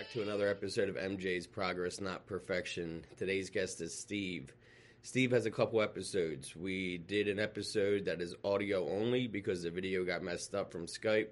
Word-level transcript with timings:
back 0.00 0.10
to 0.10 0.22
another 0.22 0.48
episode 0.48 0.88
of 0.88 0.96
MJ's 0.96 1.46
Progress, 1.46 2.00
Not 2.00 2.24
Perfection. 2.24 3.04
Today's 3.18 3.50
guest 3.50 3.82
is 3.82 3.92
Steve. 3.92 4.54
Steve 5.02 5.30
has 5.32 5.44
a 5.44 5.50
couple 5.50 5.82
episodes. 5.82 6.56
We 6.56 6.96
did 6.96 7.28
an 7.28 7.38
episode 7.38 8.06
that 8.06 8.22
is 8.22 8.34
audio 8.42 8.88
only 8.88 9.26
because 9.26 9.62
the 9.62 9.70
video 9.70 10.06
got 10.06 10.22
messed 10.22 10.54
up 10.54 10.72
from 10.72 10.86
Skype. 10.86 11.28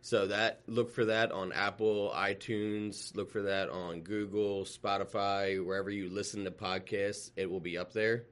So 0.00 0.26
that 0.26 0.62
look 0.66 0.90
for 0.90 1.04
that 1.04 1.30
on 1.30 1.52
Apple, 1.52 2.12
iTunes, 2.12 3.14
look 3.14 3.30
for 3.30 3.42
that 3.42 3.70
on 3.70 4.00
Google, 4.00 4.64
Spotify, 4.64 5.64
wherever 5.64 5.88
you 5.88 6.10
listen 6.10 6.42
to 6.42 6.50
podcasts, 6.50 7.30
it 7.36 7.48
will 7.48 7.60
be 7.60 7.78
up 7.78 7.92
there 7.92 8.24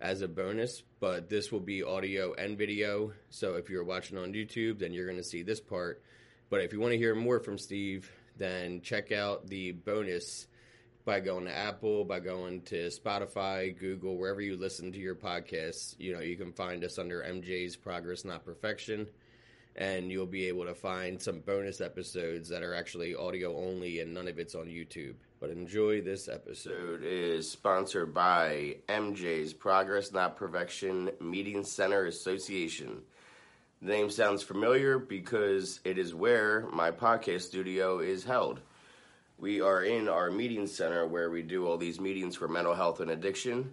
as 0.00 0.22
a 0.22 0.28
bonus, 0.28 0.84
but 1.00 1.28
this 1.28 1.50
will 1.50 1.58
be 1.58 1.82
audio 1.82 2.34
and 2.34 2.56
video. 2.56 3.10
So 3.30 3.54
if 3.54 3.68
you're 3.68 3.82
watching 3.82 4.16
on 4.16 4.32
YouTube, 4.32 4.78
then 4.78 4.92
you're 4.92 5.06
going 5.06 5.18
to 5.18 5.24
see 5.24 5.42
this 5.42 5.60
part. 5.60 6.04
But 6.50 6.60
if 6.60 6.72
you 6.72 6.78
want 6.78 6.92
to 6.92 6.98
hear 6.98 7.16
more 7.16 7.40
from 7.40 7.58
Steve, 7.58 8.12
then 8.36 8.80
check 8.80 9.12
out 9.12 9.46
the 9.46 9.72
bonus 9.72 10.46
by 11.04 11.20
going 11.20 11.44
to 11.44 11.56
Apple, 11.56 12.04
by 12.04 12.18
going 12.20 12.62
to 12.62 12.86
Spotify, 12.86 13.78
Google, 13.78 14.16
wherever 14.16 14.40
you 14.40 14.56
listen 14.56 14.90
to 14.92 14.98
your 14.98 15.14
podcasts. 15.14 15.94
You 15.98 16.14
know, 16.14 16.20
you 16.20 16.36
can 16.36 16.52
find 16.52 16.82
us 16.82 16.98
under 16.98 17.22
MJ's 17.22 17.76
Progress 17.76 18.24
Not 18.24 18.44
Perfection, 18.44 19.06
and 19.76 20.10
you'll 20.10 20.26
be 20.26 20.48
able 20.48 20.64
to 20.64 20.74
find 20.74 21.20
some 21.20 21.40
bonus 21.40 21.80
episodes 21.80 22.48
that 22.48 22.62
are 22.62 22.74
actually 22.74 23.14
audio 23.14 23.56
only 23.56 24.00
and 24.00 24.14
none 24.14 24.28
of 24.28 24.38
it's 24.38 24.54
on 24.54 24.66
YouTube. 24.66 25.14
But 25.40 25.50
enjoy 25.50 26.00
this 26.00 26.26
episode. 26.28 27.02
Is 27.04 27.50
sponsored 27.50 28.14
by 28.14 28.76
MJ's 28.88 29.52
Progress 29.52 30.10
Not 30.10 30.36
Perfection 30.36 31.10
Meeting 31.20 31.64
Center 31.64 32.06
Association. 32.06 33.02
The 33.82 33.88
name 33.88 34.10
sounds 34.10 34.42
familiar 34.42 34.98
because 34.98 35.80
it 35.84 35.98
is 35.98 36.14
where 36.14 36.66
my 36.72 36.90
podcast 36.90 37.42
studio 37.42 37.98
is 37.98 38.24
held. 38.24 38.60
We 39.38 39.60
are 39.60 39.82
in 39.82 40.08
our 40.08 40.30
meeting 40.30 40.66
center 40.66 41.06
where 41.06 41.30
we 41.30 41.42
do 41.42 41.66
all 41.66 41.76
these 41.76 42.00
meetings 42.00 42.36
for 42.36 42.48
mental 42.48 42.74
health 42.74 43.00
and 43.00 43.10
addiction. 43.10 43.72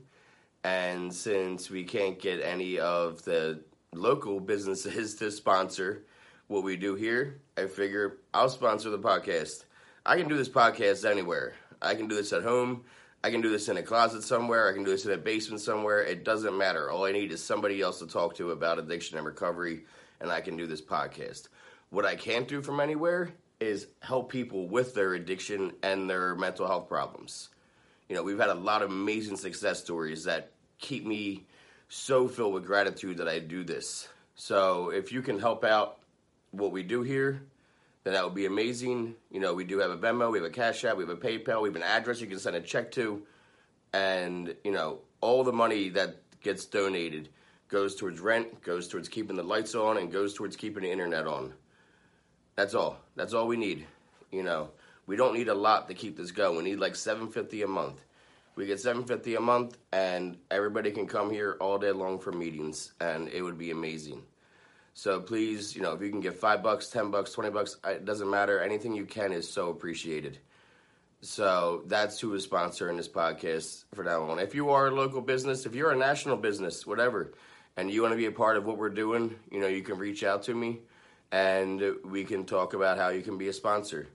And 0.63 1.13
since 1.13 1.69
we 1.69 1.83
can't 1.83 2.19
get 2.19 2.41
any 2.41 2.79
of 2.79 3.23
the 3.23 3.61
local 3.93 4.39
businesses 4.39 5.15
to 5.19 5.31
sponsor 5.31 6.03
what 6.47 6.63
we 6.63 6.75
do 6.75 6.95
here, 6.95 7.39
I 7.57 7.67
figure 7.67 8.17
I'll 8.33 8.49
sponsor 8.49 8.89
the 8.89 8.99
podcast. 8.99 9.63
I 10.05 10.17
can 10.17 10.27
do 10.27 10.35
this 10.35 10.49
podcast 10.49 11.09
anywhere. 11.09 11.53
I 11.81 11.95
can 11.95 12.07
do 12.07 12.15
this 12.15 12.33
at 12.33 12.43
home. 12.43 12.83
I 13.23 13.29
can 13.29 13.41
do 13.41 13.49
this 13.49 13.69
in 13.69 13.77
a 13.77 13.83
closet 13.83 14.23
somewhere. 14.23 14.67
I 14.67 14.73
can 14.73 14.83
do 14.83 14.91
this 14.91 15.05
in 15.05 15.11
a 15.11 15.17
basement 15.17 15.61
somewhere. 15.61 16.01
It 16.01 16.23
doesn't 16.23 16.57
matter. 16.57 16.89
All 16.89 17.05
I 17.05 17.11
need 17.11 17.31
is 17.31 17.43
somebody 17.43 17.79
else 17.79 17.99
to 17.99 18.07
talk 18.07 18.35
to 18.35 18.51
about 18.51 18.79
addiction 18.79 19.17
and 19.17 19.25
recovery, 19.25 19.83
and 20.21 20.31
I 20.31 20.41
can 20.41 20.55
do 20.55 20.67
this 20.67 20.81
podcast. 20.81 21.47
What 21.89 22.05
I 22.05 22.15
can't 22.15 22.47
do 22.47 22.61
from 22.61 22.79
anywhere 22.79 23.31
is 23.59 23.87
help 24.01 24.31
people 24.31 24.67
with 24.67 24.93
their 24.93 25.13
addiction 25.13 25.73
and 25.83 26.09
their 26.09 26.35
mental 26.35 26.67
health 26.67 26.87
problems. 26.87 27.49
You 28.07 28.15
know, 28.15 28.23
we've 28.23 28.39
had 28.39 28.49
a 28.49 28.55
lot 28.55 28.81
of 28.81 28.89
amazing 28.89 29.37
success 29.37 29.79
stories 29.79 30.23
that 30.25 30.51
keep 30.79 31.05
me 31.05 31.45
so 31.89 32.27
filled 32.27 32.53
with 32.53 32.65
gratitude 32.65 33.17
that 33.17 33.27
I 33.27 33.39
do 33.39 33.63
this. 33.63 34.07
So 34.35 34.89
if 34.89 35.11
you 35.11 35.21
can 35.21 35.39
help 35.39 35.63
out 35.63 35.99
what 36.51 36.71
we 36.71 36.83
do 36.83 37.01
here, 37.01 37.43
then 38.03 38.13
that 38.13 38.23
would 38.23 38.33
be 38.33 38.45
amazing. 38.45 39.15
You 39.29 39.39
know, 39.39 39.53
we 39.53 39.63
do 39.63 39.79
have 39.79 39.91
a 39.91 39.97
Venmo, 39.97 40.31
we 40.31 40.39
have 40.39 40.47
a 40.47 40.51
Cash 40.51 40.83
App, 40.85 40.97
we 40.97 41.03
have 41.03 41.09
a 41.09 41.15
PayPal, 41.15 41.61
we 41.61 41.69
have 41.69 41.75
an 41.75 41.83
address 41.83 42.21
you 42.21 42.27
can 42.27 42.39
send 42.39 42.55
a 42.55 42.61
check 42.61 42.91
to, 42.93 43.21
and 43.93 44.55
you 44.63 44.71
know, 44.71 44.99
all 45.19 45.43
the 45.43 45.53
money 45.53 45.89
that 45.89 46.17
gets 46.41 46.65
donated 46.65 47.29
goes 47.71 47.95
towards 47.95 48.19
rent, 48.19 48.61
goes 48.61 48.87
towards 48.87 49.09
keeping 49.09 49.37
the 49.37 49.43
lights 49.43 49.73
on, 49.73 49.97
and 49.97 50.11
goes 50.11 50.35
towards 50.35 50.55
keeping 50.55 50.83
the 50.83 50.91
internet 50.91 51.25
on. 51.25 51.53
That's 52.55 52.75
all. 52.75 52.99
That's 53.15 53.33
all 53.33 53.47
we 53.47 53.57
need. 53.57 53.87
You 54.29 54.43
know, 54.43 54.69
we 55.07 55.15
don't 55.15 55.33
need 55.33 55.47
a 55.47 55.55
lot 55.55 55.87
to 55.87 55.95
keep 55.95 56.17
this 56.17 56.31
going. 56.31 56.57
We 56.57 56.63
need 56.63 56.79
like 56.79 56.95
seven 56.95 57.29
fifty 57.29 57.63
a 57.63 57.67
month. 57.67 58.03
We 58.55 58.65
get 58.65 58.81
seven 58.81 59.05
fifty 59.05 59.35
a 59.35 59.39
month, 59.39 59.77
and 59.91 60.37
everybody 60.51 60.91
can 60.91 61.07
come 61.07 61.31
here 61.31 61.57
all 61.59 61.79
day 61.79 61.91
long 61.91 62.19
for 62.19 62.33
meetings, 62.33 62.91
and 62.99 63.29
it 63.29 63.41
would 63.41 63.57
be 63.57 63.71
amazing. 63.71 64.21
So 64.93 65.21
please, 65.21 65.73
you 65.73 65.81
know, 65.81 65.93
if 65.93 66.01
you 66.01 66.09
can 66.09 66.19
give 66.19 66.37
five 66.37 66.61
bucks, 66.61 66.89
ten 66.89 67.09
bucks, 67.09 67.31
twenty 67.31 67.49
bucks, 67.49 67.77
it 67.85 68.03
doesn't 68.03 68.29
matter. 68.29 68.59
Anything 68.59 68.93
you 68.93 69.05
can 69.05 69.31
is 69.31 69.49
so 69.49 69.69
appreciated. 69.69 70.37
So 71.21 71.83
that's 71.85 72.19
who 72.19 72.33
is 72.33 72.45
sponsoring 72.45 72.97
this 72.97 73.07
podcast 73.07 73.85
for 73.93 74.03
now 74.03 74.23
on. 74.23 74.39
If 74.39 74.55
you 74.55 74.71
are 74.71 74.87
a 74.87 74.91
local 74.91 75.21
business, 75.21 75.65
if 75.65 75.75
you're 75.75 75.91
a 75.91 75.95
national 75.95 76.35
business, 76.37 76.85
whatever, 76.85 77.31
and 77.77 77.89
you 77.89 78.01
want 78.01 78.11
to 78.13 78.17
be 78.17 78.25
a 78.25 78.31
part 78.31 78.57
of 78.57 78.65
what 78.65 78.77
we're 78.77 78.89
doing, 78.89 79.35
you 79.51 79.59
know, 79.59 79.67
you 79.67 79.81
can 79.81 79.97
reach 79.97 80.23
out 80.23 80.43
to 80.43 80.53
me, 80.53 80.79
and 81.31 81.81
we 82.03 82.23
can 82.23 82.45
talk 82.45 82.73
about 82.73 82.97
how 82.97 83.09
you 83.09 83.21
can 83.21 83.37
be 83.37 83.47
a 83.47 83.53
sponsor. 83.53 84.07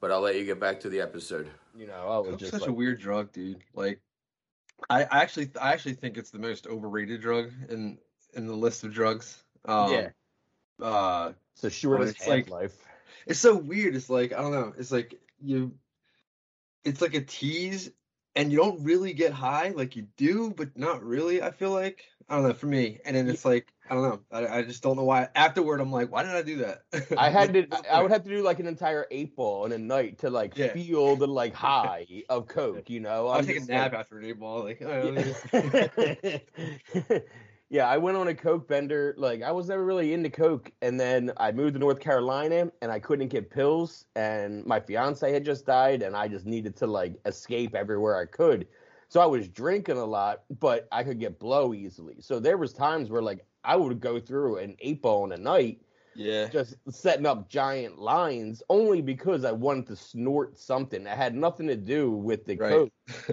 But 0.00 0.10
I'll 0.10 0.20
let 0.20 0.36
you 0.36 0.44
get 0.44 0.58
back 0.58 0.80
to 0.80 0.88
the 0.88 1.00
episode. 1.00 1.48
You 1.76 1.86
know, 1.86 2.08
I 2.08 2.18
was 2.18 2.36
just 2.36 2.52
such 2.52 2.62
like, 2.62 2.70
a 2.70 2.72
weird 2.72 3.00
drug, 3.00 3.32
dude. 3.32 3.62
Like, 3.74 4.00
I, 4.90 5.04
I 5.04 5.22
actually, 5.22 5.50
I 5.60 5.72
actually 5.72 5.94
think 5.94 6.16
it's 6.16 6.30
the 6.30 6.38
most 6.38 6.66
overrated 6.66 7.20
drug 7.20 7.50
in 7.68 7.98
in 8.34 8.46
the 8.46 8.54
list 8.54 8.84
of 8.84 8.92
drugs. 8.92 9.42
Um, 9.64 9.92
Yeah. 9.92 10.08
Uh, 10.80 11.32
it's 11.52 11.62
the 11.62 11.70
shortest 11.70 12.16
it's 12.16 12.26
like- 12.26 12.50
life. 12.50 12.76
it's 13.26 13.38
so 13.38 13.54
weird. 13.54 13.94
It's 13.94 14.10
like 14.10 14.32
I 14.32 14.40
don't 14.40 14.52
know. 14.52 14.72
It's 14.76 14.90
like 14.90 15.20
you, 15.40 15.72
it's 16.84 17.00
like 17.00 17.14
a 17.14 17.20
tease, 17.20 17.90
and 18.34 18.50
you 18.50 18.58
don't 18.58 18.82
really 18.82 19.12
get 19.12 19.32
high. 19.32 19.68
Like 19.68 19.94
you 19.94 20.08
do, 20.16 20.50
but 20.50 20.76
not 20.76 21.04
really. 21.04 21.42
I 21.42 21.50
feel 21.52 21.70
like 21.70 22.04
I 22.28 22.34
don't 22.36 22.44
know 22.44 22.52
for 22.54 22.66
me. 22.66 22.98
And 23.04 23.16
then 23.16 23.28
it's 23.28 23.44
like 23.44 23.72
I 23.90 23.94
don't 23.94 24.02
know. 24.04 24.20
I, 24.32 24.58
I 24.58 24.62
just 24.62 24.82
don't 24.82 24.96
know 24.96 25.04
why. 25.04 25.28
Afterward, 25.34 25.80
I'm 25.80 25.92
like, 25.92 26.10
why 26.10 26.22
did 26.22 26.32
I 26.32 26.42
do 26.42 26.56
that? 26.58 26.82
I 27.18 27.28
had 27.28 27.52
to. 27.52 27.60
Like, 27.60 27.70
what's 27.70 27.82
the 27.88 27.94
I 27.94 28.00
would 28.02 28.10
have 28.10 28.22
to 28.24 28.30
do 28.30 28.42
like 28.42 28.58
an 28.60 28.66
entire 28.66 29.06
eight 29.10 29.36
ball 29.36 29.66
in 29.66 29.72
a 29.72 29.78
night 29.78 30.18
to 30.20 30.30
like 30.30 30.56
Yeah. 30.56 30.72
feel 30.72 31.16
the 31.16 31.26
like 31.26 31.54
high 31.68 32.06
of 32.28 32.46
coke. 32.48 32.88
You 32.88 33.00
know, 33.00 33.28
I'll 33.28 33.38
I'm 33.40 33.46
take 33.46 33.58
a 33.58 33.64
nap 33.64 33.92
like- 33.92 34.00
after 34.00 34.18
an 34.18 34.24
eight 34.24 34.38
ball. 34.40 34.64
Like, 34.64 34.80
yeah. 34.80 36.38
yeah, 37.70 37.88
I 37.88 37.96
went 37.98 38.16
on 38.16 38.28
a 38.28 38.34
coke 38.34 38.68
bender. 38.68 39.14
Like 39.18 39.42
I 39.42 39.50
was 39.52 39.68
never 39.68 39.84
really 39.84 40.12
into 40.12 40.30
coke, 40.30 40.70
and 40.82 40.98
then 40.98 41.32
I 41.38 41.52
moved 41.52 41.74
to 41.74 41.78
North 41.80 42.00
Carolina, 42.00 42.70
and 42.82 42.92
I 42.92 42.98
couldn't 42.98 43.28
get 43.28 43.50
pills, 43.50 44.04
and 44.14 44.64
my 44.66 44.78
fiance 44.80 45.30
had 45.32 45.44
just 45.44 45.66
died, 45.66 46.02
and 46.02 46.14
I 46.16 46.28
just 46.28 46.46
needed 46.46 46.76
to 46.76 46.86
like 46.86 47.14
escape 47.26 47.74
everywhere 47.74 48.16
I 48.16 48.26
could. 48.26 48.66
So 49.12 49.20
I 49.20 49.26
was 49.26 49.46
drinking 49.46 49.98
a 49.98 50.04
lot, 50.06 50.44
but 50.58 50.88
I 50.90 51.04
could 51.04 51.20
get 51.20 51.38
blow 51.38 51.74
easily. 51.74 52.16
So 52.20 52.40
there 52.40 52.56
was 52.56 52.72
times 52.72 53.10
where 53.10 53.20
like 53.20 53.44
I 53.62 53.76
would 53.76 54.00
go 54.00 54.18
through 54.18 54.56
an 54.56 54.74
eight 54.78 55.02
ball 55.02 55.26
in 55.26 55.32
a 55.32 55.36
night, 55.36 55.82
yeah. 56.14 56.48
just 56.48 56.76
setting 56.88 57.26
up 57.26 57.50
giant 57.50 57.98
lines, 57.98 58.62
only 58.70 59.02
because 59.02 59.44
I 59.44 59.52
wanted 59.52 59.86
to 59.88 59.96
snort 59.96 60.56
something. 60.58 61.02
It 61.06 61.08
had 61.14 61.34
nothing 61.34 61.66
to 61.66 61.76
do 61.76 62.10
with 62.10 62.46
the 62.46 62.56
Right. 62.56 62.70
coke 62.70 62.92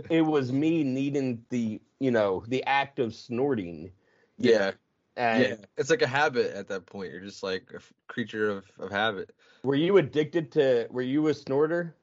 it 0.09 0.19
was 0.22 0.51
me 0.51 0.84
needing 0.84 1.45
the 1.47 1.79
you 2.00 2.12
know 2.12 2.44
the 2.50 2.62
act 2.66 3.00
of 3.00 3.16
snorting 3.16 3.89
Yeah. 4.38 4.72
and 5.16 5.44
Yeah. 5.44 5.56
It's 5.78 5.89
like 5.89 6.01
a 6.01 6.07
habit 6.07 6.53
at 6.57 6.68
that 6.68 6.88
point. 6.88 7.13
You're 7.13 7.22
just 7.22 7.41
like 7.41 7.69
a 7.72 7.78
f- 7.78 7.94
creature 8.09 8.50
of, 8.50 8.69
of 8.79 8.91
habit. 8.91 9.34
were 9.63 9.75
you 9.75 9.95
addicted 9.95 10.51
to 10.51 10.88
were 10.91 11.03
you 11.03 11.25
a 11.29 11.34
snorter 11.34 11.95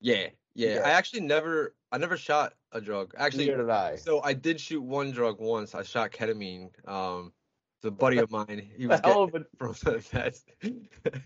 Yeah, 0.00 0.28
yeah. 0.54 0.74
Yeah. 0.74 0.82
I 0.84 0.90
actually 0.90 1.22
never, 1.22 1.74
I 1.90 1.98
never 1.98 2.16
shot 2.16 2.54
a 2.72 2.80
drug. 2.80 3.14
Actually, 3.16 3.46
Neither 3.46 3.58
did 3.58 3.70
i 3.70 3.96
so 3.96 4.22
I 4.22 4.34
did 4.34 4.60
shoot 4.60 4.82
one 4.82 5.10
drug 5.10 5.40
once. 5.40 5.74
I 5.74 5.82
shot 5.82 6.12
ketamine. 6.12 6.70
Um, 6.88 7.32
it's 7.78 7.84
a 7.84 7.90
buddy 7.90 8.18
of 8.18 8.30
mine, 8.30 8.68
he 8.76 8.86
was 8.86 9.00
getting 9.00 9.30
it 9.34 9.46
from 9.58 9.74
the 9.84 9.98
vet. 9.98 10.40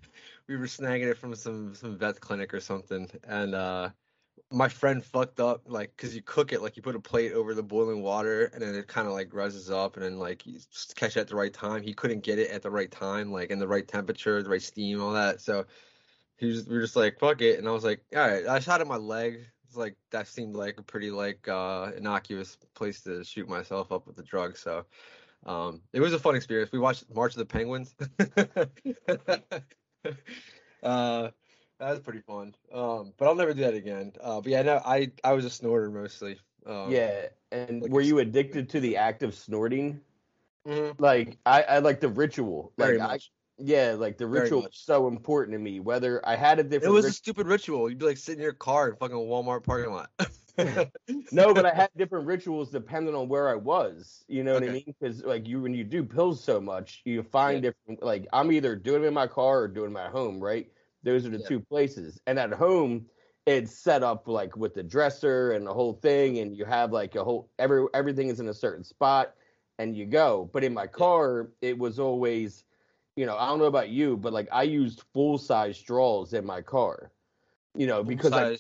we 0.48 0.56
were 0.56 0.66
snagging 0.66 1.10
it 1.10 1.19
from 1.19 1.34
some 1.34 1.75
some 1.75 1.98
vet 1.98 2.20
clinic 2.20 2.52
or 2.52 2.60
something, 2.60 3.10
and 3.26 3.54
uh, 3.54 3.91
my 4.50 4.69
friend 4.69 5.02
fucked 5.04 5.41
up 5.41 5.62
like 5.66 5.97
because 5.97 6.14
you 6.14 6.22
cook 6.22 6.52
it 6.52 6.60
like 6.62 6.76
you 6.76 6.82
put 6.82 6.94
a 6.94 7.00
plate 7.00 7.32
over 7.32 7.54
the 7.54 7.62
boiling 7.62 8.02
water 8.02 8.50
and 8.52 8.62
then 8.62 8.75
it 8.75 8.86
kind 8.86 9.06
of 9.06 9.14
like 9.14 9.32
rises 9.32 9.70
up 9.70 9.97
and 9.97 10.04
then 10.04 10.19
like 10.19 10.47
you 10.47 10.58
just 10.70 10.94
catch 10.94 11.16
it 11.16 11.20
at 11.20 11.28
the 11.28 11.37
right 11.37 11.52
time. 11.52 11.82
He 11.82 11.94
couldn't 11.94 12.22
get 12.22 12.38
it 12.38 12.50
at 12.50 12.62
the 12.62 12.70
right 12.70 12.90
time, 12.90 13.32
like 13.32 13.50
in 13.50 13.58
the 13.58 13.69
right 13.69 13.87
temperature, 13.87 14.43
the 14.43 14.50
right 14.50 14.62
steam, 14.62 15.00
all 15.00 15.12
that. 15.12 15.40
So 15.40 15.64
he 16.37 16.46
was, 16.46 16.66
we 16.66 16.75
were 16.75 16.82
just 16.82 16.96
like 16.96 17.19
fuck 17.19 17.40
it, 17.40 17.58
and 17.58 17.69
I 17.69 17.72
was 17.72 17.84
like, 17.84 18.02
all 18.14 18.20
right. 18.20 18.46
I 18.46 18.58
shot 18.61 18.81
at 18.81 18.87
my 18.87 18.96
leg. 18.96 19.40
It's 19.72 19.78
like 19.78 19.96
that 20.10 20.28
seemed 20.28 20.54
like 20.54 20.76
a 20.76 20.82
pretty 20.82 21.10
like 21.10 21.48
uh, 21.48 21.92
innocuous 21.96 22.58
place 22.74 23.00
to 23.04 23.24
shoot 23.24 23.48
myself 23.48 23.90
up 23.90 24.06
with 24.06 24.16
the 24.16 24.22
drug. 24.22 24.58
So 24.58 24.84
um, 25.46 25.80
it 25.94 26.00
was 26.00 26.12
a 26.12 26.19
fun 26.19 26.36
experience. 26.36 26.70
We 26.70 26.78
watched 26.78 27.06
March 27.14 27.32
of 27.32 27.38
the 27.38 27.46
Penguins. 27.46 27.94
uh, 30.82 31.30
that 31.30 31.30
was 31.80 32.00
pretty 32.00 32.20
fun. 32.20 32.54
Um, 32.70 33.14
but 33.16 33.28
I'll 33.28 33.34
never 33.34 33.54
do 33.54 33.62
that 33.62 33.72
again. 33.72 34.12
Uh, 34.20 34.42
but 34.42 34.52
yeah, 34.52 34.60
no, 34.60 34.82
I 34.84 35.10
I 35.24 35.32
was 35.32 35.46
a 35.46 35.50
snorter 35.50 35.90
mostly. 35.90 36.38
Um, 36.66 36.90
yeah 36.90 37.28
and 37.50 37.80
like 37.80 37.90
were 37.90 38.02
you 38.02 38.18
addicted 38.18 38.68
to 38.68 38.78
the 38.78 38.98
act 38.98 39.22
of 39.22 39.34
snorting 39.34 40.00
mhm, 40.68 40.94
like 41.00 41.38
i 41.44 41.62
i 41.62 41.78
like 41.78 41.98
the 41.98 42.08
ritual 42.08 42.72
like 42.76 42.86
very 42.88 43.00
I, 43.00 43.06
much. 43.06 43.32
Yeah 43.62 43.94
like 43.99 44.19
the 44.19 44.26
Very 44.26 44.43
ritual 44.43 44.62
much. 44.62 44.70
was 44.73 44.79
so 44.85 45.09
important 45.09 45.55
to 45.55 45.59
me 45.59 45.81
whether 45.81 46.26
i 46.26 46.37
had 46.37 46.59
a 46.59 46.62
different, 46.62 46.85
It 46.93 46.94
was 46.94 47.05
a 47.05 47.12
stupid 47.12 47.47
ritual. 47.47 47.88
You'd 47.88 47.99
be 47.99 48.06
like 48.06 48.17
sitting 48.17 48.41
in 48.41 48.44
your 48.44 48.53
car 48.53 48.91
in 48.91 48.97
fucking 48.97 49.17
Walmart 49.17 49.62
parking 49.64 49.93
lot. 49.93 50.11
no 51.32 51.55
but 51.55 51.64
i 51.64 51.70
had 51.75 51.91
different 51.97 52.26
rituals 52.26 52.70
depending 52.70 53.14
on 53.14 53.29
where 53.29 53.49
i 53.49 53.55
was 53.55 54.25
you 54.29 54.44
know 54.44 54.53
what 54.55 54.62
i 54.62 54.69
mean 54.69 54.85
because 55.00 55.23
like 55.25 55.49
you 55.49 55.62
when 55.62 55.73
you 55.75 55.82
do 55.82 56.03
pills 56.05 56.43
so 56.43 56.61
much 56.61 57.00
you 57.06 57.23
find 57.23 57.62
different 57.62 58.03
like 58.03 58.26
i'm 58.35 58.53
either 58.53 58.76
doing 58.76 59.00
them 59.00 59.09
in 59.09 59.14
my 59.14 59.26
car 59.26 59.61
or 59.62 59.69
doing 59.69 59.93
them 59.93 59.97
at 59.97 60.11
home 60.12 60.38
right 60.41 60.70
those 61.05 61.25
are 61.25 61.31
the 61.31 61.38
Yeah. 61.38 61.49
two 61.49 61.61
places 61.61 62.20
and 62.26 62.38
at 62.38 62.53
home 62.53 63.06
it's 63.47 63.73
set 63.75 64.03
up 64.03 64.29
like 64.29 64.56
with 64.56 64.75
the 64.75 64.82
dresser 64.82 65.53
and 65.53 65.67
the 65.67 65.75
whole 65.75 65.94
thing, 65.94 66.38
and 66.38 66.56
you 66.56 66.64
have 66.64 66.93
like 66.93 67.17
a 67.17 67.25
whole 67.25 67.50
every 67.59 67.85
everything 67.93 68.29
is 68.29 68.38
in 68.38 68.49
a 68.49 68.55
certain 68.55 68.85
spot, 68.85 69.35
and 69.79 69.97
you 69.97 70.06
go. 70.06 70.49
But 70.53 70.62
in 70.62 70.73
my 70.73 70.87
car, 70.87 71.50
it 71.61 71.76
was 71.76 71.99
always, 71.99 72.62
you 73.17 73.26
know, 73.26 73.37
I 73.37 73.47
don't 73.49 73.59
know 73.59 73.67
about 73.67 73.91
you, 73.91 74.17
but 74.17 74.32
like 74.32 74.49
I 74.53 74.62
used 74.62 75.03
full 75.12 75.38
size 75.38 75.76
straws 75.76 76.32
in 76.32 76.44
my 76.44 76.62
car, 76.62 77.12
you 77.76 77.87
know, 77.87 78.03
because 78.03 78.32
I 78.32 78.56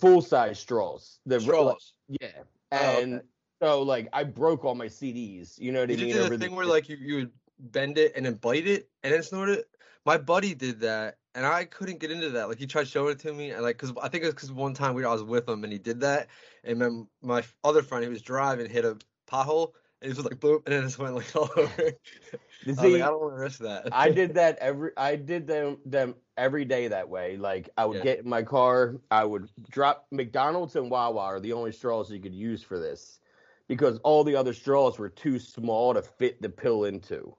full 0.00 0.22
size 0.22 0.58
straws. 0.58 1.20
The 1.26 1.40
straws. 1.40 1.92
yeah, 2.08 2.28
Oh, 2.72 2.76
and 2.76 3.14
okay. 3.14 3.24
so 3.62 3.82
like 3.82 4.08
I 4.12 4.24
broke 4.24 4.64
all 4.64 4.74
my 4.74 4.86
CDs. 4.86 5.58
You 5.58 5.72
know 5.72 5.80
what 5.80 5.90
I 5.90 5.96
mean? 5.96 6.16
over 6.16 6.30
the 6.30 6.38
the 6.38 6.38
thing 6.38 6.56
where 6.56 6.66
like 6.66 6.88
you, 6.88 6.96
you 6.96 7.14
would 7.16 7.32
bend 7.58 7.98
it 7.98 8.12
and 8.16 8.26
then 8.26 8.34
bite 8.34 8.66
it 8.66 8.88
and 9.02 9.12
then 9.12 9.22
snort 9.22 9.50
it? 9.50 9.68
My 10.06 10.18
buddy 10.18 10.54
did 10.54 10.80
that, 10.80 11.18
and 11.34 11.46
I 11.46 11.64
couldn't 11.64 11.98
get 11.98 12.10
into 12.10 12.30
that. 12.30 12.48
Like 12.48 12.58
he 12.58 12.66
tried 12.66 12.88
showing 12.88 13.12
it 13.12 13.18
to 13.20 13.32
me, 13.32 13.50
and 13.50 13.62
like, 13.62 13.78
cause 13.78 13.92
I 14.02 14.08
think 14.08 14.24
it 14.24 14.26
was 14.26 14.34
cause 14.34 14.52
one 14.52 14.74
time 14.74 14.94
we 14.94 15.04
I 15.04 15.12
was 15.12 15.22
with 15.22 15.48
him 15.48 15.64
and 15.64 15.72
he 15.72 15.78
did 15.78 16.00
that, 16.00 16.28
and 16.62 16.80
then 16.80 17.08
my 17.22 17.42
other 17.62 17.82
friend 17.82 18.04
who 18.04 18.10
was 18.10 18.22
driving 18.22 18.68
hit 18.68 18.84
a 18.84 18.98
pothole, 19.26 19.72
it 20.04 20.08
was 20.08 20.24
like 20.24 20.34
boop, 20.40 20.62
and 20.66 20.74
then 20.74 20.82
it 20.82 20.86
just 20.86 20.98
went 20.98 21.14
like 21.14 21.34
all 21.36 21.50
over. 21.56 21.92
I 22.78 22.88
like, 22.88 23.02
I 23.02 23.06
don't 23.06 23.20
want 23.20 23.34
to 23.34 23.40
risk 23.40 23.60
that. 23.60 23.86
I 23.92 24.10
did 24.10 24.34
that 24.34 24.58
every. 24.58 24.92
I 24.96 25.16
did 25.16 25.46
them 25.46 25.78
them 25.86 26.16
every 26.36 26.64
day 26.64 26.88
that 26.88 27.08
way. 27.08 27.36
Like 27.36 27.70
I 27.76 27.86
would 27.86 27.96
Yeah. 27.96 28.02
get 28.02 28.20
in 28.20 28.28
my 28.28 28.42
car, 28.42 29.00
I 29.10 29.24
would 29.24 29.50
drop 29.70 30.06
McDonald's 30.10 30.76
and 30.76 30.90
Wawa 30.90 31.20
are 31.20 31.40
the 31.40 31.52
only 31.52 31.72
straws 31.72 32.10
you 32.10 32.20
could 32.20 32.34
use 32.34 32.62
for 32.62 32.78
this, 32.78 33.20
because 33.68 33.98
all 33.98 34.24
the 34.24 34.36
other 34.36 34.52
straws 34.52 34.98
were 34.98 35.08
too 35.08 35.38
small 35.38 35.94
to 35.94 36.02
fit 36.02 36.42
the 36.42 36.48
pill 36.50 36.84
into. 36.84 37.36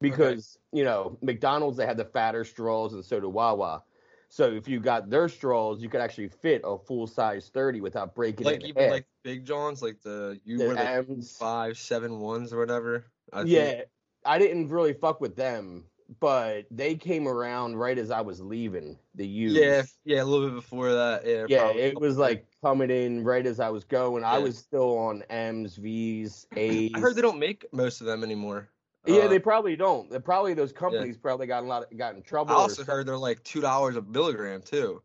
Because 0.00 0.58
you 0.72 0.84
know 0.84 1.18
McDonald's 1.22 1.76
they 1.76 1.86
had 1.86 1.96
the 1.98 2.04
fatter 2.04 2.44
straws 2.44 2.94
and 2.94 3.04
so 3.04 3.20
do 3.20 3.28
Wawa. 3.28 3.84
So 4.28 4.50
if 4.50 4.68
you 4.68 4.78
got 4.78 5.08
their 5.08 5.28
straws, 5.28 5.80
you 5.80 5.88
could 5.88 6.00
actually 6.00 6.28
fit 6.28 6.60
a 6.64 6.78
full 6.78 7.06
size 7.06 7.50
thirty 7.52 7.80
without 7.80 8.14
breaking 8.14 8.44
like 8.44 8.56
it 8.56 8.62
in 8.62 8.68
even 8.68 8.82
half. 8.82 8.92
like 8.92 9.06
Big 9.24 9.44
John's, 9.44 9.82
like 9.82 10.00
the 10.02 10.38
you 10.44 10.58
the 10.58 10.66
were 10.68 10.74
the 10.74 10.88
M's. 10.88 11.36
five 11.36 11.78
seven 11.78 12.20
ones 12.20 12.52
or 12.52 12.58
whatever. 12.58 13.06
I 13.32 13.38
think. 13.38 13.50
Yeah, 13.50 13.82
I 14.24 14.38
didn't 14.38 14.68
really 14.68 14.92
fuck 14.92 15.20
with 15.20 15.34
them, 15.34 15.84
but 16.20 16.66
they 16.70 16.94
came 16.94 17.26
around 17.26 17.76
right 17.76 17.98
as 17.98 18.10
I 18.10 18.20
was 18.20 18.40
leaving 18.40 18.98
the 19.14 19.26
U. 19.26 19.50
Yeah, 19.50 19.82
yeah, 20.04 20.22
a 20.22 20.24
little 20.24 20.48
bit 20.48 20.56
before 20.56 20.92
that. 20.92 21.26
Yeah, 21.26 21.46
yeah, 21.48 21.58
probably. 21.60 21.82
it 21.82 22.00
was 22.00 22.18
like 22.18 22.46
coming 22.62 22.90
in 22.90 23.24
right 23.24 23.46
as 23.46 23.60
I 23.60 23.70
was 23.70 23.84
going. 23.84 24.24
I 24.24 24.38
was 24.38 24.58
still 24.58 24.98
on 24.98 25.22
M's, 25.30 25.76
V's, 25.76 26.46
A's. 26.54 26.90
I 26.94 27.00
heard 27.00 27.16
they 27.16 27.22
don't 27.22 27.38
make 27.38 27.64
most 27.72 28.02
of 28.02 28.06
them 28.06 28.22
anymore. 28.22 28.68
Yeah, 29.06 29.24
Uh, 29.24 29.28
they 29.28 29.38
probably 29.38 29.76
don't. 29.76 30.10
They 30.10 30.18
probably 30.18 30.54
those 30.54 30.72
companies 30.72 31.16
probably 31.16 31.46
got 31.46 31.62
a 31.62 31.66
lot 31.66 31.84
of, 31.84 31.96
got 31.96 32.14
in 32.14 32.22
trouble. 32.22 32.52
I 32.52 32.56
also 32.56 32.84
heard 32.84 33.06
they're 33.06 33.16
like 33.16 33.42
two 33.44 33.60
dollars 33.60 33.96
a 33.96 34.02
milligram 34.02 34.62
too. 34.62 35.02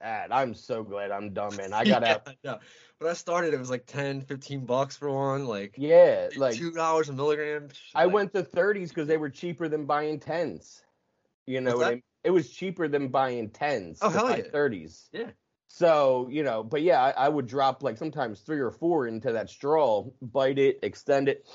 that. 0.00 0.32
I'm 0.32 0.54
so 0.54 0.82
glad 0.82 1.10
I'm 1.10 1.32
done, 1.32 1.56
man. 1.56 1.72
I 1.72 1.84
got 1.84 2.04
out. 2.04 2.22
yeah, 2.26 2.32
yeah. 2.42 2.56
When 2.98 3.10
I 3.10 3.14
started, 3.14 3.54
it 3.54 3.58
was 3.58 3.70
like 3.70 3.86
10, 3.86 4.20
15 4.22 4.66
bucks 4.66 4.96
for 4.96 5.10
one. 5.10 5.46
Like 5.46 5.74
Yeah, 5.76 6.28
like 6.36 6.54
two 6.54 6.70
dollars 6.70 7.08
a 7.08 7.12
milligram. 7.12 7.68
I 7.94 8.04
like, 8.04 8.14
went 8.14 8.34
to 8.34 8.42
30s 8.42 8.88
because 8.88 9.08
they 9.08 9.16
were 9.16 9.30
cheaper 9.30 9.68
than 9.68 9.86
buying 9.86 10.20
10s. 10.20 10.82
You 11.46 11.60
know 11.60 11.76
what 11.76 11.86
I 11.86 11.90
mean? 11.90 12.02
It 12.22 12.30
was 12.30 12.50
cheaper 12.50 12.86
than 12.86 13.08
buying 13.08 13.50
10s. 13.50 13.98
Oh, 14.02 14.10
hell 14.10 14.30
yeah. 14.30 14.44
30s. 14.44 15.08
Yeah. 15.12 15.30
So, 15.68 16.28
you 16.30 16.42
know, 16.42 16.62
but 16.62 16.82
yeah, 16.82 17.00
I, 17.00 17.10
I 17.10 17.28
would 17.28 17.46
drop 17.46 17.82
like 17.82 17.96
sometimes 17.96 18.40
three 18.40 18.60
or 18.60 18.70
four 18.70 19.06
into 19.06 19.32
that 19.32 19.48
straw, 19.48 20.04
bite 20.20 20.58
it, 20.58 20.80
extend 20.82 21.28
it, 21.28 21.46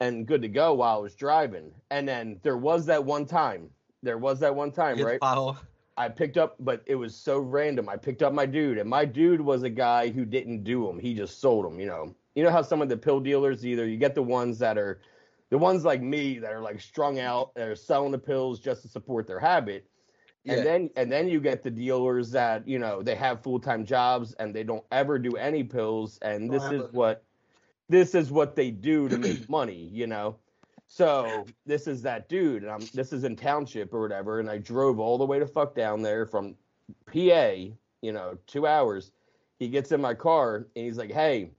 and 0.00 0.26
good 0.26 0.42
to 0.42 0.48
go 0.48 0.74
while 0.74 0.96
I 0.96 1.00
was 1.00 1.14
driving. 1.14 1.72
And 1.90 2.08
then 2.08 2.40
there 2.42 2.56
was 2.56 2.86
that 2.86 3.04
one 3.04 3.26
time. 3.26 3.70
There 4.02 4.18
was 4.18 4.40
that 4.40 4.54
one 4.54 4.70
time, 4.70 5.00
right? 5.02 5.20
bottle. 5.20 5.56
I 5.96 6.08
picked 6.08 6.36
up, 6.36 6.56
but 6.58 6.82
it 6.86 6.96
was 6.96 7.14
so 7.14 7.38
random. 7.38 7.88
I 7.88 7.96
picked 7.96 8.22
up 8.22 8.32
my 8.32 8.46
dude, 8.46 8.78
and 8.78 8.90
my 8.90 9.04
dude 9.04 9.40
was 9.40 9.62
a 9.62 9.70
guy 9.70 10.10
who 10.10 10.24
didn't 10.24 10.64
do 10.64 10.86
them. 10.86 10.98
He 10.98 11.14
just 11.14 11.40
sold 11.40 11.64
them. 11.64 11.78
You 11.78 11.86
know, 11.86 12.14
you 12.34 12.42
know 12.42 12.50
how 12.50 12.62
some 12.62 12.82
of 12.82 12.88
the 12.88 12.96
pill 12.96 13.20
dealers 13.20 13.64
either 13.64 13.86
you 13.86 13.96
get 13.96 14.14
the 14.14 14.22
ones 14.22 14.58
that 14.58 14.76
are, 14.76 15.00
the 15.50 15.58
ones 15.58 15.84
like 15.84 16.02
me 16.02 16.38
that 16.40 16.52
are 16.52 16.60
like 16.60 16.80
strung 16.80 17.20
out, 17.20 17.54
that 17.54 17.68
are 17.68 17.76
selling 17.76 18.10
the 18.10 18.18
pills 18.18 18.58
just 18.58 18.82
to 18.82 18.88
support 18.88 19.28
their 19.28 19.38
habit, 19.38 19.86
Yeah. 20.42 20.54
and 20.54 20.66
then 20.66 20.90
and 20.96 21.12
then 21.12 21.28
you 21.28 21.40
get 21.40 21.62
the 21.62 21.70
dealers 21.70 22.32
that 22.32 22.66
you 22.66 22.80
know 22.80 23.00
they 23.00 23.14
have 23.14 23.42
full 23.44 23.60
time 23.60 23.86
jobs 23.86 24.34
and 24.34 24.52
they 24.52 24.64
don't 24.64 24.84
ever 24.90 25.16
do 25.16 25.36
any 25.36 25.62
pills, 25.62 26.18
and 26.22 26.50
this 26.52 26.64
is 26.64 26.92
what, 26.92 27.22
this 27.88 28.14
is 28.14 28.30
what 28.30 28.56
they 28.56 28.70
do 28.70 29.08
to 29.08 29.18
make 29.18 29.48
money. 29.48 29.88
You 29.92 30.06
know. 30.06 30.36
So 30.86 31.46
this 31.66 31.86
is 31.86 32.02
that 32.02 32.28
dude, 32.28 32.62
and 32.62 32.70
I'm 32.70 32.80
this 32.92 33.12
is 33.12 33.24
in 33.24 33.36
township 33.36 33.92
or 33.94 34.00
whatever, 34.02 34.38
and 34.40 34.50
I 34.50 34.58
drove 34.58 34.98
all 34.98 35.18
the 35.18 35.24
way 35.24 35.38
to 35.38 35.46
fuck 35.46 35.74
down 35.74 36.02
there 36.02 36.26
from 36.26 36.54
PA, 37.06 37.52
you 38.02 38.12
know, 38.12 38.38
two 38.46 38.66
hours. 38.66 39.12
He 39.58 39.68
gets 39.68 39.92
in 39.92 40.00
my 40.00 40.14
car 40.14 40.56
and 40.76 40.84
he's 40.84 40.98
like, 40.98 41.10
"Hey, 41.10 41.50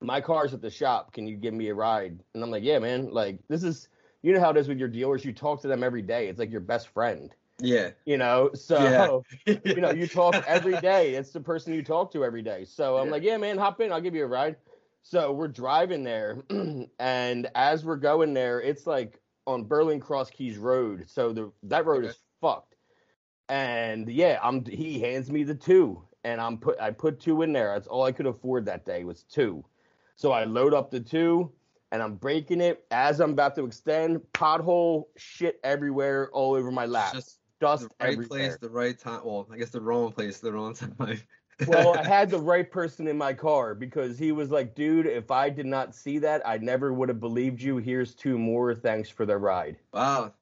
my 0.00 0.20
car's 0.20 0.52
at 0.54 0.60
the 0.60 0.70
shop. 0.70 1.12
Can 1.12 1.26
you 1.26 1.36
give 1.36 1.54
me 1.54 1.68
a 1.68 1.74
ride?" 1.74 2.22
And 2.34 2.44
I'm 2.44 2.50
like, 2.50 2.62
"Yeah, 2.62 2.78
man. 2.78 3.10
Like 3.10 3.38
this 3.48 3.62
is, 3.64 3.88
you 4.22 4.32
know 4.32 4.40
how 4.40 4.50
it 4.50 4.56
is 4.58 4.68
with 4.68 4.78
your 4.78 4.88
dealers. 4.88 5.24
You 5.24 5.32
talk 5.32 5.60
to 5.62 5.68
them 5.68 5.82
every 5.82 6.02
day. 6.02 6.28
It's 6.28 6.38
like 6.38 6.50
your 6.50 6.60
best 6.60 6.88
friend, 6.88 7.34
Yeah. 7.58 7.90
you 8.04 8.18
know. 8.18 8.50
So 8.54 9.24
Yeah. 9.46 9.56
you 9.64 9.80
know, 9.80 9.90
you 9.92 10.06
talk 10.06 10.44
every 10.46 10.78
day. 10.80 11.14
It's 11.14 11.32
the 11.32 11.40
person 11.40 11.72
you 11.72 11.82
talk 11.82 12.12
to 12.12 12.24
every 12.24 12.42
day. 12.42 12.64
So 12.64 12.98
I'm 12.98 13.06
Yeah. 13.06 13.12
like, 13.12 13.22
yeah, 13.22 13.36
man, 13.38 13.56
hop 13.56 13.80
in. 13.80 13.92
I'll 13.92 14.00
give 14.00 14.14
you 14.14 14.24
a 14.24 14.28
ride. 14.28 14.56
So 15.10 15.32
we're 15.32 15.48
driving 15.48 16.02
there, 16.04 16.42
and 16.98 17.48
as 17.54 17.82
we're 17.82 17.96
going 17.96 18.34
there, 18.34 18.60
it's 18.60 18.86
like 18.86 19.18
on 19.46 19.64
Berlin 19.64 20.00
Cross 20.00 20.28
Keys 20.32 20.58
Road. 20.58 21.04
So 21.08 21.32
the 21.32 21.50
that 21.62 21.86
road 21.86 22.04
Okay. 22.04 22.10
is 22.10 22.20
fucked. 22.42 22.74
And 23.48 24.06
yeah, 24.10 24.38
I'm 24.42 24.66
he 24.66 25.00
hands 25.00 25.30
me 25.30 25.44
the 25.44 25.54
two, 25.54 26.02
and 26.24 26.42
I'm 26.42 26.58
put 26.58 26.78
I 26.78 26.90
put 26.90 27.20
two 27.20 27.40
in 27.40 27.54
there. 27.54 27.72
That's 27.72 27.86
all 27.86 28.02
I 28.02 28.12
could 28.12 28.26
afford 28.26 28.66
that 28.66 28.84
day 28.84 29.04
was 29.04 29.22
two. 29.22 29.64
So 30.16 30.32
I 30.32 30.44
load 30.44 30.74
up 30.74 30.90
the 30.90 31.00
two, 31.00 31.50
and 31.90 32.02
I'm 32.02 32.16
breaking 32.16 32.60
it 32.60 32.84
as 32.90 33.20
I'm 33.20 33.30
about 33.30 33.54
to 33.54 33.64
extend. 33.64 34.20
Pothole 34.34 35.04
shit 35.16 35.58
everywhere, 35.64 36.28
all 36.34 36.52
over 36.52 36.70
my 36.70 36.84
lap. 36.84 37.14
Just 37.14 37.38
Dust 37.60 37.88
the 37.88 38.04
right 38.04 38.12
everywhere. 38.12 38.28
place, 38.28 38.58
the 38.58 38.68
right 38.68 38.98
time. 38.98 39.22
Well, 39.24 39.48
I 39.50 39.56
guess 39.56 39.70
the 39.70 39.80
wrong 39.80 40.12
place, 40.12 40.38
the 40.38 40.52
wrong 40.52 40.74
time. 40.98 41.22
Well, 41.64 41.92
I 41.92 42.02
had 42.08 42.30
the 42.30 42.40
right 42.40 42.70
person 42.70 43.06
in 43.08 43.18
my 43.18 43.34
car 43.34 43.74
because 43.74 44.18
he 44.18 44.32
was 44.32 44.50
like, 44.50 44.74
dude, 44.74 45.06
if 45.06 45.30
I 45.30 45.50
did 45.50 45.66
not 45.66 45.94
see 45.94 46.18
that, 46.20 46.46
I 46.46 46.58
never 46.58 46.92
would 46.92 47.08
have 47.08 47.20
believed 47.20 47.60
you. 47.62 47.76
Here's 47.78 48.14
two 48.14 48.38
more. 48.38 48.74
Thanks 48.74 49.10
for 49.10 49.26
the 49.26 49.38
ride. 49.38 49.78
wow. 49.92 50.34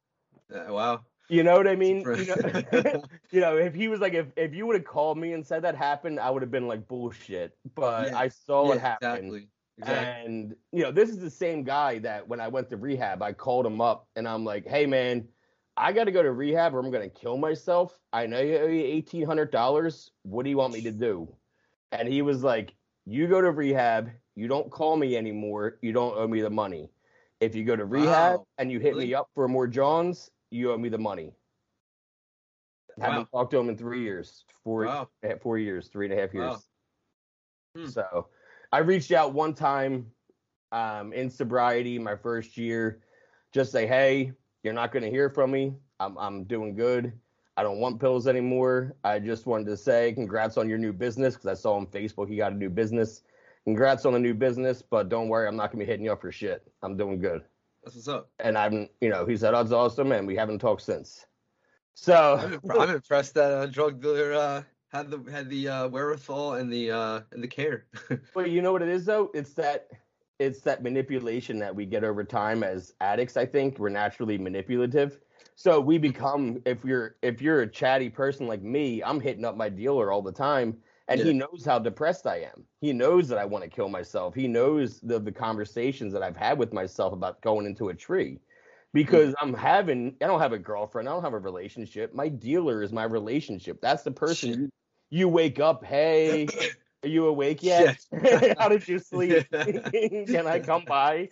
Uh, 0.52 0.66
wow. 0.68 1.06
You 1.28 1.42
know 1.42 1.56
what 1.56 1.66
I 1.66 1.74
mean? 1.74 2.08
You 2.12 2.26
know, 2.26 2.36
you 3.32 3.40
know, 3.40 3.56
if 3.56 3.74
he 3.74 3.88
was 3.88 4.00
like, 4.00 4.14
if, 4.14 4.32
if 4.36 4.54
you 4.54 4.66
would 4.66 4.76
have 4.76 4.84
called 4.84 5.18
me 5.18 5.32
and 5.32 5.44
said 5.44 5.62
that 5.62 5.74
happened, 5.74 6.20
I 6.20 6.30
would 6.30 6.42
have 6.42 6.52
been 6.52 6.68
like, 6.68 6.86
bullshit. 6.86 7.58
But 7.74 8.10
Yeah, 8.10 8.16
I 8.16 8.28
saw 8.28 8.72
Yeah, 8.72 8.80
happened. 8.80 9.34
Exactly. 9.34 9.48
Exactly. 9.78 10.14
And, 10.24 10.56
you 10.72 10.82
know, 10.84 10.92
this 10.92 11.10
is 11.10 11.18
the 11.18 11.30
same 11.30 11.64
guy 11.64 11.98
that 11.98 12.28
when 12.28 12.40
I 12.40 12.48
went 12.48 12.70
to 12.70 12.76
rehab, 12.76 13.22
I 13.22 13.32
called 13.32 13.66
him 13.66 13.80
up 13.80 14.08
and 14.16 14.26
I'm 14.28 14.44
like, 14.44 14.66
hey, 14.66 14.86
man, 14.86 15.28
I 15.76 15.92
got 15.92 16.04
to 16.04 16.12
go 16.12 16.22
to 16.22 16.32
rehab 16.32 16.74
or 16.74 16.80
I'm 16.80 16.90
going 16.90 17.08
to 17.08 17.14
kill 17.14 17.36
myself. 17.36 17.98
I 18.12 18.26
know 18.26 18.40
you 18.40 18.56
owe 18.58 18.66
you 18.66 19.02
$1,800. 19.02 20.10
What 20.22 20.44
do 20.44 20.50
you 20.50 20.56
want 20.56 20.72
me 20.72 20.80
to 20.82 20.90
do? 20.90 21.34
And 21.92 22.08
he 22.08 22.22
was 22.22 22.42
like, 22.42 22.74
you 23.04 23.26
go 23.28 23.40
to 23.40 23.50
rehab. 23.50 24.10
You 24.34 24.48
don't 24.48 24.70
call 24.70 24.96
me 24.96 25.16
anymore. 25.16 25.78
You 25.82 25.92
don't 25.92 26.16
owe 26.16 26.26
me 26.26 26.40
the 26.40 26.50
money. 26.50 26.90
If 27.40 27.54
you 27.54 27.64
go 27.64 27.76
to 27.76 27.84
rehab 27.84 28.38
Wow. 28.38 28.46
and 28.58 28.72
you 28.72 28.80
hit 28.80 28.94
Really? 28.94 29.06
me 29.08 29.14
up 29.14 29.28
for 29.34 29.46
more 29.48 29.66
Johns, 29.66 30.30
you 30.50 30.72
owe 30.72 30.78
me 30.78 30.88
the 30.88 30.98
money. 30.98 31.34
i 32.98 33.04
Haven't 33.04 33.30
talked 33.30 33.50
to 33.50 33.58
him 33.58 33.68
in 33.68 33.76
three 33.76 34.02
years, 34.02 34.44
four, 34.64 34.86
Wow. 34.86 35.08
eh, 35.22 35.36
four 35.36 35.58
years, 35.58 35.88
three 35.88 36.06
and 36.06 36.14
a 36.18 36.20
half 36.20 36.32
years. 36.32 36.68
Wow. 37.76 37.82
Hmm. 37.82 37.86
So 37.88 38.28
I 38.72 38.78
reached 38.78 39.12
out 39.12 39.34
one 39.34 39.52
time 39.54 40.10
um, 40.72 41.12
in 41.12 41.28
sobriety, 41.28 41.98
my 41.98 42.16
first 42.16 42.56
year, 42.56 43.02
just 43.52 43.70
say, 43.70 43.86
hey, 43.86 44.32
you're 44.66 44.74
not 44.74 44.90
going 44.90 45.04
to 45.04 45.10
hear 45.10 45.30
from 45.30 45.52
me. 45.52 45.72
I'm, 46.00 46.18
I'm 46.18 46.42
doing 46.42 46.74
good. 46.74 47.12
I 47.56 47.62
don't 47.62 47.78
want 47.78 48.00
pills 48.00 48.26
anymore. 48.26 48.96
I 49.04 49.20
just 49.20 49.46
wanted 49.46 49.66
to 49.66 49.76
say 49.76 50.12
congrats 50.12 50.56
on 50.56 50.68
your 50.68 50.76
new 50.76 50.92
business 50.92 51.34
because 51.34 51.46
I 51.46 51.54
saw 51.54 51.74
on 51.76 51.86
Facebook 51.86 52.28
you 52.28 52.36
got 52.36 52.50
a 52.50 52.56
new 52.56 52.68
business. 52.68 53.22
Congrats 53.64 54.04
on 54.04 54.12
the 54.12 54.18
new 54.18 54.34
business, 54.34 54.82
but 54.82 55.08
don't 55.08 55.28
worry, 55.28 55.46
I'm 55.46 55.54
not 55.54 55.70
going 55.70 55.78
to 55.78 55.86
be 55.86 55.90
hitting 55.90 56.04
you 56.04 56.12
up 56.12 56.20
for 56.20 56.32
shit. 56.32 56.66
I'm 56.82 56.96
doing 56.96 57.20
good. 57.20 57.42
That's 57.84 57.94
what's 57.94 58.08
up. 58.08 58.28
And 58.40 58.58
I'm, 58.58 58.88
you 59.00 59.08
know, 59.08 59.24
he 59.24 59.36
said, 59.36 59.52
that's 59.52 59.70
awesome. 59.70 60.10
And 60.10 60.26
we 60.26 60.34
haven't 60.34 60.58
talked 60.58 60.82
since. 60.82 61.26
So 61.94 62.60
I'm, 62.64 62.80
I'm 62.80 62.90
impressed 62.90 63.34
that 63.34 63.62
a 63.62 63.68
drug 63.68 64.02
dealer 64.02 64.34
uh, 64.34 64.62
had 64.88 65.10
the 65.10 65.18
had 65.30 65.48
the 65.48 65.68
uh, 65.68 65.88
wherewithal 65.88 66.54
and 66.54 66.72
the 66.72 66.90
uh, 66.90 67.20
and 67.30 67.42
the 67.42 67.48
care. 67.48 67.86
But 68.34 68.50
you 68.50 68.62
know 68.62 68.72
what 68.72 68.82
it 68.82 68.88
is 68.88 69.04
though? 69.04 69.30
It's 69.32 69.54
that 69.54 69.88
it's 70.38 70.60
that 70.62 70.82
manipulation 70.82 71.58
that 71.58 71.74
we 71.74 71.86
get 71.86 72.04
over 72.04 72.24
time 72.24 72.62
as 72.62 72.94
addicts, 73.00 73.36
I 73.36 73.46
think. 73.46 73.78
We're 73.78 73.88
naturally 73.88 74.38
manipulative. 74.38 75.18
So 75.54 75.80
we 75.80 75.96
mm-hmm. 75.96 76.02
become 76.02 76.62
if 76.66 76.84
you're 76.84 77.16
if 77.22 77.40
you're 77.40 77.62
a 77.62 77.66
chatty 77.66 78.10
person 78.10 78.46
like 78.46 78.62
me, 78.62 79.02
I'm 79.02 79.20
hitting 79.20 79.44
up 79.44 79.56
my 79.56 79.68
dealer 79.68 80.12
all 80.12 80.22
the 80.22 80.32
time 80.32 80.76
and 81.08 81.20
he 81.20 81.32
knows 81.32 81.64
how 81.64 81.78
depressed 81.78 82.26
I 82.26 82.38
am. 82.38 82.64
He 82.80 82.92
knows 82.92 83.28
that 83.28 83.38
I 83.38 83.44
want 83.44 83.64
to 83.64 83.70
kill 83.70 83.88
myself. 83.88 84.34
He 84.34 84.48
knows 84.48 85.00
the 85.00 85.18
the 85.18 85.32
conversations 85.32 86.12
that 86.12 86.22
I've 86.22 86.36
had 86.36 86.58
with 86.58 86.72
myself 86.72 87.12
about 87.12 87.40
going 87.40 87.66
into 87.66 87.88
a 87.88 87.94
tree. 87.94 88.32
Mm-hmm. 88.32 88.40
Because 88.92 89.34
I'm 89.40 89.54
having 89.54 90.14
I 90.22 90.26
don't 90.26 90.40
have 90.40 90.52
a 90.52 90.58
girlfriend, 90.58 91.08
I 91.08 91.12
don't 91.12 91.22
have 91.22 91.32
a 91.32 91.38
relationship. 91.38 92.14
My 92.14 92.28
dealer 92.28 92.82
is 92.82 92.92
my 92.92 93.04
relationship. 93.04 93.80
That's 93.80 94.02
the 94.02 94.10
person 94.10 94.50
you 94.50 94.70
you 95.08 95.28
wake 95.28 95.60
up, 95.60 95.84
hey, 95.84 96.48
are 97.02 97.08
you 97.08 97.26
awake 97.26 97.62
yet? 97.62 97.98
How 98.58 98.68
did 98.68 98.86
you 98.88 98.98
sleep? 99.12 99.46
Can 99.52 100.46
I 100.46 100.58
come 100.60 100.84
by? 100.84 101.28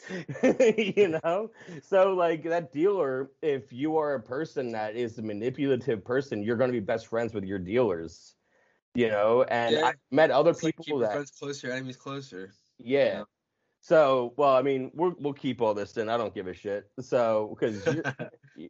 you 0.77 1.19
know? 1.23 1.51
So 1.83 2.13
like 2.15 2.45
that 2.45 2.73
dealer, 2.73 3.31
if 3.43 3.73
you 3.73 3.97
are 3.97 4.15
a 4.15 4.21
person 4.21 4.71
that 4.73 4.95
is 4.97 5.19
a 5.19 5.23
manipulative 5.23 6.05
person, 6.05 6.43
you're 6.43 6.57
gonna 6.57 6.73
be 6.73 6.81
best 6.81 7.07
friends 7.09 7.35
with 7.35 7.45
your 7.45 7.59
dealers. 7.59 8.35
You 8.95 9.09
know, 9.09 9.43
and 9.45 9.75
Yeah. 9.75 9.87
I 9.87 9.93
met 10.13 10.31
other 10.31 10.51
It's 10.51 10.61
people 10.61 10.85
your 10.87 11.01
that 11.01 11.13
friends 11.13 11.33
closer, 11.33 11.71
enemies 11.73 11.97
closer. 11.97 12.53
yeah. 12.79 13.05
Yeah. 13.05 13.23
So, 13.81 14.33
well, 14.39 14.55
I 14.57 14.63
mean, 14.63 14.91
we're, 14.95 15.13
we'll 15.19 15.35
keep 15.35 15.61
all 15.61 15.75
this 15.75 15.99
in. 15.99 16.09
I 16.09 16.17
don't 16.17 16.35
give 16.35 16.47
a 16.47 16.55
shit. 16.55 16.89
So, 17.01 17.55
because 17.59 17.85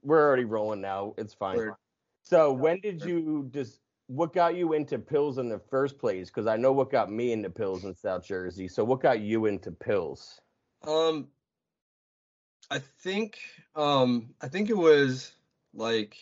we're 0.03 0.21
already 0.27 0.45
rolling 0.45 0.81
now, 0.81 1.15
it's 1.19 1.35
fine. 1.35 1.57
Word. 1.57 1.75
So, 2.23 2.53
when 2.53 2.81
did 2.81 3.05
you 3.05 3.49
just? 3.53 3.79
What 4.07 4.33
got 4.35 4.55
you 4.55 4.75
into 4.75 4.99
pills 4.99 5.39
in 5.39 5.49
the 5.49 5.59
first 5.59 5.99
place? 5.99 6.29
Because 6.29 6.47
I 6.47 6.57
know 6.57 6.73
what 6.73 6.91
got 6.91 7.11
me 7.11 7.33
into 7.33 7.49
pills 7.51 7.85
in 7.85 7.95
South 7.95 8.25
Jersey. 8.27 8.69
So, 8.69 8.85
what 8.85 9.01
got 9.01 9.21
you 9.21 9.47
into 9.47 9.73
pills? 9.73 10.41
Um, 10.87 11.29
I 12.71 12.79
think 12.79 13.39
um 13.75 14.35
I 14.41 14.49
think 14.49 14.71
it 14.71 14.77
was 14.77 15.33
like 15.73 16.17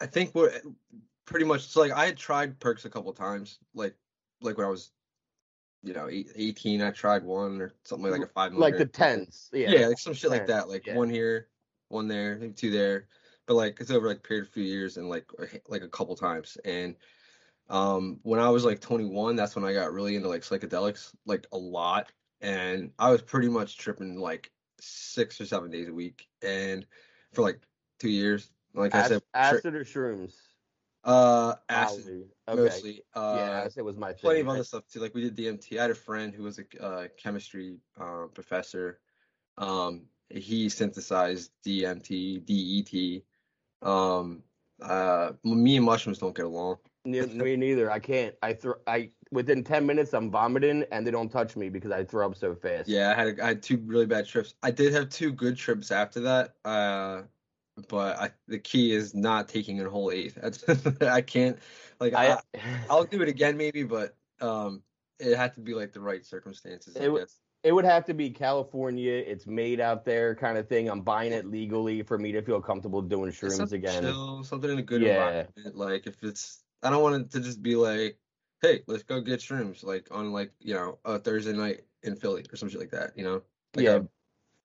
I- 0.00 0.06
think 0.06 0.34
what 0.34 0.52
pretty 1.24 1.44
much 1.44 1.66
so 1.66 1.80
like 1.80 1.92
I 1.92 2.06
had 2.06 2.16
tried 2.16 2.58
perks 2.60 2.84
a 2.84 2.90
couple 2.90 3.12
times 3.12 3.58
like 3.74 3.94
like 4.40 4.56
when 4.56 4.66
I 4.66 4.70
was 4.70 4.92
you 5.82 5.92
know 5.92 6.08
eight, 6.08 6.28
18 6.34 6.82
I 6.82 6.90
tried 6.90 7.24
one 7.24 7.60
or 7.60 7.74
something 7.84 8.10
like 8.10 8.22
a 8.22 8.26
five 8.26 8.52
Like 8.54 8.78
the 8.78 8.86
tens? 8.86 9.50
yeah, 9.52 9.70
Yeah. 9.70 9.86
like 9.88 9.98
some 9.98 10.14
shit 10.14 10.30
like 10.30 10.46
that 10.46 10.68
like 10.68 10.86
yeah. 10.86 10.96
one 10.96 11.10
here 11.10 11.48
one 11.88 12.08
there 12.08 12.48
two 12.50 12.70
there 12.70 13.08
but 13.46 13.54
like 13.54 13.80
it's 13.80 13.90
over 13.90 14.08
like 14.08 14.18
a 14.18 14.20
period 14.20 14.44
of 14.44 14.48
a 14.48 14.52
few 14.52 14.62
years 14.62 14.96
and 14.96 15.08
like 15.08 15.30
like 15.68 15.82
a 15.82 15.88
couple 15.88 16.14
times 16.16 16.56
and 16.64 16.96
um 17.68 18.18
when 18.22 18.40
I 18.40 18.48
was 18.48 18.64
like 18.64 18.80
21 18.80 19.36
that's 19.36 19.56
when 19.56 19.64
I 19.64 19.72
got 19.72 19.92
really 19.92 20.16
into 20.16 20.28
like 20.28 20.42
psychedelics 20.42 21.14
like 21.24 21.46
a 21.52 21.56
lot 21.56 22.12
and 22.40 22.90
I 22.98 23.10
was 23.10 23.22
pretty 23.22 23.48
much 23.48 23.78
tripping 23.78 24.18
like 24.18 24.50
six 24.80 25.40
or 25.40 25.46
seven 25.46 25.70
days 25.70 25.88
a 25.88 25.92
week 25.92 26.26
and 26.42 26.86
for 27.32 27.42
like 27.42 27.60
two 27.98 28.10
years 28.10 28.50
like 28.74 28.94
I 28.94 29.00
Ac- 29.00 29.08
said 29.08 29.22
tri- 29.32 29.42
acid 29.42 29.74
or 29.74 29.84
shrooms? 29.84 30.34
uh 31.04 31.54
acid. 31.68 32.28
Okay. 32.48 32.62
mostly 32.62 33.02
uh 33.14 33.32
yeah, 33.36 33.62
acid 33.64 33.84
was 33.84 33.96
my 33.96 34.12
thing. 34.12 34.20
plenty 34.22 34.40
of 34.40 34.48
other 34.48 34.64
stuff 34.64 34.84
too. 34.92 35.00
Like 35.00 35.14
we 35.14 35.28
did 35.28 35.36
DMT. 35.36 35.78
I 35.78 35.82
had 35.82 35.90
a 35.90 35.94
friend 35.94 36.34
who 36.34 36.42
was 36.44 36.58
a 36.58 36.84
uh, 36.84 37.08
chemistry 37.16 37.78
uh, 38.00 38.26
professor. 38.34 39.00
Um, 39.58 40.02
he 40.28 40.68
synthesized 40.68 41.52
DMT, 41.64 42.44
DET. 42.44 43.22
Um, 43.86 44.42
uh, 44.82 45.32
me 45.44 45.76
and 45.76 45.86
mushrooms 45.86 46.18
don't 46.18 46.34
get 46.34 46.44
along. 46.44 46.78
Me 47.04 47.56
neither. 47.56 47.90
I 47.90 48.00
can't. 48.00 48.34
I 48.42 48.52
throw. 48.52 48.74
I 48.88 49.10
within 49.30 49.62
ten 49.62 49.86
minutes, 49.86 50.12
I'm 50.12 50.28
vomiting, 50.28 50.84
and 50.90 51.06
they 51.06 51.12
don't 51.12 51.28
touch 51.28 51.54
me 51.54 51.68
because 51.68 51.92
I 51.92 52.02
throw 52.02 52.26
up 52.26 52.34
so 52.34 52.54
fast. 52.54 52.88
Yeah, 52.88 53.12
I 53.12 53.14
had 53.14 53.38
a, 53.38 53.44
I 53.44 53.48
had 53.48 53.62
two 53.62 53.76
really 53.86 54.06
bad 54.06 54.26
trips. 54.26 54.54
I 54.62 54.72
did 54.72 54.92
have 54.92 55.08
two 55.08 55.30
good 55.30 55.56
trips 55.56 55.92
after 55.92 56.18
that. 56.20 56.56
Uh, 56.64 57.22
but 57.88 58.18
I, 58.18 58.30
the 58.48 58.58
key 58.58 58.92
is 58.92 59.14
not 59.14 59.48
taking 59.48 59.80
a 59.80 59.88
whole 59.88 60.10
eighth. 60.10 60.38
I 61.02 61.20
can't. 61.20 61.58
Like 62.00 62.14
I, 62.14 62.32
I. 62.32 62.38
I'll 62.90 63.04
do 63.10 63.22
it 63.22 63.28
again 63.28 63.56
maybe, 63.56 63.84
but 63.84 64.16
um, 64.40 64.82
it 65.20 65.36
had 65.36 65.54
to 65.54 65.60
be 65.60 65.74
like 65.74 65.92
the 65.92 66.00
right 66.00 66.24
circumstances. 66.24 66.96
I 66.96 67.04
It. 67.04 67.30
It 67.66 67.72
would 67.74 67.84
have 67.84 68.04
to 68.04 68.14
be 68.14 68.30
California. 68.30 69.12
It's 69.14 69.48
made 69.48 69.80
out 69.80 70.04
there, 70.04 70.36
kind 70.36 70.56
of 70.56 70.68
thing. 70.68 70.88
I'm 70.88 71.00
buying 71.00 71.32
it 71.32 71.46
legally 71.50 72.00
for 72.04 72.16
me 72.16 72.30
to 72.30 72.40
feel 72.40 72.60
comfortable 72.60 73.02
doing 73.02 73.32
shrooms 73.32 73.56
something 73.56 73.80
again. 73.80 74.04
Chill, 74.04 74.44
something 74.44 74.70
in 74.70 74.78
a 74.78 74.82
good 74.82 75.02
Yeah. 75.02 75.14
environment. 75.26 75.76
Like 75.76 76.06
if 76.06 76.22
it's, 76.22 76.62
I 76.84 76.90
don't 76.90 77.02
want 77.02 77.16
it 77.16 77.30
to 77.32 77.40
just 77.40 77.64
be 77.64 77.74
like, 77.74 78.18
hey, 78.62 78.82
let's 78.86 79.02
go 79.02 79.20
get 79.20 79.40
shrooms, 79.40 79.82
like 79.82 80.06
on 80.12 80.32
like 80.32 80.52
you 80.60 80.74
know 80.74 80.98
a 81.04 81.18
Thursday 81.18 81.54
night 81.54 81.80
in 82.04 82.14
Philly 82.14 82.44
or 82.52 82.54
some 82.56 82.68
shit 82.68 82.78
like 82.78 82.92
that. 82.92 83.10
You 83.16 83.24
know, 83.24 83.42
like 83.74 83.84
Yeah. 83.86 83.98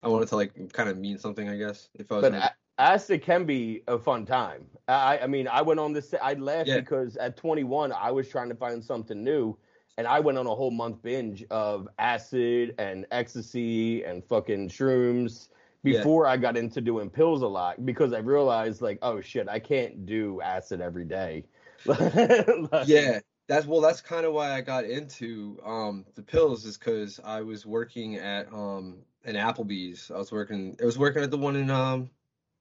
I, 0.04 0.08
I 0.08 0.10
want 0.10 0.24
it 0.24 0.28
to 0.28 0.36
like 0.36 0.74
kind 0.74 0.90
of 0.90 0.98
mean 0.98 1.18
something. 1.18 1.48
I 1.48 1.56
guess 1.56 1.88
if 1.94 2.12
I 2.12 2.16
was. 2.16 2.22
But 2.24 2.32
gonna- 2.34 2.54
a- 2.78 2.82
acid 2.82 3.22
can 3.22 3.46
be 3.46 3.82
a 3.88 3.98
fun 3.98 4.26
time. 4.26 4.66
I, 4.90 5.20
I 5.20 5.28
mean, 5.28 5.48
I 5.48 5.62
went 5.62 5.80
on 5.80 5.94
this. 5.94 6.14
I 6.22 6.34
laughed 6.34 6.68
Yeah. 6.68 6.82
because 6.82 7.16
at 7.16 7.38
21, 7.38 7.94
I 7.94 8.12
was 8.12 8.28
trying 8.28 8.50
to 8.50 8.56
find 8.56 8.84
something 8.84 9.24
new, 9.24 9.58
and 10.00 10.08
I 10.08 10.22
went 10.22 10.38
on 10.38 10.48
a 10.48 10.56
whole 10.56 10.72
month 10.72 11.02
binge 11.02 11.44
of 11.52 11.90
acid 12.00 12.74
and 12.80 13.06
ecstasy 13.12 14.06
and 14.06 14.24
fucking 14.24 14.70
shrooms 14.70 15.50
Yeah. 15.84 15.98
before 15.98 16.26
I 16.26 16.38
got 16.38 16.56
into 16.56 16.80
doing 16.80 17.10
pills 17.10 17.42
a 17.42 17.48
lot 17.48 17.86
because 17.86 18.14
I 18.14 18.20
realized 18.20 18.82
like, 18.82 19.00
oh 19.02 19.20
shit, 19.20 19.50
I 19.50 19.60
can't 19.60 20.06
do 20.06 20.40
acid 20.42 20.80
every 20.80 21.04
day. 21.04 21.44
Like, 21.86 22.88
yeah, 22.88 23.20
that's 23.50 23.66
well, 23.66 23.82
that's 23.82 24.00
kind 24.00 24.26
of 24.26 24.32
why 24.32 24.54
I 24.54 24.62
got 24.62 24.86
into 24.86 25.60
um 25.66 26.06
the 26.16 26.24
pills 26.24 26.64
is 26.66 26.78
because 26.78 27.20
I 27.24 27.42
was 27.42 27.66
working 27.66 28.16
at 28.16 28.48
um 28.54 29.00
an 29.26 29.36
Applebee's. 29.36 30.12
I 30.12 30.18
was 30.18 30.32
working. 30.32 30.78
I 30.82 30.86
was 30.86 30.98
working 30.98 31.24
at 31.24 31.32
the 31.32 31.38
one 31.38 31.58
in 31.58 31.70
um 31.70 32.10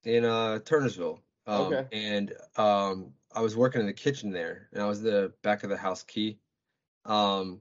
in 0.02 0.24
uh 0.24 0.58
Turnersville. 0.64 1.20
Um, 1.46 1.72
Okay. 1.72 1.86
And 1.92 2.32
um 2.56 3.12
I 3.32 3.42
was 3.42 3.56
working 3.56 3.80
in 3.80 3.86
the 3.86 3.92
kitchen 3.92 4.32
there, 4.32 4.68
and 4.72 4.82
I 4.82 4.86
was 4.86 5.02
the 5.02 5.32
back 5.42 5.62
of 5.62 5.70
the 5.70 5.76
house 5.76 6.02
key. 6.02 6.40
Um, 7.08 7.60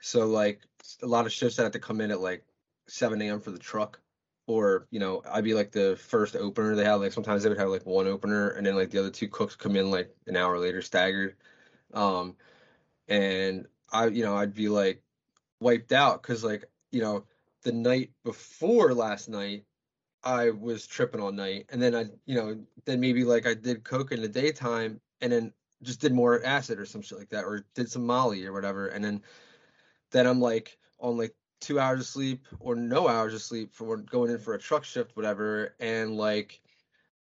so 0.00 0.26
like 0.26 0.60
a 1.02 1.06
lot 1.06 1.26
of 1.26 1.32
shifts 1.32 1.58
I 1.58 1.62
had 1.64 1.72
to 1.72 1.78
come 1.78 2.00
in 2.00 2.10
at 2.10 2.20
like 2.20 2.44
7 2.88 3.20
a.m. 3.22 3.40
for 3.40 3.50
the 3.50 3.58
truck. 3.58 4.00
Or, 4.46 4.86
you 4.90 4.98
know, 4.98 5.22
I'd 5.30 5.44
be 5.44 5.54
like 5.54 5.72
the 5.72 5.96
first 5.96 6.34
opener. 6.34 6.74
They 6.74 6.84
had 6.84 6.94
like 6.94 7.12
sometimes 7.12 7.42
they 7.42 7.48
would 7.50 7.58
have 7.58 7.68
like 7.68 7.86
one 7.86 8.06
opener 8.06 8.50
and 8.50 8.66
then 8.66 8.76
like 8.76 8.90
the 8.90 8.98
other 8.98 9.10
two 9.10 9.28
cooks 9.28 9.56
come 9.56 9.76
in 9.76 9.90
like 9.90 10.14
an 10.26 10.36
hour 10.36 10.58
later 10.58 10.82
staggered. 10.82 11.36
Um, 11.92 12.34
and 13.08 13.66
I, 13.92 14.06
you 14.06 14.24
know, 14.24 14.36
I'd 14.36 14.54
be 14.54 14.68
like 14.68 15.02
wiped 15.60 15.92
out 15.92 16.22
because 16.22 16.44
like, 16.44 16.64
you 16.92 17.02
know, 17.02 17.24
the 17.62 17.72
night 17.72 18.10
before 18.24 18.94
last 18.94 19.28
night, 19.28 19.64
I 20.22 20.50
was 20.50 20.86
tripping 20.86 21.20
all 21.20 21.32
night, 21.32 21.66
and 21.70 21.80
then 21.80 21.94
I, 21.94 22.06
you 22.26 22.34
know, 22.34 22.58
then 22.84 23.00
maybe 23.00 23.24
like 23.24 23.46
I 23.46 23.54
did 23.54 23.84
coke 23.84 24.12
in 24.12 24.20
the 24.20 24.28
daytime, 24.28 25.00
and 25.20 25.32
then 25.32 25.52
just 25.82 26.00
did 26.00 26.12
more 26.12 26.44
acid 26.44 26.78
or 26.78 26.86
some 26.86 27.02
shit 27.02 27.18
like 27.18 27.30
that, 27.30 27.44
or 27.44 27.64
did 27.74 27.90
some 27.90 28.06
Molly 28.06 28.46
or 28.46 28.52
whatever, 28.52 28.88
and 28.88 29.04
then 29.04 29.22
then 30.10 30.26
I'm 30.26 30.40
like 30.40 30.78
on 30.98 31.16
like 31.16 31.34
two 31.60 31.80
hours 31.80 32.00
of 32.00 32.06
sleep 32.06 32.46
or 32.60 32.74
no 32.74 33.08
hours 33.08 33.34
of 33.34 33.42
sleep 33.42 33.74
for 33.74 33.96
going 33.96 34.30
in 34.30 34.38
for 34.38 34.54
a 34.54 34.58
truck 34.58 34.84
shift, 34.84 35.16
whatever, 35.16 35.74
and 35.80 36.16
like 36.16 36.60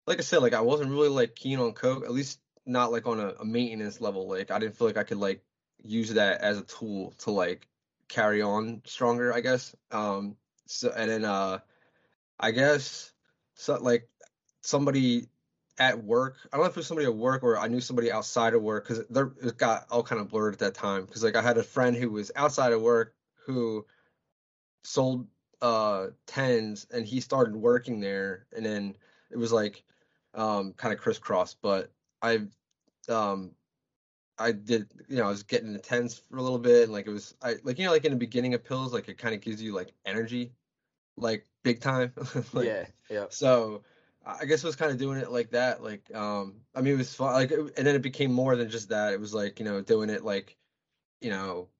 like 0.06 0.18
I 0.18 0.22
said, 0.22 0.42
like 0.42 0.54
I 0.54 0.60
wasn't 0.60 0.90
really 0.90 1.08
like 1.08 1.34
keen 1.34 1.58
on 1.58 1.72
coke, 1.72 2.04
at 2.04 2.12
least 2.12 2.40
not 2.64 2.92
like 2.92 3.06
on 3.06 3.20
a, 3.20 3.28
a 3.40 3.44
maintenance 3.44 4.00
level. 4.00 4.28
Like 4.28 4.50
I 4.50 4.58
didn't 4.58 4.76
feel 4.76 4.86
like 4.86 4.96
I 4.96 5.04
could 5.04 5.18
like 5.18 5.42
use 5.82 6.12
that 6.14 6.40
as 6.40 6.58
a 6.58 6.62
tool 6.62 7.12
to 7.18 7.30
like 7.30 7.66
carry 8.08 8.42
on 8.42 8.82
stronger, 8.84 9.32
I 9.32 9.40
guess. 9.40 9.74
Um 9.90 10.36
so 10.66 10.92
and 10.96 11.10
then 11.10 11.24
uh 11.24 11.58
I 12.38 12.50
guess 12.50 13.12
so 13.54 13.76
like 13.80 14.08
somebody 14.62 15.28
at 15.78 16.02
work. 16.02 16.36
I 16.52 16.56
don't 16.56 16.64
know 16.64 16.70
if 16.70 16.76
it 16.76 16.80
was 16.80 16.86
somebody 16.86 17.06
at 17.06 17.14
work 17.14 17.42
or 17.42 17.58
I 17.58 17.68
knew 17.68 17.80
somebody 17.80 18.10
outside 18.10 18.54
of 18.54 18.62
work 18.62 18.88
because 18.88 19.04
it 19.10 19.58
got 19.58 19.86
all 19.90 20.02
kind 20.02 20.20
of 20.20 20.28
blurred 20.28 20.54
at 20.54 20.60
that 20.60 20.74
time. 20.74 21.04
Because 21.04 21.22
like 21.22 21.36
I 21.36 21.42
had 21.42 21.58
a 21.58 21.62
friend 21.62 21.96
who 21.96 22.10
was 22.10 22.30
outside 22.36 22.72
of 22.72 22.80
work 22.80 23.14
who 23.34 23.84
sold 24.84 25.26
uh 25.62 26.08
tens 26.26 26.86
and 26.92 27.06
he 27.06 27.20
started 27.20 27.56
working 27.56 27.98
there 27.98 28.46
and 28.54 28.64
then 28.64 28.94
it 29.30 29.38
was 29.38 29.52
like 29.52 29.82
um 30.34 30.74
kind 30.74 30.92
of 30.92 31.00
crisscross 31.00 31.54
but 31.54 31.90
i 32.20 32.40
um 33.08 33.50
i 34.38 34.52
did 34.52 34.86
you 35.08 35.16
know 35.16 35.24
i 35.24 35.30
was 35.30 35.42
getting 35.42 35.72
the 35.72 35.78
tens 35.78 36.18
for 36.18 36.36
a 36.36 36.42
little 36.42 36.58
bit 36.58 36.84
and 36.84 36.92
like 36.92 37.06
it 37.06 37.10
was 37.10 37.34
i 37.42 37.54
like 37.64 37.78
you 37.78 37.86
know 37.86 37.90
like 37.90 38.04
in 38.04 38.12
the 38.12 38.18
beginning 38.18 38.52
of 38.52 38.62
pills 38.62 38.92
like 38.92 39.08
it 39.08 39.16
kind 39.16 39.34
of 39.34 39.40
gives 39.40 39.62
you 39.62 39.74
like 39.74 39.94
energy 40.04 40.52
like 41.16 41.46
big 41.62 41.80
time 41.80 42.12
like, 42.52 42.66
yeah, 42.66 42.84
yeah. 43.08 43.24
so 43.30 43.82
I 44.26 44.44
guess 44.44 44.64
I 44.64 44.66
was 44.68 44.76
kind 44.76 44.90
of 44.90 44.98
doing 44.98 45.18
it 45.18 45.30
like 45.30 45.50
that. 45.50 45.82
Like, 45.82 46.12
um, 46.14 46.62
I 46.74 46.80
mean, 46.82 46.94
it 46.94 46.98
was 46.98 47.14
fun. 47.14 47.32
Like, 47.34 47.52
and 47.52 47.70
then 47.86 47.94
it 47.94 48.02
became 48.02 48.32
more 48.32 48.56
than 48.56 48.68
just 48.70 48.88
that. 48.88 49.12
It 49.12 49.20
was 49.20 49.32
like, 49.34 49.58
you 49.60 49.64
know, 49.64 49.80
doing 49.82 50.10
it 50.10 50.24
like, 50.24 50.58
you 51.20 51.30
know, 51.30 51.70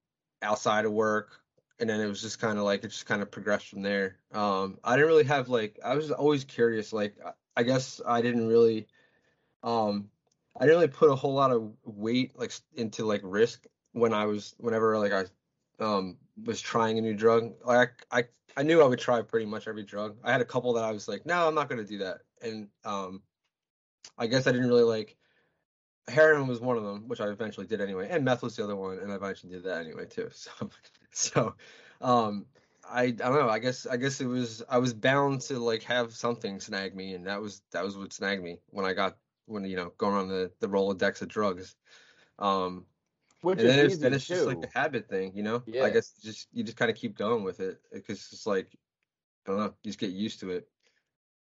outside 0.42 0.84
of 0.86 0.92
work, 0.92 1.42
and 1.80 1.90
then 1.90 2.00
it 2.00 2.06
was 2.08 2.22
just 2.22 2.40
kind 2.40 2.58
of 2.58 2.64
like 2.64 2.84
it 2.84 2.88
just 2.90 3.06
kind 3.06 3.22
of 3.22 3.30
progressed 3.32 3.68
from 3.68 3.82
there. 3.82 4.20
Um, 4.32 4.80
I 4.84 4.96
didn't 4.96 5.08
really 5.08 5.24
have 5.24 5.48
like 5.50 5.80
I 5.84 5.96
was 5.96 6.12
always 6.12 6.44
curious. 6.44 6.92
Like, 6.94 7.20
I- 7.24 7.34
I 7.58 7.64
guess 7.64 8.00
I 8.06 8.22
didn't 8.22 8.48
really, 8.48 8.88
um, 9.62 10.10
I 10.56 10.66
didn't 10.66 10.76
really 10.80 10.88
put 10.92 11.10
a 11.10 11.16
whole 11.16 11.34
lot 11.34 11.52
of 11.52 11.76
weight 11.84 12.36
like 12.38 12.52
into 12.74 13.04
like 13.06 13.22
risk 13.24 13.66
when 13.92 14.14
I 14.14 14.26
was 14.26 14.54
whenever 14.58 14.98
like 14.98 15.12
I, 15.12 15.26
um, 15.84 16.18
was 16.44 16.60
trying 16.62 16.98
a 16.98 17.02
new 17.02 17.14
drug. 17.14 17.56
Like, 17.64 18.06
I 18.12 18.28
I 18.56 18.64
knew 18.64 18.82
I 18.82 18.86
would 18.88 19.00
try 19.00 19.22
pretty 19.22 19.46
much 19.46 19.68
every 19.68 19.84
drug. 19.84 20.18
I 20.24 20.32
had 20.32 20.42
a 20.42 20.46
couple 20.46 20.74
that 20.74 20.84
I 20.84 20.92
was 20.92 21.08
like, 21.08 21.26
no, 21.26 21.48
I'm 21.48 21.54
not 21.56 21.68
gonna 21.70 21.84
do 21.84 21.98
that. 22.00 22.25
And 22.42 22.68
um, 22.84 23.22
I 24.18 24.26
guess 24.26 24.46
I 24.46 24.52
didn't 24.52 24.68
really 24.68 24.82
like. 24.82 25.16
Heroin 26.08 26.46
was 26.46 26.60
one 26.60 26.76
of 26.76 26.84
them, 26.84 27.08
which 27.08 27.20
I 27.20 27.26
eventually 27.26 27.66
did 27.66 27.80
anyway, 27.80 28.08
and 28.08 28.24
meth 28.24 28.42
was 28.42 28.54
the 28.54 28.62
other 28.62 28.76
one, 28.76 28.98
and 28.98 29.10
I 29.10 29.16
eventually 29.16 29.52
did 29.52 29.64
that 29.64 29.80
anyway 29.84 30.06
too. 30.06 30.30
So, 30.38 30.70
so, 31.12 31.54
um, 32.00 32.46
I 32.88 33.04
I 33.04 33.10
don't 33.10 33.34
know. 33.34 33.48
I 33.48 33.58
guess 33.58 33.86
I 33.86 33.96
guess 33.96 34.20
it 34.20 34.26
was 34.26 34.62
I 34.68 34.78
was 34.78 34.92
bound 34.92 35.40
to 35.42 35.58
like 35.58 35.82
have 35.84 36.14
something 36.14 36.60
snag 36.60 36.94
me, 36.94 37.14
and 37.14 37.26
that 37.26 37.40
was 37.40 37.62
that 37.72 37.84
was 37.84 37.96
what 37.96 38.12
snagged 38.12 38.42
me 38.42 38.60
when 38.70 38.84
I 38.84 38.92
got 38.92 39.16
when 39.46 39.64
you 39.64 39.76
know 39.76 39.92
going 39.98 40.14
on 40.14 40.28
the 40.28 40.52
the 40.60 40.68
Rolodex 40.68 41.22
of 41.22 41.28
drugs. 41.28 41.74
Um, 42.38 42.84
Which 43.40 43.60
and 43.60 43.68
then 43.68 43.78
is 43.78 43.84
it's, 43.84 43.94
easy 43.94 44.02
then 44.02 44.14
it's 44.14 44.26
just 44.26 44.46
like 44.46 44.60
the 44.60 44.70
habit 44.74 45.08
thing, 45.08 45.32
you 45.34 45.42
know. 45.42 45.62
Yeah. 45.66 45.84
I 45.84 45.90
guess 45.90 46.12
just 46.22 46.48
you 46.52 46.62
just 46.64 46.76
kind 46.76 46.90
of 46.90 46.96
keep 46.96 47.16
going 47.16 47.44
with 47.44 47.60
it 47.60 47.80
because 47.92 48.28
it's 48.32 48.46
like 48.46 48.68
I 49.46 49.50
don't 49.50 49.58
know, 49.58 49.74
you 49.82 49.90
just 49.90 49.98
get 49.98 50.10
used 50.10 50.40
to 50.40 50.50
it. 50.50 50.68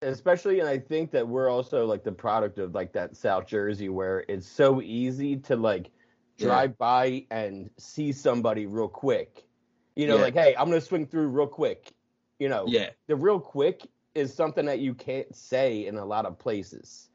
Especially 0.02 0.60
and 0.60 0.70
i 0.70 0.78
think 0.78 1.12
that 1.12 1.28
we're 1.28 1.50
also 1.50 1.86
like 1.86 2.04
the 2.04 2.12
product 2.12 2.58
of 2.58 2.74
like 2.74 2.94
that 2.94 3.16
south 3.16 3.46
jersey 3.46 3.90
where 3.90 4.24
it's 4.30 4.48
so 4.48 4.82
easy 4.82 5.36
to 5.36 5.56
like 5.56 5.92
Yeah. 6.38 6.48
drive 6.48 6.78
by 6.78 7.26
and 7.32 7.70
see 7.78 8.12
somebody 8.14 8.66
real 8.66 8.88
quick 8.88 9.46
you 9.96 10.08
know 10.08 10.16
Yeah. 10.16 10.22
like 10.22 10.34
hey 10.36 10.56
i'm 10.58 10.70
gonna 10.70 10.80
swing 10.82 11.06
through 11.06 11.28
real 11.28 11.48
quick 11.48 11.92
you 12.40 12.48
know 12.48 12.64
Yeah, 12.68 12.92
the 13.08 13.16
real 13.16 13.40
quick 13.40 13.86
is 14.16 14.34
something 14.34 14.66
that 14.68 14.80
you 14.80 14.94
can't 14.94 15.34
say 15.36 15.86
in 15.86 15.98
a 15.98 16.06
lot 16.06 16.26
of 16.26 16.40
places 16.40 17.10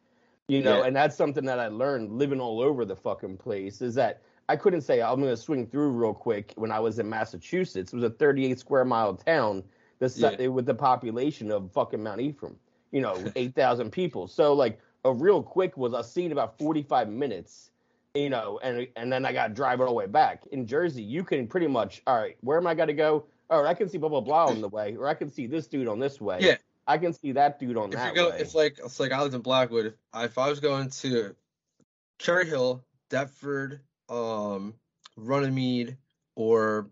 you 0.48 0.60
know 0.62 0.78
Yeah. 0.80 0.86
and 0.86 0.94
that's 0.96 1.16
something 1.16 1.44
that 1.46 1.58
i 1.58 1.68
learned 1.68 2.12
living 2.12 2.40
all 2.40 2.60
over 2.60 2.84
the 2.84 2.96
fucking 2.96 3.38
place 3.38 3.80
is 3.80 3.94
that 3.94 4.20
i 4.50 4.56
couldn't 4.56 4.82
say 4.82 5.00
i'm 5.00 5.20
gonna 5.20 5.38
swing 5.38 5.66
through 5.66 5.88
real 5.88 6.12
quick 6.12 6.52
when 6.56 6.70
i 6.70 6.78
was 6.80 6.98
in 6.98 7.08
massachusetts 7.08 7.94
it 7.94 7.96
was 7.96 8.04
a 8.04 8.10
38 8.10 8.58
square 8.58 8.84
mile 8.84 9.14
town 9.14 9.62
the 10.00 10.36
Yeah. 10.38 10.48
with 10.48 10.66
the 10.66 10.74
population 10.74 11.50
of 11.50 11.72
fucking 11.72 12.02
mount 12.02 12.20
ephraim 12.20 12.58
you 12.94 13.00
know 13.02 13.22
8000 13.36 13.90
people 13.90 14.26
so 14.26 14.54
like 14.54 14.80
a 15.04 15.12
real 15.12 15.42
quick 15.42 15.76
was 15.76 15.92
a 15.92 16.02
scene 16.02 16.32
about 16.32 16.56
45 16.58 17.10
minutes 17.10 17.70
you 18.14 18.30
know 18.30 18.58
and 18.62 18.86
and 18.96 19.12
then 19.12 19.26
i 19.26 19.32
got 19.32 19.48
to 19.48 19.54
drive 19.54 19.80
all 19.80 19.88
the 19.88 19.92
way 19.92 20.06
back 20.06 20.46
in 20.52 20.66
jersey 20.66 21.02
you 21.02 21.24
can 21.24 21.46
pretty 21.46 21.66
much 21.66 22.00
all 22.06 22.16
right 22.16 22.36
where 22.40 22.56
am 22.56 22.66
i 22.66 22.74
going 22.74 22.86
to 22.86 22.94
go 22.94 23.26
all 23.50 23.62
right 23.62 23.70
i 23.70 23.74
can 23.74 23.88
see 23.88 23.98
blah 23.98 24.08
blah 24.08 24.20
blah 24.20 24.46
on 24.46 24.60
the 24.60 24.68
way 24.68 24.96
or 24.96 25.08
i 25.08 25.14
can 25.14 25.28
see 25.28 25.46
this 25.46 25.66
dude 25.66 25.88
on 25.88 25.98
this 25.98 26.20
way 26.20 26.38
Yeah. 26.40 26.56
i 26.86 26.96
can 26.96 27.12
see 27.12 27.32
that 27.32 27.58
dude 27.58 27.76
on 27.76 27.86
if 27.88 27.96
that 27.96 28.10
you 28.10 28.14
go, 28.14 28.30
way 28.30 28.38
it's 28.38 28.54
like 28.54 28.78
it's 28.82 29.00
like 29.00 29.10
I 29.12 29.20
lived 29.20 29.34
in 29.34 29.40
Blackwood. 29.40 29.86
If 29.86 29.94
if 30.14 30.38
I 30.38 30.48
was 30.48 30.60
going 30.60 30.90
to 30.90 31.34
Cherry 32.18 32.46
Hill, 32.46 32.84
Deptford, 33.10 33.80
um, 34.08 34.74
Runnemede, 35.18 35.96
or 36.36 36.88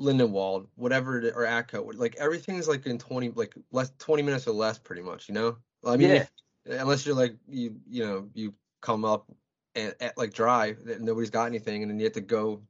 Lindenwold, 0.00 0.66
whatever, 0.76 1.20
it, 1.20 1.34
or 1.36 1.42
Atco, 1.42 1.92
like 1.94 2.16
everything's 2.16 2.66
like 2.66 2.86
in 2.86 2.98
twenty, 2.98 3.30
like 3.30 3.54
less 3.70 3.92
twenty 3.98 4.22
minutes 4.22 4.46
or 4.46 4.52
less, 4.52 4.78
pretty 4.78 5.02
much. 5.02 5.28
You 5.28 5.34
know, 5.34 5.56
I 5.84 5.96
mean, 5.96 6.08
Yeah. 6.08 6.14
if- 6.16 6.80
unless 6.80 7.04
you're 7.04 7.14
like 7.14 7.36
you, 7.46 7.76
you 7.88 8.06
know, 8.06 8.28
you 8.34 8.54
come 8.80 9.04
up 9.04 9.30
and 9.74 9.94
at 10.00 10.16
like 10.16 10.32
drive, 10.32 10.84
that 10.86 11.00
nobody's 11.00 11.30
got 11.30 11.44
anything, 11.46 11.82
and 11.82 11.90
then 11.90 11.98
you 11.98 12.04
have 12.04 12.14
to 12.14 12.20
go, 12.20 12.62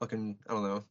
fucking, 0.00 0.38
I 0.48 0.52
don't 0.52 0.62
know, 0.62 0.84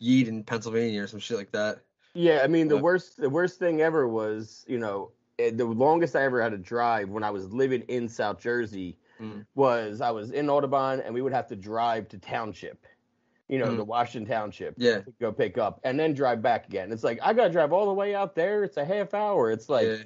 Yeet 0.00 0.26
in 0.26 0.42
Pennsylvania 0.42 1.02
or 1.02 1.06
some 1.06 1.20
shit 1.20 1.36
like 1.36 1.52
that. 1.52 1.80
Yeah, 2.14 2.40
I 2.42 2.46
mean 2.46 2.68
the 2.68 2.78
worst 2.78 3.18
the 3.18 3.30
worst 3.30 3.58
thing 3.58 3.82
ever 3.82 4.08
was, 4.08 4.64
you 4.66 4.78
know, 4.78 5.12
eh, 5.38 5.50
the 5.54 5.66
longest 5.66 6.16
I 6.16 6.22
ever 6.22 6.42
had 6.42 6.52
to 6.52 6.58
drive 6.58 7.10
when 7.10 7.22
I 7.22 7.30
was 7.30 7.52
living 7.52 7.82
in 7.82 8.08
South 8.08 8.40
Jersey 8.40 8.96
Mm. 9.20 9.44
was 9.54 10.00
I 10.00 10.10
was 10.10 10.30
in 10.30 10.48
Audubon 10.48 11.00
and 11.00 11.12
we 11.12 11.20
would 11.20 11.34
have 11.34 11.46
to 11.48 11.56
drive 11.56 12.08
to 12.08 12.18
Township, 12.18 12.86
you 13.50 13.58
know, 13.58 13.66
Mm. 13.66 13.76
the 13.78 13.84
Washington 13.84 14.30
Township 14.32 14.74
Yeah. 14.78 15.00
to 15.00 15.12
go 15.20 15.32
pick 15.32 15.58
up 15.58 15.80
and 15.84 15.98
then 15.98 16.14
drive 16.14 16.40
back 16.40 16.66
again. 16.68 16.92
It's 16.92 17.02
like 17.04 17.18
I 17.22 17.32
gotta 17.32 17.50
drive 17.50 17.72
all 17.72 17.86
the 17.86 17.92
way 17.92 18.14
out 18.14 18.34
there. 18.34 18.62
It's 18.64 18.76
a 18.76 18.84
half 18.84 19.12
hour. 19.12 19.50
It's 19.50 19.68
like 19.68 19.86
yeah. 19.86 19.96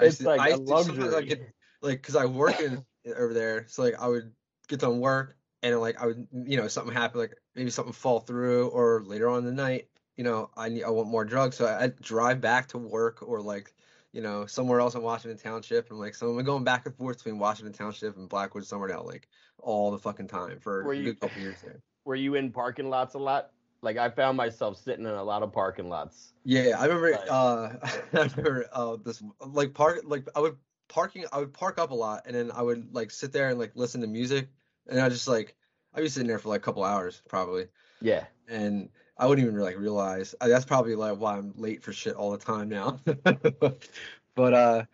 It's 0.00 0.18
to- 0.18 0.24
like 0.24 0.40
I 0.40 0.48
a 0.48 0.50
used 0.58 0.68
to- 0.68 0.84
sometimes 0.84 0.98
I 1.12 1.16
luxury. 1.16 1.28
get 1.28 1.40
like 1.82 2.00
because 2.00 2.16
I 2.16 2.26
work 2.26 2.60
in 2.60 2.84
over 3.16 3.34
there, 3.34 3.66
so 3.68 3.82
like 3.82 4.00
I 4.00 4.06
would 4.08 4.32
get 4.68 4.80
done 4.80 5.00
work 5.00 5.36
and 5.64 5.78
like 5.80 6.00
I 6.00 6.06
would 6.06 6.26
you 6.32 6.56
know 6.56 6.68
something 6.68 6.94
happen 6.94 7.20
like 7.20 7.34
maybe 7.56 7.70
something 7.70 7.92
fall 7.92 8.20
through 8.20 8.68
or 8.68 9.02
later 9.04 9.28
on 9.28 9.40
in 9.40 9.44
the 9.44 9.52
night 9.52 9.88
you 10.16 10.24
know 10.24 10.50
I 10.56 10.68
need 10.68 10.84
I 10.84 10.90
want 10.90 11.08
more 11.08 11.24
drugs 11.24 11.56
so 11.56 11.66
I 11.66 11.84
I'd 11.84 12.00
drive 12.00 12.40
back 12.40 12.68
to 12.68 12.78
work 12.78 13.22
or 13.22 13.40
like 13.42 13.74
you 14.12 14.22
know 14.22 14.46
somewhere 14.46 14.78
else 14.80 14.94
in 14.94 15.02
Washington 15.02 15.38
Township 15.38 15.90
and 15.90 15.98
like 15.98 16.14
so 16.14 16.30
I'm 16.38 16.44
going 16.44 16.64
back 16.64 16.86
and 16.86 16.94
forth 16.96 17.18
between 17.18 17.38
Washington 17.40 17.72
Township 17.74 18.16
and 18.16 18.28
Blackwood 18.28 18.64
somewhere 18.66 18.90
else 18.92 19.06
like 19.06 19.28
all 19.58 19.90
the 19.90 19.98
fucking 19.98 20.28
time 20.28 20.58
for 20.60 20.84
Were 20.84 20.92
a 20.92 20.96
you- 20.96 21.04
good 21.04 21.20
couple 21.20 21.42
years 21.42 21.56
there. 21.62 21.80
Were 22.04 22.14
you 22.14 22.34
in 22.34 22.50
parking 22.52 22.90
lots 22.90 23.14
a 23.14 23.18
lot? 23.18 23.50
Like 23.82 23.96
I 23.96 24.10
found 24.10 24.36
myself 24.36 24.76
sitting 24.76 25.04
in 25.06 25.12
a 25.12 25.22
lot 25.22 25.42
of 25.42 25.52
parking 25.52 25.88
lots. 25.88 26.34
Yeah, 26.44 26.76
I 26.78 26.86
remember. 26.86 27.10
Right. 27.12 27.28
Uh, 27.28 27.72
I 28.12 28.18
remember 28.36 28.66
uh, 28.72 28.96
this 28.96 29.22
like 29.40 29.74
park 29.74 30.00
like 30.04 30.28
I 30.34 30.40
would 30.40 30.56
parking. 30.88 31.24
I 31.32 31.38
would 31.38 31.52
park 31.52 31.78
up 31.78 31.90
a 31.90 31.94
lot, 31.94 32.22
and 32.26 32.34
then 32.34 32.50
I 32.52 32.62
would 32.62 32.92
like 32.94 33.10
sit 33.10 33.32
there 33.32 33.48
and 33.50 33.58
like 33.58 33.72
listen 33.74 34.00
to 34.00 34.06
music, 34.06 34.48
and 34.88 35.00
I 35.00 35.08
just 35.08 35.28
like 35.28 35.56
I'd 35.94 36.00
be 36.02 36.08
sitting 36.08 36.28
there 36.28 36.38
for 36.38 36.48
like 36.48 36.60
a 36.60 36.64
couple 36.64 36.84
hours 36.84 37.22
probably, 37.28 37.68
Yeah. 38.00 38.24
and 38.48 38.88
I 39.18 39.26
wouldn't 39.26 39.46
even 39.46 39.60
like 39.60 39.78
realize. 39.78 40.34
Uh, 40.40 40.48
that's 40.48 40.64
probably 40.64 40.94
like 40.94 41.18
why 41.18 41.36
I'm 41.36 41.52
late 41.56 41.82
for 41.82 41.92
shit 41.92 42.14
all 42.14 42.32
the 42.32 42.38
time 42.38 42.68
now. 42.68 42.98
but 44.34 44.54
uh, 44.54 44.84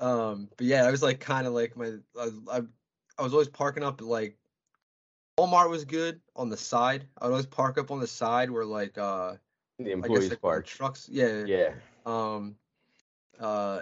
um, 0.00 0.48
but 0.56 0.66
yeah, 0.66 0.84
I 0.84 0.90
was 0.90 1.02
like 1.02 1.20
kind 1.20 1.46
of 1.46 1.52
like 1.52 1.76
my 1.76 1.92
I, 2.18 2.30
I 2.50 2.60
I 3.18 3.22
was 3.22 3.32
always 3.32 3.48
parking 3.48 3.82
up 3.84 4.00
like 4.00 4.36
Walmart 5.38 5.70
was 5.70 5.84
good 5.84 6.20
on 6.36 6.50
the 6.50 6.56
side. 6.56 7.06
I 7.18 7.26
would 7.26 7.32
always 7.32 7.46
park 7.46 7.78
up 7.78 7.90
on 7.90 8.00
the 8.00 8.06
side 8.06 8.50
where 8.50 8.64
like 8.64 8.98
uh. 8.98 9.34
The 9.78 9.90
employees 9.90 10.30
like 10.30 10.40
park. 10.40 10.66
trucks, 10.66 11.08
yeah, 11.10 11.44
Yeah. 11.46 11.72
um, 12.06 12.54
uh, 13.40 13.80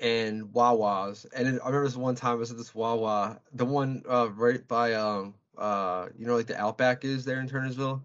and 0.00 0.44
Wawas. 0.44 1.26
And 1.34 1.46
then 1.46 1.60
I 1.60 1.66
remember 1.66 1.88
this 1.88 1.96
one 1.96 2.14
time 2.14 2.32
I 2.32 2.34
was 2.34 2.52
at 2.52 2.56
this 2.56 2.74
Wawa, 2.74 3.40
the 3.52 3.64
one 3.64 4.04
uh 4.08 4.30
right 4.30 4.66
by 4.68 4.94
um 4.94 5.34
uh 5.58 6.08
you 6.16 6.26
know 6.26 6.36
like 6.36 6.46
the 6.46 6.60
Outback 6.60 7.04
is 7.04 7.24
there 7.24 7.40
in 7.40 7.48
Turnersville. 7.48 8.02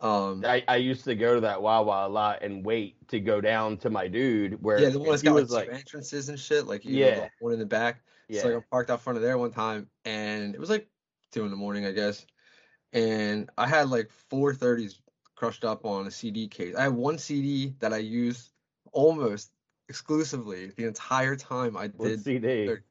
Um, 0.00 0.44
I, 0.46 0.64
I 0.68 0.76
used 0.76 1.04
to 1.04 1.14
go 1.14 1.34
to 1.34 1.40
that 1.40 1.60
Wawa 1.60 2.06
a 2.06 2.08
lot 2.08 2.42
and 2.42 2.64
wait 2.64 2.96
to 3.08 3.20
go 3.20 3.40
down 3.40 3.76
to 3.78 3.90
my 3.90 4.06
dude 4.06 4.62
where 4.62 4.80
yeah, 4.80 4.88
the 4.90 4.98
one 4.98 5.10
that's 5.10 5.22
got 5.22 5.34
like, 5.34 5.42
was 5.42 5.50
two 5.50 5.56
like, 5.56 5.72
entrances 5.72 6.28
and 6.28 6.38
shit. 6.38 6.66
Like 6.66 6.84
you 6.84 7.00
know, 7.00 7.06
Yeah. 7.06 7.14
the 7.20 7.30
one 7.40 7.52
in 7.52 7.58
the 7.58 7.66
back. 7.66 8.02
yeah, 8.28 8.42
So 8.42 8.48
like 8.48 8.58
I 8.58 8.60
parked 8.70 8.90
out 8.90 9.00
front 9.00 9.16
of 9.16 9.22
there 9.22 9.36
one 9.38 9.50
time, 9.50 9.88
and 10.04 10.54
it 10.54 10.60
was 10.60 10.70
like 10.70 10.88
two 11.30 11.44
in 11.44 11.50
the 11.50 11.56
morning, 11.56 11.86
I 11.86 11.92
guess. 11.92 12.24
And 12.92 13.50
I 13.56 13.66
had 13.66 13.88
like 13.88 14.10
four 14.10 14.54
thirties 14.54 15.00
crushed 15.36 15.64
up 15.64 15.84
on 15.84 16.06
a 16.06 16.10
CD 16.10 16.48
case. 16.48 16.74
I 16.74 16.82
had 16.82 16.92
one 16.92 17.18
CD 17.18 17.74
that 17.80 17.92
I 17.92 17.98
used 17.98 18.50
almost 18.92 19.50
exclusively 19.88 20.68
the 20.76 20.84
entire 20.86 21.36
time 21.36 21.76
I 21.76 21.88
what 21.88 22.08
did. 22.08 22.20
CD? 22.20 22.64
there- 22.66 22.84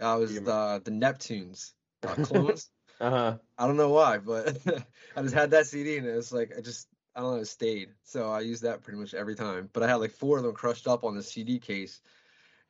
I 0.00 0.16
was 0.16 0.34
the 0.40 0.82
the 0.84 0.90
Neptunes 0.90 1.72
uh, 2.06 2.14
clones. 2.16 2.70
Uh 2.98 3.10
huh. 3.10 3.38
I 3.58 3.66
don't 3.66 3.76
know 3.76 3.90
why, 3.90 4.16
but 4.16 4.56
I 5.16 5.22
just 5.22 5.34
had 5.34 5.50
that 5.50 5.66
CD 5.66 5.98
and 5.98 6.06
it 6.06 6.16
was 6.16 6.32
like 6.32 6.52
I 6.56 6.62
just 6.62 6.88
I 7.14 7.20
don't 7.20 7.34
know 7.34 7.40
it 7.40 7.46
stayed. 7.46 7.90
So 8.04 8.30
I 8.30 8.40
used 8.40 8.62
that 8.62 8.82
pretty 8.82 8.98
much 8.98 9.12
every 9.12 9.34
time. 9.34 9.68
But 9.70 9.82
I 9.82 9.88
had 9.88 9.96
like 9.96 10.12
four 10.12 10.38
of 10.38 10.44
them 10.44 10.54
crushed 10.54 10.86
up 10.88 11.04
on 11.04 11.14
the 11.14 11.22
CD 11.22 11.58
case, 11.58 12.00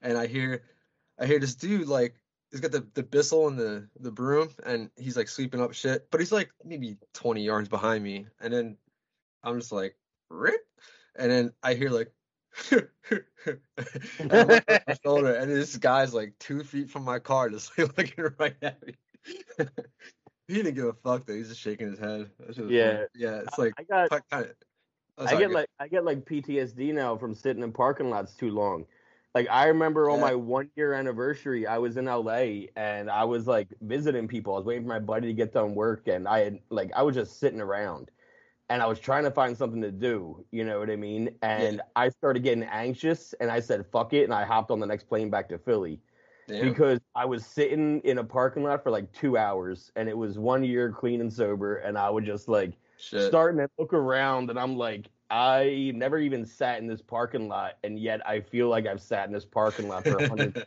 and 0.03 0.19
I 0.19 0.27
hear 0.27 0.63
I 1.19 1.27
hear 1.27 1.39
this 1.39 1.55
dude 1.55 1.87
like 1.87 2.17
he's 2.51 2.61
got 2.61 2.73
the 2.73 2.87
the 2.95 3.03
Bissell 3.03 3.49
and 3.49 3.59
the 3.59 3.89
the 4.01 4.11
broom 4.11 4.51
and 4.65 4.91
he's 4.97 5.17
like 5.17 5.29
sweeping 5.29 5.61
up 5.61 5.73
shit, 5.73 6.11
but 6.11 6.21
he's 6.21 6.33
like 6.33 6.51
maybe 6.65 6.99
20 7.15 7.43
yards 7.43 7.69
behind 7.69 8.03
me, 8.03 8.27
and 8.41 8.53
then 8.53 8.77
I'm 9.43 9.59
just 9.59 9.73
like 9.73 9.97
rip, 10.31 10.67
and 11.17 11.31
then 11.31 11.53
I 11.63 11.75
hear 11.75 11.91
like. 11.91 12.13
and 12.71 14.31
my 14.31 14.63
shoulder, 15.05 15.35
and 15.35 15.51
this 15.51 15.77
guy's 15.77 16.15
like 16.15 16.33
two 16.39 16.65
feet 16.65 16.89
from 16.89 17.05
my 17.05 17.19
car, 17.19 17.51
just 17.51 17.77
like 17.79 17.95
looking 17.99 18.33
right 18.39 18.57
at 18.63 18.87
me. 18.87 18.95
he 20.49 20.55
didn't 20.55 20.75
give 20.75 20.87
a 20.87 20.95
fuck 20.95 21.27
though. 21.27 21.35
He's 21.35 21.49
just 21.49 21.61
shaking 21.61 21.91
his 21.91 21.99
head. 21.99 22.31
Yeah. 22.49 22.55
funny. 22.55 23.07
yeah. 23.15 23.41
It's 23.41 23.59
like 23.59 23.75
I 23.79 23.83
got 23.83 24.09
kind 24.31 24.47
of. 24.47 24.53
I 25.19 25.37
get 25.37 25.51
like 25.51 25.69
I 25.79 25.89
get 25.89 26.05
like 26.05 26.25
PTSD 26.25 26.95
now 26.95 27.17
from 27.19 27.35
sitting 27.35 27.63
in 27.63 27.73
parking 27.73 28.09
lots 28.09 28.33
too 28.35 28.51
long. 28.51 28.87
Like 29.37 29.49
I 29.51 29.67
remember 29.67 30.09
on 30.09 30.19
my 30.19 30.35
one 30.35 30.71
year 30.77 30.95
anniversary, 30.95 31.67
I 31.67 31.77
was 31.77 31.99
in 31.99 32.07
LA 32.07 32.69
and 32.75 33.11
I 33.11 33.23
was 33.25 33.47
like 33.47 33.69
visiting 33.83 34.27
people. 34.27 34.55
I 34.55 34.57
was 34.57 34.65
waiting 34.65 34.85
for 34.85 34.89
my 34.89 34.99
buddy 34.99 35.27
to 35.27 35.35
get 35.35 35.53
done 35.53 35.75
work, 35.75 36.09
and 36.09 36.27
I 36.27 36.39
had 36.39 36.59
like 36.71 36.91
I 36.97 37.03
was 37.03 37.17
just 37.17 37.39
sitting 37.39 37.61
around, 37.61 38.11
and 38.71 38.81
I 38.81 38.87
was 38.87 38.99
trying 38.99 39.25
to 39.25 39.31
find 39.31 39.55
something 39.55 39.83
to 39.83 39.93
do. 39.93 40.43
You 40.53 40.65
know 40.65 40.79
what 40.79 40.89
I 40.89 40.97
mean? 40.97 41.37
And 41.43 41.83
I 41.95 42.09
started 42.09 42.45
getting 42.45 42.65
anxious, 42.65 43.35
and 43.39 43.51
I 43.51 43.61
said 43.61 43.85
fuck 43.85 44.15
it, 44.15 44.25
and 44.25 44.33
I 44.33 44.47
hopped 44.47 44.71
on 44.71 44.81
the 44.81 44.87
next 44.87 45.07
plane 45.07 45.29
back 45.29 45.51
to 45.51 45.59
Philly 45.59 46.01
Damn. 46.49 46.71
because 46.71 47.01
I 47.15 47.27
was 47.27 47.45
sitting 47.45 48.01
in 48.05 48.17
a 48.17 48.25
parking 48.25 48.63
lot 48.63 48.83
for 48.83 48.91
like 48.91 49.13
two 49.13 49.37
hours, 49.37 49.93
and 49.97 50.09
it 50.09 50.17
was 50.17 50.39
one 50.39 50.65
year 50.65 50.91
clean 50.91 51.21
and 51.21 51.31
sober, 51.31 51.77
and 51.77 51.99
I 51.99 52.09
would 52.09 52.25
just 52.25 52.49
like 52.49 52.73
Shit. 52.97 53.29
starting 53.29 53.61
to 53.61 53.69
look 53.79 53.93
around 53.93 54.49
and 54.49 54.59
I'm 54.59 54.79
like, 54.79 55.11
I 55.29 55.93
never 55.95 56.19
even 56.19 56.45
sat 56.45 56.79
in 56.79 56.87
this 56.87 57.03
parking 57.03 57.49
lot, 57.49 57.75
and 57.83 57.99
yet 57.99 58.27
I 58.27 58.41
feel 58.41 58.69
like 58.69 58.87
I've 58.87 59.01
sat 59.01 59.27
in 59.27 59.33
this 59.33 59.45
parking 59.45 59.89
lot 59.89 60.05
for 60.05 60.17
a 60.17 60.29
hundred. 60.29 60.67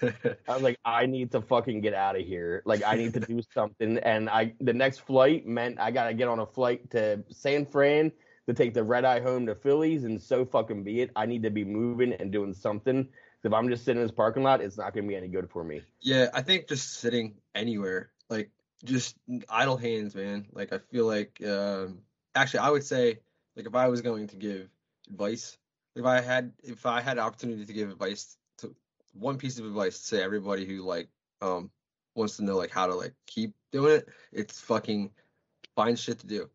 I 0.02 0.54
was 0.54 0.62
like, 0.62 0.78
I 0.84 1.06
need 1.06 1.32
to 1.32 1.40
fucking 1.40 1.80
get 1.80 1.94
out 1.94 2.14
of 2.14 2.24
here. 2.24 2.62
Like, 2.64 2.82
I 2.86 2.94
need 2.94 3.14
to 3.14 3.20
do 3.20 3.40
something. 3.52 3.98
And 3.98 4.30
I, 4.30 4.54
the 4.60 4.72
next 4.72 5.00
flight 5.00 5.46
meant 5.46 5.80
I 5.80 5.90
gotta 5.90 6.14
get 6.14 6.28
on 6.28 6.38
a 6.38 6.46
flight 6.46 6.90
to 6.92 7.24
San 7.30 7.66
Fran 7.66 8.12
to 8.46 8.54
take 8.54 8.72
the 8.72 8.84
red 8.84 9.04
eye 9.04 9.20
home 9.20 9.46
to 9.46 9.54
Phillies, 9.54 10.04
and 10.04 10.20
so 10.20 10.44
fucking 10.44 10.84
be 10.84 11.00
it. 11.00 11.10
I 11.16 11.26
need 11.26 11.42
to 11.42 11.50
be 11.50 11.64
moving 11.64 12.12
and 12.12 12.30
doing 12.30 12.54
something. 12.54 13.08
If 13.44 13.52
I'm 13.52 13.68
just 13.68 13.84
sitting 13.84 14.00
in 14.00 14.06
this 14.06 14.14
parking 14.14 14.42
lot, 14.42 14.60
it's 14.60 14.78
not 14.78 14.94
gonna 14.94 15.06
be 15.06 15.16
any 15.16 15.28
good 15.28 15.50
for 15.50 15.64
me. 15.64 15.82
yeah, 16.00 16.28
I 16.34 16.42
think 16.42 16.68
just 16.68 16.94
sitting 16.94 17.34
anywhere, 17.54 18.10
like 18.30 18.50
just 18.84 19.16
idle 19.48 19.76
hands, 19.76 20.14
man. 20.14 20.46
Like 20.52 20.72
I 20.72 20.78
feel 20.78 21.06
like, 21.06 21.42
um, 21.44 21.98
actually, 22.34 22.60
I 22.60 22.70
would 22.70 22.84
say, 22.84 23.18
like 23.58 23.66
if 23.66 23.74
I 23.74 23.88
was 23.88 24.00
going 24.00 24.28
to 24.28 24.36
give 24.36 24.70
advice, 25.10 25.58
if 25.96 26.04
I 26.04 26.20
had, 26.20 26.52
if 26.62 26.86
I 26.86 27.00
had 27.00 27.18
opportunity 27.18 27.66
to 27.66 27.72
give 27.72 27.90
advice 27.90 28.36
to 28.58 28.74
one 29.12 29.36
piece 29.36 29.58
of 29.58 29.66
advice 29.66 29.98
to 29.98 30.04
say 30.06 30.22
everybody 30.22 30.64
who 30.64 30.82
like, 30.82 31.08
um, 31.42 31.70
wants 32.14 32.36
to 32.36 32.44
know 32.44 32.56
like 32.56 32.70
how 32.70 32.86
to 32.86 32.94
like 32.94 33.14
keep 33.26 33.54
doing 33.72 33.96
it, 33.96 34.08
it's 34.32 34.60
fucking 34.60 35.10
find 35.74 35.98
shit 35.98 36.20
to 36.20 36.26
do. 36.28 36.48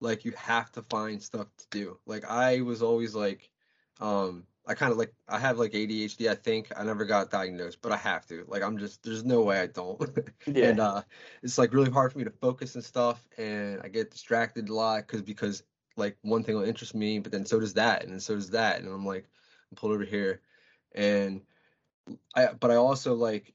Like 0.00 0.24
you 0.24 0.32
have 0.36 0.70
to 0.72 0.82
find 0.82 1.20
stuff 1.20 1.48
to 1.58 1.66
do. 1.70 1.98
Like 2.06 2.24
I 2.24 2.60
was 2.60 2.82
always 2.82 3.16
like, 3.16 3.50
um, 4.00 4.44
I 4.64 4.74
kind 4.74 4.92
of 4.92 4.98
like 4.98 5.12
I 5.28 5.40
have 5.40 5.58
like 5.58 5.72
ADHD. 5.72 6.30
I 6.30 6.36
think 6.36 6.68
I 6.76 6.84
never 6.84 7.04
got 7.04 7.30
diagnosed, 7.30 7.78
but 7.82 7.90
I 7.90 7.96
have 7.96 8.26
to. 8.26 8.44
Like 8.46 8.62
I'm 8.62 8.78
just 8.78 9.02
there's 9.02 9.24
no 9.24 9.42
way 9.42 9.58
I 9.60 9.66
don't. 9.66 10.00
Yeah. 10.46 10.70
and 10.70 10.80
uh, 10.80 11.02
it's 11.42 11.58
like 11.58 11.72
really 11.72 11.90
hard 11.90 12.12
for 12.12 12.18
me 12.18 12.24
to 12.24 12.30
focus 12.30 12.76
and 12.76 12.84
stuff, 12.84 13.26
and 13.38 13.80
I 13.82 13.88
get 13.88 14.10
distracted 14.12 14.68
a 14.68 14.74
lot 14.74 15.06
because 15.06 15.22
because 15.22 15.62
like 15.98 16.16
one 16.22 16.44
thing 16.44 16.54
will 16.54 16.62
interest 16.64 16.94
me, 16.94 17.18
but 17.18 17.32
then 17.32 17.44
so 17.44 17.60
does 17.60 17.74
that, 17.74 18.04
and 18.04 18.12
then 18.12 18.20
so 18.20 18.34
does 18.34 18.50
that, 18.50 18.80
and 18.80 18.88
I'm 18.88 19.04
like 19.04 19.26
I'm 19.70 19.76
pulled 19.76 19.92
over 19.92 20.04
here, 20.04 20.40
and 20.94 21.42
I 22.34 22.48
but 22.58 22.70
I 22.70 22.76
also 22.76 23.14
like 23.14 23.54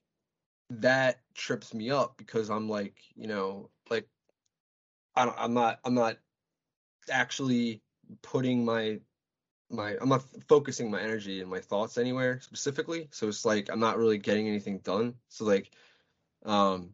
that 0.69 1.19
trips 1.33 1.73
me 1.73 1.89
up 1.89 2.17
because 2.17 2.49
I'm 2.49 2.69
like 2.69 2.97
you 3.15 3.27
know 3.27 3.69
like 3.89 4.07
I 5.15 5.25
don't, 5.25 5.37
I'm 5.39 5.53
not 5.53 5.79
I'm 5.83 5.93
not 5.93 6.17
actually 7.09 7.81
putting 8.21 8.65
my 8.65 8.99
my 9.69 9.97
I'm 9.99 10.09
not 10.09 10.23
focusing 10.47 10.91
my 10.91 11.01
energy 11.01 11.41
and 11.41 11.49
my 11.49 11.59
thoughts 11.59 11.97
anywhere 11.97 12.39
specifically. 12.41 13.07
So 13.11 13.27
it's 13.27 13.45
like 13.45 13.69
I'm 13.69 13.79
not 13.79 13.97
really 13.97 14.17
getting 14.17 14.47
anything 14.47 14.79
done. 14.79 15.15
So 15.29 15.45
like 15.45 15.71
um 16.45 16.93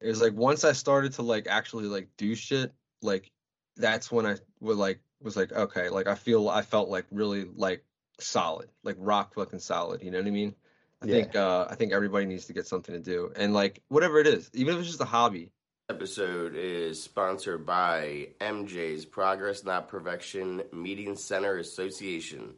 it 0.00 0.08
was 0.08 0.20
like 0.20 0.34
once 0.34 0.64
I 0.64 0.72
started 0.72 1.12
to 1.14 1.22
like 1.22 1.46
actually 1.46 1.84
like 1.84 2.08
do 2.16 2.34
shit, 2.34 2.72
like 3.02 3.30
that's 3.76 4.10
when 4.10 4.26
I 4.26 4.36
would 4.60 4.76
like 4.76 5.00
was 5.20 5.36
like, 5.36 5.52
okay, 5.52 5.88
like 5.88 6.06
I 6.06 6.14
feel 6.14 6.48
I 6.48 6.62
felt 6.62 6.88
like 6.88 7.06
really 7.10 7.44
like 7.54 7.84
solid, 8.18 8.68
like 8.82 8.96
rock 8.98 9.34
fucking 9.34 9.58
solid, 9.60 10.02
you 10.02 10.10
know 10.10 10.18
what 10.18 10.26
I 10.26 10.30
mean? 10.30 10.54
I 11.02 11.06
Yeah. 11.06 11.14
think 11.14 11.36
uh 11.36 11.66
I 11.70 11.74
think 11.74 11.92
everybody 11.92 12.26
needs 12.26 12.46
to 12.46 12.52
get 12.52 12.66
something 12.66 12.94
to 12.94 13.00
do. 13.00 13.32
And 13.36 13.54
like 13.54 13.82
whatever 13.88 14.18
it 14.18 14.26
is, 14.26 14.50
even 14.54 14.74
if 14.74 14.80
it's 14.80 14.88
just 14.88 15.00
a 15.00 15.06
hobby. 15.06 15.50
episode 15.88 16.54
is 16.54 17.02
sponsored 17.02 17.66
by 17.66 18.28
MJ's 18.40 19.04
Progress 19.04 19.64
Not 19.64 19.88
Perfection 19.88 20.62
Meeting 20.72 21.16
Center 21.16 21.58
Association. 21.58 22.54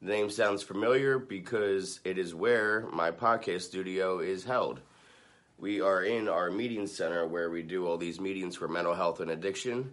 The 0.00 0.08
name 0.08 0.30
sounds 0.30 0.62
familiar 0.62 1.18
because 1.18 2.00
it 2.04 2.18
is 2.18 2.34
where 2.34 2.86
my 2.92 3.10
podcast 3.10 3.62
studio 3.62 4.18
is 4.20 4.44
held. 4.44 4.80
We 5.58 5.80
are 5.80 6.02
in 6.02 6.28
our 6.28 6.50
meeting 6.50 6.86
center 6.86 7.26
where 7.26 7.50
we 7.50 7.62
do 7.62 7.86
all 7.86 7.96
these 7.96 8.20
meetings 8.20 8.56
for 8.56 8.68
mental 8.68 8.94
health 8.94 9.20
and 9.20 9.30
addiction. 9.30 9.92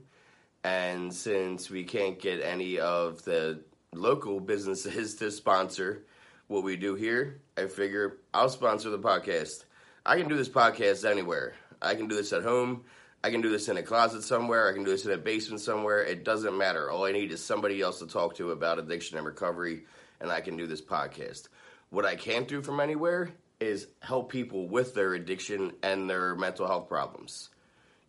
And 0.65 1.13
since 1.13 1.69
we 1.69 1.83
can't 1.83 2.19
get 2.19 2.41
any 2.41 2.79
of 2.79 3.23
the 3.23 3.59
local 3.93 4.39
businesses 4.39 5.13
to 5.17 5.29
sponsor 5.29 6.01
what 6.47 6.63
we 6.63 6.75
do 6.75 6.95
here, 6.95 7.39
I 7.55 7.67
figure 7.67 8.17
I'll 8.33 8.49
sponsor 8.49 8.89
the 8.89 8.97
podcast. 8.97 9.65
I 10.07 10.17
can 10.17 10.27
do 10.27 10.35
this 10.35 10.49
podcast 10.49 11.07
anywhere. 11.07 11.53
I 11.83 11.93
can 11.93 12.07
do 12.07 12.15
this 12.15 12.33
at 12.33 12.41
home. 12.41 12.85
I 13.23 13.29
can 13.29 13.41
do 13.41 13.49
this 13.49 13.69
in 13.69 13.77
a 13.77 13.83
closet 13.83 14.23
somewhere. 14.23 14.67
I 14.67 14.73
can 14.73 14.83
do 14.83 14.89
this 14.89 15.05
in 15.05 15.11
a 15.11 15.17
basement 15.17 15.61
somewhere. 15.61 16.03
It 16.03 16.25
doesn't 16.25 16.57
matter. 16.57 16.89
All 16.89 17.05
I 17.05 17.11
need 17.11 17.31
is 17.31 17.45
somebody 17.45 17.79
else 17.79 17.99
to 17.99 18.07
talk 18.07 18.33
to 18.37 18.49
about 18.49 18.79
addiction 18.79 19.19
and 19.19 19.27
recovery, 19.27 19.85
and 20.19 20.31
I 20.31 20.41
can 20.41 20.57
do 20.57 20.65
this 20.65 20.81
podcast. 20.81 21.47
What 21.91 22.05
I 22.05 22.15
can't 22.15 22.47
do 22.47 22.63
from 22.63 22.79
anywhere 22.79 23.29
is 23.59 23.85
help 24.01 24.31
people 24.31 24.67
with 24.67 24.95
their 24.95 25.13
addiction 25.13 25.73
and 25.83 26.09
their 26.09 26.35
mental 26.35 26.65
health 26.65 26.89
problems. 26.89 27.51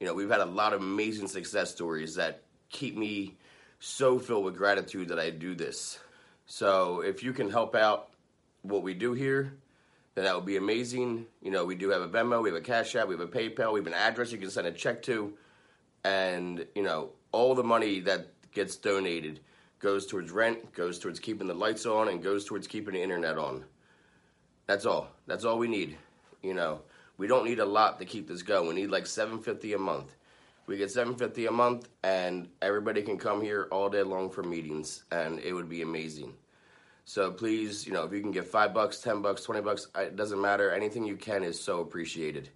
You 0.01 0.07
know, 0.07 0.15
we've 0.15 0.31
had 0.31 0.41
a 0.41 0.47
lot 0.47 0.73
of 0.73 0.81
amazing 0.81 1.29
success 1.29 1.71
stories 1.71 2.15
that 2.15 2.43
keep 2.71 2.97
me 2.97 3.37
so 3.79 4.19
filled 4.19 4.45
with 4.45 4.57
gratitude 4.57 5.09
that 5.09 5.19
I 5.19 5.31
do 5.31 5.55
this. 5.55 5.99
So 6.47 7.01
if 7.01 7.23
you 7.23 7.33
can 7.33 7.51
help 7.51 7.75
out 7.75 8.11
what 8.63 8.83
we 8.83 8.95
do 8.95 9.13
here, 9.13 9.53
then 10.15 10.25
that 10.25 10.35
would 10.35 10.47
be 10.47 10.57
amazing. 10.57 11.27
You 11.43 11.51
know, 11.51 11.65
we 11.65 11.75
do 11.75 11.91
have 11.91 12.03
a 12.03 12.09
Venmo, 12.09 12.43
we 12.43 12.49
have 12.49 12.57
a 12.57 12.63
Cash 12.63 12.97
App, 12.97 13.09
we 13.09 13.15
have 13.15 13.21
a 13.21 13.27
PayPal, 13.27 13.73
we 13.73 13.81
have 13.81 13.87
an 13.87 13.95
address 13.95 14.33
you 14.33 14.39
can 14.39 14.51
send 14.51 14.67
a 14.67 14.73
check 14.73 15.03
to, 15.03 15.35
and 16.05 16.67
you 16.75 16.83
know, 16.83 17.11
all 17.33 17.55
the 17.55 17.65
money 17.65 18.01
that 18.01 18.29
gets 18.53 18.77
donated 18.77 19.41
goes 19.79 20.07
towards 20.07 20.31
rent, 20.31 20.73
goes 20.73 20.99
towards 20.99 21.21
keeping 21.21 21.47
the 21.47 21.55
lights 21.55 21.85
on, 21.85 22.09
and 22.09 22.23
goes 22.23 22.45
towards 22.45 22.67
keeping 22.67 22.95
the 22.95 23.03
internet 23.03 23.37
on. 23.37 23.65
That's 24.67 24.87
all. 24.87 25.09
That's 25.27 25.45
all 25.45 25.59
we 25.59 25.69
need. 25.69 25.97
You 26.43 26.55
know, 26.55 26.81
we 27.19 27.27
don't 27.27 27.45
need 27.45 27.59
a 27.59 27.67
lot 27.67 27.99
to 27.99 28.05
keep 28.05 28.27
this 28.27 28.43
going. 28.43 28.69
We 28.69 28.75
need 28.75 28.91
like 28.91 29.07
seven 29.07 29.41
fifty 29.41 29.75
a 29.75 29.79
month. 29.79 30.15
We 30.67 30.77
get 30.77 30.91
seven 30.91 31.15
fifty 31.15 31.47
a 31.47 31.53
month, 31.53 31.89
and 32.03 32.49
everybody 32.61 33.03
can 33.03 33.19
come 33.19 33.41
here 33.41 33.69
all 33.71 33.89
day 33.89 34.03
long 34.03 34.31
for 34.31 34.43
meetings, 34.43 35.05
and 35.13 35.39
it 35.41 35.53
would 35.53 35.69
be 35.69 35.83
amazing. 35.83 36.35
So 37.05 37.31
please, 37.31 37.87
you 37.87 37.93
know, 37.93 38.03
if 38.03 38.13
you 38.13 38.21
can 38.21 38.33
get 38.33 38.47
five 38.47 38.75
bucks, 38.75 39.01
ten 39.01 39.23
bucks, 39.23 39.43
twenty 39.43 39.61
bucks, 39.61 39.87
it 39.97 40.17
doesn't 40.17 40.41
matter. 40.41 40.73
Anything 40.73 41.05
you 41.05 41.17
can 41.17 41.45
is 41.45 41.61
so 41.61 41.81
appreciated. 41.81 42.51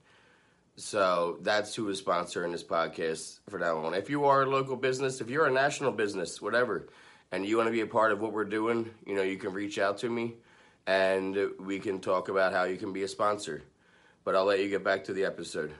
So 0.77 1.39
that's 1.43 1.75
who 1.75 1.89
is 1.89 2.03
sponsoring 2.03 2.53
this 2.53 2.65
podcast 2.65 3.41
for 3.49 3.59
now 3.59 3.79
on. 3.85 3.95
If 3.95 4.11
you 4.11 4.25
are 4.25 4.43
a 4.43 4.47
local 4.47 4.77
business, 4.77 5.21
if 5.21 5.31
you're 5.31 5.47
a 5.47 5.53
national 5.53 5.93
business, 5.93 6.41
whatever, 6.43 6.89
and 7.31 7.47
you 7.47 7.57
want 7.59 7.69
to 7.69 7.73
be 7.73 7.83
a 7.83 7.87
part 7.87 8.13
of 8.13 8.21
what 8.21 8.33
we're 8.33 8.45
doing, 8.45 8.91
you 9.07 9.15
know, 9.15 9.23
you 9.23 9.37
can 9.37 9.53
reach 9.53 9.79
out 9.79 9.99
to 9.99 10.09
me 10.09 10.37
and 10.87 11.37
we 11.61 11.79
can 11.79 12.01
talk 12.01 12.29
about 12.29 12.53
how 12.53 12.65
you 12.65 12.77
can 12.77 12.93
be 12.93 13.03
a 13.03 13.09
sponsor. 13.09 13.63
But 14.25 14.35
I'll 14.35 14.47
let 14.47 14.61
you 14.61 14.69
get 14.69 14.83
back 14.83 15.05
to 15.05 15.13
the 15.13 15.27
episode. 15.27 15.73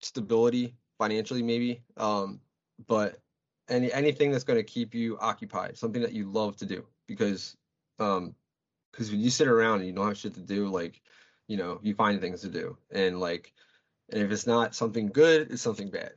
stability 0.00 0.74
financially 0.98 1.42
maybe 1.42 1.82
um 1.96 2.40
but 2.86 3.20
any 3.68 3.92
anything 3.92 4.30
that's 4.30 4.44
going 4.44 4.58
to 4.58 4.64
keep 4.64 4.94
you 4.94 5.18
occupied 5.18 5.76
something 5.76 6.02
that 6.02 6.12
you 6.12 6.30
love 6.30 6.56
to 6.56 6.66
do 6.66 6.84
because 7.06 7.56
um 7.98 8.34
because 8.92 9.10
when 9.10 9.20
you 9.20 9.30
sit 9.30 9.48
around 9.48 9.78
and 9.78 9.86
you 9.86 9.92
don't 9.92 10.08
have 10.08 10.16
shit 10.16 10.34
to 10.34 10.40
do 10.40 10.68
like 10.68 11.00
you 11.46 11.56
know 11.56 11.78
you 11.82 11.94
find 11.94 12.20
things 12.20 12.40
to 12.40 12.48
do 12.48 12.76
and 12.90 13.20
like 13.20 13.52
and 14.10 14.22
if 14.22 14.30
it's 14.30 14.46
not 14.46 14.74
something 14.74 15.08
good 15.08 15.50
it's 15.50 15.62
something 15.62 15.90
bad 15.90 16.12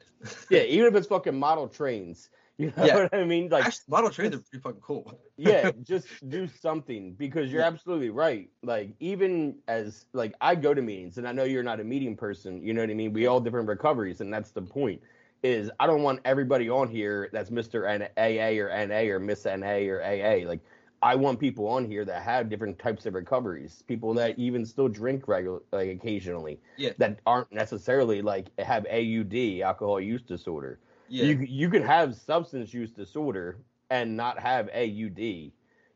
Yeah, 0.50 0.62
even 0.64 0.88
if 0.88 0.96
it's 0.96 1.08
fucking 1.08 1.38
model 1.38 1.68
trains. 1.68 2.30
You 2.58 2.72
know 2.78 2.86
Yeah. 2.86 2.96
what 2.96 3.14
I 3.14 3.24
mean? 3.24 3.50
Like 3.50 3.66
actually 3.66 3.86
model 3.88 4.10
trains 4.12 4.36
are 4.36 4.40
pretty 4.40 4.62
fucking 4.62 4.82
cool 4.82 5.18
yeah, 5.38 5.72
just 5.82 6.08
do 6.30 6.48
something 6.48 7.14
because 7.14 7.52
you're 7.52 7.62
Yeah. 7.62 7.68
absolutely 7.68 8.10
right. 8.12 8.50
Like 8.62 8.94
even 9.00 9.56
as 9.68 10.06
like 10.14 10.36
I 10.42 10.56
go 10.56 10.74
to 10.74 10.82
meetings 10.82 11.18
and 11.18 11.28
I 11.28 11.32
know 11.32 11.44
you're 11.44 11.64
not 11.64 11.80
a 11.80 11.84
meeting 11.84 12.16
person, 12.16 12.62
you 12.64 12.74
know 12.74 12.82
what 12.82 12.90
I 12.92 12.94
mean? 12.94 13.14
We 13.14 13.26
all 13.26 13.40
different 13.40 13.68
recoveries 13.68 14.22
and 14.22 14.32
that's 14.32 14.52
the 14.52 14.62
point. 14.62 15.02
Is 15.44 15.72
I 15.80 15.88
don't 15.88 16.04
want 16.04 16.20
everybody 16.24 16.70
on 16.70 16.88
here 16.88 17.30
that's 17.34 17.50
Mr. 17.50 17.90
N- 17.90 18.10
AA 18.16 18.62
or 18.62 18.70
NA 18.86 19.12
or 19.12 19.20
Miss 19.20 19.46
NA 19.46 19.88
or 19.90 20.04
AA. 20.04 20.48
Like 20.48 20.60
I 21.02 21.16
want 21.16 21.40
people 21.40 21.68
on 21.68 21.84
here 21.86 22.06
that 22.06 22.22
have 22.22 22.48
different 22.48 22.78
types 22.78 23.08
of 23.08 23.16
recoveries. 23.16 23.82
People 23.88 24.14
that 24.16 24.38
even 24.38 24.64
still 24.68 24.88
drink 24.88 25.28
regular 25.28 25.64
like 25.72 25.90
occasionally. 25.90 26.60
Yeah. 26.78 26.92
That 27.00 27.22
aren't 27.26 27.52
necessarily 27.52 28.22
like 28.22 28.50
have 28.60 28.86
AUD, 28.86 29.62
alcohol 29.64 30.00
use 30.00 30.22
disorder 30.22 30.78
yeah 31.12 31.26
you 31.26 31.38
you 31.40 31.70
can 31.70 31.84
have 31.84 32.16
substance 32.16 32.74
use 32.74 32.92
disorder 32.92 33.58
and 33.90 34.16
not 34.16 34.40
have 34.40 34.70
AUD, 34.70 35.20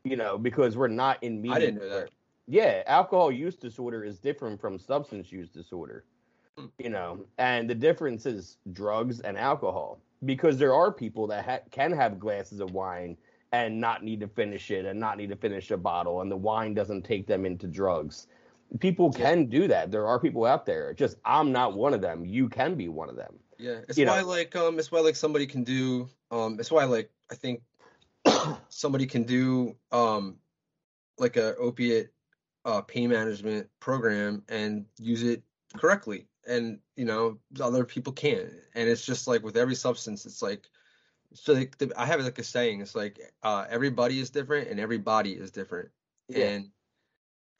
you 0.04 0.16
know, 0.16 0.36
because 0.36 0.76
we're 0.76 0.88
not 0.88 1.22
in 1.22 1.40
media. 1.40 1.56
i 1.56 1.60
didn't 1.60 1.78
know 1.80 1.88
that 1.88 2.10
Yeah, 2.46 2.82
alcohol 2.86 3.32
use 3.32 3.56
disorder 3.56 4.04
is 4.04 4.18
different 4.18 4.60
from 4.60 4.78
substance 4.78 5.32
use 5.32 5.48
disorder. 5.48 6.04
Hmm. 6.58 6.66
You 6.78 6.90
know, 6.90 7.24
and 7.38 7.68
the 7.68 7.74
difference 7.74 8.26
is 8.26 8.58
drugs 8.72 9.20
and 9.20 9.36
alcohol 9.38 9.98
because 10.24 10.58
there 10.58 10.74
are 10.74 10.92
people 10.92 11.26
that 11.28 11.44
ha- 11.44 11.64
can 11.70 11.92
have 11.92 12.18
glasses 12.20 12.60
of 12.60 12.72
wine 12.72 13.16
and 13.52 13.80
not 13.80 14.02
need 14.04 14.20
to 14.20 14.28
finish 14.28 14.70
it 14.70 14.84
and 14.84 15.00
not 15.00 15.16
need 15.16 15.30
to 15.30 15.36
finish 15.36 15.70
a 15.70 15.76
bottle 15.76 16.20
and 16.20 16.30
the 16.30 16.36
wine 16.36 16.74
doesn't 16.74 17.02
take 17.02 17.26
them 17.26 17.46
into 17.46 17.66
drugs. 17.66 18.26
People 18.80 19.10
Yeah. 19.14 19.24
can 19.24 19.46
do 19.46 19.66
that. 19.68 19.90
There 19.90 20.06
are 20.06 20.18
people 20.20 20.44
out 20.44 20.66
there. 20.66 20.92
Just 20.92 21.16
I'm 21.24 21.50
not 21.52 21.74
one 21.74 21.94
of 21.94 22.00
them. 22.02 22.24
You 22.26 22.48
can 22.48 22.74
be 22.74 22.88
one 22.88 23.08
of 23.08 23.16
them. 23.16 23.34
Yeah, 23.58 23.80
it's 23.88 23.98
why 23.98 24.20
know. 24.20 24.26
like 24.28 24.54
um 24.56 24.78
it's 24.78 24.92
why 24.92 25.00
like 25.00 25.16
somebody 25.16 25.46
can 25.46 25.64
do 25.64 26.08
um 26.30 26.58
it's 26.60 26.70
why 26.70 26.84
like 26.84 27.10
I 27.30 27.34
think 27.34 27.62
somebody 28.68 29.06
can 29.06 29.24
do 29.24 29.76
um 29.92 30.36
like 31.18 31.36
a 31.36 31.56
opiate 31.56 32.12
uh 32.64 32.82
pain 32.82 33.10
management 33.10 33.68
program 33.80 34.42
and 34.48 34.84
use 34.98 35.22
it 35.22 35.42
correctly 35.76 36.26
and 36.46 36.78
you 36.96 37.04
know 37.04 37.38
other 37.60 37.84
people 37.84 38.12
can't 38.12 38.48
and 38.74 38.88
it's 38.88 39.04
just 39.04 39.26
like 39.26 39.42
with 39.42 39.56
every 39.56 39.74
substance 39.74 40.26
it's 40.26 40.42
like 40.42 40.68
so 41.34 41.52
like 41.52 41.76
the, 41.78 41.92
I 41.96 42.06
have 42.06 42.20
like 42.20 42.38
a 42.38 42.44
saying 42.44 42.80
it's 42.80 42.94
like 42.94 43.20
uh 43.42 43.66
everybody 43.68 44.20
is 44.20 44.30
different 44.30 44.68
and 44.68 44.78
every 44.80 44.98
body 44.98 45.32
is 45.32 45.50
different 45.50 45.90
Yeah. 46.28 46.46
and 46.46 46.70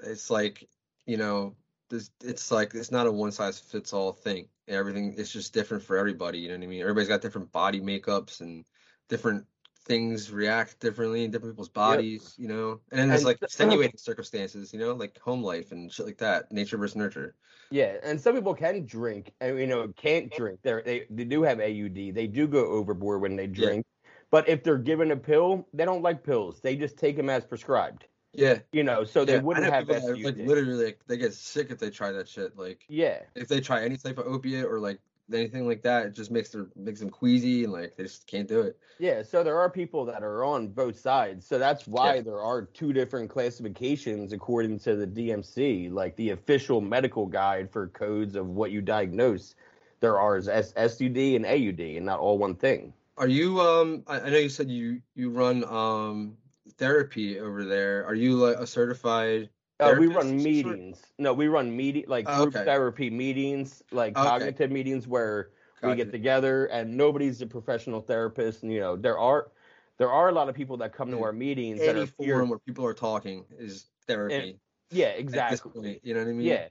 it's 0.00 0.30
like 0.30 0.68
you 1.06 1.16
know 1.16 1.56
this 1.88 2.10
it's 2.22 2.50
like 2.50 2.74
it's 2.74 2.90
not 2.90 3.06
a 3.06 3.12
one 3.12 3.32
size 3.32 3.58
fits 3.58 3.92
all 3.92 4.12
thing 4.12 4.48
everything 4.68 5.14
it's 5.16 5.32
just 5.32 5.52
different 5.52 5.82
for 5.82 5.96
everybody 5.96 6.38
you 6.38 6.48
know 6.48 6.54
what 6.54 6.64
i 6.64 6.66
mean 6.66 6.80
everybody's 6.80 7.08
got 7.08 7.20
different 7.22 7.50
body 7.52 7.80
makeups 7.80 8.40
and 8.40 8.64
different 9.08 9.46
things 9.84 10.30
react 10.32 10.80
differently 10.80 11.24
in 11.24 11.30
different 11.30 11.54
people's 11.54 11.68
bodies 11.68 12.34
you 12.38 12.48
know 12.48 12.80
and 12.90 13.00
then 13.00 13.08
there's 13.08 13.20
And 13.20 13.26
like 13.26 13.40
extenuating 13.42 13.96
circumstances 13.96 14.72
you 14.72 14.78
know 14.78 14.94
like 14.94 15.18
home 15.20 15.42
life 15.42 15.72
and 15.72 15.92
shit 15.92 16.06
like 16.06 16.18
that 16.18 16.50
nature 16.50 16.76
versus 16.76 16.96
nurture 16.96 17.34
Yeah, 17.70 17.96
and 18.02 18.20
some 18.20 18.34
people 18.34 18.54
can 18.54 18.86
drink, 18.86 19.32
and 19.40 19.58
you 19.58 19.66
know 19.66 19.88
can't 19.96 20.30
drink. 20.32 20.60
They're, 20.62 20.82
they 20.82 21.06
they 21.10 21.24
do 21.24 21.42
have 21.42 21.60
AUD. 21.60 22.14
They 22.14 22.26
do 22.26 22.46
go 22.46 22.64
overboard 22.66 23.22
when 23.22 23.36
they 23.36 23.46
Yeah. 23.46 23.74
drink. 23.74 23.86
But 24.30 24.48
if 24.48 24.62
they're 24.62 24.78
given 24.78 25.10
a 25.12 25.16
pill, 25.16 25.66
they 25.72 25.84
don't 25.84 26.02
like 26.02 26.24
pills. 26.24 26.60
They 26.60 26.76
just 26.76 26.96
take 26.98 27.16
them 27.16 27.30
as 27.30 27.44
prescribed. 27.44 28.06
Yeah. 28.36 28.58
You 28.72 28.84
know, 28.84 29.04
so 29.04 29.24
they 29.24 29.34
yeah. 29.34 29.40
Wouldn't 29.40 29.66
have 29.72 29.86
people 29.86 30.00
that, 30.00 30.22
like 30.22 30.36
literally 30.36 30.84
like, 30.84 31.00
they 31.06 31.16
get 31.16 31.34
sick 31.34 31.70
if 31.70 31.78
they 31.78 31.90
try 31.90 32.12
that 32.12 32.28
shit. 32.28 32.56
Like 32.56 32.84
yeah, 32.88 33.20
if 33.34 33.48
they 33.48 33.60
try 33.60 33.82
any 33.84 33.96
type 33.96 34.18
of 34.18 34.26
opiate 34.26 34.64
or 34.64 34.78
like 34.78 35.00
anything 35.32 35.66
like 35.66 35.82
that, 35.82 36.06
it 36.06 36.14
just 36.14 36.30
makes 36.30 36.50
their 36.50 36.68
makes 36.76 37.00
them 37.00 37.10
queasy 37.10 37.64
and 37.64 37.72
like 37.72 37.96
they 37.96 38.04
just 38.04 38.26
can't 38.26 38.46
do 38.48 38.60
it. 38.60 38.78
yeah. 39.00 39.22
So 39.22 39.42
there 39.42 39.58
are 39.58 39.68
people 39.68 40.04
that 40.04 40.22
are 40.22 40.44
on 40.44 40.68
both 40.68 40.98
sides. 40.98 41.46
So 41.46 41.58
that's 41.58 41.86
why 41.88 42.16
Yeah. 42.16 42.20
there 42.22 42.40
are 42.40 42.62
two 42.62 42.92
different 42.92 43.28
classifications 43.30 44.32
according 44.32 44.78
to 44.80 44.94
the 44.94 45.06
DMC, 45.06 45.90
like 45.90 46.14
the 46.16 46.30
official 46.30 46.80
medical 46.80 47.26
guide 47.26 47.70
for 47.70 47.88
codes 47.88 48.36
of 48.36 48.46
what 48.48 48.70
you 48.70 48.80
diagnose. 48.80 49.54
There 50.00 50.18
are 50.20 50.36
S- 50.36 50.72
SUD 50.76 51.16
and 51.36 51.44
AUD, 51.46 51.96
and 51.96 52.06
not 52.06 52.20
all 52.20 52.38
one 52.38 52.54
thing. 52.54 52.92
Are 53.16 53.26
you 53.28 53.60
um 53.60 54.04
I, 54.06 54.20
I 54.20 54.30
know 54.30 54.38
you 54.38 54.48
said 54.50 54.70
you 54.70 55.00
you 55.14 55.30
run 55.30 55.64
um 55.64 56.36
therapy 56.78 57.38
over 57.40 57.64
there. 57.64 58.04
Are 58.06 58.14
you 58.14 58.36
like 58.36 58.58
a 58.58 58.66
certified 58.66 59.50
Uh, 59.80 59.94
we 59.98 60.06
run 60.06 60.28
some 60.28 60.38
sort? 60.38 60.44
meetings. 60.44 61.02
No, 61.18 61.32
we 61.34 61.48
run 61.48 61.74
meeting 61.76 62.04
like 62.08 62.26
Oh, 62.28 62.42
group 62.42 62.54
okay. 62.54 62.64
therapy 62.64 63.10
meetings, 63.10 63.82
like 63.92 64.16
Okay. 64.16 64.28
cognitive 64.28 64.70
meetings 64.70 65.06
where 65.06 65.50
we 65.82 65.88
Gotcha. 65.90 65.96
get 65.96 66.10
together 66.12 66.66
and 66.66 66.96
nobody's 66.96 67.42
a 67.42 67.46
professional 67.46 68.00
therapist. 68.00 68.62
And, 68.62 68.72
you 68.72 68.80
know, 68.80 68.96
there 68.96 69.18
are 69.18 69.52
there 69.98 70.10
are 70.10 70.28
a 70.28 70.32
lot 70.32 70.48
of 70.48 70.54
people 70.54 70.76
that 70.78 70.92
come 70.92 71.10
to 71.10 71.22
our 71.22 71.32
meetings 71.32 71.80
that 71.80 71.90
Any 71.90 72.00
are 72.02 72.06
peer- 72.06 72.34
forum 72.34 72.50
where 72.50 72.58
people 72.58 72.84
are 72.84 72.94
talking 72.94 73.46
is 73.58 73.86
therapy. 74.06 74.60
Yeah, 74.90 75.08
exactly. 75.08 75.70
point, 75.70 76.00
you 76.04 76.12
know 76.14 76.20
what 76.20 76.28
I 76.28 76.32
mean? 76.32 76.46
Yeah. 76.46 76.68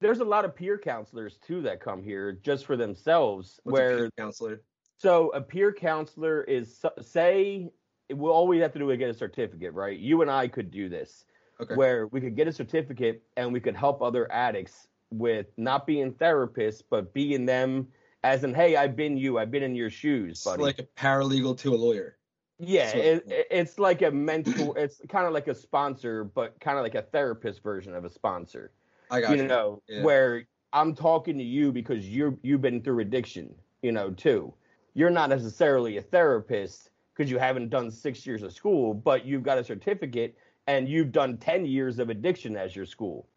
There's 0.00 0.20
a 0.20 0.24
lot 0.24 0.44
of 0.44 0.56
peer 0.56 0.78
counselors 0.78 1.38
too 1.38 1.62
that 1.62 1.80
come 1.80 2.02
here 2.02 2.32
just 2.32 2.66
for 2.66 2.76
themselves. 2.76 3.60
What's 3.64 3.72
where 3.72 3.96
peer 3.98 4.10
counselor? 4.18 4.62
so 4.96 5.30
a 5.30 5.40
peer 5.40 5.72
counselor 5.72 6.42
is 6.42 6.84
say 7.00 7.70
we 8.12 8.28
all 8.28 8.46
we 8.46 8.58
have 8.58 8.72
to 8.72 8.78
do 8.78 8.90
is 8.90 8.98
get 8.98 9.10
a 9.10 9.14
certificate, 9.14 9.72
right? 9.74 9.98
You 9.98 10.22
and 10.22 10.30
I 10.30 10.48
could 10.48 10.70
do 10.70 10.88
this. 10.88 11.24
Okay. 11.60 11.74
where 11.76 12.08
we 12.08 12.20
could 12.20 12.34
get 12.34 12.48
a 12.48 12.52
certificate 12.52 13.22
and 13.36 13.52
we 13.52 13.60
could 13.60 13.76
help 13.76 14.02
other 14.02 14.30
addicts 14.32 14.88
with 15.12 15.46
not 15.56 15.86
being 15.86 16.10
therapists, 16.12 16.82
but 16.90 17.12
being 17.14 17.46
them 17.46 17.86
as 18.24 18.42
in, 18.42 18.52
hey, 18.52 18.74
I've 18.74 18.96
been 18.96 19.16
you, 19.16 19.38
I've 19.38 19.50
been 19.52 19.62
in 19.62 19.76
your 19.76 19.90
shoes, 19.90 20.44
It's 20.44 20.58
like 20.58 20.80
a 20.80 20.82
paralegal 21.00 21.56
to 21.58 21.74
a 21.74 21.76
lawyer. 21.76 22.16
yeah, 22.58 22.90
sort 22.90 22.98
of 22.98 23.04
it, 23.04 23.24
thing. 23.28 23.38
it- 23.38 23.46
it's 23.50 23.78
like 23.78 24.02
a 24.02 24.10
mentor. 24.10 24.76
it's 24.76 25.00
kind 25.08 25.26
of 25.26 25.32
like 25.32 25.46
a 25.46 25.54
sponsor, 25.54 26.24
but 26.24 26.58
kind 26.58 26.78
of 26.78 26.82
like 26.82 26.96
a 26.96 27.02
therapist 27.02 27.62
version 27.62 27.94
of 27.94 28.04
a 28.04 28.10
sponsor. 28.10 28.72
I 29.10 29.20
got 29.20 29.36
you 29.36 29.42
you. 29.42 29.48
know, 29.48 29.82
Yeah. 29.86 30.02
where 30.02 30.44
I'm 30.72 30.94
talking 30.96 31.36
to 31.38 31.44
you 31.44 31.70
because 31.70 32.08
you're 32.08 32.36
you've 32.42 32.62
been 32.62 32.80
through 32.82 33.00
addiction, 33.00 33.54
you 33.82 33.92
know, 33.92 34.10
too. 34.10 34.52
You're 34.94 35.10
not 35.10 35.28
necessarily 35.28 35.98
a 35.98 36.02
therapist 36.02 36.90
because 37.14 37.30
you 37.30 37.38
haven't 37.38 37.68
done 37.68 37.90
six 37.90 38.26
years 38.26 38.42
of 38.42 38.52
school, 38.52 38.94
but 38.94 39.24
you've 39.24 39.42
got 39.42 39.58
a 39.58 39.64
certificate 39.64 40.36
and 40.66 40.88
you've 40.88 41.12
done 41.12 41.36
ten 41.36 41.64
years 41.64 41.98
of 41.98 42.10
addiction 42.10 42.56
as 42.56 42.74
your 42.74 42.86
school. 42.86 43.28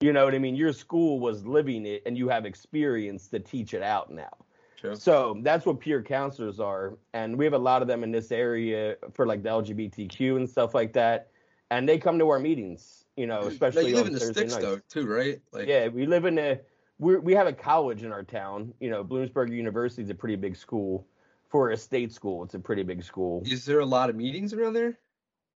You 0.00 0.12
know 0.12 0.24
what 0.24 0.34
I 0.34 0.38
mean? 0.38 0.56
Your 0.56 0.72
school 0.72 1.20
was 1.20 1.46
living 1.46 1.86
it 1.86 2.02
and 2.06 2.18
you 2.18 2.28
have 2.28 2.44
experience 2.44 3.28
to 3.28 3.38
teach 3.38 3.72
it 3.72 3.82
out 3.82 4.10
now. 4.10 4.32
True. 4.76 4.96
So 4.96 5.38
that's 5.42 5.64
what 5.64 5.78
peer 5.78 6.02
counselors 6.02 6.58
are. 6.58 6.98
And 7.14 7.38
we 7.38 7.44
have 7.44 7.54
a 7.54 7.58
lot 7.58 7.82
of 7.82 7.88
them 7.88 8.02
in 8.02 8.10
this 8.10 8.32
area 8.32 8.96
for 9.14 9.26
like 9.26 9.44
the 9.44 9.48
LGBTQ 9.48 10.36
and 10.36 10.50
stuff 10.50 10.74
like 10.74 10.92
that. 10.94 11.28
And 11.70 11.88
they 11.88 11.98
come 11.98 12.18
to 12.18 12.28
our 12.30 12.40
meetings, 12.40 13.04
you 13.16 13.28
know, 13.28 13.42
Now, 13.42 13.46
especially 13.46 13.90
you 13.90 13.94
live 13.94 14.06
on 14.06 14.08
in 14.08 14.14
the 14.14 14.18
Thursday 14.18 14.40
sticks 14.40 14.52
nights. 14.54 14.64
though, 14.64 14.80
too, 14.88 15.06
right? 15.06 15.40
Like 15.52 15.68
Yeah, 15.68 15.86
we 15.86 16.06
live 16.06 16.24
in 16.24 16.36
a 16.38 16.58
we 16.98 17.16
we 17.18 17.32
have 17.34 17.46
a 17.46 17.52
college 17.52 18.02
in 18.02 18.12
our 18.12 18.24
town. 18.24 18.74
You 18.80 18.90
know, 18.90 19.04
Bloomsburg 19.04 19.54
University 19.54 20.02
is 20.02 20.10
a 20.10 20.14
pretty 20.16 20.36
big 20.36 20.56
school. 20.56 21.06
For 21.52 21.70
a 21.70 21.76
state 21.76 22.12
school, 22.12 22.42
it's 22.44 22.54
a 22.54 22.58
pretty 22.58 22.82
big 22.82 23.04
school. 23.04 23.42
is 23.44 23.66
there 23.66 23.80
a 23.80 23.86
lot 23.86 24.08
of 24.08 24.16
meetings 24.16 24.54
around 24.54 24.72
there? 24.72 24.98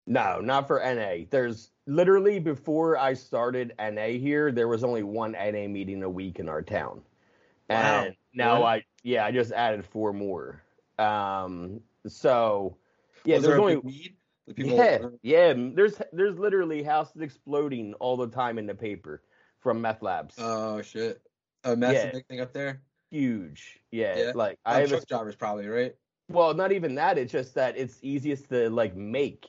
No, 0.06 0.40
not 0.40 0.66
for 0.66 0.80
NA. 0.80 1.24
There's 1.30 1.70
literally 1.86 2.40
before 2.40 2.98
I 2.98 3.14
started 3.14 3.72
NA 3.78 4.08
here, 4.18 4.50
there 4.52 4.66
was 4.68 4.82
only 4.82 5.04
one 5.04 5.32
NA 5.32 5.68
meeting 5.68 6.02
a 6.02 6.10
week 6.10 6.40
in 6.40 6.48
our 6.48 6.62
town. 6.62 7.00
Wow. 7.70 8.04
And 8.06 8.16
now 8.34 8.54
Really? 8.54 8.66
I 8.66 8.84
yeah, 9.04 9.24
I 9.24 9.30
just 9.30 9.52
added 9.52 9.86
four 9.86 10.12
more. 10.12 10.60
Um 10.98 11.80
so 12.08 12.76
yeah, 13.24 13.36
Was 13.36 13.44
there's 13.44 13.52
there 13.54 13.60
only 13.60 13.80
need? 13.82 14.16
The 14.46 14.66
yeah, 14.66 14.98
yeah, 15.22 15.54
there's 15.56 16.02
there's 16.12 16.38
literally 16.38 16.82
houses 16.82 17.22
exploding 17.22 17.94
all 17.94 18.16
the 18.16 18.26
time 18.28 18.58
in 18.58 18.66
the 18.66 18.74
paper 18.74 19.22
from 19.60 19.80
meth 19.80 20.02
labs. 20.02 20.34
Oh 20.38 20.82
shit. 20.82 21.22
Oh, 21.64 21.74
Yeah. 21.78 21.90
a 21.92 22.12
big 22.12 22.26
thing 22.26 22.40
up 22.40 22.52
there. 22.52 22.82
Huge. 23.14 23.80
Yeah, 23.90 24.24
Yeah. 24.24 24.32
like 24.32 24.58
I 24.64 24.76
Um, 24.76 24.82
have 24.82 24.92
a, 24.92 25.00
truck 25.00 25.06
drivers 25.06 25.36
probably, 25.36 25.66
right? 25.68 25.96
well, 26.28 26.54
not 26.54 26.72
even 26.72 26.94
that. 26.96 27.18
It's 27.18 27.32
just 27.32 27.54
that 27.54 27.76
it's 27.76 27.98
easiest 28.02 28.48
to 28.50 28.70
like 28.70 28.94
make. 28.96 29.46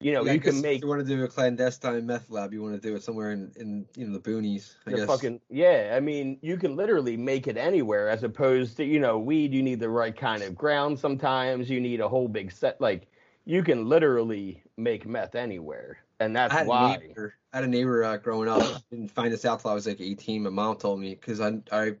You 0.00 0.12
know, 0.12 0.24
Yeah, 0.24 0.32
you 0.32 0.40
can 0.40 0.60
If 0.60 0.62
make 0.62 0.84
you 0.84 0.88
want 0.88 1.00
to 1.00 1.06
do 1.06 1.22
a 1.24 1.28
clandestine 1.28 2.06
meth 2.06 2.30
lab, 2.30 2.52
you 2.52 2.62
want 2.62 2.74
to 2.74 2.80
do 2.80 2.94
it 2.96 3.02
somewhere 3.02 3.32
in, 3.32 3.52
in 3.56 3.88
you 3.96 4.06
know 4.06 4.18
the 4.18 4.20
boonies. 4.20 4.76
I 4.86 4.90
the 4.90 4.98
guess. 4.98 5.00
fucking 5.00 5.40
yeah. 5.48 5.92
I 5.96 6.00
mean, 6.00 6.38
you 6.42 6.56
can 6.56 6.76
literally 6.76 7.16
make 7.16 7.46
it 7.46 7.56
anywhere, 7.56 8.08
as 8.08 8.22
opposed 8.22 8.76
to 8.78 8.84
you 8.84 9.00
know, 9.00 9.18
weed. 9.18 9.52
You 9.54 9.62
need 9.62 9.80
the 9.80 9.88
right 9.88 10.16
kind 10.16 10.42
of 10.42 10.54
ground. 10.54 10.98
Sometimes 10.98 11.70
you 11.70 11.80
need 11.80 12.00
a 12.00 12.08
whole 12.08 12.28
big 12.28 12.52
set. 12.52 12.80
Like 12.80 13.08
you 13.44 13.62
can 13.62 13.88
literally 13.88 14.62
make 14.76 15.06
meth 15.06 15.34
anywhere, 15.34 15.98
and 16.20 16.34
that's 16.36 16.58
I 16.58 16.62
why. 16.62 17.16
neighbor. 17.16 17.34
I 17.52 17.58
had 17.58 17.64
a 17.64 17.68
neighbor 17.68 18.04
uh, 18.04 18.16
growing 18.18 18.48
up. 18.48 18.70
Didn't 18.90 19.08
find 19.10 19.32
this 19.32 19.44
out 19.44 19.60
till 19.60 19.70
I 19.70 19.74
was 19.74 19.86
like 19.86 20.00
18. 20.00 20.42
My 20.42 20.50
mom 20.50 20.76
told 20.76 21.00
me 21.00 21.14
because 21.14 21.40
I, 21.40 21.60
I, 21.72 21.96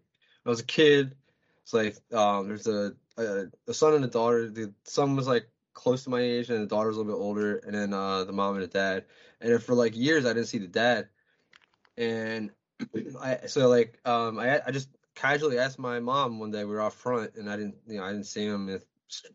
I 0.46 0.50
was 0.50 0.60
a 0.60 0.64
kid. 0.64 1.16
It's 1.62 1.72
like 1.72 1.96
um, 2.12 2.48
there's 2.48 2.66
a, 2.66 2.94
a 3.16 3.46
a 3.68 3.74
son 3.74 3.94
and 3.94 4.04
a 4.04 4.08
daughter. 4.08 4.50
The 4.50 4.72
son 4.84 5.16
was 5.16 5.26
like 5.26 5.48
close 5.72 6.04
to 6.04 6.10
my 6.10 6.20
age, 6.20 6.50
and 6.50 6.62
the 6.62 6.66
daughter 6.66 6.88
was 6.88 6.96
a 6.96 7.00
little 7.00 7.14
bit 7.14 7.22
older. 7.22 7.56
And 7.58 7.74
then 7.74 7.92
uh, 7.94 8.24
the 8.24 8.32
mom 8.32 8.54
and 8.54 8.62
the 8.62 8.68
dad. 8.68 9.06
And 9.40 9.62
for 9.62 9.74
like 9.74 9.96
years, 9.96 10.26
I 10.26 10.32
didn't 10.34 10.48
see 10.48 10.58
the 10.58 10.68
dad. 10.68 11.08
And 11.96 12.50
I 13.20 13.46
so 13.46 13.68
like 13.68 13.98
um, 14.04 14.38
I 14.38 14.60
I 14.66 14.70
just 14.70 14.90
casually 15.14 15.58
asked 15.58 15.78
my 15.78 16.00
mom 16.00 16.38
one 16.38 16.50
day 16.50 16.64
we 16.64 16.74
were 16.74 16.80
off 16.82 16.94
front, 16.94 17.34
and 17.36 17.50
I 17.50 17.56
didn't 17.56 17.76
you 17.86 17.98
know 17.98 18.04
I 18.04 18.12
didn't 18.12 18.26
see 18.26 18.44
him. 18.44 18.68
It, 18.68 18.86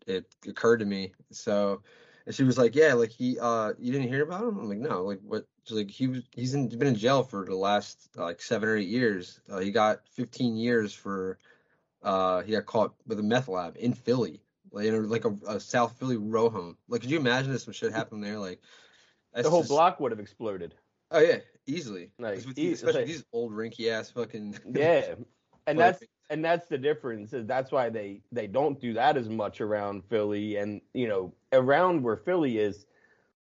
it 0.06 0.26
occurred 0.46 0.78
to 0.80 0.86
me 0.86 1.12
so. 1.32 1.82
And 2.26 2.34
she 2.34 2.44
was 2.44 2.58
like, 2.58 2.74
"Yeah, 2.74 2.94
like 2.94 3.10
he, 3.10 3.38
uh, 3.40 3.72
you 3.78 3.92
didn't 3.92 4.08
hear 4.08 4.22
about 4.22 4.42
him?" 4.44 4.58
I'm 4.58 4.68
like, 4.68 4.78
"No, 4.78 5.04
like 5.04 5.20
what?" 5.22 5.46
She's 5.64 5.76
like, 5.76 5.90
"He 5.90 6.06
was, 6.06 6.22
he's 6.32 6.54
in, 6.54 6.68
been 6.68 6.88
in 6.88 6.94
jail 6.94 7.22
for 7.22 7.44
the 7.44 7.54
last 7.54 8.08
like 8.16 8.40
seven 8.40 8.68
or 8.68 8.76
eight 8.76 8.88
years. 8.88 9.40
Uh, 9.50 9.58
he 9.58 9.70
got 9.70 10.00
15 10.08 10.56
years 10.56 10.92
for, 10.92 11.38
uh, 12.02 12.42
he 12.42 12.52
got 12.52 12.66
caught 12.66 12.94
with 13.06 13.18
a 13.18 13.22
meth 13.22 13.48
lab 13.48 13.76
in 13.78 13.92
Philly, 13.92 14.40
like 14.72 14.86
in 14.86 14.94
a, 14.94 15.00
like 15.00 15.24
a, 15.24 15.36
a 15.46 15.60
South 15.60 15.98
Philly 15.98 16.16
row 16.16 16.48
home. 16.48 16.76
Like, 16.88 17.02
could 17.02 17.10
you 17.10 17.18
imagine 17.18 17.54
if 17.54 17.60
some 17.62 17.74
shit 17.74 17.92
happened 17.92 18.24
there? 18.24 18.38
Like, 18.38 18.60
that's 19.34 19.44
The 19.44 19.50
whole 19.50 19.60
just- 19.60 19.70
block 19.70 20.00
would 20.00 20.12
have 20.12 20.20
exploded. 20.20 20.74
Oh 21.12 21.20
yeah, 21.20 21.38
easily. 21.66 22.10
Like, 22.18 22.38
e- 22.46 22.52
these, 22.54 22.74
especially 22.78 23.00
like- 23.00 23.08
these 23.08 23.24
old 23.32 23.52
rinky 23.52 23.90
ass 23.90 24.10
fucking. 24.10 24.58
Yeah, 24.74 25.14
and 25.66 25.78
that's 25.78 26.02
and 26.30 26.44
that's 26.44 26.68
the 26.68 26.78
difference. 26.78 27.32
Is 27.32 27.46
that's 27.46 27.70
why 27.72 27.90
they 27.90 28.22
they 28.32 28.46
don't 28.46 28.80
do 28.80 28.92
that 28.94 29.16
as 29.16 29.28
much 29.28 29.60
around 29.60 30.04
Philly, 30.04 30.56
and 30.56 30.80
you 30.94 31.06
know 31.08 31.34
around 31.52 32.02
where 32.02 32.16
Philly 32.16 32.58
is, 32.58 32.86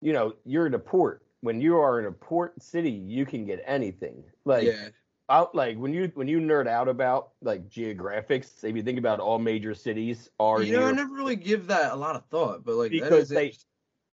you 0.01 0.11
know 0.13 0.33
you're 0.45 0.65
in 0.67 0.73
a 0.73 0.79
port. 0.79 1.23
When 1.41 1.61
you 1.61 1.77
are 1.77 1.99
in 1.99 2.05
a 2.05 2.11
port 2.11 2.61
city, 2.61 2.91
you 2.91 3.25
can 3.25 3.45
get 3.45 3.61
anything. 3.65 4.31
Like 4.45 4.77
yeah, 4.77 4.89
out 5.29 5.55
like 5.55 5.77
when 5.77 5.93
you 5.93 6.11
when 6.15 6.27
you 6.27 6.39
nerd 6.39 6.67
out 6.67 6.87
about 6.89 7.33
like 7.41 7.69
geographics, 7.69 8.63
if 8.63 8.75
you 8.75 8.83
think 8.83 8.99
about 8.99 9.19
all 9.19 9.39
major 9.39 9.73
cities 9.73 10.29
are 10.39 10.63
you 10.63 10.71
know, 10.71 10.83
I 10.83 10.91
never 10.91 11.13
really 11.13 11.35
give 11.35 11.67
that 11.67 11.91
a 11.91 11.95
lot 11.95 12.15
of 12.15 12.25
thought, 12.29 12.63
but 12.63 12.75
like 12.75 12.91
Because 12.91 13.29
is 13.31 13.31
they- 13.31 13.57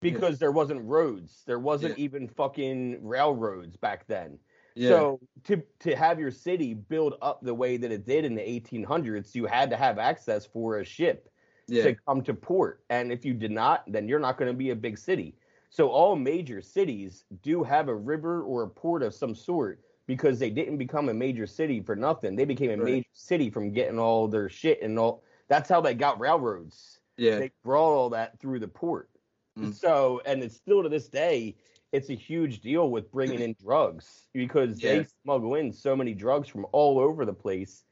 because 0.02 0.40
there 0.40 0.52
wasn't 0.52 0.84
roads, 0.86 1.44
there 1.46 1.60
wasn't 1.60 1.94
Yeah. 1.94 1.98
even 1.98 2.28
fucking 2.28 3.06
railroads 3.06 3.78
back 3.78 4.08
then. 4.08 4.40
yeah, 4.76 5.06
So 5.06 5.20
to 5.46 5.64
to 5.80 5.96
have 5.96 6.20
your 6.20 6.32
city 6.32 6.74
build 6.74 7.16
up 7.22 7.42
the 7.42 7.54
way 7.56 7.78
that 7.78 7.92
it 7.92 8.06
did 8.06 8.26
in 8.26 8.36
the 8.36 8.48
1800s, 8.50 9.36
you 9.36 9.46
had 9.46 9.70
to 9.72 9.78
have 9.78 9.98
access 10.00 10.46
for 10.46 10.80
a 10.80 10.86
ship 10.86 11.30
yeah, 11.68 11.94
to 11.94 11.96
come 12.08 12.24
to 12.24 12.34
port, 12.34 12.86
and 12.90 13.12
if 13.14 13.26
you 13.26 13.34
did 13.34 13.52
not, 13.52 13.86
then 13.92 14.08
you're 14.10 14.20
not 14.20 14.38
going 14.38 14.52
to 14.52 14.58
be 14.58 14.72
a 14.72 14.76
big 14.76 14.98
city. 14.98 15.38
So 15.74 15.90
all 15.90 16.16
major 16.16 16.62
cities 16.62 17.26
do 17.42 17.64
have 17.64 17.88
a 17.88 17.96
river 17.96 18.44
or 18.44 18.62
a 18.62 18.70
port 18.70 19.02
of 19.02 19.12
some 19.12 19.34
sort 19.34 19.80
because 20.06 20.38
they 20.38 20.52
didn't 20.52 20.78
become 20.78 21.10
a 21.10 21.14
major 21.16 21.48
city 21.48 21.82
for 21.82 21.96
nothing. 21.96 22.36
They 22.36 22.46
became 22.46 22.70
a 22.70 22.78
Right. 22.78 22.92
major 22.94 23.10
city 23.14 23.50
from 23.50 23.72
getting 23.74 23.98
all 23.98 24.28
their 24.28 24.50
shit 24.50 24.84
and 24.84 25.00
all. 25.00 25.24
That's 25.48 25.68
how 25.68 25.82
they 25.82 25.96
got 25.96 26.20
railroads. 26.20 27.00
yeah. 27.18 27.40
They 27.40 27.52
brought 27.64 27.96
all 27.96 28.10
that 28.12 28.40
through 28.40 28.60
the 28.60 28.68
port. 28.68 29.10
Mm. 29.58 29.74
So, 29.74 30.22
and 30.28 30.44
it's 30.44 30.56
still 30.56 30.84
to 30.84 30.90
this 30.90 31.10
day, 31.10 31.56
it's 31.92 32.12
a 32.12 32.16
huge 32.16 32.62
deal 32.62 32.92
with 32.92 33.12
bringing 33.12 33.42
in 33.42 33.56
drugs 33.64 34.28
because 34.32 34.80
Yeah. 34.80 34.98
they 35.00 35.08
smuggle 35.24 35.56
in 35.56 35.72
so 35.74 35.96
many 35.96 36.14
drugs 36.14 36.48
from 36.50 36.68
all 36.72 37.00
over 37.00 37.26
the 37.26 37.34
place. 37.34 37.84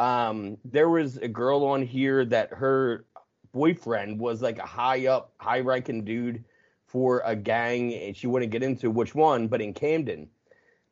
Um, 0.00 0.58
there 0.64 0.88
was 0.88 1.18
a 1.18 1.28
girl 1.28 1.64
on 1.64 1.82
here 1.82 2.24
that 2.24 2.50
her 2.50 3.04
boyfriend 3.52 4.18
was 4.18 4.42
like 4.42 4.58
a 4.58 4.66
high 4.66 5.06
up, 5.06 5.34
high 5.38 5.60
ranking 5.60 6.04
dude 6.04 6.44
for 6.88 7.22
a 7.24 7.36
gang, 7.36 7.94
and 7.94 8.16
she 8.16 8.26
wouldn't 8.26 8.50
get 8.52 8.62
into 8.62 8.90
which 8.90 9.14
one, 9.14 9.46
but 9.48 9.60
in 9.60 9.72
Camden. 9.74 10.28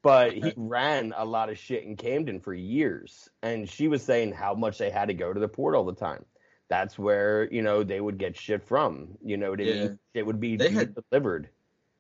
But 0.03 0.35
he 0.35 0.53
ran 0.57 1.13
a 1.17 1.25
lot 1.25 1.49
of 1.51 1.59
shit 1.59 1.83
in 1.83 1.97
Camden 1.97 2.39
for 2.41 2.55
years, 2.55 3.29
and 3.43 3.69
she 3.69 3.89
was 3.89 4.03
saying 4.03 4.33
how 4.33 4.55
much 4.55 4.79
they 4.79 4.91
had 4.91 5.09
to 5.09 5.15
go 5.15 5.33
to 5.33 5.41
the 5.41 5.49
port 5.49 5.75
all 5.75 5.85
the 5.85 5.95
time. 5.95 6.25
That's 6.69 6.99
where 6.99 7.49
you 7.53 7.63
know 7.63 7.83
they 7.83 8.01
would 8.01 8.19
get 8.19 8.37
shit 8.37 8.63
from. 8.63 9.17
You 9.25 9.37
know 9.37 9.55
I 9.55 9.63
Yeah. 9.63 9.89
It 10.15 10.25
would 10.27 10.39
be 10.41 10.57
They 10.57 10.71
had- 10.71 10.95
delivered. 11.11 11.49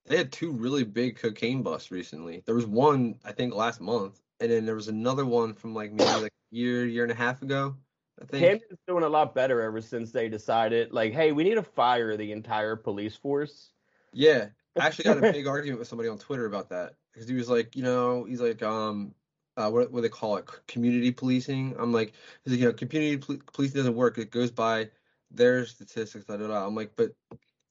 they 0.06 0.16
had 0.16 0.30
two 0.30 0.52
really 0.52 0.84
big 0.84 1.16
cocaine 1.16 1.62
busts 1.62 1.90
recently. 1.90 2.42
There 2.46 2.54
was 2.54 2.66
one 2.66 3.18
I 3.24 3.32
think 3.32 3.54
last 3.54 3.80
month, 3.80 4.20
and 4.40 4.50
then 4.50 4.66
there 4.66 4.74
was 4.76 4.88
another 4.88 5.24
one 5.26 5.54
from 5.54 5.74
like 5.74 5.90
maybe 5.92 6.04
like 6.22 6.32
a 6.52 6.56
year, 6.56 6.86
year 6.86 7.02
and 7.02 7.12
a 7.12 7.16
half 7.16 7.42
ago. 7.42 7.74
I 8.20 8.24
think. 8.24 8.42
Camden's 8.44 8.80
doing 8.86 9.04
a 9.04 9.08
lot 9.08 9.34
better 9.34 9.60
ever 9.60 9.80
since 9.82 10.10
they 10.10 10.28
decided, 10.28 10.90
like, 10.92 11.12
hey, 11.12 11.32
we 11.32 11.44
need 11.44 11.56
to 11.56 11.62
fire 11.62 12.16
the 12.16 12.32
entire 12.32 12.74
police 12.74 13.14
force. 13.16 13.70
Yeah, 14.16 14.48
I 14.78 14.86
actually 14.86 15.04
got 15.04 15.18
a 15.18 15.20
big 15.32 15.46
argument 15.46 15.78
with 15.78 15.88
somebody 15.88 16.08
on 16.08 16.18
Twitter 16.18 16.46
about 16.46 16.70
that 16.70 16.94
because 17.12 17.28
he 17.28 17.34
was 17.34 17.50
like, 17.50 17.76
you 17.76 17.82
know, 17.82 18.24
he's 18.24 18.40
like, 18.40 18.62
um, 18.62 19.14
uh, 19.58 19.70
what 19.70 19.92
what 19.92 19.98
do 19.98 20.02
they 20.02 20.08
call 20.08 20.36
it, 20.38 20.48
community 20.66 21.12
policing. 21.12 21.76
I'm 21.78 21.92
like, 21.92 22.14
he's 22.42 22.54
like, 22.54 22.60
you 22.60 22.66
know, 22.66 22.72
community 22.72 23.18
pol- 23.18 23.42
policing 23.52 23.76
doesn't 23.76 23.94
work. 23.94 24.16
It 24.18 24.30
goes 24.30 24.50
by 24.50 24.90
their 25.30 25.66
statistics. 25.66 26.24
Da, 26.24 26.38
da, 26.38 26.46
da. 26.48 26.66
I'm 26.66 26.74
like, 26.74 26.96
but 26.96 27.12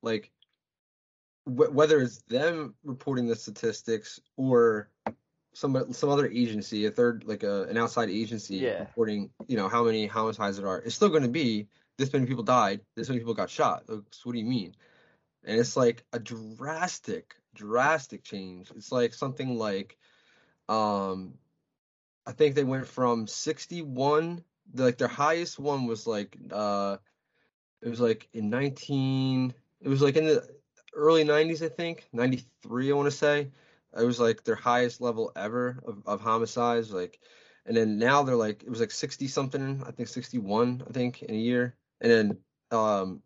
like, 0.03 0.31
wh- 1.45 1.73
whether 1.73 1.99
it's 2.01 2.21
them 2.23 2.75
reporting 2.83 3.27
the 3.27 3.35
statistics 3.35 4.19
or 4.37 4.89
some 5.53 5.93
some 5.93 6.09
other 6.09 6.27
agency, 6.27 6.85
a 6.85 6.91
third 6.91 7.23
like 7.25 7.43
a 7.43 7.63
an 7.63 7.77
outside 7.77 8.09
agency 8.09 8.57
Yeah. 8.57 8.79
reporting, 8.81 9.31
you 9.47 9.57
know, 9.57 9.67
how 9.67 9.83
many 9.83 10.05
homicides 10.05 10.57
there 10.57 10.67
are, 10.67 10.79
it's 10.81 10.95
still 10.95 11.09
going 11.09 11.23
to 11.23 11.29
be 11.29 11.67
this 11.97 12.13
many 12.13 12.25
people 12.27 12.43
died, 12.43 12.81
this 12.95 13.09
many 13.09 13.19
people 13.19 13.33
got 13.33 13.49
shot. 13.49 13.87
So 13.87 14.03
what 14.23 14.33
do 14.33 14.39
you 14.39 14.45
mean? 14.45 14.75
And 15.45 15.59
it's 15.59 15.77
like 15.77 16.03
a 16.11 16.19
drastic, 16.19 17.35
drastic 17.53 18.23
change. 18.23 18.71
It's 18.75 18.91
like 18.91 19.13
something 19.13 19.57
like, 19.57 19.97
um, 20.67 21.35
I 22.25 22.31
think 22.31 22.55
they 22.55 22.63
went 22.63 22.87
from 22.87 23.27
61, 23.27 24.43
like 24.73 24.97
their 24.97 25.07
highest 25.07 25.59
one 25.59 25.85
was 25.85 26.07
like, 26.07 26.35
uh, 26.51 26.97
it 27.81 27.89
was 27.89 28.01
like 28.01 28.27
in 28.33 28.49
19, 28.49 29.53
it 29.81 29.87
was 29.87 30.01
like 30.01 30.15
in 30.15 30.25
the 30.25 30.47
early 30.95 31.23
90s, 31.23 31.63
I 31.63 31.69
think, 31.69 32.07
93, 32.11 32.91
I 32.91 32.95
want 32.95 33.05
to 33.05 33.11
say. 33.11 33.51
It 33.97 34.03
was 34.03 34.19
like 34.19 34.43
their 34.43 34.55
highest 34.55 34.99
level 34.99 35.31
ever 35.35 35.79
of, 35.85 36.01
of 36.07 36.21
homicides. 36.21 36.91
Like, 36.91 37.19
and 37.65 37.77
then 37.77 37.97
now 37.99 38.23
they're 38.23 38.35
like, 38.35 38.63
it 38.63 38.69
was 38.69 38.79
like 38.79 38.91
60 38.91 39.27
something, 39.27 39.83
I 39.85 39.91
think 39.91 40.09
61, 40.09 40.83
I 40.87 40.91
think, 40.91 41.21
in 41.21 41.35
a 41.35 41.37
year. 41.37 41.75
And 42.01 42.11
then, 42.11 42.37
um, 42.71 43.21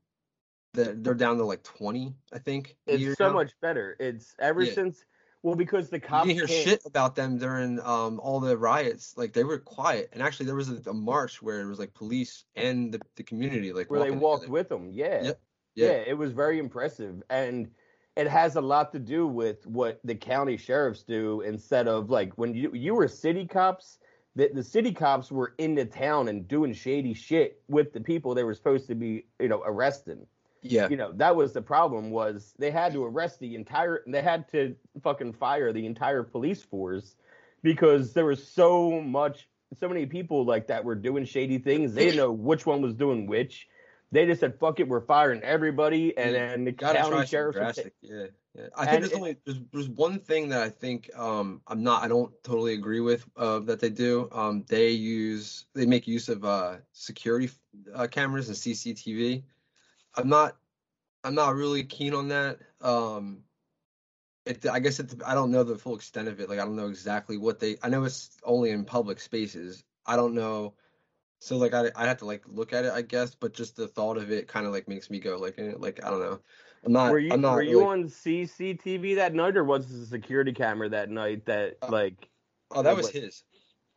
they're, 0.73 0.93
they're 0.95 1.13
down 1.13 1.37
to 1.37 1.45
like 1.45 1.63
20, 1.63 2.13
I 2.33 2.39
think. 2.39 2.75
It's 2.85 3.17
so 3.17 3.27
now. 3.27 3.33
much 3.33 3.51
better. 3.61 3.95
It's 3.99 4.35
ever 4.39 4.63
Yeah. 4.63 4.73
since, 4.73 5.03
well, 5.41 5.55
because 5.55 5.89
the 5.89 5.97
You 5.97 6.01
cops 6.01 6.27
didn't 6.27 6.37
hear 6.37 6.47
shit 6.47 6.81
about 6.85 7.15
them 7.15 7.37
during 7.37 7.79
um 7.79 8.19
all 8.19 8.39
the 8.39 8.57
riots. 8.57 9.13
Like 9.17 9.33
they 9.33 9.43
were 9.43 9.57
quiet, 9.57 10.09
and 10.11 10.21
actually 10.21 10.47
there 10.47 10.55
was 10.55 10.69
a, 10.69 10.89
a 10.89 10.93
march 10.93 11.41
where 11.41 11.61
it 11.61 11.67
was 11.67 11.79
like 11.79 11.93
police 11.93 12.43
and 12.55 12.93
the, 12.93 12.99
the 13.15 13.23
community 13.23 13.71
like 13.71 13.89
where 13.89 14.01
they 14.01 14.11
walked 14.11 14.43
together. 14.43 14.53
with 14.53 14.69
them. 14.69 14.89
Yeah. 14.91 15.23
Yep. 15.23 15.41
yeah. 15.75 15.85
Yeah. 15.85 16.03
it 16.07 16.17
was 16.17 16.33
very 16.33 16.59
impressive. 16.59 17.23
And 17.29 17.71
it 18.17 18.27
has 18.27 18.57
a 18.57 18.61
lot 18.61 18.91
to 18.91 18.99
do 18.99 19.25
with 19.27 19.65
what 19.65 20.01
the 20.03 20.15
county 20.15 20.57
sheriffs 20.57 21.03
do 21.03 21.39
instead 21.41 21.87
of 21.87 22.09
like 22.09 22.33
when 22.37 22.53
you 22.53 22.71
you 22.73 22.93
were 22.93 23.07
city 23.07 23.47
cops, 23.47 23.97
the, 24.35 24.49
the 24.53 24.63
city 24.63 24.91
cops 24.91 25.31
were 25.31 25.53
in 25.57 25.73
the 25.75 25.85
town 25.85 26.27
and 26.27 26.47
doing 26.47 26.73
shady 26.73 27.13
shit 27.13 27.61
with 27.69 27.93
the 27.93 28.01
people 28.01 28.35
they 28.35 28.43
were 28.43 28.53
supposed 28.53 28.87
to 28.87 28.95
be, 28.95 29.25
you 29.39 29.47
know, 29.47 29.63
arresting. 29.65 30.27
Yeah, 30.61 30.89
You 30.89 30.97
know, 30.97 31.11
that 31.13 31.35
was 31.35 31.53
the 31.53 31.61
problem 31.61 32.11
was 32.11 32.53
they 32.59 32.71
had 32.71 32.93
to 32.93 33.03
arrest 33.05 33.39
the 33.39 33.55
entire 33.55 34.03
they 34.07 34.21
had 34.21 34.47
to 34.49 34.75
fucking 35.01 35.33
fire 35.33 35.71
the 35.71 35.85
entire 35.85 36.23
police 36.23 36.61
force 36.61 37.15
because 37.63 38.13
there 38.13 38.25
was 38.25 38.45
so 38.45 39.01
much 39.01 39.47
so 39.79 39.87
many 39.87 40.05
people 40.05 40.45
like 40.45 40.67
that 40.67 40.83
were 40.83 40.95
doing 40.95 41.25
shady 41.25 41.59
things. 41.59 41.93
They 41.93 42.05
didn't 42.05 42.17
know 42.17 42.31
which 42.31 42.65
one 42.65 42.81
was 42.81 42.93
doing 42.93 43.27
which. 43.27 43.67
They 44.11 44.25
just 44.25 44.39
said, 44.39 44.57
"Fuck 44.59 44.79
it, 44.79 44.87
we're 44.87 45.01
firing 45.01 45.41
everybody," 45.43 46.17
and 46.17 46.33
Yeah, 46.33 46.49
then 46.49 46.65
the 46.65 46.71
county 46.73 47.25
sheriff. 47.27 47.55
drastic. 47.55 47.93
Yeah, 48.01 48.25
yeah. 48.55 48.67
I 48.75 48.87
think 48.87 49.01
there's 49.01 49.11
it- 49.11 49.17
only 49.17 49.37
there's, 49.45 49.59
there's 49.71 49.89
one 49.89 50.19
thing 50.19 50.49
that 50.49 50.61
I 50.63 50.69
think 50.69 51.11
um 51.15 51.61
I'm 51.67 51.83
not 51.83 52.03
I 52.03 52.07
don't 52.07 52.33
totally 52.43 52.73
agree 52.73 53.01
with 53.01 53.23
uh 53.37 53.59
that 53.59 53.79
they 53.79 53.91
do. 53.91 54.27
Um, 54.31 54.65
they 54.67 54.89
use 54.89 55.65
they 55.75 55.85
make 55.85 56.07
use 56.07 56.27
of 56.27 56.43
uh 56.43 56.77
security 56.91 57.51
uh, 57.93 58.07
cameras 58.07 58.47
and 58.47 58.57
CCTV. 58.57 59.43
I'm 60.15 60.29
not 60.29 60.57
I'm 61.23 61.35
not 61.35 61.55
really 61.55 61.83
keen 61.83 62.13
on 62.13 62.29
that. 62.29 62.59
Um, 62.81 63.43
it 64.45 64.65
I 64.67 64.79
guess 64.79 64.99
it 64.99 65.13
I 65.25 65.33
don't 65.33 65.51
know 65.51 65.63
the 65.63 65.77
full 65.77 65.95
extent 65.95 66.27
of 66.27 66.39
it. 66.39 66.49
Like 66.49 66.59
I 66.59 66.65
don't 66.65 66.75
know 66.75 66.87
exactly 66.87 67.37
what 67.37 67.59
they. 67.59 67.77
I 67.83 67.89
know 67.89 68.03
it's 68.03 68.37
only 68.43 68.71
in 68.71 68.85
public 68.85 69.19
spaces. 69.19 69.83
I 70.05 70.15
don't 70.15 70.33
know. 70.33 70.73
So 71.39 71.57
like 71.57 71.73
I 71.73 71.91
I 71.95 72.07
have 72.07 72.17
to 72.17 72.25
like 72.25 72.43
look 72.47 72.73
at 72.73 72.85
it 72.85 72.91
I 72.91 73.01
guess, 73.01 73.35
but 73.35 73.53
just 73.53 73.75
the 73.75 73.87
thought 73.87 74.17
of 74.17 74.31
it 74.31 74.47
kind 74.47 74.65
of 74.65 74.71
like 74.71 74.87
makes 74.87 75.09
me 75.09 75.19
go 75.19 75.37
like 75.37 75.55
eh, 75.57 75.73
like 75.77 76.03
I 76.03 76.09
don't 76.09 76.19
know. 76.19 76.39
I'm 76.83 76.93
not. 76.93 77.11
Were 77.11 77.19
you 77.19 77.33
I'm 77.33 77.41
not 77.41 77.55
were 77.55 77.61
you 77.61 77.85
on 77.85 78.05
CCTV 78.05 79.15
that 79.15 79.33
night, 79.33 79.57
or 79.57 79.63
was 79.63 79.91
it 79.91 80.03
a 80.03 80.05
security 80.05 80.53
camera 80.53 80.89
that 80.89 81.09
night 81.09 81.45
that 81.45 81.77
Uh, 81.81 81.89
like? 81.91 82.29
Oh, 82.71 82.81
that 82.81 82.95
was 82.95 83.07
what- 83.07 83.15
his. 83.15 83.43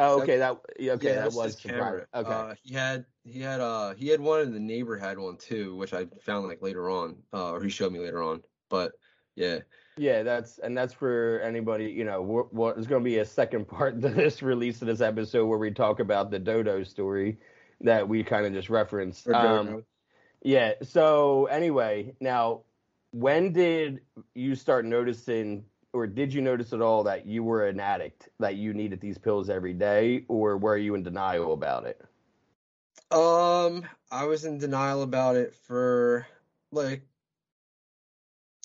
Oh, 0.03 0.21
okay, 0.23 0.39
that 0.39 0.57
yeah, 0.79 0.93
okay, 0.93 1.15
yeah, 1.15 1.21
that 1.21 1.33
was 1.33 1.57
camera. 1.57 2.07
Okay, 2.15 2.31
Uh, 2.31 2.55
he 2.63 2.75
had 2.75 3.07
he 3.25 3.41
had 3.41 3.61
uh 3.61 3.95
he 3.95 4.09
had 4.09 4.21
one 4.21 4.41
and 4.41 4.55
the 4.55 4.61
neighbor 4.61 4.97
had 4.97 5.19
one 5.19 5.37
too, 5.37 5.77
which 5.77 5.93
I 5.95 6.07
found 6.21 6.49
like 6.49 6.63
later 6.63 6.91
on, 6.91 7.23
uh, 7.33 7.53
or 7.53 7.63
he 7.63 7.71
showed 7.71 7.93
me 7.93 8.01
later 8.01 8.23
on. 8.23 8.43
But 8.69 8.93
yeah, 9.37 9.61
Yeah, 9.97 10.23
that's 10.23 10.59
and 10.59 10.77
that's 10.77 10.95
for 10.95 11.41
anybody. 11.41 11.87
You 11.91 12.05
know, 12.05 12.23
what 12.23 12.53
what 12.53 12.79
is 12.79 12.87
going 12.87 13.03
to 13.03 13.05
be 13.09 13.19
a 13.19 13.25
second 13.25 13.69
part 13.69 14.01
to 14.01 14.09
this 14.09 14.43
release 14.43 14.81
of 14.83 14.89
this 14.89 15.01
episode 15.01 15.47
where 15.47 15.59
we 15.59 15.71
talk 15.71 16.01
about 16.01 16.31
the 16.31 16.39
Dodo 16.39 16.83
story 16.85 17.39
that 17.81 18.09
we 18.09 18.25
kind 18.25 18.47
of 18.47 18.53
just 18.53 18.71
referenced. 18.71 19.29
Um, 19.29 19.85
yeah. 20.43 20.75
So 20.83 21.47
anyway, 21.47 22.15
now 22.21 22.63
when 23.13 23.53
did 23.53 24.01
you 24.35 24.55
start 24.55 24.85
noticing, 24.85 25.65
or 25.93 26.07
did 26.07 26.33
you 26.33 26.41
notice 26.41 26.73
at 26.73 26.81
all 26.81 27.05
that 27.05 27.27
you 27.27 27.43
were 27.43 27.67
an 27.67 27.81
addict, 27.81 28.29
that 28.39 28.57
you 28.57 28.73
needed 28.73 29.01
these 29.01 29.19
pills 29.19 29.51
every 29.51 29.75
day, 29.75 30.25
or 30.29 30.57
were 30.57 30.77
you 30.77 30.95
in 30.95 31.03
denial 31.03 31.53
about 31.53 31.87
it? 31.87 32.01
Um, 33.11 33.85
I 34.11 34.25
was 34.25 34.45
in 34.45 34.59
denial 34.59 35.03
about 35.03 35.37
it 35.37 35.55
for 35.55 36.27
like 36.71 37.03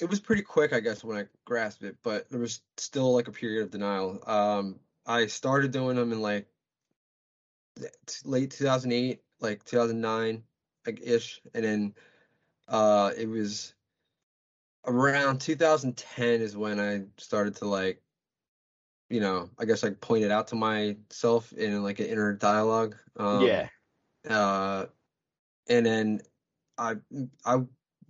it 0.01 0.09
was 0.09 0.19
pretty 0.19 0.43
quick, 0.43 0.73
I 0.73 0.79
guess, 0.79 1.03
when 1.03 1.17
I 1.17 1.25
grasped 1.43 1.83
it, 1.83 1.97
but 2.03 2.29
there 2.29 2.39
was 2.39 2.61
still 2.77 3.13
like 3.13 3.27
a 3.27 3.31
period 3.31 3.63
of 3.63 3.71
denial. 3.71 4.21
Um, 4.27 4.79
I 5.05 5.25
started 5.25 5.71
doing 5.71 5.95
them 5.95 6.11
in 6.11 6.21
like 6.21 6.47
late 8.23 8.51
2008, 8.51 9.21
like 9.39 9.63
2009, 9.65 10.43
like 10.85 11.01
ish, 11.03 11.41
and 11.53 11.65
then 11.65 11.93
uh, 12.67 13.11
it 13.17 13.27
was 13.27 13.73
around 14.87 15.39
2010 15.39 16.41
is 16.41 16.55
when 16.55 16.79
I 16.79 17.03
started 17.17 17.55
to 17.57 17.65
like, 17.65 18.01
you 19.09 19.19
know, 19.19 19.49
I 19.59 19.65
guess 19.65 19.83
like 19.83 20.01
point 20.01 20.23
it 20.23 20.31
out 20.31 20.47
to 20.47 20.55
myself 20.55 21.53
in 21.53 21.83
like 21.83 21.99
an 21.99 22.07
inner 22.07 22.33
dialogue. 22.33 22.95
Um, 23.17 23.45
yeah. 23.45 23.67
uh, 24.29 24.85
and 25.69 25.85
then 25.85 26.21
I 26.77 26.95
I 27.45 27.59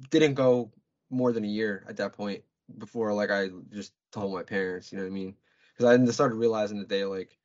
didn't 0.10 0.36
go 0.36 0.72
more 1.10 1.32
than 1.32 1.44
a 1.44 1.48
year 1.48 1.86
at 1.88 1.98
that 1.98 2.14
point 2.14 2.44
before 2.78 3.14
like 3.14 3.32
I 3.32 3.50
just 3.72 3.94
told 4.12 4.34
my 4.34 4.44
parents, 4.44 4.92
you 4.92 4.98
know 4.98 5.04
what 5.04 5.12
I 5.12 5.14
mean? 5.14 5.36
Because 5.78 6.10
I 6.10 6.12
started 6.12 6.36
realizing 6.36 6.80
that 6.80 6.90
they 6.90 7.06
like, 7.06 7.38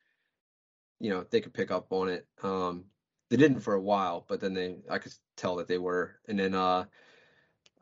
you 0.99 1.09
know, 1.09 1.25
they 1.29 1.41
could 1.41 1.53
pick 1.53 1.71
up 1.71 1.91
on 1.91 2.09
it. 2.09 2.27
Um, 2.41 2.85
they 3.29 3.37
didn't 3.37 3.61
for 3.61 3.73
a 3.73 3.81
while, 3.81 4.25
but 4.27 4.39
then 4.39 4.53
they 4.53 4.77
I 4.89 4.99
could 4.99 5.13
tell 5.37 5.55
that 5.55 5.67
they 5.67 5.77
were, 5.77 6.19
and 6.27 6.39
then 6.39 6.53
uh, 6.53 6.85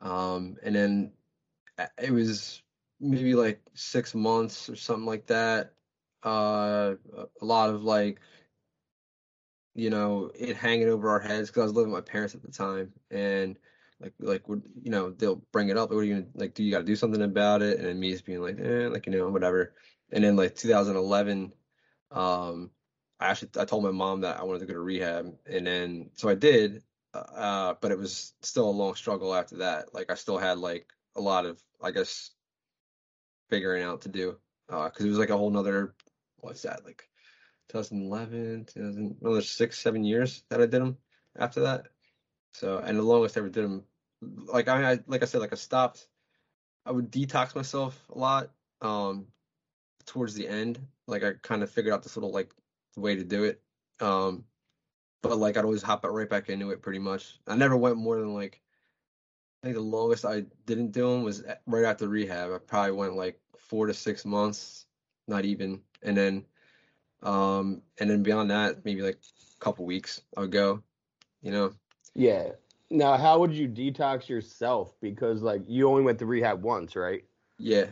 um, 0.00 0.56
and 0.62 0.74
then 0.74 1.12
it 1.98 2.10
was 2.10 2.62
maybe 3.00 3.34
like 3.34 3.60
six 3.74 4.14
months 4.14 4.68
or 4.68 4.76
something 4.76 5.06
like 5.06 5.26
that. 5.26 5.72
Uh, 6.22 6.94
a 7.40 7.44
lot 7.44 7.70
of 7.70 7.82
like 7.82 8.20
you 9.74 9.90
know, 9.90 10.30
it 10.34 10.56
hanging 10.56 10.88
over 10.88 11.08
our 11.10 11.20
heads 11.20 11.48
because 11.48 11.62
I 11.62 11.64
was 11.64 11.74
living 11.74 11.92
with 11.92 12.04
my 12.04 12.10
parents 12.10 12.34
at 12.34 12.42
the 12.42 12.50
time, 12.50 12.92
and 13.10 13.58
like 14.00 14.12
like 14.20 14.42
you 14.48 14.90
know 14.90 15.10
they'll 15.10 15.42
bring 15.52 15.68
it 15.70 15.78
up. 15.78 15.90
What 15.90 15.98
are 15.98 16.04
you 16.04 16.14
gonna 16.14 16.26
like? 16.34 16.54
Do 16.54 16.62
you 16.62 16.70
got 16.70 16.78
to 16.80 16.84
do 16.84 16.96
something 16.96 17.22
about 17.22 17.62
it? 17.62 17.78
And 17.78 17.86
then 17.86 17.98
me 17.98 18.12
just 18.12 18.26
being 18.26 18.42
like, 18.42 18.58
eh, 18.60 18.88
like 18.88 19.06
you 19.06 19.12
know, 19.12 19.28
whatever. 19.30 19.74
And 20.12 20.24
then 20.24 20.36
like 20.36 20.56
2011, 20.56 21.52
um, 22.10 22.70
I 23.18 23.28
actually 23.28 23.50
I 23.58 23.64
told 23.64 23.84
my 23.84 23.90
mom 23.90 24.20
that 24.22 24.38
I 24.38 24.44
wanted 24.44 24.60
to 24.60 24.66
go 24.66 24.74
to 24.74 24.80
rehab, 24.80 25.34
and 25.46 25.66
then 25.66 26.10
so 26.14 26.28
I 26.28 26.34
did, 26.34 26.82
uh, 27.14 27.74
but 27.80 27.92
it 27.92 27.98
was 27.98 28.34
still 28.42 28.68
a 28.68 28.70
long 28.70 28.94
struggle 28.94 29.34
after 29.34 29.58
that. 29.58 29.94
Like 29.94 30.10
I 30.10 30.16
still 30.16 30.38
had 30.38 30.58
like 30.58 30.92
a 31.16 31.20
lot 31.20 31.46
of 31.46 31.62
I 31.82 31.90
guess 31.90 32.30
figuring 33.50 33.82
out 33.82 34.02
to 34.02 34.08
do, 34.08 34.38
uh, 34.68 34.88
because 34.88 35.04
it 35.04 35.08
was 35.08 35.18
like 35.18 35.30
a 35.30 35.36
whole 35.36 35.50
nother 35.50 35.94
what's 36.38 36.62
that 36.62 36.84
like 36.84 37.08
2011, 37.68 38.66
2000, 38.66 39.16
another 39.20 39.42
six, 39.42 39.78
seven 39.78 40.04
years 40.04 40.44
that 40.50 40.60
I 40.60 40.66
did 40.66 40.82
them 40.82 40.98
after 41.38 41.60
that. 41.60 41.86
So, 42.52 42.78
and 42.78 42.98
the 42.98 43.02
longest 43.02 43.36
I 43.36 43.40
ever 43.40 43.48
did 43.48 43.64
them, 43.64 43.84
like 44.20 44.68
I, 44.68 44.76
mean, 44.76 44.84
I 44.84 44.98
like 45.06 45.22
I 45.22 45.26
said, 45.26 45.40
like 45.40 45.52
I 45.52 45.56
stopped. 45.56 46.06
I 46.84 46.90
would 46.90 47.10
detox 47.10 47.54
myself 47.54 47.98
a 48.14 48.18
lot. 48.18 48.50
Um, 48.80 49.26
towards 50.04 50.34
the 50.34 50.48
end, 50.48 50.80
like 51.06 51.22
I 51.22 51.32
kind 51.42 51.62
of 51.62 51.70
figured 51.70 51.94
out 51.94 52.02
this 52.02 52.16
little 52.16 52.32
like 52.32 52.50
way 52.96 53.16
to 53.16 53.24
do 53.24 53.44
it. 53.44 53.62
Um, 54.00 54.44
but 55.22 55.38
like 55.38 55.56
I'd 55.56 55.64
always 55.64 55.82
hop 55.82 56.04
right 56.04 56.28
back 56.28 56.48
into 56.48 56.70
it 56.70 56.82
pretty 56.82 56.98
much. 56.98 57.38
I 57.46 57.56
never 57.56 57.76
went 57.76 57.96
more 57.96 58.18
than 58.18 58.34
like 58.34 58.60
I 59.62 59.66
think 59.66 59.76
the 59.76 59.82
longest 59.82 60.24
I 60.24 60.44
didn't 60.66 60.90
do 60.90 61.08
them 61.08 61.22
was 61.22 61.44
right 61.66 61.84
after 61.84 62.08
rehab. 62.08 62.50
I 62.50 62.58
probably 62.58 62.92
went 62.92 63.14
like 63.14 63.38
four 63.56 63.86
to 63.86 63.94
six 63.94 64.24
months, 64.24 64.86
not 65.28 65.44
even, 65.44 65.80
and 66.02 66.16
then, 66.16 66.44
um, 67.22 67.82
and 67.98 68.10
then 68.10 68.24
beyond 68.24 68.50
that, 68.50 68.84
maybe 68.84 69.02
like 69.02 69.18
a 69.60 69.64
couple 69.64 69.84
weeks 69.84 70.20
I 70.36 70.40
would 70.40 70.50
go, 70.50 70.82
you 71.42 71.52
know. 71.52 71.72
Yeah. 72.14 72.50
Now, 72.90 73.16
how 73.16 73.38
would 73.38 73.52
you 73.54 73.68
detox 73.68 74.28
yourself? 74.28 74.94
Because 75.00 75.42
like 75.42 75.62
you 75.68 75.88
only 75.88 76.02
went 76.02 76.18
to 76.18 76.26
rehab 76.26 76.62
once, 76.62 76.96
right? 76.96 77.24
Yeah. 77.58 77.86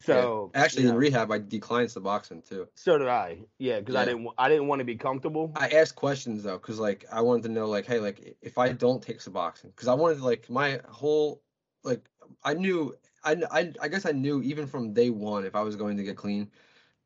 Yeah. 0.00 0.04
So 0.04 0.50
actually, 0.54 0.84
you 0.84 0.90
in 0.90 0.96
rehab, 0.96 1.30
I 1.30 1.38
declined 1.38 1.88
Suboxone 1.88 2.46
too. 2.46 2.68
so 2.74 2.98
did 2.98 3.08
I. 3.08 3.38
Yeah, 3.58 3.80
because 3.80 3.94
I 3.94 4.04
didn't. 4.04 4.28
I 4.36 4.48
didn't 4.48 4.68
want 4.68 4.80
to 4.80 4.84
be 4.84 4.96
comfortable. 4.96 5.52
I 5.56 5.68
asked 5.68 5.96
questions 5.96 6.42
though, 6.42 6.58
because 6.58 6.78
like 6.78 7.04
I 7.10 7.22
wanted 7.22 7.44
to 7.44 7.48
know, 7.48 7.66
like, 7.66 7.86
hey, 7.86 7.98
like 7.98 8.36
if 8.42 8.58
I 8.58 8.72
don't 8.72 9.02
take 9.02 9.20
Suboxone, 9.20 9.74
because 9.74 9.88
I 9.88 9.94
wanted 9.94 10.18
to 10.18 10.24
like 10.24 10.50
my 10.50 10.80
whole, 10.88 11.42
like 11.82 12.04
I 12.44 12.54
knew, 12.54 12.94
I, 13.24 13.36
I, 13.50 13.72
I 13.80 13.88
guess 13.88 14.04
I 14.04 14.12
knew 14.12 14.42
even 14.42 14.66
from 14.66 14.92
day 14.92 15.10
one, 15.10 15.44
if 15.44 15.54
I 15.54 15.62
was 15.62 15.76
going 15.76 15.96
to 15.96 16.02
get 16.02 16.16
clean, 16.16 16.50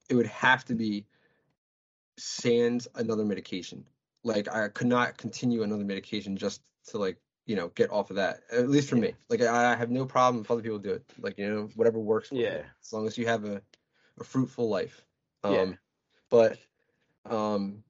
it 0.08 0.14
would 0.14 0.26
have 0.26 0.64
to 0.66 0.74
be 0.74 1.06
sans 2.18 2.88
another 2.96 3.24
medication. 3.24 3.84
Like 4.24 4.52
I 4.52 4.68
could 4.68 4.88
not 4.88 5.16
continue 5.16 5.62
another 5.62 5.84
medication 5.84 6.36
just 6.36 6.60
to 6.88 6.98
like 6.98 7.18
you 7.50 7.56
know 7.56 7.68
get 7.74 7.90
off 7.90 8.10
of 8.10 8.16
that. 8.16 8.42
At 8.52 8.70
least 8.70 8.88
for 8.88 8.94
me, 8.96 9.12
like 9.28 9.42
I, 9.42 9.72
I 9.72 9.74
have 9.74 9.90
no 9.90 10.06
problem 10.06 10.44
if 10.44 10.50
other 10.50 10.62
people 10.62 10.78
do 10.78 10.92
it. 10.92 11.02
Like 11.18 11.36
you 11.36 11.50
know 11.50 11.68
whatever 11.74 11.98
works. 11.98 12.28
For 12.28 12.36
you, 12.36 12.42
Yeah. 12.42 12.62
as 12.80 12.92
long 12.92 13.08
as 13.08 13.18
you 13.18 13.26
have 13.26 13.44
a, 13.44 13.60
a 14.20 14.24
fruitful 14.24 14.68
life. 14.68 15.04
Um, 15.42 15.52
Yeah. 15.52 15.72
But 16.30 16.58
um, 17.28 17.82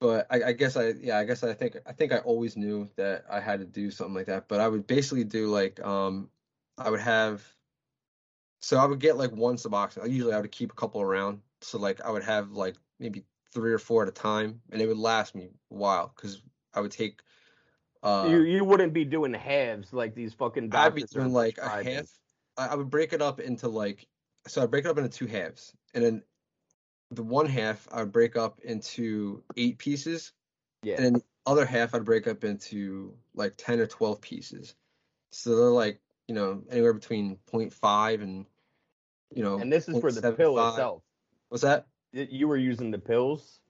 but 0.00 0.26
I, 0.30 0.42
I 0.50 0.52
guess 0.52 0.76
I 0.76 0.88
yeah 1.00 1.16
I 1.18 1.24
guess 1.24 1.42
I 1.42 1.54
think 1.54 1.78
I 1.86 1.92
think 1.92 2.12
I 2.12 2.18
always 2.18 2.58
knew 2.58 2.90
that 2.96 3.24
I 3.30 3.40
had 3.40 3.60
to 3.60 3.64
do 3.64 3.90
something 3.90 4.14
like 4.14 4.26
that. 4.26 4.48
But 4.48 4.60
I 4.60 4.68
would 4.68 4.86
basically 4.86 5.24
do 5.24 5.48
like 5.48 5.80
um, 5.80 6.28
I 6.76 6.90
would 6.90 7.00
have. 7.00 7.42
So 8.60 8.76
I 8.76 8.84
would 8.84 9.00
get 9.00 9.16
like 9.16 9.32
one 9.32 9.56
Suboxone. 9.56 10.10
Usually 10.10 10.34
I 10.34 10.40
would 10.40 10.52
keep 10.52 10.72
a 10.72 10.74
couple 10.74 11.00
around. 11.00 11.40
So 11.62 11.78
like 11.78 12.02
I 12.02 12.10
would 12.10 12.24
have 12.24 12.50
like 12.50 12.76
maybe 13.00 13.24
three 13.54 13.72
or 13.72 13.78
four 13.78 14.02
at 14.02 14.08
a 14.08 14.12
time, 14.12 14.60
and 14.70 14.82
it 14.82 14.86
would 14.86 14.98
last 14.98 15.34
me 15.34 15.44
a 15.70 15.74
while 15.74 16.12
because 16.14 16.42
I 16.74 16.82
would 16.82 16.92
take. 16.92 17.22
Uh, 18.02 18.26
you 18.30 18.42
you 18.42 18.64
wouldn't 18.64 18.92
be 18.92 19.04
doing 19.04 19.34
halves 19.34 19.92
like 19.92 20.14
these 20.14 20.32
fucking 20.34 20.74
I'd 20.74 20.94
be 20.94 21.02
doing 21.02 21.32
like 21.32 21.58
a 21.58 21.82
half. 21.82 22.06
I, 22.56 22.68
I 22.68 22.74
would 22.74 22.90
break 22.90 23.12
it 23.12 23.20
up 23.20 23.40
into 23.40 23.68
like 23.68 24.06
so. 24.46 24.62
I 24.62 24.66
break 24.66 24.84
it 24.84 24.88
up 24.88 24.98
into 24.98 25.10
two 25.10 25.26
halves, 25.26 25.72
and 25.94 26.04
then 26.04 26.22
the 27.10 27.24
one 27.24 27.46
half 27.46 27.88
I 27.90 28.02
would 28.02 28.12
break 28.12 28.36
up 28.36 28.60
into 28.60 29.42
eight 29.56 29.78
pieces, 29.78 30.32
Yeah. 30.82 30.94
and 30.96 31.04
then 31.04 31.12
the 31.14 31.22
other 31.46 31.64
half 31.66 31.94
I'd 31.94 32.04
break 32.04 32.28
up 32.28 32.44
into 32.44 33.14
like 33.34 33.54
ten 33.56 33.80
or 33.80 33.86
twelve 33.86 34.20
pieces. 34.20 34.74
So 35.32 35.56
they're 35.56 35.66
like 35.70 36.00
you 36.28 36.34
know 36.34 36.62
anywhere 36.70 36.92
between 36.92 37.38
0.5 37.52 38.22
and 38.22 38.46
you 39.34 39.42
know. 39.42 39.58
and 39.58 39.72
this 39.72 39.88
is 39.88 39.98
for 39.98 40.12
the 40.12 40.32
pill 40.32 40.68
itself. 40.68 41.02
What's 41.48 41.62
that? 41.62 41.86
You 42.12 42.48
were 42.48 42.56
using 42.56 42.90
the 42.90 42.98
pills 42.98 43.60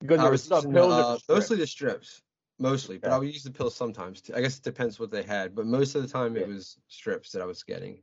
because 0.00 0.20
there 0.20 0.30
was 0.30 0.48
was 0.48 0.62
some 0.62 0.72
pills. 0.72 0.92
or 0.92 1.14
uh, 1.14 1.18
mostly 1.28 1.56
the 1.56 1.66
strips, 1.66 2.22
mostly, 2.58 2.98
but 2.98 3.08
Yeah. 3.08 3.16
I 3.16 3.18
would 3.18 3.32
use 3.32 3.42
the 3.42 3.50
pills 3.50 3.74
sometimes. 3.74 4.20
Too. 4.20 4.34
I 4.34 4.40
guess 4.40 4.58
it 4.58 4.64
depends 4.64 4.98
what 4.98 5.10
they 5.10 5.22
had, 5.22 5.54
but 5.54 5.66
most 5.66 5.94
of 5.94 6.02
the 6.02 6.08
time 6.08 6.36
it 6.36 6.46
was 6.46 6.78
strips 6.88 7.32
that 7.32 7.42
I 7.42 7.46
was 7.46 7.62
getting, 7.62 8.02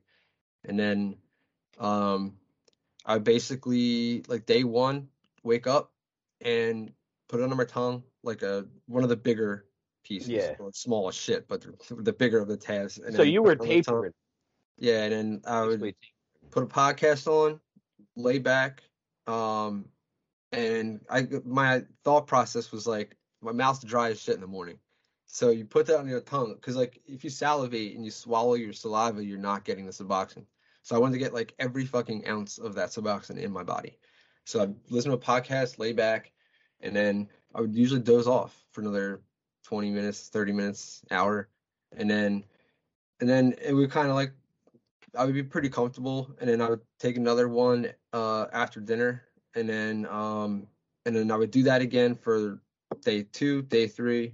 and 0.64 0.80
then, 0.80 1.18
um, 1.78 2.38
I 3.06 3.20
basically 3.20 4.24
like 4.28 4.46
day 4.46 4.64
one 4.64 5.10
wake 5.44 5.68
up 5.68 5.92
and 6.42 6.92
put 7.28 7.40
it 7.40 7.44
under 7.44 7.56
my 7.56 7.66
tongue 7.66 8.04
like 8.24 8.42
a 8.42 8.66
one 8.88 9.04
of 9.04 9.10
the 9.10 9.16
bigger 9.16 9.66
pieces. 10.04 10.30
Yeah. 10.30 10.56
It's 10.60 10.82
small 10.82 11.08
as 11.08 11.16
shit, 11.16 11.48
but 11.48 11.62
the, 11.62 11.96
the 11.96 12.14
bigger 12.14 12.40
of 12.40 12.48
the 12.48 12.58
tabs. 12.58 12.98
And 12.98 13.16
so 13.16 13.22
you 13.24 13.44
were 13.44 13.54
it 13.54 13.62
on 13.62 13.68
my 13.68 13.74
tongue. 13.76 13.84
tapering. 13.84 14.14
Yeah, 14.78 15.04
and 15.04 15.14
then 15.14 15.42
I 15.46 15.62
would 15.62 15.80
basically. 15.80 16.14
put 16.52 16.64
a 16.64 16.66
podcast 16.66 17.28
on, 17.28 17.60
lay 18.16 18.40
back, 18.40 18.84
um, 19.28 19.86
and 20.52 21.02
I 21.10 21.28
my 21.46 21.84
thought 22.04 22.28
process 22.28 22.72
was 22.72 22.88
like 22.88 23.16
my 23.46 23.52
mouth's 23.52 23.84
dry 23.84 24.10
as 24.10 24.22
shit 24.22 24.36
in 24.36 24.42
the 24.42 24.48
morning, 24.48 24.80
so 25.26 25.50
you 25.50 25.66
put 25.66 25.86
that 25.88 26.00
on 26.00 26.08
your 26.08 26.22
tongue 26.22 26.54
because 26.56 26.76
like 26.76 27.02
if 27.06 27.24
you 27.24 27.30
salivate 27.30 27.96
and 27.96 28.06
you 28.06 28.12
swallow 28.12 28.54
your 28.54 28.74
saliva, 28.74 29.24
you're 29.24 29.38
not 29.38 29.66
getting 29.66 29.86
the 29.86 29.92
Suboxone. 29.92 30.46
So 30.82 30.96
I 30.96 31.00
wanted 31.00 31.14
to 31.14 31.20
get 31.20 31.34
like 31.34 31.54
every 31.60 31.86
fucking 31.86 32.28
ounce 32.28 32.58
of 32.58 32.76
that 32.76 32.90
Suboxone 32.90 33.38
in 33.38 33.52
my 33.52 33.64
body. 33.64 33.98
So 34.46 34.62
I'd 34.62 34.76
listen 34.90 35.12
to 35.12 35.18
a 35.18 35.20
podcast, 35.20 35.80
lay 35.80 35.94
back, 35.94 36.32
and 36.82 36.96
then 36.96 37.28
I 37.54 37.62
would 37.62 37.76
usually 37.76 38.02
doze 38.02 38.28
off 38.28 38.56
for 38.72 38.82
another 38.82 39.22
20 39.66 39.90
minutes, 39.90 40.30
30 40.30 40.52
minutes, 40.54 41.02
hour, 41.12 41.50
and 41.98 42.10
then 42.10 42.44
and 43.20 43.28
then 43.30 43.56
it 43.62 43.74
would 43.74 43.92
kind 43.92 44.10
of 44.10 44.16
like 44.16 44.32
I 45.18 45.26
would 45.26 45.34
be 45.34 45.44
pretty 45.44 45.70
comfortable, 45.70 46.36
and 46.40 46.50
then 46.50 46.62
I 46.62 46.70
would 46.70 46.82
take 47.00 47.18
another 47.18 47.48
one 47.48 47.92
uh, 48.14 48.46
after 48.54 48.80
dinner, 48.80 49.24
and 49.56 49.68
then 49.68 50.06
um, 50.06 50.68
and 51.06 51.16
then 51.16 51.32
I 51.32 51.36
would 51.36 51.52
do 51.52 51.64
that 51.64 51.82
again 51.82 52.16
for 52.16 52.62
day 53.02 53.24
two, 53.24 53.62
day 53.64 53.88
three, 53.88 54.34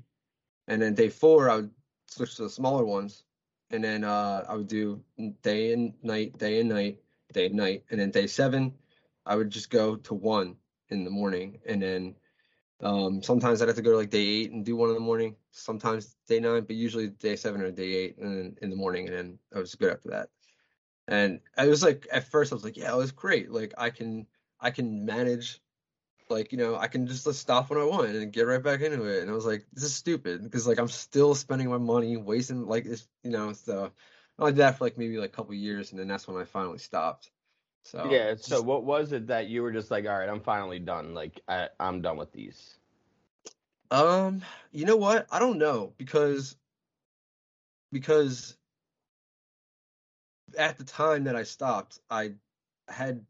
and 0.68 0.82
then 0.82 0.93
day 0.93 1.09
four 1.09 1.49
I 1.49 1.57
would 1.57 1.72
switch 2.07 2.36
to 2.36 2.43
the 2.43 2.49
smaller 2.49 2.86
ones, 2.86 3.24
and 3.70 3.84
then 3.84 4.03
uh, 4.03 4.45
I 4.47 4.55
would 4.55 4.68
do 4.68 5.01
day 5.41 5.74
and 5.74 5.93
night, 6.03 6.38
day 6.38 6.59
and 6.59 6.70
night, 6.70 6.99
day 7.34 7.47
and 7.47 7.55
night, 7.55 7.84
and 7.89 7.99
then 7.99 8.12
day 8.12 8.28
seven 8.28 8.74
I 9.26 9.36
would 9.36 9.49
just 9.49 9.70
go 9.70 9.95
to 9.95 10.14
one 10.14 10.55
in 10.89 11.03
the 11.03 11.09
morning, 11.09 11.59
and 11.66 11.82
then 11.82 12.16
um, 12.82 13.22
sometimes 13.22 13.62
I'd 13.62 13.68
have 13.68 13.78
to 13.78 13.82
go 13.82 13.91
to 13.91 13.97
like 13.97 14.09
day 14.09 14.26
eight 14.26 14.51
and 14.51 14.66
do 14.66 14.76
one 14.76 14.89
in 14.89 14.95
the 14.95 15.01
morning, 15.01 15.36
sometimes 15.51 16.16
day 16.28 16.39
nine, 16.39 16.64
but 16.64 16.76
usually 16.76 17.09
day 17.09 17.36
seven 17.36 17.62
or 17.62 17.72
day 17.72 17.93
eight 17.93 18.20
then 18.20 18.57
in 18.62 18.70
the 18.70 18.76
morning, 18.76 19.07
and 19.07 19.16
then 19.16 19.39
I 19.55 19.59
was 19.59 19.76
good 19.76 19.91
after 19.91 20.09
that. 20.09 20.30
And 21.07 21.39
I 21.57 21.68
was 21.68 21.84
like, 21.84 22.07
at 22.12 22.24
first, 22.24 22.51
I 22.51 22.55
was 22.55 22.64
like, 22.64 22.78
yeah, 22.78 22.93
it 22.93 22.97
was 22.97 23.12
great. 23.12 23.51
Like, 23.51 23.74
I 23.78 23.89
can, 23.89 24.26
I 24.59 24.72
can 24.72 25.05
manage, 25.05 25.62
like, 26.32 26.52
you 26.52 26.58
know, 26.58 26.76
I 26.76 26.88
can 26.88 27.06
just 27.08 27.32
stop 27.34 27.70
when 27.70 27.80
I 27.80 27.84
want 27.84 28.08
and 28.10 28.34
get 28.34 28.44
right 28.48 28.64
back 28.64 28.82
into 28.82 29.04
it. 29.06 29.22
And 29.22 29.30
I 29.30 29.34
was 29.34 29.46
like, 29.46 29.66
this 29.74 29.84
is 29.84 29.94
stupid 29.94 30.44
because, 30.44 30.66
like, 30.68 30.80
I'm 30.80 30.88
still 30.88 31.36
spending 31.36 31.70
my 31.70 31.78
money, 31.78 32.18
wasting, 32.18 32.66
like, 32.66 32.86
it's, 32.86 33.08
you 33.24 33.32
know, 33.32 33.54
so 33.54 33.92
I 34.40 34.48
did 34.48 34.58
that 34.58 34.78
for 34.78 34.86
like 34.86 34.98
maybe 34.98 35.18
like 35.18 35.30
a 35.30 35.34
couple 35.36 35.54
years, 35.54 35.92
and 35.92 36.00
then 36.00 36.08
that's 36.08 36.28
when 36.28 36.42
I 36.42 36.46
finally 36.46 36.80
stopped. 36.80 37.30
So 37.84 38.08
yeah. 38.12 38.36
So 38.36 38.56
just- 38.56 38.66
what 38.66 38.84
was 38.84 39.12
it 39.12 39.28
that 39.28 39.48
you 39.48 39.62
were 39.62 39.72
just 39.72 39.92
like, 39.92 40.06
all 40.06 40.18
right, 40.18 40.30
I'm 40.30 40.42
finally 40.42 40.80
done. 40.80 41.14
Like 41.14 41.42
I, 41.48 41.70
I'm 41.80 42.02
done 42.02 42.18
with 42.18 42.32
these. 42.32 42.78
Um, 43.92 44.42
you 44.72 44.86
know 44.86 44.96
what? 44.96 45.28
I 45.32 45.40
don't 45.40 45.58
know 45.58 45.94
because 45.98 46.56
because 47.92 48.56
at 50.58 50.78
the 50.78 50.86
time 50.86 51.26
that 51.26 51.36
I 51.36 51.44
stopped, 51.44 52.00
I 52.10 52.34
had 52.88 53.26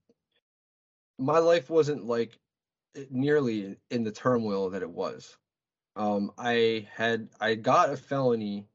my 1.17 1.39
life 1.39 1.69
wasn't 1.69 2.05
like 2.05 2.37
nearly 3.09 3.77
in 3.89 4.03
the 4.03 4.11
turmoil 4.11 4.69
that 4.71 4.81
it 4.81 4.89
was. 4.89 5.37
Um, 5.95 6.31
I 6.37 6.87
had 6.93 7.29
I 7.39 7.55
got 7.55 7.89
a 7.89 7.97
felony 7.97 8.67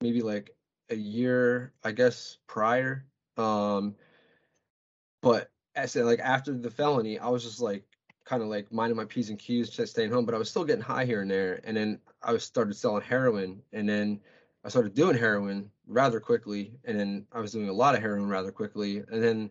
maybe 0.00 0.22
like 0.22 0.54
a 0.90 0.96
year, 0.96 1.72
I 1.84 1.92
guess, 1.92 2.38
prior. 2.46 3.04
Um, 3.36 3.94
but 5.22 5.50
as 5.74 5.96
like 5.96 6.20
after 6.20 6.52
the 6.52 6.70
felony, 6.70 7.18
I 7.18 7.28
was 7.28 7.44
just 7.44 7.60
like 7.60 7.84
kind 8.24 8.42
of 8.42 8.48
like 8.48 8.70
minding 8.72 8.96
my 8.96 9.04
p's 9.04 9.30
and 9.30 9.38
q's, 9.38 9.70
just 9.70 9.92
staying 9.92 10.10
home. 10.10 10.24
But 10.24 10.34
I 10.34 10.38
was 10.38 10.50
still 10.50 10.64
getting 10.64 10.82
high 10.82 11.04
here 11.04 11.22
and 11.22 11.30
there, 11.30 11.60
and 11.64 11.76
then 11.76 12.00
I 12.22 12.32
was 12.32 12.44
started 12.44 12.74
selling 12.74 13.02
heroin, 13.02 13.62
and 13.72 13.88
then 13.88 14.20
I 14.64 14.68
started 14.68 14.94
doing 14.94 15.16
heroin 15.16 15.70
rather 15.86 16.20
quickly, 16.20 16.72
and 16.84 16.98
then 16.98 17.26
I 17.32 17.40
was 17.40 17.52
doing 17.52 17.68
a 17.68 17.72
lot 17.72 17.94
of 17.94 18.00
heroin 18.00 18.28
rather 18.28 18.52
quickly, 18.52 18.98
and 19.10 19.22
then 19.22 19.50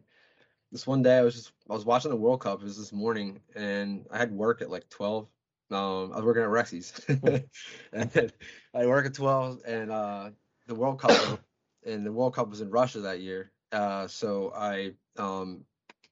this 0.72 0.88
one 0.88 1.02
day 1.02 1.18
I 1.18 1.22
was 1.22 1.36
just 1.36 1.52
I 1.70 1.74
was 1.74 1.86
watching 1.86 2.12
the 2.12 2.18
World 2.18 2.42
Cup. 2.42 2.62
It 2.62 2.66
was 2.66 2.78
this 2.78 2.94
morning, 2.94 3.40
and 3.56 4.06
I 4.12 4.18
had 4.18 4.32
work 4.32 4.62
at 4.62 4.70
like 4.70 4.90
twelve. 4.90 5.28
Um, 5.70 6.12
I 6.14 6.18
was 6.18 6.26
working 6.26 6.44
at 6.44 6.50
Rexy's, 6.50 6.94
and 7.94 8.32
I 8.74 8.86
work 8.86 9.06
at 9.06 9.14
twelve, 9.14 9.62
and 9.66 9.92
uh, 9.92 10.30
the 10.68 10.76
World 10.76 11.00
Cup, 11.02 11.40
and 11.86 12.06
the 12.06 12.12
World 12.12 12.36
Cup 12.36 12.50
was 12.50 12.62
in 12.62 12.70
Russia 12.70 13.02
that 13.02 13.22
year. 13.22 13.52
Uh, 13.72 14.08
so 14.08 14.54
I 14.56 14.94
um, 15.18 15.66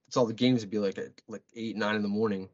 so 0.10 0.26
the 0.26 0.34
games 0.34 0.62
would 0.62 0.72
be 0.72 0.80
like 0.80 0.98
at 0.98 1.12
like 1.28 1.44
eight 1.56 1.76
nine 1.76 1.96
in 1.96 2.02
the 2.02 2.08
morning. 2.08 2.50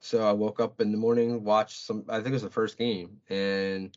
So 0.00 0.28
I 0.28 0.32
woke 0.32 0.60
up 0.60 0.80
in 0.80 0.90
the 0.90 0.98
morning, 0.98 1.44
watched 1.44 1.80
some. 1.80 2.04
I 2.08 2.16
think 2.16 2.28
it 2.28 2.32
was 2.32 2.42
the 2.42 2.50
first 2.50 2.76
game, 2.78 3.20
and 3.28 3.96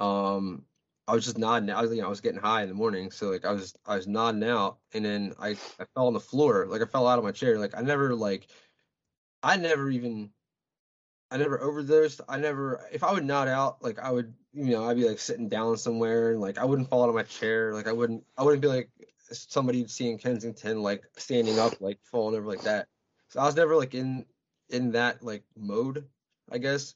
um, 0.00 0.64
I 1.08 1.14
was 1.14 1.24
just 1.24 1.38
nodding. 1.38 1.70
I 1.70 1.80
was, 1.82 1.92
you 1.92 2.00
know, 2.00 2.06
I 2.06 2.10
was 2.10 2.20
getting 2.20 2.40
high 2.40 2.62
in 2.62 2.68
the 2.68 2.74
morning, 2.74 3.10
so 3.10 3.30
like 3.30 3.44
I 3.44 3.52
was, 3.52 3.76
I 3.86 3.96
was 3.96 4.08
nodding 4.08 4.42
out, 4.44 4.78
and 4.92 5.04
then 5.04 5.34
I, 5.38 5.50
I 5.50 5.84
fell 5.94 6.08
on 6.08 6.14
the 6.14 6.20
floor, 6.20 6.66
like 6.68 6.82
I 6.82 6.84
fell 6.84 7.06
out 7.06 7.18
of 7.18 7.24
my 7.24 7.32
chair. 7.32 7.58
Like 7.58 7.76
I 7.76 7.82
never, 7.82 8.14
like, 8.14 8.48
I 9.42 9.56
never 9.56 9.88
even, 9.90 10.30
I 11.30 11.36
never 11.36 11.60
overdosed. 11.60 12.20
I 12.28 12.38
never, 12.38 12.84
if 12.92 13.04
I 13.04 13.12
would 13.12 13.24
nod 13.24 13.48
out, 13.48 13.82
like 13.82 13.98
I 14.00 14.10
would, 14.10 14.34
you 14.52 14.70
know, 14.70 14.84
I'd 14.88 14.96
be 14.96 15.08
like 15.08 15.20
sitting 15.20 15.48
down 15.48 15.76
somewhere, 15.76 16.32
and 16.32 16.40
like 16.40 16.58
I 16.58 16.64
wouldn't 16.64 16.88
fall 16.88 17.04
out 17.04 17.08
of 17.08 17.14
my 17.14 17.22
chair. 17.22 17.72
Like 17.72 17.86
I 17.86 17.92
wouldn't, 17.92 18.24
I 18.36 18.42
wouldn't 18.42 18.62
be 18.62 18.68
like 18.68 18.90
somebody 19.30 19.78
you'd 19.78 19.90
see 19.90 20.10
in 20.10 20.18
Kensington, 20.18 20.82
like 20.82 21.04
standing 21.16 21.58
up, 21.58 21.80
like 21.80 21.98
falling 22.02 22.36
over 22.36 22.46
like 22.46 22.62
that. 22.62 22.88
So 23.28 23.40
I 23.40 23.44
was 23.44 23.56
never 23.56 23.76
like 23.76 23.94
in, 23.94 24.24
in 24.70 24.92
that 24.92 25.22
like 25.22 25.44
mode, 25.56 26.04
I 26.50 26.58
guess. 26.58 26.94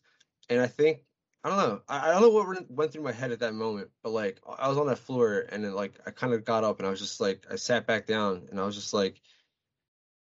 And 0.48 0.60
I 0.60 0.66
think 0.66 1.04
I 1.42 1.48
don't 1.48 1.58
know. 1.58 1.82
I, 1.88 2.08
I 2.10 2.12
don't 2.12 2.22
know 2.22 2.30
what 2.30 2.68
went- 2.70 2.92
through 2.92 3.02
my 3.02 3.12
head 3.12 3.32
at 3.32 3.40
that 3.40 3.54
moment, 3.54 3.90
but 4.02 4.10
like 4.10 4.40
I 4.58 4.68
was 4.68 4.76
on 4.78 4.86
that 4.88 4.98
floor 4.98 5.46
and 5.50 5.64
then 5.64 5.74
like 5.74 5.98
I 6.06 6.10
kind 6.10 6.34
of 6.34 6.44
got 6.44 6.64
up 6.64 6.78
and 6.78 6.86
I 6.86 6.90
was 6.90 7.00
just 7.00 7.20
like 7.20 7.46
I 7.50 7.56
sat 7.56 7.86
back 7.86 8.06
down 8.06 8.46
and 8.50 8.60
I 8.60 8.64
was 8.66 8.74
just 8.74 8.92
like 8.92 9.20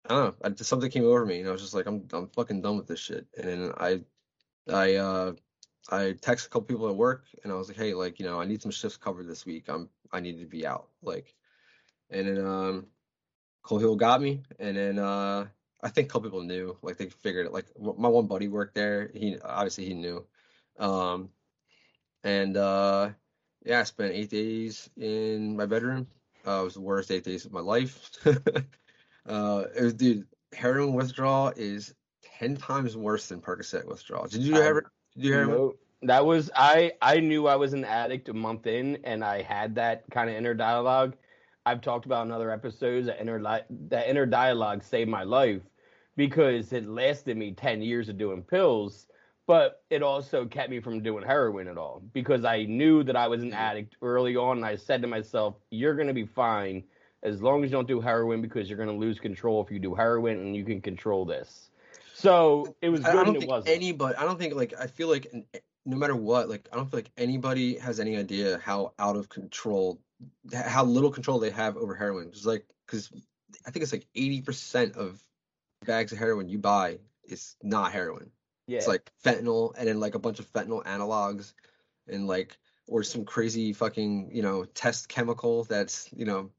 I 0.06 0.10
don't 0.16 0.42
know. 0.44 0.50
I, 0.50 0.64
something 0.64 0.90
came 0.92 1.06
over 1.06 1.26
me 1.26 1.40
and 1.40 1.48
I 1.50 1.52
was 1.52 1.62
just 1.62 1.74
like 1.74 1.86
I'm 1.86 2.08
I'm 2.14 2.28
fucking 2.30 2.62
done 2.62 2.78
with 2.78 2.88
this 2.88 3.00
shit. 3.00 3.28
And 3.38 3.48
then 3.48 3.72
I 3.78 4.02
I 4.70 4.96
uh 4.96 5.34
I 5.92 6.16
texted 6.22 6.48
a 6.48 6.50
couple 6.50 6.64
people 6.64 6.90
at 6.90 6.96
work 6.96 7.26
and 7.44 7.52
I 7.54 7.56
was 7.58 7.68
like, 7.70 7.78
hey, 7.78 7.94
like 7.94 8.20
you 8.20 8.26
know 8.26 8.42
I 8.42 8.46
need 8.46 8.62
some 8.62 8.72
shifts 8.72 8.98
covered 8.98 9.28
this 9.28 9.46
week. 9.46 9.66
I'm 9.70 9.90
I 10.12 10.20
need 10.22 10.40
to 10.40 10.46
be 10.48 10.66
out. 10.68 10.90
Like, 11.04 11.36
and 12.12 12.28
then 12.28 12.46
um 12.46 12.88
Cole 13.64 13.80
Hill 13.80 13.96
got 13.98 14.22
me 14.22 14.44
and 14.60 14.78
then 14.78 15.00
uh 15.00 15.48
I 15.84 15.90
think 15.90 16.08
a 16.10 16.12
couple 16.12 16.30
people 16.30 16.44
knew 16.44 16.78
like 16.84 16.98
they 16.98 17.10
figured 17.10 17.48
it. 17.48 17.54
Like 17.54 17.68
my 17.80 18.10
one 18.10 18.28
buddy 18.28 18.48
worked 18.50 18.76
there. 18.76 19.12
He 19.14 19.40
obviously 19.40 19.86
he 19.86 19.94
knew. 19.96 20.26
Um, 20.80 21.30
and 22.24 22.58
uh, 22.58 23.10
yeah, 23.66 23.80
I 23.80 23.84
spent 23.84 24.14
eight 24.14 24.30
days 24.30 24.90
in 24.98 25.56
my 25.56 25.66
bedroom. 25.66 26.08
Uh, 26.46 26.62
it 26.62 26.64
was 26.66 26.74
the 26.74 26.82
worst 26.82 27.12
eight 27.12 27.24
days 27.24 27.46
of 27.46 27.52
my 27.54 27.62
life. 27.62 28.10
uh, 28.26 29.64
it 29.76 29.84
was, 29.84 29.94
dude, 29.94 30.26
heroin 30.54 30.94
withdrawal 30.94 31.54
is 31.56 31.94
ten 32.38 32.56
times 32.58 32.98
worse 32.98 33.28
than 33.28 33.42
Percocet 33.42 33.86
withdrawal. 33.86 34.28
Did 34.28 34.42
you 34.42 34.58
I- 34.58 34.66
ever? 34.66 34.92
Did 35.16 35.24
you 35.26 35.40
ever? 35.40 35.52
No, 35.52 35.74
that 36.04 36.26
was 36.26 36.52
I. 36.56 36.94
I 37.02 37.20
knew 37.20 37.48
I 37.48 37.56
was 37.56 37.74
an 37.74 37.86
addict 37.86 38.30
a 38.30 38.34
month 38.34 38.68
in, 38.68 38.98
and 39.04 39.24
I 39.24 39.42
had 39.42 39.76
that 39.76 40.04
kind 40.12 40.30
of 40.30 40.36
inner 40.36 40.54
dialogue. 40.54 41.16
I've 41.66 41.82
talked 41.82 42.06
about 42.06 42.26
in 42.26 42.32
other 42.32 42.52
episodes 42.52 43.08
that 43.08 43.22
inner 43.22 43.42
that 43.70 44.10
inner 44.10 44.26
dialogue 44.26 44.84
saved 44.84 45.10
my 45.10 45.24
life 45.24 45.62
because 46.18 46.74
it 46.74 46.88
lasted 46.88 47.38
me 47.38 47.54
ten 47.54 47.82
years 47.82 48.10
of 48.10 48.18
doing 48.18 48.44
pills, 48.44 49.08
but 49.46 49.84
it 49.90 50.02
also 50.02 50.46
kept 50.46 50.70
me 50.70 50.80
from 50.80 51.02
doing 51.02 51.24
heroin 51.26 51.68
at 51.68 51.78
all 51.78 52.02
because 52.14 52.46
I 52.46 52.64
knew 52.64 53.04
that 53.04 53.16
I 53.16 53.28
was 53.28 53.42
an 53.42 53.50
mm-hmm. 53.50 53.60
addict 53.60 53.96
early 54.02 54.36
on, 54.36 54.58
and 54.58 54.66
I 54.66 54.76
said 54.76 55.02
to 55.02 55.08
myself, 55.08 55.56
"You're 55.70 55.96
gonna 55.96 56.14
be 56.14 56.26
fine 56.26 56.84
as 57.24 57.42
long 57.42 57.64
as 57.64 57.72
you 57.72 57.78
don't 57.78 57.88
do 57.88 58.00
heroin 58.00 58.42
because 58.42 58.70
you're 58.70 58.78
gonna 58.78 58.94
lose 58.94 59.20
control 59.20 59.64
if 59.64 59.72
you 59.72 59.80
do 59.80 59.94
heroin, 59.94 60.40
and 60.40 60.56
you 60.56 60.64
can 60.64 60.82
control 60.82 61.26
this." 61.26 61.70
So 62.14 62.76
it 62.82 62.90
was 62.90 63.02
good 63.02 63.16
I 63.16 63.24
don't 63.24 63.36
it 63.36 63.40
think 63.40 63.52
wasn't. 63.52 63.76
anybody. 63.76 64.16
I 64.16 64.24
don't 64.24 64.40
think 64.40 64.56
like 64.56 64.74
I 64.80 64.88
feel 64.88 65.10
like 65.10 65.28
eh, 65.54 65.60
no 65.86 65.98
matter 65.98 66.16
what, 66.16 66.50
like 66.50 66.70
I 66.72 66.78
don't 66.78 66.90
feel 66.90 67.00
like 67.00 67.12
anybody 67.18 67.78
has 67.78 68.00
any 68.00 68.16
idea 68.16 68.60
how 68.64 68.94
out 68.98 69.18
of 69.18 69.28
control, 69.28 70.00
how 70.54 70.86
little 70.86 71.12
control 71.12 71.40
they 71.40 71.50
have 71.50 71.76
over 71.76 71.96
heroin. 71.96 72.32
Just 72.32 72.46
like 72.46 72.66
because 72.86 73.12
I 73.68 73.72
think 73.72 73.84
it's 73.84 73.92
like 73.92 74.08
eighty 74.16 74.42
percent 74.42 74.96
of 74.96 75.22
bags 75.86 76.14
of 76.14 76.18
heroin 76.18 76.48
you 76.48 76.60
buy 76.60 77.00
is 77.26 77.58
not 77.62 77.92
heroin. 77.92 78.32
Yeah. 78.68 78.78
It's 78.78 78.88
like 78.88 79.12
fentanyl 79.24 79.74
and 79.78 79.88
then 79.88 80.00
like 80.00 80.16
a 80.16 80.20
bunch 80.20 80.40
of 80.40 80.52
fentanyl 80.52 80.84
analogs 80.86 81.54
and 82.08 82.28
like 82.28 82.58
or 82.88 83.04
some 83.04 83.26
crazy 83.26 83.74
fucking 83.74 84.30
you 84.34 84.42
know 84.42 84.66
test 84.66 85.10
chemical 85.10 85.64
that's 85.66 86.10
you 86.16 86.26
know 86.26 86.50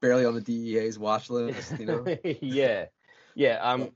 barely 0.00 0.24
on 0.24 0.34
the 0.34 0.40
DEA's 0.40 0.98
watch 0.98 1.30
list. 1.30 1.78
You 1.78 1.86
know. 1.86 2.16
yeah, 2.40 2.86
yeah. 3.34 3.58
Um. 3.62 3.90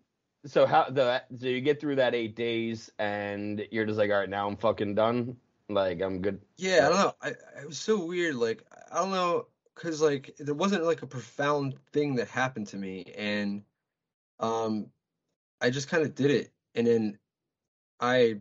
So 0.46 0.66
how 0.66 0.88
the 0.88 1.22
so 1.38 1.46
you 1.46 1.60
get 1.60 1.80
through 1.80 1.96
that 1.96 2.14
eight 2.14 2.34
days 2.34 2.90
and 2.98 3.66
you're 3.70 3.84
just 3.84 3.98
like, 3.98 4.10
all 4.10 4.18
right, 4.18 4.28
now 4.28 4.48
I'm 4.48 4.56
fucking 4.56 4.94
done. 4.94 5.36
Like 5.68 6.00
I'm 6.00 6.22
good. 6.22 6.40
Yeah, 6.56 6.86
I 6.86 6.88
don't 6.88 6.98
know. 6.98 7.14
I, 7.20 7.28
it 7.60 7.66
was 7.66 7.78
so 7.78 8.02
weird. 8.04 8.36
Like 8.36 8.64
I 8.90 9.00
don't 9.00 9.10
know, 9.10 9.46
cause 9.74 10.00
like 10.00 10.34
there 10.38 10.54
wasn't 10.54 10.84
like 10.84 11.02
a 11.02 11.06
profound 11.06 11.74
thing 11.92 12.14
that 12.14 12.28
happened 12.28 12.68
to 12.68 12.76
me, 12.76 13.12
and 13.16 13.62
um, 14.40 14.86
I 15.60 15.68
just 15.68 15.88
kind 15.88 16.04
of 16.04 16.14
did 16.14 16.30
it, 16.30 16.52
and 16.74 16.86
then 16.86 17.18
I, 18.00 18.36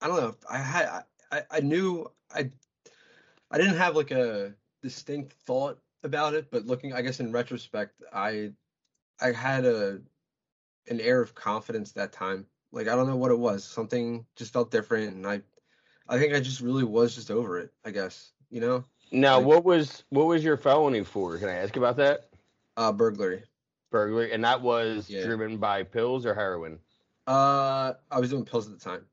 I 0.00 0.06
don't 0.08 0.20
know. 0.20 0.34
I 0.50 0.58
had 0.58 1.04
I 1.32 1.42
I 1.50 1.60
knew 1.60 2.10
I, 2.34 2.50
I 3.50 3.58
didn't 3.58 3.76
have 3.76 3.96
like 3.96 4.10
a 4.10 4.54
distinct 4.82 5.32
thought 5.32 5.78
about 6.02 6.34
it, 6.34 6.50
but 6.50 6.66
looking, 6.66 6.92
I 6.92 7.02
guess 7.02 7.20
in 7.20 7.32
retrospect, 7.32 8.02
I, 8.12 8.52
I 9.20 9.32
had 9.32 9.64
a, 9.66 10.00
an 10.88 11.00
air 11.00 11.20
of 11.20 11.34
confidence 11.34 11.92
that 11.92 12.12
time. 12.12 12.46
Like 12.72 12.88
I 12.88 12.96
don't 12.96 13.06
know 13.06 13.16
what 13.16 13.30
it 13.30 13.38
was. 13.38 13.64
Something 13.64 14.24
just 14.36 14.52
felt 14.52 14.70
different, 14.70 15.14
and 15.14 15.26
I. 15.26 15.42
I 16.08 16.18
think 16.18 16.34
I 16.34 16.40
just 16.40 16.60
really 16.60 16.82
was 16.82 17.14
just 17.14 17.30
over 17.30 17.60
it, 17.60 17.72
I 17.84 17.92
guess. 17.92 18.32
You 18.50 18.60
know? 18.60 18.84
Now, 19.12 19.36
Like- 19.38 19.46
what 19.46 19.64
was 19.64 20.02
what 20.08 20.26
was 20.26 20.42
your 20.42 20.56
felony 20.56 21.04
for? 21.04 21.38
Can 21.38 21.48
I 21.48 21.54
ask 21.54 21.76
about 21.76 21.96
that? 21.98 22.30
Uh 22.76 22.90
burglary. 22.92 23.44
Burglary, 23.92 24.32
and 24.32 24.42
that 24.42 24.60
was 24.60 25.08
Yeah. 25.08 25.24
driven 25.24 25.58
by 25.58 25.84
pills 25.84 26.26
or 26.26 26.34
heroin. 26.34 26.80
Uh 27.30 27.94
I 28.10 28.20
was 28.20 28.30
doing 28.30 28.44
pills 28.44 28.66
at 28.68 28.78
the 28.78 28.84
time. 28.84 29.06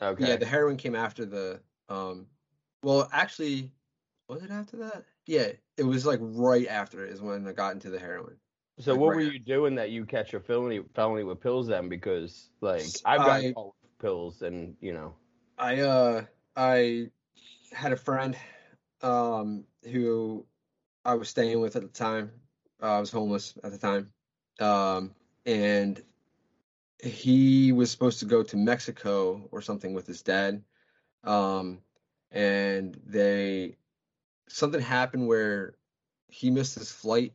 Okay. 0.00 0.28
Yeah, 0.28 0.36
the 0.36 0.46
heroin 0.46 0.76
came 0.76 0.94
after 0.94 1.24
the 1.26 1.62
um 1.88 2.28
well 2.82 3.08
actually 3.12 3.72
was 4.28 4.42
it 4.42 4.50
after 4.50 4.76
that? 4.78 5.04
Yeah, 5.26 5.52
it 5.76 5.84
was 5.84 6.06
like 6.06 6.20
right 6.22 6.66
after 6.68 7.04
it 7.04 7.12
is 7.12 7.20
when 7.20 7.46
I 7.46 7.52
got 7.52 7.72
into 7.74 7.90
the 7.90 7.98
heroin. 7.98 8.38
so 8.78 8.92
like, 8.92 9.00
what 9.00 9.08
right 9.08 9.16
were 9.16 9.20
you 9.20 9.38
doing 9.38 9.74
that 9.76 9.90
you 9.90 10.04
catch 10.04 10.34
a 10.34 10.40
felony 10.40 10.82
felony 10.94 11.24
with 11.24 11.40
pills 11.40 11.66
then? 11.68 11.88
Because 11.88 12.50
like 12.60 13.00
I've 13.04 13.20
I- 13.20 13.24
gotten 13.24 13.54
pills, 13.98 14.42
and 14.42 14.76
you 14.80 14.92
know. 14.92 15.14
I 15.58 15.80
uh 15.80 16.26
I 16.56 17.10
had 17.72 17.92
a 17.92 17.96
friend 17.96 18.36
um 19.02 19.66
who 19.84 20.46
I 21.04 21.14
was 21.14 21.28
staying 21.30 21.60
with 21.60 21.76
at 21.76 21.82
the 21.82 21.88
time. 21.88 22.42
Uh, 22.82 22.96
I 22.96 23.00
was 23.00 23.10
homeless 23.12 23.58
at 23.64 23.72
the 23.72 23.78
time. 23.78 24.12
Um 24.60 25.14
and 25.46 26.02
he 27.02 27.72
was 27.72 27.90
supposed 27.90 28.20
to 28.20 28.26
go 28.26 28.42
to 28.42 28.56
Mexico 28.56 29.48
or 29.52 29.62
something 29.62 29.94
with 29.94 30.06
his 30.06 30.22
dad. 30.22 30.62
Um 31.24 31.80
and 32.30 32.98
they 33.06 33.76
something 34.48 34.80
happened 34.80 35.26
where 35.28 35.76
he 36.28 36.50
missed 36.50 36.74
his 36.76 36.92
flight. 36.92 37.34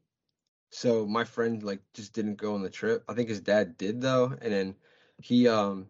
So 0.71 1.05
my 1.05 1.23
friend 1.23 1.63
like 1.63 1.81
just 1.93 2.13
didn't 2.13 2.35
go 2.35 2.55
on 2.55 2.61
the 2.61 2.69
trip. 2.69 3.03
I 3.09 3.13
think 3.13 3.29
his 3.29 3.41
dad 3.41 3.77
did 3.77 4.01
though, 4.01 4.25
and 4.41 4.51
then 4.53 4.75
he 5.21 5.47
um 5.47 5.89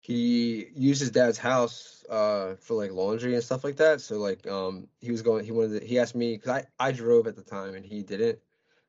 he 0.00 0.66
used 0.74 1.00
his 1.00 1.10
dad's 1.10 1.38
house 1.38 2.04
uh 2.10 2.54
for 2.56 2.74
like 2.74 2.90
laundry 2.92 3.34
and 3.34 3.42
stuff 3.42 3.64
like 3.64 3.76
that 3.76 4.00
so 4.00 4.18
like 4.18 4.46
um 4.46 4.86
he 5.00 5.10
was 5.10 5.22
going 5.22 5.44
he 5.44 5.52
wanted 5.52 5.80
to, 5.80 5.86
he 5.86 5.98
asked 5.98 6.14
me 6.14 6.34
because 6.36 6.50
i 6.50 6.88
i 6.88 6.92
drove 6.92 7.26
at 7.26 7.36
the 7.36 7.42
time 7.42 7.74
and 7.74 7.84
he 7.86 8.02
didn't 8.02 8.38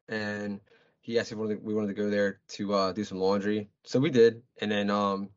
and 0.10 0.60
he 1.06 1.20
asked 1.20 1.32
if 1.32 1.38
we 1.38 1.76
wanted 1.76 1.90
to, 1.90 1.94
go 1.94 2.10
there 2.10 2.40
to 2.48 2.74
uh 2.74 2.92
do 2.92 3.04
some 3.04 3.20
laundry. 3.20 3.70
So 3.84 4.00
we 4.00 4.10
did. 4.10 4.42
And 4.60 4.72
then 4.72 4.90
um 4.90 5.30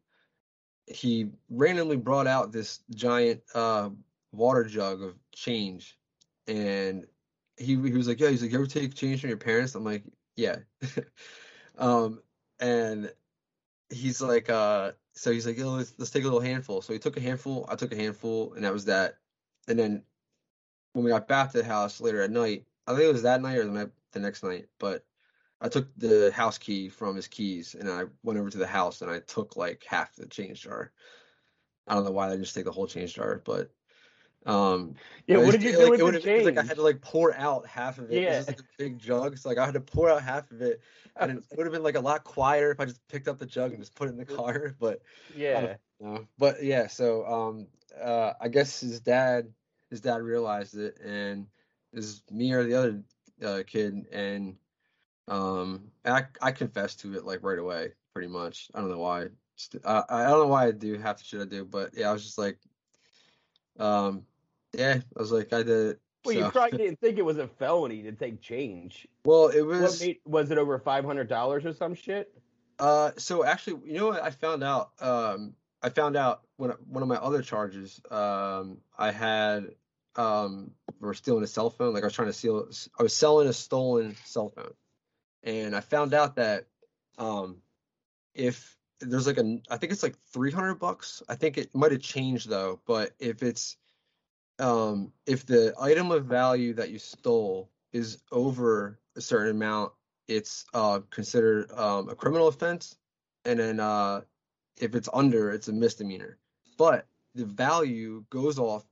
he 0.87 1.27
randomly 1.51 1.99
brought 1.99 2.27
out 2.27 2.53
this 2.53 2.81
giant 2.95 3.43
uh 3.55 3.91
water 4.33 4.65
jug 4.65 5.03
of 5.03 5.15
change. 5.35 5.99
And 6.47 7.07
he 7.59 7.75
he 7.75 7.93
was 7.93 8.09
like 8.09 8.19
yeah 8.19 8.31
he's 8.31 8.41
like 8.41 8.51
you 8.51 8.59
ever 8.59 8.67
take 8.67 8.95
change 8.95 9.21
from 9.21 9.29
your 9.29 9.37
parents? 9.37 9.75
I'm 9.75 9.85
like 9.85 10.05
yeah. 10.37 10.57
Um 11.79 12.23
and 12.59 13.13
he's 13.91 14.21
like 14.21 14.51
uh 14.51 14.93
so 15.13 15.33
he's 15.33 15.47
like, 15.47 15.59
let's, 15.59 15.95
let's 15.99 16.13
take 16.13 16.23
a 16.23 16.27
little 16.27 16.41
handful. 16.41 16.81
So 16.81 16.93
he 16.93 16.99
took 16.99 17.17
a 17.17 17.21
handful, 17.21 17.67
I 17.69 17.75
took 17.75 17.93
a 17.93 17.97
handful, 17.97 18.55
and 18.55 18.65
that 18.65 18.73
was 18.73 18.85
that. 18.85 19.19
And 19.67 19.79
then 19.79 20.05
when 20.93 21.05
we 21.05 21.11
got 21.11 21.29
back 21.29 21.51
to 21.51 21.59
the 21.59 21.65
house 21.65 22.01
later 22.01 22.23
at 22.23 22.31
night, 22.31 22.65
I 22.87 22.93
think 22.93 23.03
it 23.03 23.13
was 23.13 23.23
that 23.23 23.43
night 23.43 23.59
or 23.59 23.65
the, 23.65 23.91
the 24.13 24.21
next 24.21 24.43
night, 24.43 24.67
but 24.79 25.05
I 25.61 25.69
took 25.69 25.95
the 25.97 26.31
house 26.33 26.59
key 26.59 26.89
from 26.89 27.17
his 27.17 27.29
keys 27.29 27.75
and 27.75 27.89
I 27.91 28.05
went 28.23 28.39
over 28.39 28.51
to 28.51 28.59
the 28.59 28.67
house 28.67 29.03
and 29.03 29.11
I 29.11 29.21
took 29.21 29.57
like 29.57 29.85
half 29.85 30.15
the 30.17 30.27
change 30.27 30.63
jar. 30.63 30.93
I 31.87 31.95
don't 31.95 32.05
know 32.05 32.11
why 32.13 32.31
I 32.31 32.37
just 32.37 32.55
take 32.55 32.65
the 32.65 32.73
whole 32.73 32.87
change 32.87 33.15
jar, 33.15 33.41
but 33.45 33.73
um 34.47 34.97
Yeah. 35.27 35.39
What 35.39 35.53
did 35.53 35.63
you 35.63 35.71
it, 35.71 35.79
do 35.79 35.81
like, 35.81 35.93
with 35.93 36.01
it 36.01 36.05
it 36.05 36.05
was 36.05 36.19
change? 36.23 36.47
like 36.47 36.59
I 36.59 36.63
had 36.63 36.77
to 36.77 36.83
like 36.83 37.03
pour 37.03 37.35
out 37.35 37.67
half 37.67 37.99
of 37.99 38.11
it. 38.13 38.25
It 38.27 38.29
Yeah. 38.29 38.37
was 38.37 38.49
like 38.49 38.61
a 38.61 38.65
big 38.79 38.99
jug. 38.99 39.39
So 39.39 39.49
like 39.49 39.59
I 39.59 39.65
had 39.67 39.75
to 39.75 39.81
pour 39.81 40.11
out 40.11 40.23
half 40.23 40.51
of 40.53 40.63
it. 40.63 40.83
And 41.17 41.33
it 41.39 41.45
would 41.57 41.67
have 41.67 41.73
been 41.73 41.83
like 41.83 41.97
a 41.97 42.01
lot 42.01 42.25
quieter 42.25 42.71
if 42.73 42.81
I 42.81 42.85
just 42.87 43.07
picked 43.09 43.29
up 43.29 43.39
the 43.39 43.47
jug 43.47 43.73
and 43.73 43.83
just 43.83 43.95
put 43.95 44.09
it 44.09 44.13
in 44.13 44.19
the 44.19 44.27
car. 44.27 44.77
But 44.81 45.03
yeah. 45.29 45.77
no. 46.01 46.29
But 46.39 46.63
yeah, 46.63 46.87
so 46.87 47.27
um 47.27 47.69
uh 47.99 48.35
I 48.41 48.49
guess 48.49 48.81
his 48.81 49.01
dad 49.01 49.55
his 49.91 50.01
dad 50.01 50.23
realized 50.23 50.77
it 50.77 50.99
and 51.01 51.49
it 51.93 51.97
was 51.97 52.23
me 52.31 52.53
or 52.53 52.65
the 52.65 52.75
other 52.75 53.05
uh, 53.43 53.63
kid 53.67 54.07
and 54.13 54.59
um 55.29 55.91
I 56.05 56.25
I 56.41 56.53
confessed 56.53 57.01
to 57.01 57.15
it 57.15 57.25
like 57.25 57.43
right 57.43 57.59
away 57.59 57.93
pretty 58.15 58.29
much. 58.29 58.71
I 58.75 58.81
don't 58.81 58.91
know 58.91 58.99
why. 58.99 59.27
I 59.85 60.03
I 60.09 60.29
don't 60.29 60.41
know 60.41 60.47
why 60.47 60.67
I 60.67 60.71
do 60.73 60.99
half 60.99 61.19
the 61.19 61.25
shit 61.25 61.41
I 61.41 61.45
do, 61.45 61.65
but 61.65 61.91
yeah, 61.97 62.11
I 62.11 62.13
was 62.13 62.25
just 62.25 62.39
like 62.39 62.59
um 63.79 64.25
yeah, 64.73 65.01
I 65.17 65.21
was 65.21 65.33
like 65.33 65.53
I 65.53 65.63
did 65.63 65.91
it. 65.91 66.01
Well, 66.25 66.35
you 66.35 66.51
probably 66.51 66.79
didn't 66.79 67.01
think 67.01 67.19
it 67.19 67.25
was 67.25 67.39
a 67.39 67.47
felony 67.47 68.03
to 68.03 68.13
take 68.13 68.41
change. 68.41 69.07
Well, 69.25 69.49
it 69.49 69.63
What 69.63 69.81
was 69.81 70.01
made, 70.01 70.19
was 70.25 70.51
it 70.51 70.59
over 70.59 70.79
five 70.79 71.05
hundred 71.05 71.29
dollars 71.29 71.65
or 71.65 71.73
some 71.73 71.95
shit? 71.95 72.33
Uh, 72.79 73.11
so 73.17 73.45
actually, 73.45 73.81
you 73.91 73.99
know 73.99 74.07
what 74.07 74.23
I 74.23 74.31
found 74.31 74.63
out? 74.63 74.91
Um, 75.01 75.55
I 75.83 75.89
found 75.89 76.17
out 76.17 76.43
when 76.57 76.71
one 76.89 77.03
of 77.03 77.09
my 77.09 77.17
other 77.17 77.43
charges, 77.43 78.01
um, 78.11 78.79
I 78.97 79.11
had 79.11 79.75
um, 80.17 80.73
were 81.01 81.15
stealing 81.15 81.45
a 81.45 81.47
cell 81.47 81.71
phone. 81.71 81.95
Like 81.95 82.03
I 82.03 82.07
was 82.07 82.15
trying 82.15 82.29
to 82.29 82.33
steal, 82.33 82.69
I 82.99 83.03
was 83.03 83.15
selling 83.15 83.49
a 83.49 83.53
stolen 83.53 84.17
cell 84.25 84.51
phone, 84.51 84.73
and 85.43 85.75
I 85.75 85.81
found 85.81 86.15
out 86.15 86.37
that 86.37 86.67
um, 87.19 87.59
if 88.35 88.79
there's 89.01 89.27
like 89.27 89.39
a 89.39 89.59
I 89.71 89.77
think 89.77 89.93
it's 89.93 90.03
like 90.03 90.17
300 90.33 90.75
bucks. 90.75 91.23
I 91.29 91.35
think 91.35 91.59
it 91.59 91.75
might 91.75 91.93
have 91.93 92.01
changed 92.01 92.49
though, 92.49 92.81
but 92.87 93.13
if 93.19 93.43
it's 93.43 93.77
um 94.59 95.13
if 95.27 95.47
the 95.47 95.75
item 95.81 96.11
of 96.11 96.25
value 96.25 96.75
that 96.75 96.91
you 96.91 96.99
stole 96.99 97.71
is 97.93 98.23
over 98.33 98.99
a 99.17 99.21
certain 99.21 99.51
amount, 99.51 99.93
it's 100.27 100.65
uh 100.75 101.01
considered 101.11 101.71
um 101.73 102.09
a 102.09 102.15
criminal 102.15 102.49
offense 102.49 102.97
and 103.45 103.59
then 103.59 103.81
uh 103.81 104.23
if 104.81 104.95
it's 104.95 105.09
under, 105.13 105.51
it's 105.51 105.69
a 105.69 105.73
misdemeanor. 105.73 106.39
But 106.77 107.07
the 107.35 107.45
value 107.45 108.25
goes 108.31 108.59
off 108.59 108.85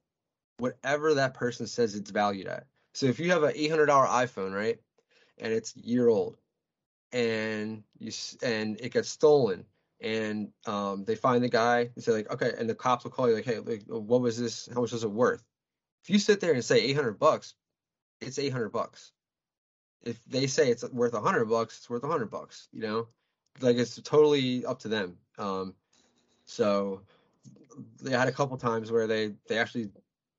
whatever 0.58 1.14
that 1.14 1.34
person 1.34 1.66
says 1.66 1.94
it's 1.94 2.10
valued 2.10 2.46
at. 2.46 2.66
So 2.94 3.06
if 3.06 3.20
you 3.20 3.30
have 3.30 3.42
an 3.42 3.52
$800 3.52 3.86
iPhone, 3.88 4.54
right? 4.54 4.80
And 5.38 5.52
it's 5.52 5.76
year 5.76 6.08
old 6.08 6.36
and 7.12 7.82
you 7.98 8.12
and 8.42 8.80
it 8.80 8.92
gets 8.92 9.08
stolen 9.08 9.64
and 10.00 10.48
um, 10.66 11.04
they 11.04 11.14
find 11.14 11.42
the 11.42 11.48
guy 11.48 11.90
and 11.94 12.04
say 12.04 12.12
like 12.12 12.30
okay 12.30 12.52
and 12.58 12.68
the 12.68 12.74
cops 12.74 13.04
will 13.04 13.10
call 13.10 13.28
you 13.28 13.34
like 13.34 13.44
hey 13.44 13.58
like, 13.58 13.84
what 13.86 14.20
was 14.20 14.38
this? 14.38 14.68
How 14.72 14.80
much 14.80 14.92
was 14.92 15.04
it 15.04 15.10
worth? 15.10 15.42
If 16.02 16.10
you 16.10 16.18
sit 16.18 16.40
there 16.40 16.52
and 16.52 16.64
say 16.64 16.80
800 16.80 17.18
bucks 17.18 17.54
it's 18.20 18.38
800 18.38 18.70
bucks. 18.70 19.12
If 20.02 20.24
they 20.24 20.46
say 20.46 20.70
it's 20.70 20.84
worth 20.90 21.12
100 21.12 21.46
bucks 21.46 21.78
it's 21.78 21.90
worth 21.90 22.02
100 22.02 22.30
bucks 22.30 22.68
you 22.72 22.82
know? 22.82 23.08
Like 23.60 23.76
it's 23.76 24.00
totally 24.02 24.66
up 24.66 24.80
to 24.80 24.88
them 24.88 25.16
um, 25.38 25.74
so 26.44 27.02
they 28.02 28.10
had 28.10 28.28
a 28.28 28.32
couple 28.32 28.56
times 28.56 28.90
where 28.90 29.06
they 29.06 29.32
they 29.48 29.58
actually 29.58 29.90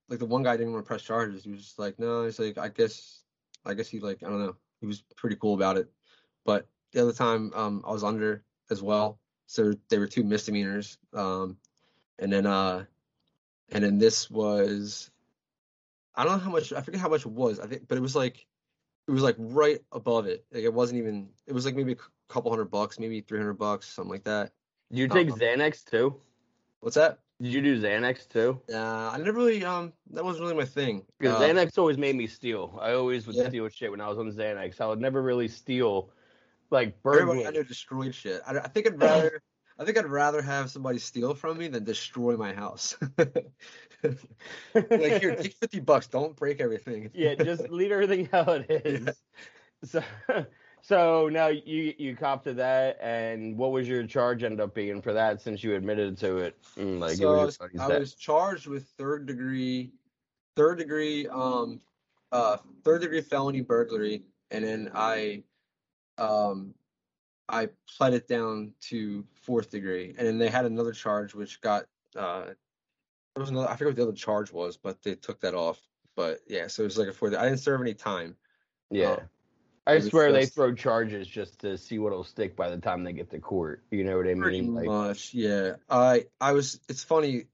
like 0.10 0.20
the 0.20 0.26
one 0.26 0.44
guy 0.44 0.58
didn't 0.58 0.74
want 0.74 0.86
to 0.86 0.88
press 0.88 1.02
charges. 1.02 1.44
He 1.44 1.52
was 1.52 1.62
just 1.62 1.80
like 1.80 1.98
no 1.98 2.26
he's 2.26 2.40
like 2.40 2.58
i 2.58 2.70
guess 2.70 3.24
i 3.66 3.74
guess 3.74 3.88
he 3.88 4.00
like 4.00 4.24
i 4.24 4.30
don't 4.30 4.40
know 4.40 4.56
he 4.80 4.88
was 4.88 5.04
pretty 5.16 5.36
cool 5.36 5.54
about 5.54 5.78
it 5.78 5.90
but 6.46 6.68
the 6.94 7.02
other 7.02 7.14
time 7.14 7.52
um, 7.54 7.84
I 7.86 7.92
was 7.92 8.04
under 8.04 8.44
as 8.72 8.82
well, 8.82 9.20
so 9.46 9.74
they 9.90 10.00
were 10.00 10.08
two 10.08 10.24
misdemeanors. 10.24 10.98
Um, 11.14 11.58
and 12.20 12.32
then 12.32 12.46
uh, 12.46 12.86
and 13.72 13.84
then 13.84 14.00
this 14.00 14.32
was 14.32 15.12
I 16.16 16.24
don't 16.24 16.38
know 16.38 16.44
how 16.44 16.52
much 16.52 16.74
I 16.74 16.82
forget 16.82 17.02
how 17.02 17.10
much 17.10 17.26
it 17.26 17.32
was. 17.32 17.60
I 17.60 17.68
think, 17.68 17.88
but 17.88 17.98
it 17.98 18.02
was 18.02 18.16
like 18.16 18.46
it 19.08 19.12
was 19.12 19.22
like 19.22 19.36
right 19.38 19.80
above 19.92 20.26
it. 20.26 20.46
Like 20.52 20.64
it 20.64 20.74
wasn't 20.74 21.00
even. 21.00 21.30
It 21.46 21.54
was 21.54 21.66
like 21.66 21.76
maybe 21.76 21.94
a 21.94 22.34
couple 22.34 22.50
hundred 22.50 22.72
bucks, 22.72 22.98
maybe 22.98 23.22
three 23.22 23.38
hundred 23.38 23.56
bucks, 23.60 23.88
something 23.88 24.12
like 24.12 24.24
that. 24.24 24.52
You 24.90 25.08
take 25.08 25.30
uh, 25.30 25.36
Xanax 25.36 25.84
too? 25.84 26.16
What's 26.80 26.96
that? 26.96 27.20
Did 27.42 27.54
you 27.54 27.62
do 27.62 27.80
Xanax 27.80 28.28
too? 28.28 28.60
Uh, 28.74 29.12
I 29.14 29.18
never 29.18 29.34
really 29.34 29.64
um 29.64 29.94
that 30.12 30.24
wasn't 30.24 30.44
really 30.44 30.58
my 30.58 30.66
thing. 30.66 31.04
Because 31.20 31.40
uh, 31.40 31.46
Xanax 31.46 31.78
always 31.78 31.98
made 31.98 32.16
me 32.16 32.28
steal. 32.28 32.78
I 32.82 32.94
always 32.94 33.28
would 33.28 33.36
yeah. 33.36 33.50
steal 33.50 33.70
shit 33.70 33.92
when 33.92 34.02
I 34.02 34.08
was 34.08 34.18
on 34.18 34.32
Xanax. 34.32 34.82
I 34.82 34.88
would 34.88 35.00
never 35.00 35.22
really 35.22 35.48
steal 35.48 36.10
like 36.72 36.98
Everybody 37.06 37.46
I 37.46 37.52
know 37.52 37.64
destroyed 37.64 38.14
shit. 38.14 38.42
I, 38.46 38.58
I 38.58 38.68
think 38.68 38.88
I'd 38.88 39.02
rather. 39.02 39.42
I 39.80 39.86
think 39.86 40.00
I'd 40.00 40.08
rather 40.08 40.42
have 40.42 40.72
somebody 40.72 40.98
steal 40.98 41.36
from 41.36 41.60
me 41.60 41.68
than 41.68 41.84
destroy 41.84 42.36
my 42.36 42.52
house. 42.52 42.98
like 43.18 45.22
here, 45.22 45.36
take 45.36 45.56
fifty 45.60 45.80
bucks. 45.80 46.08
Don't 46.08 46.36
break 46.36 46.60
everything. 46.60 47.12
yeah, 47.14 47.36
just 47.36 47.70
leave 47.70 47.92
everything 47.92 48.28
how 48.32 48.44
it 48.44 48.66
is. 48.86 49.06
Yeah. 49.06 49.12
So, 49.84 50.04
so 50.88 51.28
now 51.28 51.48
you 51.48 51.94
you 51.98 52.16
cop 52.16 52.46
to 52.46 52.54
that, 52.54 52.98
and 53.02 53.58
what 53.58 53.74
was 53.74 53.90
your 53.90 54.08
charge 54.08 54.44
end 54.44 54.62
up 54.62 54.74
being 54.74 55.02
for 55.02 55.12
that? 55.12 55.42
Since 55.42 55.62
you 55.62 55.76
admitted 55.76 56.18
to 56.20 56.38
it, 56.38 56.56
mm, 56.78 56.98
like 56.98 57.18
so 57.18 57.34
it 57.34 57.46
was 57.46 57.60
I, 57.60 57.66
was, 57.66 57.92
I 57.92 58.00
was 58.00 58.14
charged 58.14 58.68
with 58.68 58.88
third 58.98 59.26
degree, 59.26 59.92
third 60.56 60.78
degree, 60.78 61.28
um, 61.28 61.82
uh, 62.32 62.56
third 62.86 63.02
degree 63.02 63.20
felony 63.20 63.60
burglary, 63.60 64.24
and 64.50 64.64
then 64.64 64.90
I 64.96 65.44
um, 66.18 66.74
I 67.50 67.68
pled 67.98 68.14
it 68.14 68.30
down 68.30 68.72
to 68.84 69.26
fourth 69.34 69.70
degree, 69.70 70.16
and 70.18 70.26
then 70.26 70.38
they 70.38 70.48
had 70.48 70.64
another 70.64 70.94
charge 70.94 71.36
which 71.36 71.60
got 71.60 71.84
uh, 72.16 72.46
there 72.46 73.42
was 73.42 73.50
another 73.50 73.68
I 73.68 73.76
forget 73.76 73.88
what 73.88 73.96
the 73.98 74.04
other 74.04 74.14
charge 74.14 74.54
was, 74.54 74.78
but 74.78 75.04
they 75.04 75.16
took 75.16 75.42
that 75.42 75.54
off. 75.54 75.82
But 76.16 76.40
yeah, 76.48 76.68
so 76.68 76.84
it 76.84 76.86
was 76.86 76.98
like 76.98 77.10
a 77.10 77.14
fourth. 77.14 77.36
I 77.36 77.44
didn't 77.44 77.60
serve 77.60 77.82
any 77.82 77.94
time. 77.94 78.38
Yeah. 78.90 79.12
Um, 79.12 79.20
I 79.88 80.00
swear 80.00 80.32
they 80.32 80.46
throw 80.46 80.74
charges 80.74 81.28
just 81.28 81.60
to 81.60 81.78
see 81.78 82.00
what'll 82.00 82.24
stick 82.24 82.56
by 82.56 82.70
the 82.70 82.78
time 82.78 83.04
they 83.04 83.14
get 83.14 83.30
to 83.32 83.40
court. 83.40 83.84
You 83.92 84.04
know 84.04 84.18
what 84.18 84.26
I 84.28 84.34
mean? 84.34 84.42
Pretty 84.42 84.62
like, 84.62 84.86
much, 84.86 85.34
yeah. 85.34 85.74
I 85.90 86.26
I 86.40 86.52
was. 86.52 86.80
It's 86.90 87.04
funny. 87.04 87.46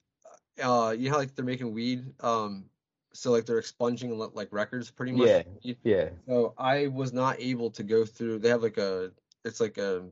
Uh, 0.62 0.96
you 0.98 1.06
know 1.06 1.14
how 1.14 1.20
like 1.20 1.36
they're 1.36 1.46
making 1.46 1.74
weed. 1.74 2.14
Um, 2.20 2.66
so 3.14 3.32
like 3.32 3.46
they're 3.46 3.60
expunging 3.60 4.18
like 4.18 4.50
records 4.52 4.90
pretty 4.90 5.14
much. 5.14 5.46
Yeah. 5.62 5.74
Yeah. 5.84 6.10
So 6.28 6.54
I 6.58 6.88
was 6.88 7.14
not 7.14 7.40
able 7.40 7.72
to 7.72 7.84
go 7.84 8.06
through. 8.06 8.40
They 8.40 8.50
have 8.50 8.64
like 8.64 8.78
a. 8.78 9.12
It's 9.46 9.60
like 9.60 9.78
a. 9.78 10.06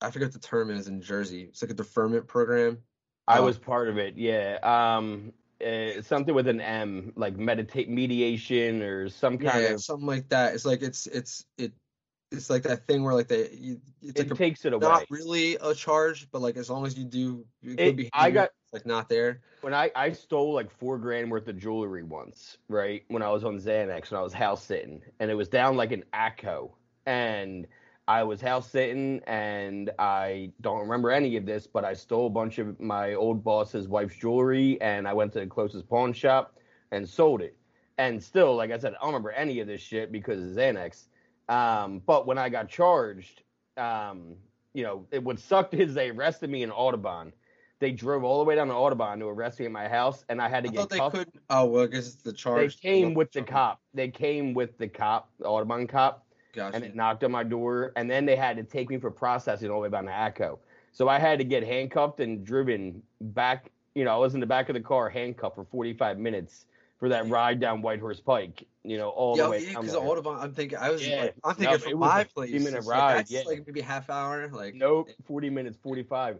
I 0.00 0.10
forget 0.10 0.32
the 0.32 0.38
term 0.38 0.70
is 0.70 0.88
in 0.88 1.02
Jersey. 1.02 1.42
It's 1.42 1.62
like 1.62 1.70
a 1.70 1.74
deferment 1.74 2.26
program. 2.26 2.78
I 3.28 3.38
um, 3.38 3.44
was 3.44 3.58
part 3.58 3.88
of 3.88 3.98
it. 3.98 4.16
Yeah. 4.16 4.58
Um. 4.62 5.32
Uh, 5.64 6.02
something 6.02 6.34
with 6.34 6.46
an 6.46 6.60
M, 6.60 7.12
like 7.16 7.36
meditate 7.38 7.88
mediation 7.88 8.82
or 8.82 9.08
some 9.08 9.38
kind 9.38 9.62
yeah, 9.62 9.70
of 9.70 9.82
something 9.82 10.06
like 10.06 10.28
that. 10.28 10.54
It's 10.54 10.66
like 10.66 10.82
it's 10.82 11.06
it's 11.06 11.46
it 11.56 11.72
it's 12.30 12.50
like 12.50 12.62
that 12.64 12.86
thing 12.86 13.02
where 13.02 13.14
like 13.14 13.28
they 13.28 13.48
you, 13.50 13.80
it 14.02 14.18
like 14.18 14.34
takes 14.36 14.64
a, 14.64 14.68
it 14.68 14.74
away. 14.74 14.86
Not 14.86 15.06
really 15.10 15.56
a 15.56 15.74
charge, 15.74 16.28
but 16.30 16.42
like 16.42 16.56
as 16.56 16.68
long 16.68 16.86
as 16.86 16.98
you 16.98 17.04
do 17.04 17.46
behavior, 17.62 18.10
I 18.12 18.30
got 18.30 18.50
like 18.72 18.84
not 18.84 19.08
there. 19.08 19.40
When 19.62 19.72
I 19.72 19.90
I 19.96 20.12
stole 20.12 20.52
like 20.52 20.70
four 20.70 20.98
grand 20.98 21.30
worth 21.30 21.48
of 21.48 21.58
jewelry 21.58 22.02
once, 22.02 22.58
right? 22.68 23.02
When 23.08 23.22
I 23.22 23.30
was 23.30 23.44
on 23.44 23.58
Xanax, 23.58 24.10
when 24.10 24.20
I 24.20 24.22
was 24.22 24.32
house 24.32 24.64
sitting, 24.64 25.00
and 25.20 25.30
it 25.30 25.34
was 25.34 25.48
down 25.48 25.76
like 25.76 25.92
an 25.92 26.04
ACO, 26.12 26.76
and 27.06 27.66
I 28.06 28.22
was 28.22 28.40
house 28.40 28.70
sitting, 28.70 29.22
and 29.26 29.90
I 29.98 30.52
don't 30.60 30.80
remember 30.80 31.10
any 31.10 31.36
of 31.36 31.46
this, 31.46 31.66
but 31.66 31.84
I 31.84 31.94
stole 31.94 32.26
a 32.26 32.30
bunch 32.30 32.58
of 32.58 32.78
my 32.78 33.14
old 33.14 33.42
boss's 33.42 33.88
wife's 33.88 34.16
jewelry, 34.16 34.78
and 34.80 35.08
I 35.08 35.14
went 35.14 35.32
to 35.34 35.40
the 35.40 35.46
closest 35.46 35.88
pawn 35.88 36.12
shop 36.12 36.58
and 36.90 37.08
sold 37.08 37.40
it. 37.40 37.56
And 37.96 38.22
still, 38.22 38.56
like 38.56 38.70
I 38.70 38.78
said, 38.78 38.94
I 38.94 38.96
don't 38.98 39.08
remember 39.08 39.30
any 39.30 39.60
of 39.60 39.66
this 39.66 39.80
shit 39.80 40.12
because 40.12 40.42
of 40.42 40.56
Xanax. 40.56 41.04
Um, 41.48 42.02
but 42.04 42.26
when 42.26 42.36
I 42.36 42.48
got 42.50 42.68
charged, 42.68 43.42
um, 43.76 44.34
you 44.74 44.82
know, 44.82 45.06
it 45.10 45.22
what 45.22 45.38
sucked 45.38 45.74
is 45.74 45.94
they 45.94 46.10
arrested 46.10 46.50
me 46.50 46.62
in 46.62 46.70
Audubon. 46.70 47.32
They 47.78 47.90
drove 47.90 48.24
all 48.24 48.38
the 48.38 48.44
way 48.44 48.54
down 48.54 48.68
to 48.68 48.74
Audubon 48.74 49.18
to 49.20 49.26
arrest 49.26 49.60
me 49.60 49.66
at 49.66 49.72
my 49.72 49.88
house, 49.88 50.24
and 50.28 50.42
I 50.42 50.48
had 50.48 50.64
to 50.64 50.70
I 50.70 50.72
get. 50.72 50.90
They 50.90 50.98
couldn't. 50.98 51.40
Oh 51.48 51.66
well, 51.66 51.84
I 51.84 51.86
guess 51.86 52.14
the 52.14 52.32
charge. 52.32 52.80
They 52.80 52.88
came 52.88 53.14
with 53.14 53.32
the 53.32 53.42
cop. 53.42 53.80
They 53.94 54.08
came 54.08 54.52
with 54.52 54.76
the 54.76 54.88
cop, 54.88 55.30
the 55.38 55.46
Audubon 55.46 55.86
cop, 55.86 56.26
gotcha. 56.54 56.76
and 56.76 56.84
it 56.84 56.94
knocked 56.94 57.24
on 57.24 57.32
my 57.32 57.42
door. 57.42 57.92
And 57.96 58.10
then 58.10 58.26
they 58.26 58.36
had 58.36 58.56
to 58.56 58.62
take 58.62 58.90
me 58.90 58.98
for 58.98 59.10
processing 59.10 59.70
all 59.70 59.76
the 59.76 59.88
way 59.88 59.90
down 59.90 60.06
to 60.06 60.26
ACO. 60.26 60.58
So 60.92 61.08
I 61.08 61.18
had 61.18 61.38
to 61.38 61.44
get 61.44 61.64
handcuffed 61.64 62.20
and 62.20 62.44
driven 62.44 63.02
back. 63.20 63.70
You 63.94 64.04
know, 64.04 64.14
I 64.14 64.18
was 64.18 64.34
in 64.34 64.40
the 64.40 64.46
back 64.46 64.68
of 64.68 64.74
the 64.74 64.80
car, 64.80 65.08
handcuffed 65.08 65.56
for 65.56 65.64
45 65.64 66.18
minutes 66.18 66.66
for 66.98 67.08
that 67.08 67.28
ride 67.28 67.60
down 67.60 67.82
Whitehorse 67.82 68.20
Pike. 68.20 68.66
You 68.84 68.98
know, 68.98 69.10
all 69.10 69.36
yeah, 69.36 69.44
the 69.44 69.50
way. 69.50 69.64
Yeah, 69.64 69.80
because 69.80 69.96
Audubon. 69.96 70.38
I'm 70.38 70.52
thinking. 70.52 70.78
I 70.78 70.90
was. 70.90 71.06
Yeah. 71.06 71.22
Like, 71.22 71.34
I'm 71.42 71.54
thinking 71.54 71.72
no, 71.72 71.78
from 71.78 71.98
my 71.98 72.24
place. 72.24 72.52
Minute 72.52 72.84
ride. 72.84 73.16
Like, 73.16 73.30
yeah. 73.30 73.42
like 73.46 73.66
maybe 73.66 73.80
half 73.80 74.10
hour. 74.10 74.48
Like 74.48 74.74
nope, 74.74 75.08
40 75.26 75.50
minutes, 75.50 75.78
45. 75.82 76.38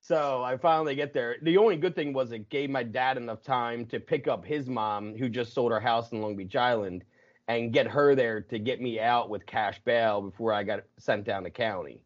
So 0.00 0.42
I 0.42 0.58
finally 0.58 0.94
get 0.94 1.14
there. 1.14 1.36
The 1.40 1.56
only 1.56 1.76
good 1.76 1.94
thing 1.94 2.12
was 2.12 2.30
it 2.30 2.50
gave 2.50 2.68
my 2.68 2.82
dad 2.82 3.16
enough 3.16 3.42
time 3.42 3.86
to 3.86 3.98
pick 3.98 4.28
up 4.28 4.44
his 4.44 4.68
mom, 4.68 5.16
who 5.16 5.30
just 5.30 5.54
sold 5.54 5.72
her 5.72 5.80
house 5.80 6.12
in 6.12 6.20
Long 6.20 6.36
Beach 6.36 6.56
Island, 6.56 7.04
and 7.48 7.72
get 7.72 7.86
her 7.86 8.14
there 8.14 8.40
to 8.40 8.58
get 8.58 8.80
me 8.80 9.00
out 9.00 9.28
with 9.28 9.46
cash 9.46 9.80
bail 9.84 10.22
before 10.22 10.52
I 10.52 10.62
got 10.62 10.84
sent 10.98 11.24
down 11.24 11.44
to 11.44 11.50
county, 11.50 12.00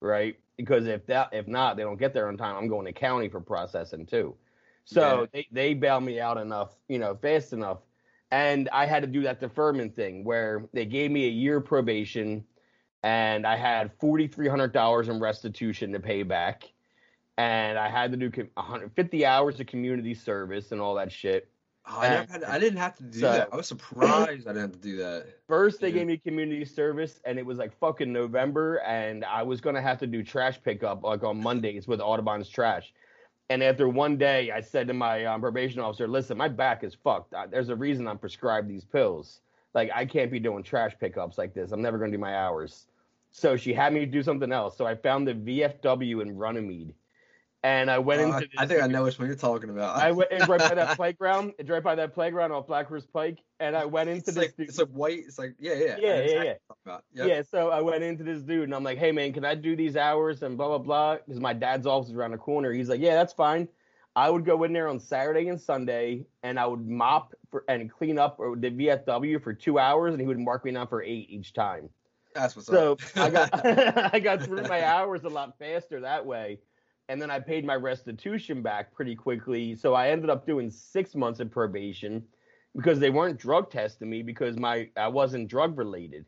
right? 0.00 0.36
Because 0.56 0.86
if 0.86 1.06
that 1.06 1.30
if 1.32 1.46
not, 1.46 1.76
they 1.76 1.82
don't 1.82 1.98
get 1.98 2.12
there 2.12 2.28
on 2.28 2.36
time. 2.36 2.56
I'm 2.56 2.68
going 2.68 2.86
to 2.86 2.92
county 2.92 3.28
for 3.28 3.40
processing 3.40 4.06
too. 4.06 4.34
So 4.84 5.20
yeah. 5.20 5.26
they 5.32 5.46
they 5.52 5.74
bailed 5.74 6.04
me 6.04 6.20
out 6.20 6.38
enough, 6.38 6.74
you 6.88 6.98
know, 6.98 7.14
fast 7.14 7.52
enough 7.52 7.78
and 8.30 8.68
I 8.72 8.86
had 8.86 9.02
to 9.02 9.08
do 9.08 9.22
that 9.22 9.40
deferment 9.40 9.96
thing 9.96 10.24
where 10.24 10.64
they 10.72 10.84
gave 10.84 11.10
me 11.10 11.26
a 11.26 11.30
year 11.30 11.60
probation 11.60 12.44
and 13.02 13.46
I 13.46 13.56
had 13.56 13.98
$4,300 13.98 15.08
in 15.08 15.20
restitution 15.20 15.92
to 15.92 16.00
pay 16.00 16.22
back. 16.22 16.64
And 17.38 17.78
I 17.78 17.88
had 17.88 18.12
to 18.12 18.18
do 18.18 18.30
150 18.54 19.26
hours 19.26 19.58
of 19.58 19.66
community 19.66 20.14
service 20.14 20.72
and 20.72 20.80
all 20.80 20.94
that 20.96 21.10
shit. 21.10 21.48
Oh, 21.92 22.00
I, 22.00 22.06
had, 22.06 22.44
I, 22.44 22.58
didn't 22.58 22.78
have 22.78 22.94
to 22.96 23.02
do 23.02 23.20
so, 23.20 23.32
that. 23.32 23.48
I 23.52 23.56
was 23.56 23.66
surprised 23.68 24.46
I 24.46 24.52
didn't 24.52 24.60
have 24.60 24.72
to 24.72 24.78
do 24.78 24.96
that. 24.98 25.26
First, 25.48 25.80
they 25.80 25.90
gave 25.90 26.06
me 26.06 26.16
community 26.16 26.64
service, 26.64 27.20
and 27.24 27.38
it 27.38 27.44
was 27.44 27.58
like 27.58 27.76
fucking 27.78 28.12
November, 28.12 28.76
and 28.86 29.24
I 29.24 29.42
was 29.42 29.60
gonna 29.60 29.82
have 29.82 29.98
to 29.98 30.06
do 30.06 30.22
trash 30.22 30.60
pickup 30.62 31.02
like 31.02 31.24
on 31.24 31.42
Mondays 31.42 31.88
with 31.88 32.00
Audubon's 32.00 32.48
trash. 32.48 32.92
And 33.48 33.64
after 33.64 33.88
one 33.88 34.16
day, 34.16 34.52
I 34.52 34.60
said 34.60 34.86
to 34.86 34.94
my 34.94 35.24
um, 35.24 35.40
probation 35.40 35.80
officer, 35.80 36.06
"Listen, 36.06 36.38
my 36.38 36.48
back 36.48 36.84
is 36.84 36.94
fucked. 36.94 37.34
There's 37.50 37.68
a 37.68 37.76
reason 37.76 38.06
I'm 38.06 38.18
prescribed 38.18 38.68
these 38.68 38.84
pills. 38.84 39.40
Like 39.74 39.90
I 39.92 40.06
can't 40.06 40.30
be 40.30 40.38
doing 40.38 40.62
trash 40.62 40.92
pickups 41.00 41.38
like 41.38 41.54
this. 41.54 41.72
I'm 41.72 41.82
never 41.82 41.98
going 41.98 42.12
to 42.12 42.16
do 42.16 42.20
my 42.20 42.36
hours." 42.36 42.86
So 43.32 43.56
she 43.56 43.72
had 43.72 43.92
me 43.92 44.06
do 44.06 44.22
something 44.22 44.52
else. 44.52 44.76
So 44.76 44.86
I 44.86 44.94
found 44.94 45.26
the 45.26 45.34
VFW 45.34 46.22
in 46.22 46.36
Runnemede, 46.36 46.94
and 47.62 47.90
I 47.90 47.98
went 47.98 48.20
Uh, 48.20 48.24
into. 48.24 48.36
I- 48.36 48.40
This, 48.40 48.48
I 48.58 48.66
think 48.66 48.82
I 48.82 48.86
know 48.86 49.04
which 49.04 49.18
one 49.18 49.28
you're 49.28 49.36
talking 49.36 49.70
about. 49.70 49.96
I 49.96 50.12
went 50.12 50.30
right 50.30 50.60
by 50.60 50.74
that 50.74 50.96
playground. 50.96 51.52
It's 51.58 51.68
right 51.68 51.82
by 51.82 51.94
that 51.96 52.14
playground 52.14 52.52
off 52.52 52.66
Black 52.66 52.86
Horse 52.86 53.06
Pike, 53.06 53.38
and 53.58 53.76
I 53.76 53.84
went 53.84 54.08
into 54.08 54.18
it's 54.18 54.26
this. 54.28 54.36
like 54.36 54.56
dude- 54.56 54.68
it's 54.68 54.78
like 54.78 54.88
white. 54.88 55.18
It's 55.26 55.38
like 55.38 55.54
yeah, 55.58 55.74
yeah, 55.74 55.78
Yeah, 55.78 55.94
yeah, 55.98 55.98
yeah. 55.98 56.16
what 56.18 56.44
you're 56.44 56.54
talking 56.68 56.82
about. 56.86 57.04
Yep. 57.14 57.28
Yeah, 57.28 57.42
so 57.42 57.70
I 57.70 57.80
went 57.80 58.02
into 58.02 58.24
this 58.24 58.42
dude 58.42 58.64
and 58.64 58.74
I'm 58.74 58.84
like, 58.84 58.98
hey 58.98 59.12
man, 59.12 59.32
can 59.32 59.44
I 59.44 59.54
do 59.54 59.76
these 59.76 59.96
hours 59.96 60.42
and 60.42 60.56
blah 60.56 60.68
blah 60.68 60.78
blah? 60.78 61.16
Because 61.16 61.40
my 61.40 61.52
dad's 61.52 61.86
office 61.86 62.08
is 62.10 62.14
around 62.16 62.30
the 62.32 62.38
corner. 62.38 62.72
He's 62.72 62.88
like, 62.88 63.00
yeah, 63.00 63.14
that's 63.14 63.32
fine. 63.32 63.68
I 64.16 64.28
would 64.28 64.44
go 64.44 64.64
in 64.64 64.72
there 64.72 64.88
on 64.88 64.98
Saturday 64.98 65.48
and 65.48 65.60
Sunday 65.60 66.26
and 66.42 66.58
I 66.58 66.66
would 66.66 66.84
mop 66.84 67.32
for, 67.50 67.64
and 67.68 67.88
clean 67.90 68.18
up 68.18 68.40
or 68.40 68.56
the 68.56 68.68
VFW 68.70 69.40
for 69.40 69.54
two 69.54 69.78
hours 69.78 70.12
and 70.12 70.20
he 70.20 70.26
would 70.26 70.38
mark 70.40 70.64
me 70.64 70.72
down 70.72 70.88
for 70.88 71.00
eight 71.02 71.30
each 71.30 71.52
time. 71.52 71.90
That's 72.34 72.56
what's 72.56 72.66
So 72.66 72.92
up. 72.92 73.00
I 73.16 73.30
got 73.30 73.50
I 74.14 74.18
got 74.18 74.42
through 74.42 74.62
my 74.62 74.84
hours 74.84 75.22
a 75.24 75.28
lot 75.28 75.58
faster 75.58 76.00
that 76.00 76.26
way. 76.26 76.58
And 77.10 77.20
then 77.20 77.28
I 77.28 77.40
paid 77.40 77.64
my 77.64 77.74
restitution 77.74 78.62
back 78.62 78.94
pretty 78.94 79.16
quickly. 79.16 79.74
So 79.74 79.94
I 79.94 80.10
ended 80.10 80.30
up 80.30 80.46
doing 80.46 80.70
six 80.70 81.16
months 81.16 81.40
of 81.40 81.50
probation 81.50 82.22
because 82.76 83.00
they 83.00 83.10
weren't 83.10 83.36
drug 83.36 83.68
testing 83.68 84.08
me 84.08 84.22
because 84.22 84.56
my 84.56 84.88
I 84.96 85.08
wasn't 85.08 85.48
drug 85.48 85.76
related. 85.76 86.24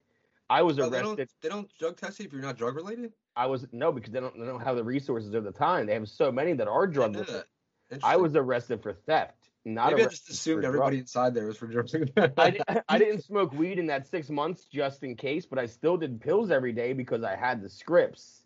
I 0.51 0.63
was 0.63 0.81
Oh, 0.81 0.91
they 0.91 0.99
arrested. 0.99 1.17
don't 1.17 1.31
they 1.41 1.49
don't 1.49 1.79
drug 1.79 1.97
test 1.97 2.19
you 2.19 2.27
if 2.27 2.33
you're 2.33 2.43
not 2.43 2.57
drug 2.59 2.75
related. 2.75 3.13
I 3.37 3.47
was 3.47 3.65
no 3.71 3.93
because 3.93 4.13
they 4.13 4.19
don't 4.19 4.37
they 4.37 4.45
don't 4.45 4.61
have 4.61 4.75
the 4.75 4.83
resources 4.83 5.33
of 5.35 5.45
the 5.45 5.53
time. 5.53 5.87
They 5.87 5.95
have 5.95 6.09
so 6.09 6.33
many 6.33 6.53
that 6.55 6.67
are 6.67 6.87
drug 6.89 7.15
related. 7.15 7.45
I 8.03 8.17
was 8.17 8.35
arrested 8.35 8.83
for 8.83 8.93
theft, 8.93 9.51
not 9.65 9.93
Maybe 9.93 10.03
I 10.03 10.09
just 10.09 10.31
assumed 10.31 10.65
everybody 10.65 10.97
drugs. 10.97 11.11
inside 11.11 11.35
there 11.35 11.47
was 11.47 11.59
for 11.59 11.69
drugs. 11.69 11.95
I, 12.37 12.51
di- 12.51 12.61
I 12.89 12.99
didn't 12.99 13.23
smoke 13.23 13.53
weed 13.53 13.79
in 13.79 13.87
that 13.87 14.09
six 14.09 14.31
months 14.31 14.65
just 14.65 15.05
in 15.05 15.15
case, 15.15 15.47
but 15.47 15.61
I 15.61 15.67
still 15.67 15.97
did 15.97 16.21
pills 16.21 16.51
every 16.51 16.73
day 16.73 16.93
because 16.93 17.23
I 17.23 17.37
had 17.37 17.63
the 17.63 17.69
scripts. 17.69 18.42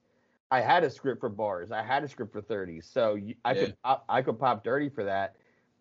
I 0.51 0.61
had 0.61 0.85
a 0.85 0.91
script 0.91 1.21
for 1.21 1.29
bars. 1.29 1.71
I 1.73 1.83
had 1.83 2.05
a 2.05 2.09
script 2.09 2.33
for 2.33 2.41
30. 2.41 2.81
So 2.81 3.19
I 3.45 3.55
Yeah. 3.55 3.61
could 3.61 3.83
pop, 3.83 4.05
I 4.09 4.23
could 4.23 4.39
pop 4.39 4.65
dirty 4.65 4.89
for 4.89 5.05
that 5.05 5.37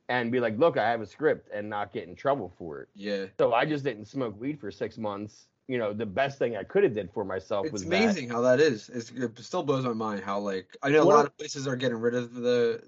and 0.09 0.31
be 0.31 0.39
like, 0.39 0.57
look, 0.57 0.77
I 0.77 0.89
have 0.89 1.01
a 1.01 1.05
script 1.05 1.49
and 1.53 1.69
not 1.69 1.93
get 1.93 2.07
in 2.07 2.15
trouble 2.15 2.53
for 2.57 2.81
it. 2.81 2.89
yeah. 2.95 3.27
So 3.39 3.53
I 3.53 3.65
just 3.65 3.83
didn't 3.83 4.05
smoke 4.05 4.39
weed 4.39 4.59
for 4.59 4.71
six 4.71 4.97
months. 4.97 5.47
You 5.67 5.77
know, 5.79 5.93
the 5.93 6.05
best 6.05 6.37
thing 6.39 6.55
I 6.55 6.63
could 6.63 6.83
have 6.83 6.93
did 6.93 7.11
for 7.11 7.25
myself 7.25 7.67
It's 7.67 7.73
was 7.73 7.83
that. 7.83 7.87
amazing 7.87 8.29
how 8.29 8.41
that 8.41 8.59
is. 8.59 8.89
It's, 8.89 9.09
it 9.11 9.37
still 9.39 9.63
blows 9.63 9.83
my 9.85 9.93
mind 9.93 10.23
how 10.23 10.39
like 10.39 10.77
I 10.83 10.89
know 10.89 11.01
a 11.01 11.05
lot 11.05 11.25
of 11.25 11.35
places 11.37 11.67
are 11.67 11.75
getting 11.75 11.97
rid 11.97 12.13
of 12.13 12.33
the 12.35 12.83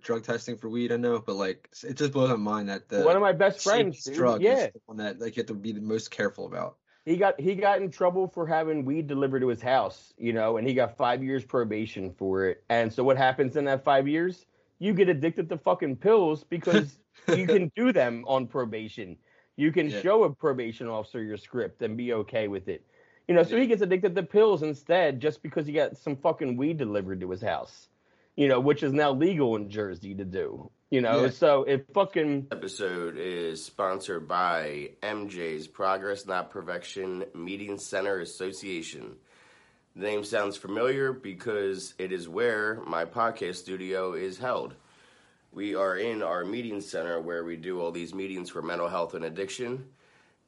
drug 0.00 0.24
testing 0.24 0.56
for 0.56 0.68
weed. 0.68 0.90
I 0.92 0.96
know, 0.96 1.20
but 1.20 1.36
like 1.36 1.68
it 1.84 1.94
just 1.96 2.12
blows 2.12 2.30
my 2.30 2.36
mind 2.36 2.68
that 2.68 2.88
the 2.88 3.02
One 3.04 3.14
of 3.16 3.22
my 3.22 3.32
best 3.32 3.60
friends, 3.60 4.02
dude, 4.02 4.16
drug 4.16 4.40
yeah, 4.40 4.64
is 4.64 4.68
the 4.74 4.80
one 4.86 4.96
that 4.98 5.20
like 5.20 5.36
you 5.36 5.40
have 5.42 5.48
to 5.48 5.54
be 5.54 5.72
the 5.72 5.80
most 5.80 6.10
careful 6.10 6.46
about. 6.46 6.78
He 7.06 7.16
got 7.16 7.40
he 7.40 7.54
got 7.54 7.80
in 7.80 7.90
trouble 7.90 8.28
for 8.28 8.46
having 8.46 8.84
weed 8.84 9.06
delivered 9.06 9.40
to 9.40 9.48
his 9.48 9.62
house, 9.62 10.14
you 10.18 10.32
know, 10.34 10.58
and 10.58 10.68
he 10.68 10.74
got 10.74 10.96
five 10.96 11.24
years 11.24 11.44
probation 11.44 12.12
for 12.12 12.46
it. 12.48 12.64
And 12.68 12.92
so 12.92 13.04
what 13.04 13.16
happens 13.16 13.56
in 13.56 13.64
that 13.66 13.84
five 13.84 14.08
years? 14.08 14.46
You 14.80 14.92
get 14.94 15.08
addicted 15.08 15.48
to 15.50 15.58
fucking 15.58 15.96
pills 15.98 16.44
because 16.44 16.98
you 17.28 17.48
can 17.48 17.72
do 17.76 17.92
them 17.92 18.24
on 18.28 18.48
probation. 18.48 19.16
You 19.56 19.72
can 19.72 19.88
Yeah. 19.88 20.02
show 20.02 20.24
a 20.24 20.34
probation 20.34 20.88
officer 20.88 21.22
your 21.22 21.38
script 21.38 21.82
and 21.82 21.96
be 21.96 22.12
okay 22.12 22.48
with 22.48 22.68
it. 22.68 22.84
You 23.28 23.34
know, 23.34 23.44
so 23.44 23.56
Yeah. 23.56 23.62
he 23.62 23.66
gets 23.68 23.82
addicted 23.82 24.14
to 24.16 24.22
pills 24.24 24.62
instead 24.62 25.20
just 25.20 25.42
because 25.42 25.66
he 25.66 25.72
got 25.72 25.96
some 25.96 26.16
fucking 26.16 26.56
weed 26.56 26.76
delivered 26.76 27.20
to 27.20 27.30
his 27.30 27.42
house. 27.42 27.88
You 28.36 28.48
know, 28.48 28.60
which 28.60 28.82
is 28.82 28.92
now 28.92 29.12
legal 29.12 29.56
in 29.56 29.70
Jersey 29.70 30.14
to 30.14 30.24
do. 30.24 30.70
You 30.90 31.00
know, 31.00 31.24
Yeah. 31.24 31.30
so 31.30 31.64
it 31.64 31.86
fucking 31.94 32.48
episode 32.52 33.16
is 33.18 33.64
sponsored 33.64 34.28
by 34.28 34.90
MJ's 35.02 35.66
Progress 35.66 36.26
Not 36.26 36.50
Perfection 36.50 37.24
Meeting 37.34 37.78
Center 37.78 38.20
Association. 38.20 39.16
The 39.96 40.02
name 40.02 40.22
sounds 40.24 40.56
familiar 40.58 41.12
because 41.12 41.94
it 41.98 42.12
is 42.12 42.28
where 42.28 42.82
my 42.86 43.06
podcast 43.06 43.56
studio 43.56 44.12
is 44.12 44.36
held. 44.38 44.74
We 45.52 45.74
are 45.74 45.96
in 45.96 46.22
our 46.22 46.44
meeting 46.44 46.82
center 46.82 47.18
where 47.18 47.42
we 47.42 47.56
do 47.56 47.80
all 47.80 47.90
these 47.90 48.12
meetings 48.14 48.50
for 48.50 48.60
mental 48.60 48.88
health 48.88 49.14
and 49.14 49.24
addiction. 49.24 49.86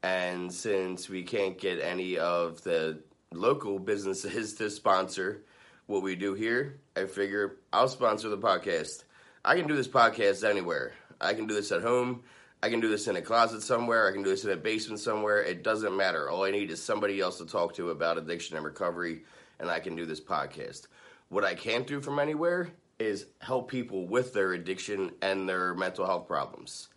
And 0.03 0.53
since 0.53 1.09
we 1.09 1.23
can't 1.23 1.59
get 1.59 1.81
any 1.81 2.19
of 2.19 2.63
the 2.63 3.01
local 3.33 3.79
businesses 3.79 4.55
to 4.59 4.69
sponsor 4.71 5.43
what 5.89 6.03
we 6.03 6.15
do 6.15 6.35
here, 6.35 6.79
I 6.95 7.07
figure 7.07 7.57
I'll 7.73 7.89
sponsor 7.89 8.29
the 8.29 8.39
podcast. 8.39 9.05
I 9.43 9.57
can 9.57 9.67
do 9.67 9.75
this 9.75 9.89
podcast 9.89 10.49
anywhere. 10.49 10.93
I 11.19 11.33
can 11.33 11.47
do 11.47 11.55
this 11.55 11.73
at 11.73 11.83
home. 11.83 12.23
I 12.63 12.69
can 12.69 12.81
do 12.81 12.89
this 12.89 13.09
in 13.09 13.17
a 13.17 13.23
closet 13.23 13.63
somewhere. 13.63 14.07
I 14.07 14.13
can 14.13 14.23
do 14.23 14.29
this 14.29 14.45
in 14.45 14.51
a 14.51 14.57
basement 14.57 15.01
somewhere. 15.01 15.43
It 15.43 15.65
doesn't 15.65 15.97
matter. 15.97 16.29
All 16.29 16.45
I 16.45 16.51
need 16.51 16.71
is 16.71 16.83
somebody 16.83 17.21
else 17.21 17.39
to 17.39 17.47
talk 17.47 17.75
to 17.77 17.89
about 17.89 18.19
addiction 18.19 18.57
and 18.57 18.67
recovery, 18.67 19.23
and 19.59 19.71
I 19.71 19.81
can 19.81 19.97
do 19.97 20.05
this 20.05 20.21
podcast. 20.21 20.89
What 21.31 21.45
I 21.45 21.55
can't 21.55 21.87
do 21.87 22.03
from 22.03 22.19
anywhere 22.19 22.71
is 22.99 23.25
help 23.41 23.71
people 23.71 24.07
with 24.07 24.35
their 24.35 24.53
addiction 24.53 25.13
and 25.23 25.49
their 25.49 25.75
mental 25.75 26.05
health 26.05 26.29
problems. 26.29 26.89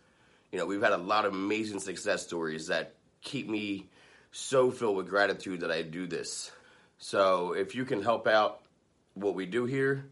You 0.50 0.58
know, 0.58 0.66
we've 0.66 0.82
had 0.82 0.92
a 0.92 0.98
lot 0.98 1.24
of 1.24 1.32
amazing 1.32 1.80
success 1.80 2.24
stories 2.24 2.66
that 2.66 2.92
keep 3.22 3.48
me 3.48 3.88
so 4.32 4.70
filled 4.70 4.96
with 4.96 5.08
gratitude 5.08 5.60
that 5.60 5.70
I 5.70 5.80
do 5.80 6.06
this. 6.06 6.52
So 6.98 7.54
if 7.54 7.74
you 7.74 7.86
can 7.86 8.02
help 8.02 8.26
out 8.26 8.62
what 9.14 9.34
we 9.34 9.46
do 9.46 9.64
here, 9.64 10.06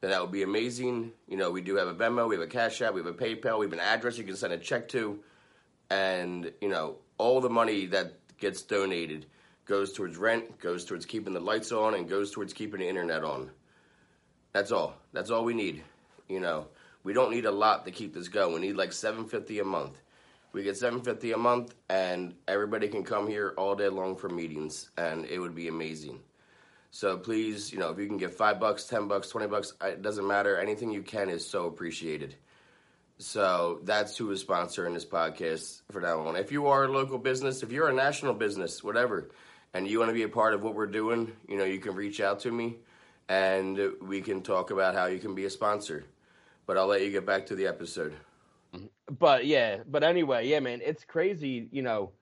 then 0.00 0.10
that 0.10 0.20
would 0.20 0.32
be 0.32 0.42
amazing. 0.42 1.12
You 1.28 1.36
know, 1.36 1.50
we 1.50 1.60
do 1.60 1.76
have 1.76 1.88
a 1.88 1.94
Venmo, 1.94 2.28
we 2.28 2.34
have 2.36 2.44
a 2.44 2.48
Cash 2.48 2.82
App, 2.82 2.94
we 2.94 3.00
have 3.00 3.06
a 3.06 3.12
PayPal, 3.12 3.58
we 3.58 3.66
have 3.66 3.72
an 3.72 3.80
address 3.80 4.18
you 4.18 4.24
can 4.24 4.36
send 4.36 4.52
a 4.52 4.58
check 4.58 4.88
to, 4.88 5.18
and 5.90 6.52
you 6.60 6.68
know, 6.68 6.96
all 7.18 7.40
the 7.40 7.50
money 7.50 7.86
that 7.86 8.14
gets 8.38 8.62
donated 8.62 9.26
goes 9.64 9.92
towards 9.92 10.16
rent, 10.16 10.58
goes 10.60 10.84
towards 10.84 11.06
keeping 11.06 11.34
the 11.34 11.40
lights 11.40 11.72
on, 11.72 11.94
and 11.94 12.08
goes 12.08 12.30
towards 12.30 12.52
keeping 12.52 12.80
the 12.80 12.88
internet 12.88 13.24
on. 13.24 13.50
That's 14.52 14.72
all. 14.72 14.94
That's 15.12 15.30
all 15.30 15.44
we 15.44 15.54
need. 15.54 15.82
You 16.28 16.40
know, 16.40 16.68
we 17.02 17.12
don't 17.12 17.30
need 17.30 17.44
a 17.44 17.50
lot 17.50 17.84
to 17.84 17.90
keep 17.90 18.14
this 18.14 18.28
going. 18.28 18.54
We 18.54 18.60
need 18.60 18.76
like 18.76 18.92
seven 18.92 19.26
fifty 19.26 19.58
a 19.58 19.64
month. 19.64 19.98
We 20.52 20.62
get 20.62 20.76
seven 20.76 21.02
fifty 21.02 21.32
a 21.32 21.36
month, 21.36 21.74
and 21.88 22.34
everybody 22.48 22.88
can 22.88 23.04
come 23.04 23.28
here 23.28 23.54
all 23.58 23.74
day 23.74 23.88
long 23.88 24.16
for 24.16 24.28
meetings, 24.28 24.90
and 24.96 25.24
it 25.26 25.38
would 25.38 25.54
be 25.54 25.68
amazing. 25.68 26.20
So 26.96 27.18
please, 27.18 27.70
you 27.74 27.78
know, 27.78 27.90
if 27.90 27.98
you 27.98 28.06
can 28.06 28.16
get 28.16 28.32
five 28.32 28.58
bucks, 28.58 28.84
ten 28.84 29.06
bucks, 29.06 29.28
twenty 29.28 29.48
bucks, 29.48 29.74
it 29.82 30.00
doesn't 30.00 30.26
matter. 30.26 30.58
Anything 30.58 30.90
you 30.90 31.02
can 31.02 31.28
is 31.28 31.46
so 31.46 31.66
appreciated. 31.66 32.36
So 33.18 33.80
that's 33.82 34.16
who 34.16 34.30
is 34.30 34.42
sponsoring 34.42 34.94
this 34.94 35.04
podcast 35.04 35.82
for 35.92 36.00
now 36.00 36.20
on. 36.20 36.36
If 36.36 36.52
you 36.52 36.68
are 36.68 36.84
a 36.84 36.88
local 36.88 37.18
business, 37.18 37.62
if 37.62 37.70
you're 37.70 37.90
a 37.90 37.92
national 37.92 38.32
business, 38.32 38.82
whatever, 38.82 39.28
and 39.74 39.86
you 39.86 39.98
want 39.98 40.08
to 40.08 40.14
be 40.14 40.22
a 40.22 40.28
part 40.30 40.54
of 40.54 40.62
what 40.62 40.74
we're 40.74 40.86
doing, 40.86 41.32
you 41.46 41.58
know, 41.58 41.64
you 41.64 41.80
can 41.80 41.94
reach 41.94 42.18
out 42.18 42.40
to 42.40 42.50
me, 42.50 42.78
and 43.28 43.78
we 44.00 44.22
can 44.22 44.40
talk 44.40 44.70
about 44.70 44.94
how 44.94 45.04
you 45.04 45.18
can 45.18 45.34
be 45.34 45.44
a 45.44 45.50
sponsor. 45.50 46.06
But 46.64 46.78
I'll 46.78 46.86
let 46.86 47.02
you 47.02 47.10
get 47.10 47.26
back 47.26 47.44
to 47.46 47.54
the 47.54 47.66
episode. 47.66 48.14
Mm-hmm. 48.74 48.86
but 49.18 49.44
yeah, 49.44 49.80
but 49.86 50.02
anyway, 50.02 50.48
yeah, 50.48 50.60
man, 50.60 50.80
it's 50.82 51.04
crazy, 51.04 51.68
you 51.70 51.82
know, 51.82 52.12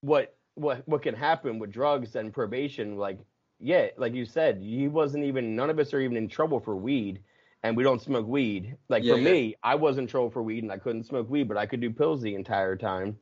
what 0.00 0.34
what 0.54 0.88
what 0.88 1.02
can 1.02 1.14
happen 1.14 1.58
with 1.58 1.72
drugs 1.72 2.16
and 2.16 2.32
probation. 2.32 2.96
Like, 2.96 3.18
yeah, 3.64 3.88
like 3.96 4.12
you 4.12 4.26
said, 4.26 4.58
he 4.58 4.88
wasn't 4.88 5.24
even. 5.24 5.56
None 5.56 5.70
of 5.70 5.78
us 5.78 5.94
are 5.94 6.00
even 6.00 6.18
in 6.18 6.28
trouble 6.28 6.60
for 6.60 6.76
weed, 6.76 7.20
and 7.62 7.74
we 7.74 7.82
don't 7.82 8.00
smoke 8.00 8.26
weed. 8.26 8.76
Like 8.90 9.02
Yeah, 9.02 9.14
for 9.14 9.20
yeah. 9.20 9.32
me, 9.32 9.56
I 9.62 9.74
was 9.74 9.96
in 9.96 10.06
trouble 10.06 10.28
for 10.28 10.42
weed, 10.42 10.62
and 10.64 10.70
I 10.70 10.76
couldn't 10.76 11.04
smoke 11.04 11.30
weed, 11.30 11.48
but 11.48 11.56
I 11.56 11.64
could 11.64 11.80
do 11.80 11.90
pills 11.90 12.20
the 12.20 12.34
entire 12.34 12.76
time. 12.76 13.16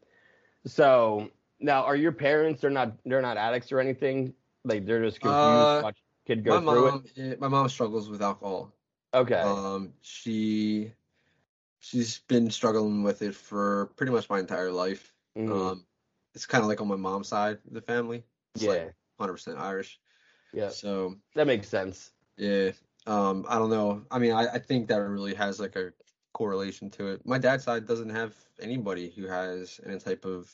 So 0.66 1.30
now, 1.60 1.84
are 1.84 1.94
your 1.94 2.10
parents? 2.10 2.60
They're 2.60 2.70
not. 2.70 2.92
They're 3.06 3.22
not 3.22 3.36
addicts 3.36 3.70
or 3.70 3.78
anything. 3.78 4.34
Like 4.64 4.84
they're 4.84 5.04
just 5.04 5.20
confused. 5.20 5.44
Uh, 5.44 5.80
watch 5.84 5.98
kid 6.26 6.44
go 6.44 6.60
my 6.60 6.72
through 6.72 6.90
mom, 6.90 7.04
eh, 7.16 7.34
my 7.38 7.48
mom 7.48 7.68
struggles 7.68 8.08
with 8.08 8.20
alcohol. 8.20 8.72
Okay. 9.14 9.40
Um, 9.40 9.92
she 10.00 10.92
she's 11.78 12.18
been 12.18 12.50
struggling 12.50 13.04
with 13.04 13.22
it 13.22 13.36
for 13.36 13.92
pretty 13.94 14.10
much 14.10 14.28
my 14.28 14.40
entire 14.40 14.72
life. 14.72 15.14
Mhm. 15.38 15.52
Um, 15.52 15.86
it's 16.34 16.46
kind 16.46 16.62
of 16.62 16.68
like 16.68 16.80
on 16.80 16.88
my 16.88 16.96
mom's 16.96 17.28
side 17.28 17.58
of 17.64 17.74
the 17.74 17.80
family. 17.80 18.24
It's 18.56 18.64
yeah. 18.64 18.70
like 18.70 18.94
100% 19.20 19.56
Irish. 19.58 20.00
Yeah. 20.52 20.68
So 20.68 21.16
That 21.34 21.46
makes 21.46 21.68
sense. 21.68 22.12
yeah, 22.36 22.70
um, 23.06 23.44
I 23.48 23.58
don't 23.58 23.70
know. 23.70 24.04
I 24.10 24.18
mean, 24.18 24.32
I, 24.32 24.46
I 24.54 24.58
think 24.58 24.88
that 24.88 24.96
really 24.96 25.34
has 25.34 25.60
like 25.60 25.76
a 25.76 25.92
correlation 26.32 26.90
to 26.90 27.08
it. 27.08 27.26
My 27.26 27.38
dad's 27.38 27.64
side 27.64 27.86
doesn't 27.86 28.10
have 28.10 28.34
anybody 28.60 29.10
who 29.10 29.26
has 29.26 29.80
any 29.86 29.98
type 29.98 30.24
of 30.24 30.52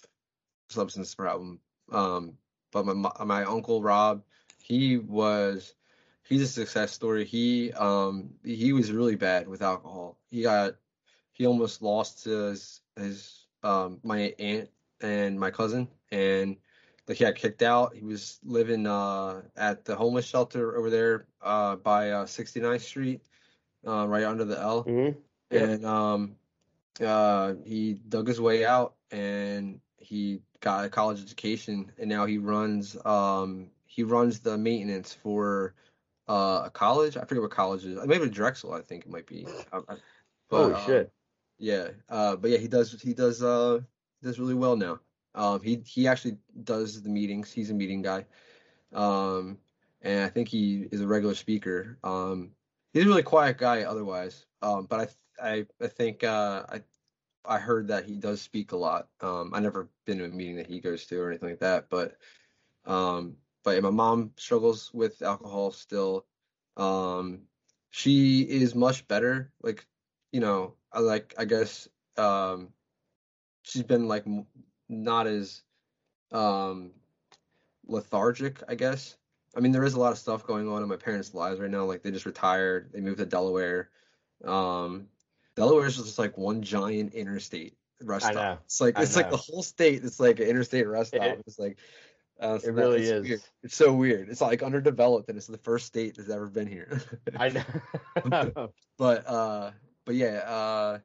substance 0.68 1.14
problem. 1.14 1.60
Um, 1.92 2.38
but 2.72 2.86
my 2.86 3.10
my 3.24 3.44
uncle 3.44 3.82
Rob, 3.82 4.22
he 4.62 4.98
was 4.98 5.74
he's 6.22 6.42
a 6.42 6.46
success 6.46 6.92
story. 6.92 7.24
He 7.24 7.72
um 7.72 8.30
he 8.44 8.72
was 8.72 8.92
really 8.92 9.16
bad 9.16 9.48
with 9.48 9.62
alcohol. 9.62 10.18
He 10.30 10.42
got 10.42 10.74
he 11.32 11.46
almost 11.46 11.82
lost 11.82 12.24
his 12.24 12.80
his 12.96 13.46
um 13.62 14.00
my 14.02 14.34
aunt 14.38 14.70
and 15.00 15.38
my 15.38 15.50
cousin 15.50 15.88
and 16.10 16.56
like 17.08 17.18
he 17.18 17.24
got 17.24 17.34
kicked 17.34 17.62
out. 17.62 17.94
He 17.94 18.04
was 18.04 18.38
living 18.44 18.86
uh 18.86 19.42
at 19.56 19.84
the 19.84 19.96
homeless 19.96 20.26
shelter 20.26 20.76
over 20.76 20.90
there 20.90 21.26
uh 21.42 21.76
by 21.76 22.10
uh 22.10 22.26
69th 22.26 22.82
Street, 22.82 23.22
uh 23.86 24.06
right 24.06 24.24
under 24.24 24.44
the 24.44 24.60
L. 24.60 24.82
hmm 24.82 25.08
Yep. 25.50 25.68
And 25.68 25.86
um 25.86 26.36
uh 27.00 27.54
he 27.64 27.94
dug 27.94 28.28
his 28.28 28.40
way 28.40 28.64
out 28.66 28.94
and 29.10 29.80
he 29.96 30.42
got 30.60 30.84
a 30.84 30.88
college 30.90 31.22
education 31.22 31.92
and 31.98 32.08
now 32.08 32.26
he 32.26 32.38
runs 32.38 32.96
um 33.06 33.70
he 33.86 34.02
runs 34.02 34.40
the 34.40 34.58
maintenance 34.58 35.12
for 35.14 35.74
uh, 36.28 36.64
a 36.66 36.70
college. 36.70 37.16
I 37.16 37.24
forget 37.24 37.42
what 37.42 37.50
college 37.50 37.84
is. 37.84 37.98
Maybe 38.04 38.28
Drexel. 38.28 38.74
I 38.74 38.82
think 38.82 39.06
it 39.06 39.10
might 39.10 39.26
be. 39.26 39.46
I, 39.72 39.78
I, 39.88 39.96
Oh 40.50 40.74
um, 40.74 40.86
shit. 40.86 41.10
yeah, 41.58 41.88
uh, 42.08 42.36
but 42.36 42.50
yeah, 42.50 42.58
he 42.58 42.68
does 42.68 43.00
he 43.00 43.14
does 43.14 43.42
uh 43.42 43.80
does 44.22 44.38
really 44.38 44.54
well 44.54 44.76
now. 44.76 45.00
Um, 45.38 45.62
he 45.62 45.76
he 45.86 46.08
actually 46.08 46.36
does 46.64 47.00
the 47.00 47.08
meetings. 47.08 47.52
He's 47.52 47.70
a 47.70 47.74
meeting 47.74 48.02
guy, 48.02 48.26
um, 48.92 49.58
and 50.02 50.24
I 50.24 50.28
think 50.28 50.48
he 50.48 50.88
is 50.90 51.00
a 51.00 51.06
regular 51.06 51.34
speaker. 51.34 51.96
Um, 52.02 52.50
he's 52.92 53.04
a 53.04 53.08
really 53.08 53.22
quiet 53.22 53.56
guy 53.56 53.82
otherwise. 53.82 54.46
Um, 54.62 54.86
but 54.86 55.14
I 55.40 55.50
I 55.50 55.66
I 55.80 55.86
think 55.86 56.24
uh, 56.24 56.64
I 56.68 56.82
I 57.44 57.58
heard 57.58 57.86
that 57.88 58.04
he 58.04 58.16
does 58.16 58.42
speak 58.42 58.72
a 58.72 58.76
lot. 58.76 59.08
Um, 59.20 59.52
I 59.54 59.60
never 59.60 59.88
been 60.06 60.18
to 60.18 60.24
a 60.24 60.28
meeting 60.28 60.56
that 60.56 60.66
he 60.66 60.80
goes 60.80 61.06
to 61.06 61.20
or 61.20 61.30
anything 61.30 61.50
like 61.50 61.60
that, 61.60 61.88
but 61.88 62.16
um, 62.84 63.36
but 63.62 63.80
my 63.82 63.90
mom 63.90 64.32
struggles 64.36 64.92
with 64.92 65.22
alcohol 65.22 65.70
still. 65.70 66.26
She 67.90 68.42
is 68.42 68.74
much 68.74 69.06
better. 69.08 69.52
Like 69.62 69.86
you 70.32 70.40
know, 70.40 70.74
I 70.92 70.98
like 70.98 71.34
I 71.38 71.44
guess 71.44 71.88
she's 73.62 73.82
been 73.82 74.08
like 74.08 74.24
not 74.88 75.26
as 75.26 75.62
um 76.32 76.92
lethargic, 77.86 78.62
I 78.68 78.74
guess. 78.74 79.16
I 79.56 79.60
mean, 79.60 79.72
there 79.72 79.84
is 79.84 79.94
a 79.94 80.00
lot 80.00 80.12
of 80.12 80.18
stuff 80.18 80.46
going 80.46 80.68
on 80.68 80.82
in 80.82 80.88
my 80.88 80.96
parents' 80.96 81.34
lives 81.34 81.58
right 81.60 81.70
now. 81.70 81.84
Like 81.84 82.02
they 82.02 82.10
just 82.10 82.26
retired, 82.26 82.92
they 82.92 83.00
moved 83.00 83.18
to 83.18 83.26
Delaware. 83.26 83.90
Um 84.44 85.08
Delaware 85.56 85.86
is 85.86 85.96
just 85.96 86.18
like 86.18 86.38
one 86.38 86.62
giant 86.62 87.14
interstate 87.14 87.76
rest 88.02 88.26
I 88.26 88.32
stop. 88.32 88.44
know. 88.58 88.58
It's 88.64 88.80
like 88.80 88.98
I 88.98 89.02
it's 89.02 89.16
like 89.16 89.30
the 89.30 89.36
whole 89.36 89.62
state. 89.62 90.04
It's 90.04 90.20
like 90.20 90.38
an 90.40 90.46
interstate 90.46 90.86
rest 90.86 91.14
It- 91.14 91.18
stop. 91.22 91.38
It's 91.46 91.58
like 91.58 91.78
uh, 92.40 92.58
so 92.58 92.68
It 92.68 92.74
really 92.74 93.02
is. 93.02 93.26
weird. 93.26 93.40
It's 93.64 93.74
so 93.74 93.92
weird. 93.92 94.28
It's 94.28 94.40
like 94.40 94.62
underdeveloped, 94.62 95.28
and 95.28 95.36
it's 95.36 95.48
the 95.48 95.58
first 95.58 95.86
state 95.86 96.16
that's 96.16 96.30
ever 96.30 96.46
been 96.46 96.68
here. 96.68 97.02
I 97.36 97.48
know. 98.24 98.68
but 98.98 99.26
uh 99.26 99.72
but 100.04 100.14
yeah 100.14 100.36
uh 100.46 100.98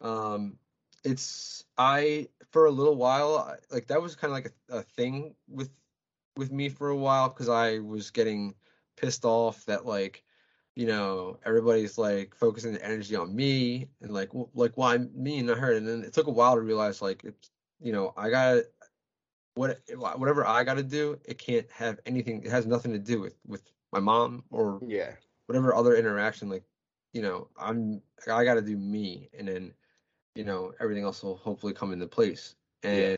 um 0.00 0.58
it's 1.06 1.64
i 1.78 2.28
for 2.50 2.66
a 2.66 2.70
little 2.70 2.96
while 2.96 3.36
I- 3.38 3.74
like 3.74 3.86
that 3.86 4.02
was 4.02 4.16
kind 4.16 4.32
of 4.32 4.34
like 4.34 4.52
a, 4.70 4.78
a 4.78 4.82
thing 4.82 5.34
with 5.48 5.70
with 6.36 6.50
me 6.52 6.68
for 6.68 6.88
a 6.88 6.96
while 6.96 7.28
because 7.28 7.48
i 7.48 7.78
was 7.78 8.10
getting 8.10 8.54
pissed 8.96 9.24
off 9.24 9.64
that 9.66 9.86
like 9.86 10.24
you 10.74 10.86
know 10.86 11.38
everybody's 11.46 11.96
like 11.96 12.34
focusing 12.34 12.72
the 12.72 12.84
energy 12.84 13.14
on 13.14 13.34
me 13.34 13.88
and 14.02 14.12
like 14.12 14.28
w- 14.28 14.48
like 14.54 14.76
why 14.76 14.98
me 14.98 15.38
and 15.38 15.46
not 15.46 15.58
her 15.58 15.72
and 15.72 15.86
then 15.86 16.02
it 16.02 16.12
took 16.12 16.26
a 16.26 16.30
while 16.30 16.56
to 16.56 16.60
realize 16.60 17.00
like 17.00 17.22
it's 17.24 17.50
you 17.80 17.92
know 17.92 18.12
i 18.16 18.28
got 18.28 18.64
what 19.54 19.78
whatever 20.16 20.44
i 20.46 20.64
got 20.64 20.74
to 20.74 20.82
do 20.82 21.18
it 21.24 21.38
can't 21.38 21.70
have 21.70 22.00
anything 22.04 22.42
it 22.42 22.50
has 22.50 22.66
nothing 22.66 22.92
to 22.92 22.98
do 22.98 23.20
with 23.20 23.38
with 23.46 23.62
my 23.92 24.00
mom 24.00 24.42
or 24.50 24.80
yeah. 24.86 25.12
whatever 25.46 25.74
other 25.74 25.94
interaction 25.94 26.48
like 26.48 26.64
you 27.12 27.22
know 27.22 27.48
i'm 27.56 28.02
i 28.30 28.44
got 28.44 28.54
to 28.54 28.62
do 28.62 28.76
me 28.76 29.30
and 29.38 29.48
then 29.48 29.72
you 30.36 30.44
know 30.44 30.74
everything 30.80 31.04
else 31.04 31.22
will 31.22 31.36
hopefully 31.36 31.74
come 31.74 31.92
into 31.92 32.06
place. 32.06 32.56
And 32.84 32.98
Yeah. 33.00 33.16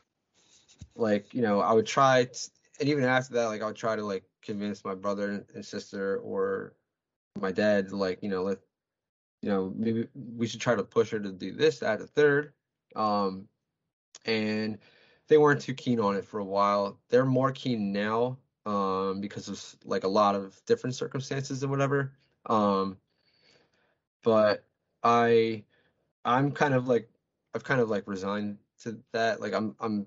like 0.96 1.34
you 1.34 1.42
know 1.42 1.60
i 1.60 1.72
would 1.72 1.86
try 1.86 2.24
t- 2.24 2.50
and 2.80 2.88
even 2.88 3.04
after 3.04 3.34
that 3.34 3.46
like 3.46 3.62
i 3.62 3.66
would 3.66 3.76
try 3.76 3.96
to 3.96 4.04
like 4.04 4.24
convince 4.42 4.84
my 4.84 4.94
brother 4.94 5.44
and 5.54 5.64
sister 5.64 6.18
or 6.18 6.74
my 7.40 7.52
dad 7.52 7.92
like 7.92 8.22
you 8.22 8.28
know 8.28 8.42
let 8.42 8.58
you 9.42 9.48
know 9.48 9.72
maybe 9.76 10.08
we 10.14 10.46
should 10.46 10.60
try 10.60 10.74
to 10.74 10.84
push 10.84 11.10
her 11.10 11.20
to 11.20 11.32
do 11.32 11.52
this 11.52 11.80
that 11.80 12.00
a 12.00 12.06
third. 12.06 12.52
Um 12.96 13.48
and 14.26 14.78
they 15.28 15.38
weren't 15.38 15.60
too 15.60 15.74
keen 15.74 16.00
on 16.00 16.16
it 16.16 16.24
for 16.24 16.40
a 16.40 16.44
while. 16.44 16.98
They're 17.08 17.26
more 17.26 17.52
keen 17.52 17.92
now 17.92 18.38
um 18.66 19.20
because 19.20 19.48
of 19.48 19.76
like 19.84 20.04
a 20.04 20.08
lot 20.08 20.34
of 20.34 20.60
different 20.66 20.96
circumstances 20.96 21.62
and 21.62 21.70
whatever. 21.70 22.12
Um 22.46 22.98
but 24.22 24.64
i 25.02 25.64
i'm 26.28 26.52
kind 26.52 26.74
of 26.74 26.86
like 26.88 27.08
i've 27.54 27.64
kind 27.64 27.80
of 27.80 27.88
like 27.88 28.04
resigned 28.06 28.58
to 28.82 28.98
that 29.12 29.40
like 29.40 29.52
i'm 29.54 29.74
i'm 29.80 30.06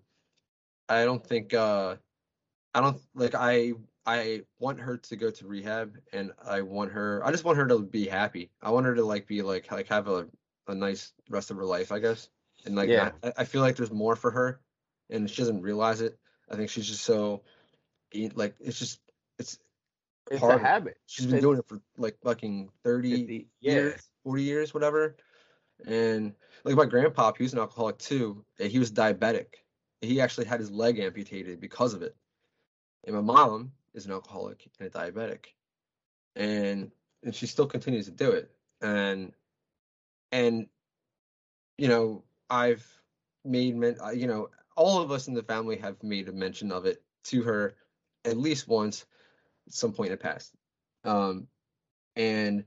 i 0.89 1.03
don't 1.03 1.25
think 1.25 1.53
uh 1.53 1.95
i 2.73 2.79
don't 2.81 2.99
like 3.15 3.33
i 3.35 3.73
i 4.05 4.41
want 4.59 4.79
her 4.79 4.97
to 4.97 5.15
go 5.15 5.29
to 5.31 5.47
rehab 5.47 5.97
and 6.13 6.31
i 6.47 6.61
want 6.61 6.91
her 6.91 7.21
i 7.25 7.31
just 7.31 7.43
want 7.43 7.57
her 7.57 7.67
to 7.67 7.79
be 7.79 8.07
happy 8.07 8.49
i 8.61 8.69
want 8.69 8.85
her 8.85 8.95
to 8.95 9.03
like 9.03 9.27
be 9.27 9.41
like 9.41 9.71
like 9.71 9.87
have 9.87 10.07
a, 10.07 10.27
a 10.67 10.75
nice 10.75 11.13
rest 11.29 11.51
of 11.51 11.57
her 11.57 11.65
life 11.65 11.91
i 11.91 11.99
guess 11.99 12.29
and 12.65 12.75
like 12.75 12.89
Yeah. 12.89 13.11
I, 13.23 13.33
I 13.39 13.43
feel 13.45 13.61
like 13.61 13.75
there's 13.75 13.91
more 13.91 14.15
for 14.15 14.31
her 14.31 14.59
and 15.09 15.29
she 15.29 15.41
doesn't 15.41 15.61
realize 15.61 16.01
it 16.01 16.17
i 16.51 16.55
think 16.55 16.69
she's 16.69 16.87
just 16.87 17.03
so 17.03 17.41
like 18.35 18.55
it's 18.59 18.77
just 18.79 18.99
it's 19.39 19.57
It's 20.29 20.39
Hard. 20.39 20.61
a 20.61 20.63
habit. 20.63 20.97
she's 21.07 21.25
been 21.25 21.35
It's- 21.37 21.43
doing 21.43 21.59
it 21.59 21.67
for 21.67 21.81
like 21.97 22.17
fucking 22.23 22.69
30 22.83 23.11
50 23.21 23.47
yeah. 23.59 23.71
years, 23.73 24.01
40 24.23 24.43
years, 24.43 24.73
whatever. 24.73 25.15
And 25.87 26.33
like 26.63 26.75
my 26.75 26.85
grandpa, 26.85 27.31
he 27.33 27.43
was 27.43 27.53
an 27.53 27.59
alcoholic 27.59 27.97
too. 27.97 28.45
and 28.59 28.71
He 28.71 28.79
was 28.79 28.91
diabetic. 28.91 29.55
He 30.01 30.21
actually 30.21 30.45
had 30.45 30.59
his 30.59 30.71
leg 30.71 30.99
amputated 30.99 31.59
because 31.59 31.93
of 31.93 32.01
it. 32.01 32.15
And 33.05 33.15
my 33.15 33.21
mom 33.21 33.71
is 33.93 34.05
an 34.05 34.11
alcoholic 34.11 34.67
and 34.79 34.87
a 34.87 34.91
diabetic. 34.91 35.45
And 36.35 36.91
and 37.23 37.35
she 37.35 37.45
still 37.45 37.67
continues 37.67 38.05
to 38.05 38.11
do 38.11 38.31
it. 38.31 38.51
And 38.81 39.33
and 40.31 40.67
you 41.77 41.87
know, 41.87 42.23
I've 42.49 42.85
made 43.43 43.75
men 43.75 43.97
you 44.13 44.27
know, 44.27 44.49
all 44.75 45.01
of 45.01 45.11
us 45.11 45.27
in 45.27 45.33
the 45.33 45.43
family 45.43 45.77
have 45.77 46.01
made 46.03 46.29
a 46.29 46.31
mention 46.31 46.71
of 46.71 46.85
it 46.85 47.03
to 47.25 47.43
her 47.43 47.75
at 48.25 48.37
least 48.37 48.67
once 48.67 49.05
at 49.67 49.73
some 49.73 49.93
point 49.93 50.11
in 50.11 50.17
the 50.17 50.23
past. 50.23 50.53
Um 51.03 51.47
and 52.15 52.65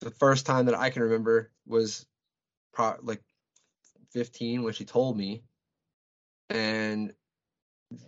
the 0.00 0.10
first 0.10 0.46
time 0.46 0.66
that 0.66 0.74
I 0.74 0.90
can 0.90 1.02
remember 1.02 1.50
was 1.66 2.06
pro- 2.72 2.98
like 3.02 3.22
15 4.10 4.62
when 4.62 4.72
she 4.72 4.84
told 4.84 5.16
me, 5.16 5.42
and 6.50 7.12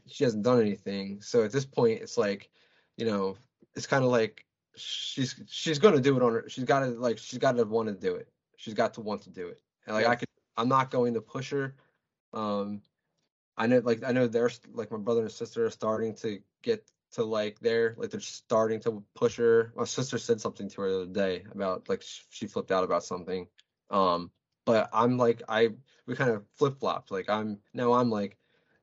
she 0.07 0.25
hasn't 0.25 0.45
done 0.45 0.61
anything. 0.61 1.21
So 1.21 1.45
at 1.45 1.53
this 1.53 1.65
point, 1.65 2.01
it's 2.01 2.17
like, 2.19 2.51
you 2.97 3.07
know, 3.07 3.37
it's 3.75 3.87
kind 3.87 4.05
of 4.05 4.11
like 4.11 4.45
she's 4.77 5.41
she's 5.49 5.79
gonna 5.79 6.01
do 6.01 6.17
it 6.17 6.23
on 6.23 6.33
her. 6.33 6.45
She's 6.49 6.65
got 6.65 6.81
to 6.81 6.87
like 6.87 7.19
she's 7.19 7.39
got 7.39 7.57
to 7.57 7.65
want 7.65 7.89
to 7.89 7.95
do 7.95 8.15
it. 8.15 8.29
She's 8.57 8.75
got 8.75 8.95
to 8.95 9.01
want 9.01 9.23
to 9.23 9.31
do 9.31 9.49
it. 9.49 9.61
And 9.87 9.95
like 9.95 10.07
I 10.07 10.15
could, 10.17 10.29
I'm 10.57 10.69
not 10.69 10.91
going 10.91 11.15
to 11.15 11.21
push 11.21 11.51
her. 11.51 11.75
Um, 12.33 12.83
I 13.57 13.67
know 13.67 13.81
like 13.85 14.05
I 14.05 14.13
know 14.13 14.27
they're 14.27 14.51
like 14.73 14.91
my 14.91 14.99
brother 14.99 15.23
and 15.23 15.31
sister 15.31 15.67
are 15.67 15.71
starting 15.71 16.15
to 16.17 16.41
get 16.63 16.89
to 17.13 17.25
like 17.25 17.59
they're 17.61 17.95
like 17.97 18.11
they're 18.11 18.21
starting 18.21 18.81
to 18.81 19.03
push 19.15 19.37
her. 19.37 19.73
My 19.77 19.85
sister 19.85 20.19
said 20.19 20.41
something 20.41 20.69
to 20.71 20.81
her 20.83 20.91
the 20.91 20.97
other 21.03 21.07
day 21.07 21.45
about 21.53 21.89
like 21.89 22.03
she 22.31 22.47
flipped 22.47 22.71
out 22.71 22.85
about 22.85 23.05
something. 23.05 23.47
Um, 23.91 24.31
but 24.67 24.91
I'm 24.93 25.17
like 25.17 25.43
I 25.49 25.71
we 26.07 26.15
kind 26.15 26.31
of 26.31 26.45
flip 26.57 26.79
flopped. 26.81 27.11
Like 27.11 27.29
I'm 27.31 27.59
now 27.73 27.95
I'm 27.95 28.11
like, 28.11 28.37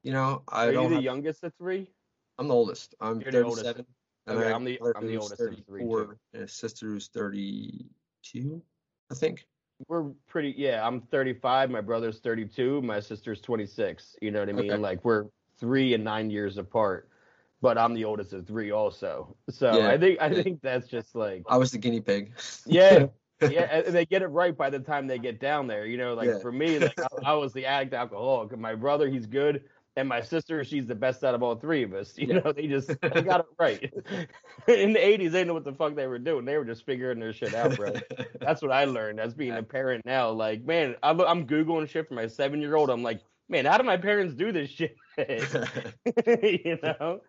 you 0.03 0.11
know 0.11 0.41
I 0.47 0.67
Are 0.67 0.71
don't. 0.71 0.83
you 0.83 0.89
the 0.89 0.95
have- 0.95 1.03
youngest 1.03 1.43
of 1.43 1.53
three? 1.59 1.89
I'm 2.37 2.47
the 2.47 2.53
oldest. 2.55 2.95
I'm 2.99 3.21
You're 3.21 3.31
the 3.31 3.43
oldest. 3.43 3.63
37. 3.65 3.85
and 4.27 4.37
Okay, 4.39 4.49
I 4.51 4.53
I'm 4.55 4.63
the- 4.65 4.79
I'm 4.95 5.07
the 5.07 5.17
oldest 5.17 5.39
of 5.39 5.55
three. 5.67 5.79
34, 5.81 6.17
And 6.33 6.43
a 6.43 6.47
sister 6.47 6.87
who's 6.87 7.07
32, 7.09 8.61
I 9.11 9.13
think. 9.15 9.45
We're 9.87 10.03
pretty. 10.27 10.53
Yeah, 10.57 10.85
I'm 10.85 11.01
35. 11.01 11.69
My 11.69 11.81
brother's 11.81 12.19
32. 12.19 12.81
My 12.81 12.99
sister's 12.99 13.41
26. 13.41 14.15
You 14.21 14.31
know 14.31 14.39
what 14.39 14.49
I 14.49 14.53
mean? 14.53 14.71
Okay. 14.71 14.81
Like 14.81 15.03
we're 15.03 15.25
three 15.59 15.93
and 15.93 16.03
nine 16.03 16.29
years 16.29 16.57
apart. 16.57 17.09
But 17.65 17.79
I'm 17.79 17.95
the 17.95 18.05
oldest 18.05 18.31
of 18.31 18.45
three, 18.45 18.69
also. 18.69 19.35
So 19.49 19.75
Yeah, 19.75 19.89
I 19.89 19.97
think 19.97 20.21
I 20.21 20.27
yeah. 20.27 20.43
think 20.43 20.61
that's 20.61 20.87
just 20.87 21.15
like 21.15 21.41
I 21.49 21.57
was 21.57 21.71
the 21.71 21.79
guinea 21.79 21.99
pig. 21.99 22.31
yeah, 22.67 23.07
yeah. 23.41 23.81
And 23.83 23.87
they 23.95 24.05
get 24.05 24.21
it 24.21 24.27
right 24.27 24.55
by 24.55 24.69
the 24.69 24.77
time 24.77 25.07
they 25.07 25.17
get 25.17 25.39
down 25.39 25.65
there. 25.65 25.87
You 25.87 25.97
know, 25.97 26.13
like 26.13 26.27
Yeah. 26.27 26.37
for 26.43 26.51
me, 26.51 26.77
like 26.77 26.93
I, 27.01 27.31
I 27.31 27.33
was 27.33 27.53
the 27.53 27.65
addict 27.65 27.95
alcoholic. 27.95 28.55
My 28.55 28.75
brother, 28.75 29.09
he's 29.09 29.25
good. 29.25 29.63
And 29.97 30.07
my 30.07 30.21
sister, 30.21 30.63
she's 30.63 30.85
the 30.85 30.93
best 30.93 31.23
out 31.23 31.33
of 31.33 31.41
all 31.41 31.55
three 31.55 31.81
of 31.81 31.93
us. 31.95 32.15
You 32.19 32.35
know, 32.39 32.51
they 32.51 32.67
just 32.67 32.89
they 33.01 33.21
got 33.23 33.39
it 33.39 33.45
right. 33.57 33.81
In 34.67 34.93
the 34.93 34.99
80s, 34.99 35.17
they 35.17 35.17
didn't 35.25 35.47
know 35.47 35.55
what 35.55 35.63
the 35.63 35.73
fuck 35.73 35.95
they 35.95 36.05
were 36.05 36.19
doing. 36.19 36.45
They 36.45 36.59
were 36.59 36.65
just 36.65 36.85
figuring 36.85 37.19
their 37.19 37.33
shit 37.33 37.55
out, 37.55 37.75
bro. 37.77 37.93
That's 38.39 38.61
what 38.61 38.71
I 38.71 38.85
learned 38.85 39.19
as 39.19 39.33
being 39.33 39.53
a 39.53 39.63
parent 39.63 40.05
now. 40.05 40.29
Like, 40.29 40.63
man, 40.65 40.97
I'm, 41.01 41.19
I'm 41.21 41.47
Googling 41.47 41.89
shit 41.89 42.07
for 42.07 42.13
my 42.13 42.27
seven 42.27 42.61
year 42.61 42.75
old. 42.75 42.91
I'm 42.91 43.01
like, 43.01 43.21
man, 43.49 43.65
how 43.65 43.77
do 43.77 43.83
my 43.83 43.97
parents 43.97 44.33
do 44.35 44.51
this 44.51 44.69
shit? 44.69 44.95
you 45.17 46.77
know? 46.83 47.21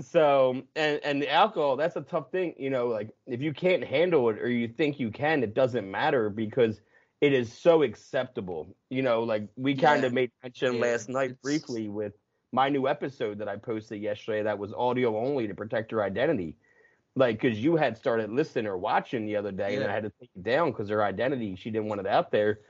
So, 0.00 0.62
and, 0.76 1.00
and 1.04 1.22
the 1.22 1.30
alcohol, 1.30 1.76
that's 1.76 1.96
a 1.96 2.00
tough 2.00 2.30
thing. 2.30 2.54
You 2.58 2.70
know, 2.70 2.88
like 2.88 3.10
if 3.26 3.40
you 3.40 3.52
can't 3.52 3.84
handle 3.84 4.28
it 4.30 4.38
or 4.38 4.48
you 4.48 4.68
think 4.68 4.98
you 4.98 5.10
can, 5.10 5.42
it 5.42 5.54
doesn't 5.54 5.88
matter 5.90 6.30
because 6.30 6.80
it 7.20 7.32
is 7.32 7.52
so 7.52 7.82
acceptable. 7.82 8.66
You 8.90 9.02
know, 9.02 9.22
like 9.22 9.48
we 9.56 9.74
kind 9.74 10.02
Yeah. 10.02 10.06
of 10.08 10.12
made 10.12 10.30
mention 10.42 10.74
Yeah, 10.76 10.80
last 10.82 11.08
night 11.08 11.30
it's- 11.30 11.42
briefly 11.42 11.88
with 11.88 12.12
my 12.52 12.68
new 12.70 12.88
episode 12.88 13.38
that 13.38 13.48
I 13.48 13.56
posted 13.56 14.00
yesterday 14.00 14.42
that 14.42 14.58
was 14.58 14.72
audio 14.72 15.18
only 15.18 15.46
to 15.48 15.54
protect 15.54 15.92
your 15.92 16.02
identity 16.02 16.56
like 17.14 17.40
because 17.40 17.58
you 17.58 17.74
had 17.76 17.96
started 17.96 18.30
listening 18.30 18.66
or 18.66 18.78
watching 18.78 19.26
the 19.26 19.34
other 19.34 19.50
day 19.50 19.74
and 19.76 19.84
i 19.90 19.92
had 19.92 20.04
to 20.04 20.12
take 20.20 20.30
it 20.36 20.42
down 20.44 20.70
because 20.70 20.88
her 20.88 21.02
identity 21.02 21.56
she 21.56 21.70
didn't 21.70 21.88
want 21.88 22.00
it 22.00 22.06
out 22.06 22.30
there 22.30 22.60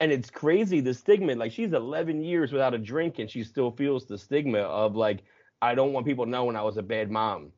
and 0.00 0.12
it's 0.12 0.30
crazy 0.30 0.80
the 0.80 0.94
stigma 0.94 1.34
like 1.34 1.52
she's 1.52 1.72
11 1.72 2.22
years 2.22 2.52
without 2.52 2.74
a 2.74 2.78
drink 2.78 3.18
and 3.18 3.30
she 3.30 3.42
still 3.44 3.70
feels 3.70 4.06
the 4.06 4.18
stigma 4.18 4.58
of 4.60 4.96
like 4.96 5.24
i 5.62 5.74
don't 5.74 5.92
want 5.92 6.06
people 6.06 6.26
knowing 6.26 6.56
i 6.56 6.62
was 6.62 6.76
a 6.76 6.82
bad 6.82 7.10
mom 7.10 7.52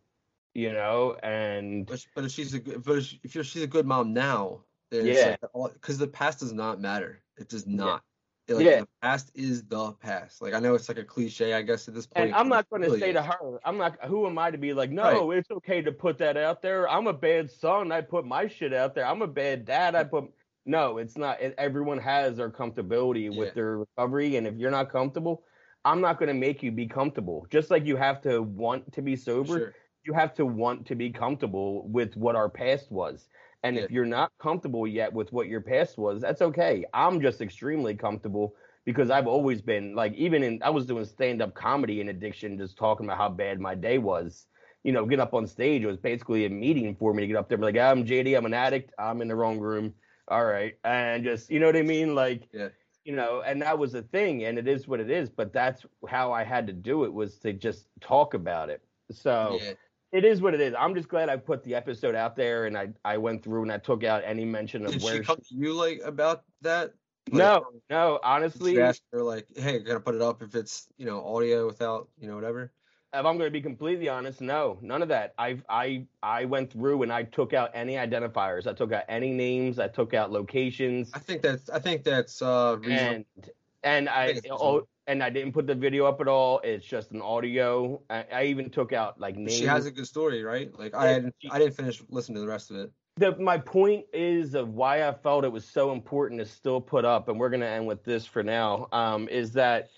you 0.55 0.73
know, 0.73 1.17
and 1.23 1.87
But, 1.87 2.05
but 2.15 2.25
if 2.25 2.33
she's 2.33 2.55
a 2.55 2.59
good, 2.59 2.83
but 2.83 2.99
if, 2.99 3.47
she's 3.47 3.63
a 3.63 3.67
good 3.67 3.87
mom 3.87 4.13
now, 4.13 4.63
then 4.91 5.07
Yeah. 5.07 5.37
because 5.73 5.99
the 5.99 6.09
past 6.09 6.41
does 6.41 6.53
not 6.53 6.81
matter. 6.81 7.23
It 7.39 7.49
does 7.49 7.67
Yeah. 7.67 7.77
not. 7.77 8.03
Like, 8.49 8.67
Yeah. 8.67 8.81
The 8.81 8.89
past 9.01 9.31
is 9.35 9.63
the 9.63 9.93
past. 9.93 10.43
Like 10.43 10.55
I 10.55 10.59
know 10.59 10.75
it's 10.75 10.89
like 10.89 10.99
a 10.99 11.05
cliche, 11.05 11.55
I 11.55 11.63
guess, 11.63 11.87
at 11.87 11.95
this 11.95 12.07
point. 12.07 12.27
And 12.27 12.35
I'm 12.35 12.49
not 12.49 12.69
going 12.69 12.83
to 12.83 12.89
really 12.89 12.99
say 12.99 13.11
is. 13.11 13.15
to 13.15 13.23
her, 13.23 13.61
I'm 13.65 13.79
not, 13.79 14.05
who 14.07 14.27
am 14.27 14.39
I 14.39 14.51
to 14.51 14.59
be 14.59 14.73
like, 14.73 14.91
no, 14.91 15.31
it's 15.31 15.51
okay 15.53 15.83
to 15.83 15.93
put 15.93 16.19
that 16.19 16.37
out 16.37 16.63
there. 16.63 16.89
I'm 16.89 17.07
a 17.07 17.13
bad 17.13 17.49
son. 17.49 17.93
I 17.93 18.01
put 18.01 18.27
my 18.27 18.49
shit 18.49 18.75
out 18.75 18.95
there. 18.97 19.07
I'm 19.07 19.23
a 19.23 19.29
bad 19.29 19.65
dad. 19.65 19.95
I 19.95 20.03
put, 20.03 20.33
no, 20.71 20.99
it's 20.99 21.19
not. 21.19 21.41
Everyone 21.41 21.99
has 21.99 22.37
their 22.37 22.51
comfortability 22.51 23.25
Yeah. 23.25 23.39
with 23.39 23.55
their 23.55 23.79
recovery. 23.79 24.37
And 24.37 24.47
if 24.47 24.57
you're 24.57 24.71
not 24.71 24.89
comfortable, 24.91 25.43
I'm 25.85 26.01
not 26.01 26.19
going 26.19 26.29
to 26.29 26.35
make 26.35 26.63
you 26.63 26.71
be 26.71 26.87
comfortable. 26.87 27.47
Just 27.51 27.71
like 27.71 27.85
you 27.87 27.97
have 27.97 28.21
to 28.23 28.41
want 28.43 28.93
to 28.93 29.03
be 29.03 29.17
sober, 29.17 29.59
Sure. 29.59 29.75
you 30.05 30.13
have 30.13 30.33
to 30.35 30.47
want 30.47 30.87
to 30.87 30.95
be 30.95 31.11
comfortable 31.11 31.89
with 31.89 32.17
what 32.17 32.37
our 32.37 32.49
past 32.49 32.91
was. 32.93 33.29
And 33.63 33.77
if 33.77 33.91
you're 33.91 34.07
not 34.07 34.33
comfortable 34.39 34.87
yet 34.87 35.13
with 35.13 35.33
what 35.33 35.49
your 35.49 35.61
past 35.61 35.99
was, 35.99 36.23
that's 36.23 36.41
okay. 36.41 36.85
I'm 36.95 37.21
just 37.21 37.41
extremely 37.43 37.95
comfortable 37.95 38.55
because 38.87 39.11
I've 39.11 39.27
always 39.27 39.61
been 39.61 39.95
like, 39.95 40.15
even 40.15 40.43
in, 40.43 40.63
I 40.63 40.71
was 40.71 40.87
doing 40.87 41.05
stand 41.05 41.43
up 41.43 41.55
comedy 41.55 42.01
in 42.01 42.09
addiction, 42.09 42.57
just 42.57 42.79
talking 42.79 43.05
about 43.07 43.19
how 43.19 43.29
bad 43.29 43.61
my 43.61 43.75
day 43.75 43.99
was. 43.99 44.47
You 44.83 44.93
know, 44.93 45.05
get 45.05 45.21
up 45.21 45.35
on 45.35 45.47
stage, 45.47 45.83
it 45.83 45.87
was 45.87 45.99
basically 45.99 46.47
a 46.47 46.49
meeting 46.49 46.95
for 46.95 47.13
me 47.13 47.21
to 47.23 47.27
get 47.27 47.37
up 47.37 47.49
there 47.49 47.57
and 47.57 47.63
be 47.63 47.67
like, 47.67 47.77
I'm 47.77 48.07
JD, 48.07 48.35
I'm 48.35 48.47
an 48.47 48.55
addict, 48.55 48.95
I'm 48.99 49.21
in 49.21 49.29
the 49.29 49.35
wrong 49.37 49.59
room. 49.59 49.93
All 50.31 50.45
right. 50.45 50.79
And 50.85 51.25
just, 51.25 51.51
you 51.51 51.59
know 51.59 51.67
what 51.67 51.77
I 51.77 51.83
mean? 51.83 52.15
Like, 52.15 52.49
Yeah. 52.53 52.69
you 53.05 53.15
know, 53.17 53.43
and 53.43 53.61
that 53.63 53.79
was 53.79 53.95
a 53.95 54.03
thing, 54.03 54.45
and 54.45 54.59
it 54.59 54.69
is 54.69 54.87
what 54.87 55.01
it 55.01 55.11
is. 55.11 55.29
But 55.29 55.53
that's 55.53 55.85
how 56.09 56.33
I 56.33 56.45
had 56.45 56.67
to 56.69 56.73
do 56.73 57.05
it 57.05 57.13
was 57.13 57.39
to 57.41 57.53
just 57.53 57.89
talk 58.01 58.35
about 58.35 58.71
it. 58.71 58.83
So 59.11 59.59
Yeah. 59.61 59.73
it 60.13 60.25
is 60.25 60.41
what 60.41 60.55
it 60.55 60.61
is. 60.61 60.73
I'm 60.79 60.95
just 60.95 61.09
glad 61.09 61.29
I 61.29 61.37
put 61.37 61.65
the 61.65 61.75
episode 61.75 62.15
out 62.15 62.37
there 62.37 62.67
and 62.67 62.79
I 62.79 62.91
I 63.05 63.19
went 63.19 63.43
through 63.43 63.63
and 63.63 63.73
I 63.73 63.79
took 63.79 64.05
out 64.05 64.23
any 64.25 64.45
mention 64.45 64.87
of 64.87 64.93
Did 64.93 65.03
where 65.03 65.17
she 65.17 65.23
come 65.25 65.37
to 65.37 65.55
you 65.55 65.75
like 65.75 66.01
about 66.05 66.45
that? 66.63 66.95
Like, 67.31 67.39
No, 67.39 67.65
no, 67.91 68.21
honestly, 68.23 68.73
you 68.73 68.81
if 68.81 68.89
ask 68.89 69.03
her 69.13 69.23
like, 69.23 69.47
hey, 69.57 69.81
gotta 69.81 70.01
put 70.01 70.15
it 70.15 70.23
up 70.23 70.43
if 70.43 70.55
it's 70.55 70.89
you 70.97 71.07
know 71.07 71.25
audio 71.25 71.67
without 71.67 72.09
you 72.21 72.29
know 72.29 72.37
whatever? 72.37 72.73
I'm 73.13 73.23
going 73.25 73.41
to 73.41 73.51
be 73.51 73.61
completely 73.61 74.09
honest, 74.09 74.41
no, 74.41 74.79
none 74.83 75.03
of 75.03 75.09
that. 75.09 75.35
I 75.39 75.59
I 75.69 76.07
I 76.23 76.45
went 76.45 76.71
through 76.73 77.03
and 77.03 77.13
I 77.13 77.25
took 77.25 77.53
out 77.53 77.71
any 77.75 77.95
identifiers. 77.95 78.67
I 78.67 78.73
took 78.73 78.93
out 78.93 79.05
any 79.09 79.31
names. 79.31 79.79
I 79.79 79.89
took 79.89 80.15
out 80.15 80.31
locations. 80.31 81.11
I 81.13 81.19
think 81.19 81.43
that's 81.43 81.69
I 81.71 81.79
think 81.81 82.05
that's 82.05 82.41
uh 82.41 82.77
reasonable. 82.81 83.15
and 83.15 83.51
and 83.83 84.09
I, 84.09 84.41
oh, 84.51 84.87
and 85.07 85.23
I 85.23 85.31
didn't 85.31 85.53
put 85.53 85.67
the 85.67 85.75
video 85.75 86.05
up 86.07 86.21
at 86.21 86.29
all. 86.29 86.61
It's 86.61 86.85
just 86.87 87.11
an 87.13 87.23
audio. 87.23 88.03
I, 88.11 88.27
I 88.33 88.45
even 88.45 88.71
took 88.71 88.93
out 88.93 89.19
like 89.19 89.37
names. 89.37 89.55
She 89.55 89.65
has 89.65 89.87
a 89.87 89.91
good 89.91 90.07
story, 90.07 90.43
right? 90.45 90.71
Like 90.79 90.95
I 90.95 91.21
she- 91.39 91.51
I 91.51 91.59
didn't 91.59 91.75
finish 91.75 92.03
listening 92.11 92.37
to 92.37 92.41
the 92.43 92.47
rest 92.49 92.71
of 92.71 92.77
it. 92.77 92.93
the 93.17 93.37
my 93.39 93.59
point 93.59 94.05
is 94.13 94.55
of 94.55 94.69
why 94.69 95.09
I 95.09 95.13
felt 95.13 95.45
it 95.45 95.51
was 95.51 95.65
so 95.65 95.91
important 95.93 96.41
to 96.41 96.47
still 96.47 96.81
put 96.81 97.05
up, 97.05 97.29
and 97.29 97.41
we're 97.41 97.51
gonna 97.51 97.67
end 97.67 97.87
with 97.89 98.05
this 98.05 98.25
for 98.25 98.43
now. 98.45 98.87
Um, 98.93 99.29
is 99.29 99.53
that 99.55 99.89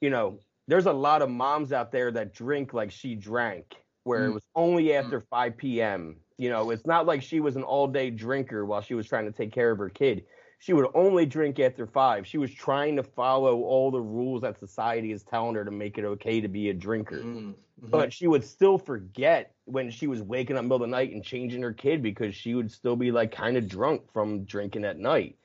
you 0.00 0.10
know 0.10 0.38
there's 0.66 0.86
a 0.86 0.92
lot 0.92 1.22
of 1.22 1.30
moms 1.30 1.72
out 1.72 1.92
there 1.92 2.10
that 2.12 2.32
drink 2.32 2.72
like 2.72 2.90
she 2.90 3.14
drank, 3.14 3.84
where 4.04 4.26
it 4.26 4.30
Mm. 4.30 4.34
was 4.34 4.42
only 4.54 4.94
after 4.94 5.20
5 5.20 5.80
p.m. 5.80 6.20
You 6.38 6.50
know, 6.50 6.70
it's 6.70 6.86
not 6.86 7.06
like 7.06 7.22
she 7.22 7.40
was 7.40 7.56
an 7.56 7.62
all 7.62 7.86
day 7.86 8.10
drinker 8.10 8.64
while 8.64 8.80
she 8.80 8.94
was 8.94 9.06
trying 9.08 9.26
to 9.26 9.32
take 9.32 9.52
care 9.52 9.70
of 9.70 9.78
her 9.78 9.90
kid. 9.90 10.26
She 10.58 10.72
would 10.72 10.90
only 10.94 11.26
drink 11.26 11.58
after 11.60 11.86
five. 11.86 12.26
She 12.26 12.38
was 12.38 12.52
trying 12.52 12.96
to 12.96 13.02
follow 13.02 13.62
all 13.62 13.90
the 13.90 14.00
rules 14.00 14.42
that 14.42 14.58
society 14.58 15.12
is 15.12 15.22
telling 15.24 15.54
her 15.56 15.64
to 15.64 15.70
make 15.70 15.98
it 15.98 16.04
okay 16.04 16.40
to 16.40 16.48
be 16.48 16.70
a 16.70 16.74
drinker 16.74 17.28
Mm, 17.28 17.54
mhm. 17.80 17.92
but 17.92 18.12
she 18.12 18.26
would 18.26 18.44
still 18.44 18.78
forget 18.78 19.54
when 19.64 19.90
she 19.90 20.06
was 20.06 20.22
waking 20.22 20.56
up 20.56 20.60
in 20.62 20.68
the 20.68 20.74
middle 20.74 20.84
of 20.84 20.90
the 20.90 20.96
night 20.96 21.12
and 21.12 21.24
changing 21.24 21.62
her 21.62 21.72
kid 21.72 22.02
because 22.02 22.34
she 22.34 22.54
would 22.54 22.70
still 22.70 22.96
be 22.96 23.10
like 23.12 23.32
kind 23.32 23.56
of 23.56 23.68
drunk 23.68 24.10
from 24.12 24.44
drinking 24.44 24.84
at 24.84 24.98
night, 24.98 25.38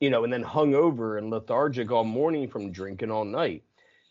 you 0.00 0.10
know, 0.10 0.24
and 0.24 0.32
then 0.32 0.42
hung 0.42 0.74
over 0.74 1.16
and 1.16 1.30
lethargic 1.30 1.90
all 1.90 2.04
morning 2.04 2.48
from 2.48 2.70
drinking 2.72 3.10
all 3.10 3.24
night. 3.24 3.64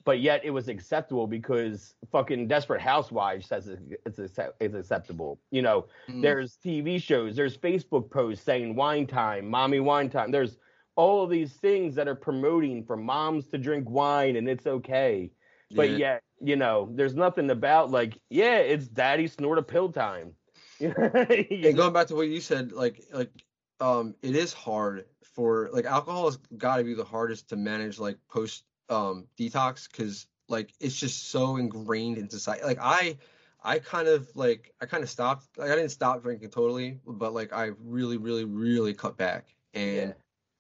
But 0.06 0.20
yet 0.22 0.46
it 0.46 0.52
was 0.52 0.68
acceptable 0.70 1.26
because 1.28 1.96
fucking 2.12 2.48
Desperate 2.48 2.80
Housewives 2.80 3.48
says 3.48 3.68
it- 3.68 4.02
it's 4.06 4.20
it's 4.20 4.76
acceptable. 4.76 5.40
You 5.52 5.64
know, 5.64 5.88
Mm. 6.08 6.22
there's 6.22 6.58
TV 6.58 7.00
shows, 7.02 7.36
there's 7.36 7.58
Facebook 7.58 8.10
posts 8.10 8.46
saying 8.46 8.76
wine 8.76 9.08
time, 9.08 9.50
mommy 9.50 9.80
wine 9.80 10.10
time. 10.10 10.32
There's 10.32 10.58
all 10.96 11.24
of 11.24 11.30
these 11.30 11.54
things 11.54 11.96
that 11.96 12.08
are 12.08 12.16
promoting 12.16 12.84
for 12.86 12.96
moms 12.96 13.48
to 13.48 13.58
drink 13.58 13.90
wine 13.90 14.36
and 14.38 14.48
it's 14.48 14.66
okay. 14.68 15.32
But 15.72 15.90
Yeah. 15.90 15.98
yet, 15.98 16.24
you 16.40 16.56
know, 16.56 16.88
there's 16.94 17.16
nothing 17.16 17.50
about 17.50 17.92
like, 17.92 18.18
yeah, 18.30 18.60
it's 18.60 18.88
daddy 18.88 19.28
snort 19.28 19.58
a 19.58 19.64
pill 19.64 19.92
time. 19.92 20.36
And 20.80 21.76
going 21.76 21.94
back 21.94 22.08
to 22.08 22.16
what 22.16 22.28
you 22.28 22.42
said, 22.42 22.72
like 22.72 23.02
like 23.12 23.32
um 23.80 24.16
it 24.22 24.36
is 24.36 24.54
hard 24.54 25.06
for 25.24 25.70
like 25.74 25.86
alcohol 25.86 26.26
has 26.26 26.38
got 26.58 26.78
to 26.78 26.84
be 26.84 26.94
the 26.94 27.04
hardest 27.04 27.50
to 27.50 27.56
manage 27.56 27.98
like 28.00 28.18
post 28.30 28.64
um 28.90 29.28
detox 29.38 29.90
because 29.90 30.28
like 30.48 30.74
it's 30.80 30.96
just 30.96 31.30
so 31.30 31.58
ingrained 31.58 32.18
in 32.18 32.30
society. 32.30 32.64
Like 32.64 32.80
I 32.82 33.18
I 33.64 33.80
kind 33.80 34.08
of 34.08 34.34
like 34.36 34.74
I 34.82 34.86
kind 34.86 35.04
of 35.04 35.10
stopped 35.10 35.58
like 35.58 35.72
I 35.72 35.76
didn't 35.76 35.92
stop 35.92 36.22
drinking 36.24 36.50
totally, 36.52 37.00
but 37.06 37.34
like 37.34 37.54
I 37.54 37.72
really 37.80 38.18
really 38.18 38.46
really 38.46 38.94
cut 38.94 39.18
back 39.18 39.56
and 39.74 40.16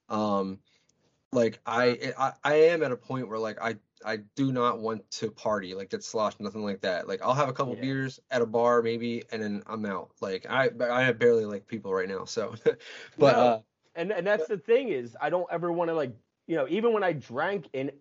um 0.09 0.59
like 1.31 1.59
I, 1.65 2.13
I 2.17 2.33
I 2.43 2.53
am 2.55 2.83
at 2.83 2.91
a 2.91 2.97
point 2.97 3.27
where 3.27 3.39
like 3.39 3.57
I 3.61 3.75
I 4.05 4.17
do 4.35 4.51
not 4.51 4.79
want 4.79 5.09
to 5.11 5.31
party 5.31 5.73
like 5.73 5.89
get 5.89 6.03
sloshed 6.03 6.39
nothing 6.39 6.63
like 6.63 6.81
that 6.81 7.07
like 7.07 7.21
I'll 7.21 7.33
have 7.33 7.49
a 7.49 7.53
couple 7.53 7.75
Yeah. 7.75 7.81
beers 7.81 8.19
at 8.31 8.41
a 8.41 8.45
bar 8.45 8.81
maybe 8.81 9.23
and 9.31 9.41
then 9.41 9.63
I'm 9.67 9.85
out 9.85 10.11
like 10.21 10.45
I 10.49 10.69
I 10.79 11.03
have 11.03 11.19
barely 11.19 11.45
like 11.45 11.67
people 11.67 11.93
right 11.93 12.07
now 12.07 12.25
so 12.25 12.55
but 13.19 13.35
No. 13.35 13.39
uh 13.39 13.59
and 13.95 14.11
and 14.11 14.25
that's 14.27 14.47
the 14.47 14.57
thing 14.57 14.89
is 14.89 15.15
I 15.19 15.29
don't 15.29 15.47
ever 15.51 15.71
want 15.71 15.89
to 15.89 15.93
like 15.93 16.13
you 16.47 16.55
know 16.55 16.67
even 16.69 16.93
when 16.93 17.03
I 17.03 17.13
drank 17.13 17.69
in 17.73 17.91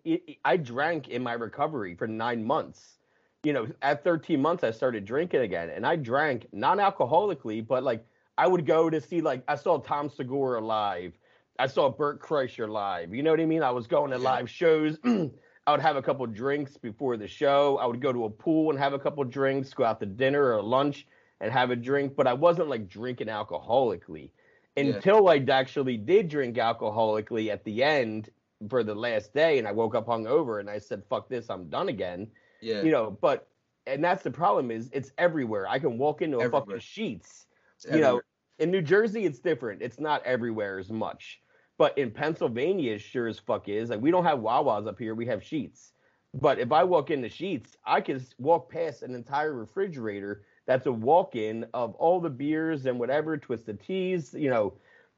I 0.43 0.57
drank 0.57 1.07
in 1.09 1.23
my 1.23 1.33
recovery 1.33 1.95
for 1.95 2.07
nine 2.07 2.43
months. 2.43 2.97
You 3.43 3.53
know, 3.53 3.67
at 3.83 4.03
13 4.03 4.41
months 4.41 4.63
I 4.63 4.71
started 4.71 5.05
drinking 5.05 5.41
again, 5.41 5.69
and 5.69 5.85
I 5.85 5.97
drank 5.97 6.47
non-alcoholically, 6.51 7.67
but 7.67 7.83
like 7.83 8.03
I 8.39 8.47
would 8.47 8.65
go 8.65 8.89
to 8.89 8.99
see 8.99 9.21
like 9.21 9.43
I 9.47 9.55
saw 9.55 9.77
Tom 9.77 10.09
Segura 10.09 10.59
live, 10.61 11.13
I 11.59 11.67
saw 11.67 11.89
Bert 11.89 12.19
Kreischer 12.21 12.67
live. 12.67 13.13
You 13.13 13.21
know 13.21 13.31
what 13.31 13.39
I 13.39 13.45
mean? 13.45 13.61
I 13.61 13.71
was 13.71 13.85
going 13.87 14.11
to 14.11 14.17
live 14.17 14.49
shows. 14.49 14.97
I 15.05 15.71
would 15.71 15.81
have 15.81 15.95
a 15.95 16.01
couple 16.01 16.25
drinks 16.27 16.77
before 16.77 17.17
the 17.17 17.27
show. 17.27 17.77
I 17.77 17.85
would 17.85 18.01
go 18.01 18.11
to 18.11 18.25
a 18.25 18.29
pool 18.29 18.69
and 18.71 18.79
have 18.79 18.93
a 18.93 18.99
couple 18.99 19.23
drinks, 19.23 19.73
go 19.73 19.83
out 19.83 19.99
to 19.99 20.05
dinner 20.05 20.53
or 20.53 20.61
lunch 20.61 21.07
and 21.41 21.51
have 21.51 21.71
a 21.71 21.75
drink, 21.75 22.15
but 22.15 22.27
I 22.27 22.33
wasn't 22.33 22.69
like 22.69 22.87
drinking 22.87 23.27
alcoholically 23.27 24.29
Yeah. 24.75 24.83
until 24.95 25.29
I 25.29 25.37
actually 25.37 25.97
did 25.97 26.27
drink 26.29 26.57
alcoholically 26.57 27.49
at 27.49 27.63
the 27.63 27.83
end 27.83 28.29
for 28.69 28.83
the 28.83 28.95
last 28.95 29.33
day, 29.33 29.57
and 29.59 29.67
I 29.67 29.71
woke 29.71 29.95
up 29.95 30.07
hungover, 30.07 30.59
and 30.59 30.69
I 30.69 30.79
said, 30.79 31.03
"Fuck 31.09 31.29
this, 31.29 31.49
I'm 31.49 31.69
done 31.69 31.89
again." 31.89 32.27
yeah 32.61 32.81
You 32.81 32.91
know, 32.91 33.11
but 33.21 33.47
and 33.87 34.03
that's 34.03 34.23
the 34.23 34.31
problem 34.31 34.71
is 34.71 34.89
it's 34.91 35.11
everywhere. 35.17 35.67
I 35.67 35.79
can 35.79 35.97
walk 35.97 36.21
into 36.21 36.37
a 36.39 36.43
Everywhere. 36.43 36.61
fucking 36.61 36.79
Sheetz. 36.79 37.45
it's 37.75 37.85
You 37.85 37.99
know, 38.01 38.21
in 38.59 38.71
New 38.71 38.81
Jersey, 38.81 39.25
it's 39.25 39.39
different. 39.39 39.81
It's 39.81 39.99
not 39.99 40.23
everywhere 40.25 40.79
as 40.79 40.89
much, 40.89 41.41
but 41.77 41.97
in 41.97 42.09
Pennsylvania, 42.11 42.93
it 42.93 42.99
sure 43.01 43.27
as 43.27 43.37
fuck 43.37 43.69
is. 43.69 43.89
Like 43.89 44.01
we 44.01 44.11
don't 44.11 44.23
have 44.25 44.39
Wawas 44.39 44.87
up 44.87 44.97
here. 44.97 45.13
We 45.15 45.25
have 45.27 45.41
Sheetz. 45.41 45.91
But 46.33 46.59
if 46.59 46.71
I 46.73 46.83
walk 46.83 47.11
into 47.11 47.29
Sheetz, 47.29 47.75
I 47.85 48.01
can 48.01 48.25
walk 48.39 48.69
past 48.69 49.03
an 49.03 49.15
entire 49.15 49.53
refrigerator 49.53 50.43
that's 50.65 50.85
a 50.85 50.91
walk-in 50.91 51.65
of 51.73 51.95
all 51.95 52.19
the 52.19 52.29
beers 52.29 52.85
and 52.85 52.99
whatever 52.99 53.37
twisted 53.37 53.81
teas, 53.81 54.33
you 54.33 54.49
know, 54.49 54.73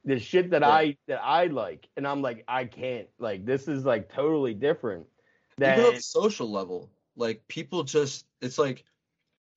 the 0.05 0.19
shit 0.19 0.51
that 0.51 0.61
Yeah. 0.61 0.69
I 0.69 0.97
that 1.07 1.21
I 1.23 1.47
like, 1.47 1.87
and 1.97 2.07
I'm 2.07 2.21
like, 2.21 2.43
I 2.47 2.65
can't. 2.65 3.07
Like 3.19 3.45
this 3.45 3.67
is 3.67 3.85
like 3.85 4.11
totally 4.11 4.53
different. 4.53 5.07
even 5.57 5.75
Than, 5.75 5.95
the 5.95 6.01
social 6.01 6.49
level 6.51 6.89
like 7.17 7.47
people 7.47 7.83
just 7.83 8.25
it's 8.41 8.57
like 8.57 8.85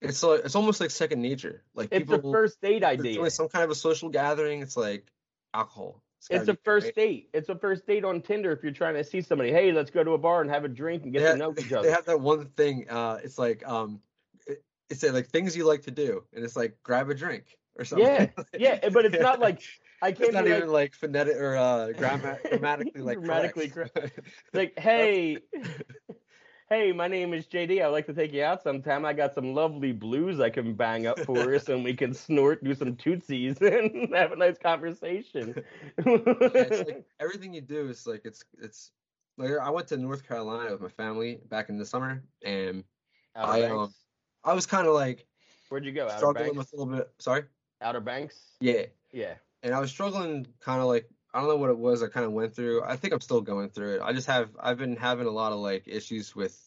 it's 0.01 0.22
like 0.22 0.41
it's 0.45 0.57
almost 0.57 0.80
like 0.80 0.91
second 0.91 1.20
nature 1.20 1.62
like 1.74 1.88
it's 1.93 2.09
people 2.11 2.30
a 2.30 2.32
first 2.32 2.61
date 2.61 2.82
idea. 2.82 3.14
doing 3.14 3.30
some 3.30 3.49
kind 3.49 3.64
of 3.64 3.70
a 3.70 3.74
social 3.74 4.09
gathering 4.09 4.62
it's 4.62 4.76
like 4.76 5.12
alcohol 5.53 6.03
gotta 6.30 6.41
It's 6.41 6.49
a 6.49 6.57
first 6.64 6.86
right? 6.86 6.95
date. 6.95 7.30
It's 7.32 7.49
a 7.49 7.55
first 7.55 7.86
date 7.86 8.05
on 8.05 8.22
Tinder 8.22 8.53
if 8.53 8.62
you're 8.62 8.72
trying 8.72 8.95
to 8.95 9.05
see 9.05 9.20
somebody. 9.20 9.53
Hey, 9.53 9.72
let's 9.72 9.91
go 9.91 10.05
to 10.05 10.12
a 10.12 10.18
bar 10.18 10.43
and 10.43 10.51
have 10.51 10.64
a 10.64 10.68
drink 10.68 11.05
and 11.05 11.12
get 11.12 11.20
they 11.20 11.24
to 11.24 11.30
have, 11.30 11.38
know 11.38 11.55
each 11.59 11.72
other. 11.72 11.88
they 11.88 11.93
have 11.93 12.05
that 12.07 12.20
one 12.20 12.47
thing. 12.57 12.88
Uh, 12.88 13.18
it's 13.22 13.38
like 13.38 13.66
um, 13.66 14.01
it, 14.91 14.95
it's 14.95 15.05
uh, 15.05 15.12
like 15.12 15.28
things 15.28 15.57
you 15.57 15.64
like 15.64 15.82
to 15.82 15.91
do, 15.91 16.24
and 16.32 16.45
it's 16.45 16.57
like 16.57 16.76
grab 16.82 17.11
a 17.11 17.14
drink 17.14 17.59
or 17.78 17.84
something. 17.84 18.09
Yeah, 18.09 18.26
yeah, 18.59 18.88
but 18.88 19.05
it's 19.05 19.20
not 19.20 19.41
like 19.41 19.62
I 20.03 20.12
can't 20.12 20.32
not 20.32 20.47
even 20.47 20.61
like, 20.62 20.70
like, 20.70 20.95
phonetic 20.95 21.36
or 21.36 21.57
uh, 21.57 21.88
gramma- 21.97 22.38
grammatically 22.49 23.03
like 23.03 23.18
Grammatically 23.18 23.68
correct. 23.68 24.20
like, 24.53 24.78
hey, 24.78 25.38
hey, 26.68 26.93
my 26.93 27.09
name 27.09 27.34
is 27.34 27.47
JD. 27.47 27.82
I'd 27.82 27.88
like 27.88 28.07
to 28.07 28.14
take 28.14 28.32
you 28.32 28.43
out 28.43 28.62
sometime. 28.62 29.05
I 29.05 29.12
got 29.12 29.34
some 29.34 29.55
lovely 29.55 29.93
blues 29.93 30.41
I 30.41 30.51
can 30.51 30.74
bang 30.74 31.07
up 31.07 31.24
for 31.24 31.55
us, 31.55 31.68
and 31.68 31.84
we 31.84 31.95
can 31.95 32.14
snort, 32.14 32.62
do 32.64 32.74
some 32.74 32.97
tootsies, 32.97 33.59
and 33.61 34.14
have 34.14 34.32
a 34.32 34.36
nice 34.36 34.59
conversation. 34.59 35.55
Yeah, 36.53 36.62
it's 36.62 36.82
like 36.82 37.05
everything 37.20 37.55
you 37.55 37.61
do 37.61 37.88
is 37.88 38.07
like 38.07 38.22
it's 38.24 38.45
it's 38.61 38.93
like 39.36 39.51
I 39.61 39.70
went 39.70 39.88
to 39.88 39.97
North 39.97 40.26
Carolina 40.26 40.72
with 40.72 40.80
my 40.80 40.88
family 40.88 41.41
back 41.49 41.68
in 41.68 41.78
the 41.78 41.86
summer, 41.86 42.24
and 42.43 42.84
Oh, 43.34 43.53
I, 43.53 43.61
thanks. 43.61 43.72
um, 43.72 43.95
I 44.45 44.55
was 44.55 44.66
kind 44.66 44.86
of 44.86 44.95
like 44.95 45.26
Where'd 45.68 45.84
you 45.84 45.93
go? 45.93 46.07
Outer 46.07 46.16
struggling 46.16 46.55
Banks. 46.55 46.59
with 46.59 46.72
a 46.72 46.76
little 46.76 46.95
bit. 46.99 47.11
Sorry. 47.18 47.45
Outer 47.80 48.01
Banks. 48.01 48.36
Yeah, 48.61 48.86
Yeah. 49.12 49.34
and 49.62 49.74
I 49.74 49.80
was 49.80 49.91
struggling, 49.91 50.47
kind 50.61 50.80
of 50.80 50.86
like 50.88 51.09
I 51.32 51.38
don't 51.38 51.49
know 51.49 51.57
what 51.57 51.70
it 51.70 51.78
was. 51.78 52.03
I 52.03 52.09
kind 52.09 52.26
of 52.26 52.32
went 52.32 52.55
through. 52.57 52.82
I 52.82 52.97
think 52.97 53.14
I'm 53.14 53.20
still 53.20 53.41
going 53.41 53.70
through 53.70 53.97
it. 53.97 54.01
I 54.03 54.12
just 54.12 54.26
have 54.26 54.51
I've 54.59 54.78
been 54.78 54.97
having 54.97 55.26
a 55.26 55.30
lot 55.30 55.53
of 55.53 55.61
like 55.61 55.84
issues 55.86 56.34
with, 56.34 56.59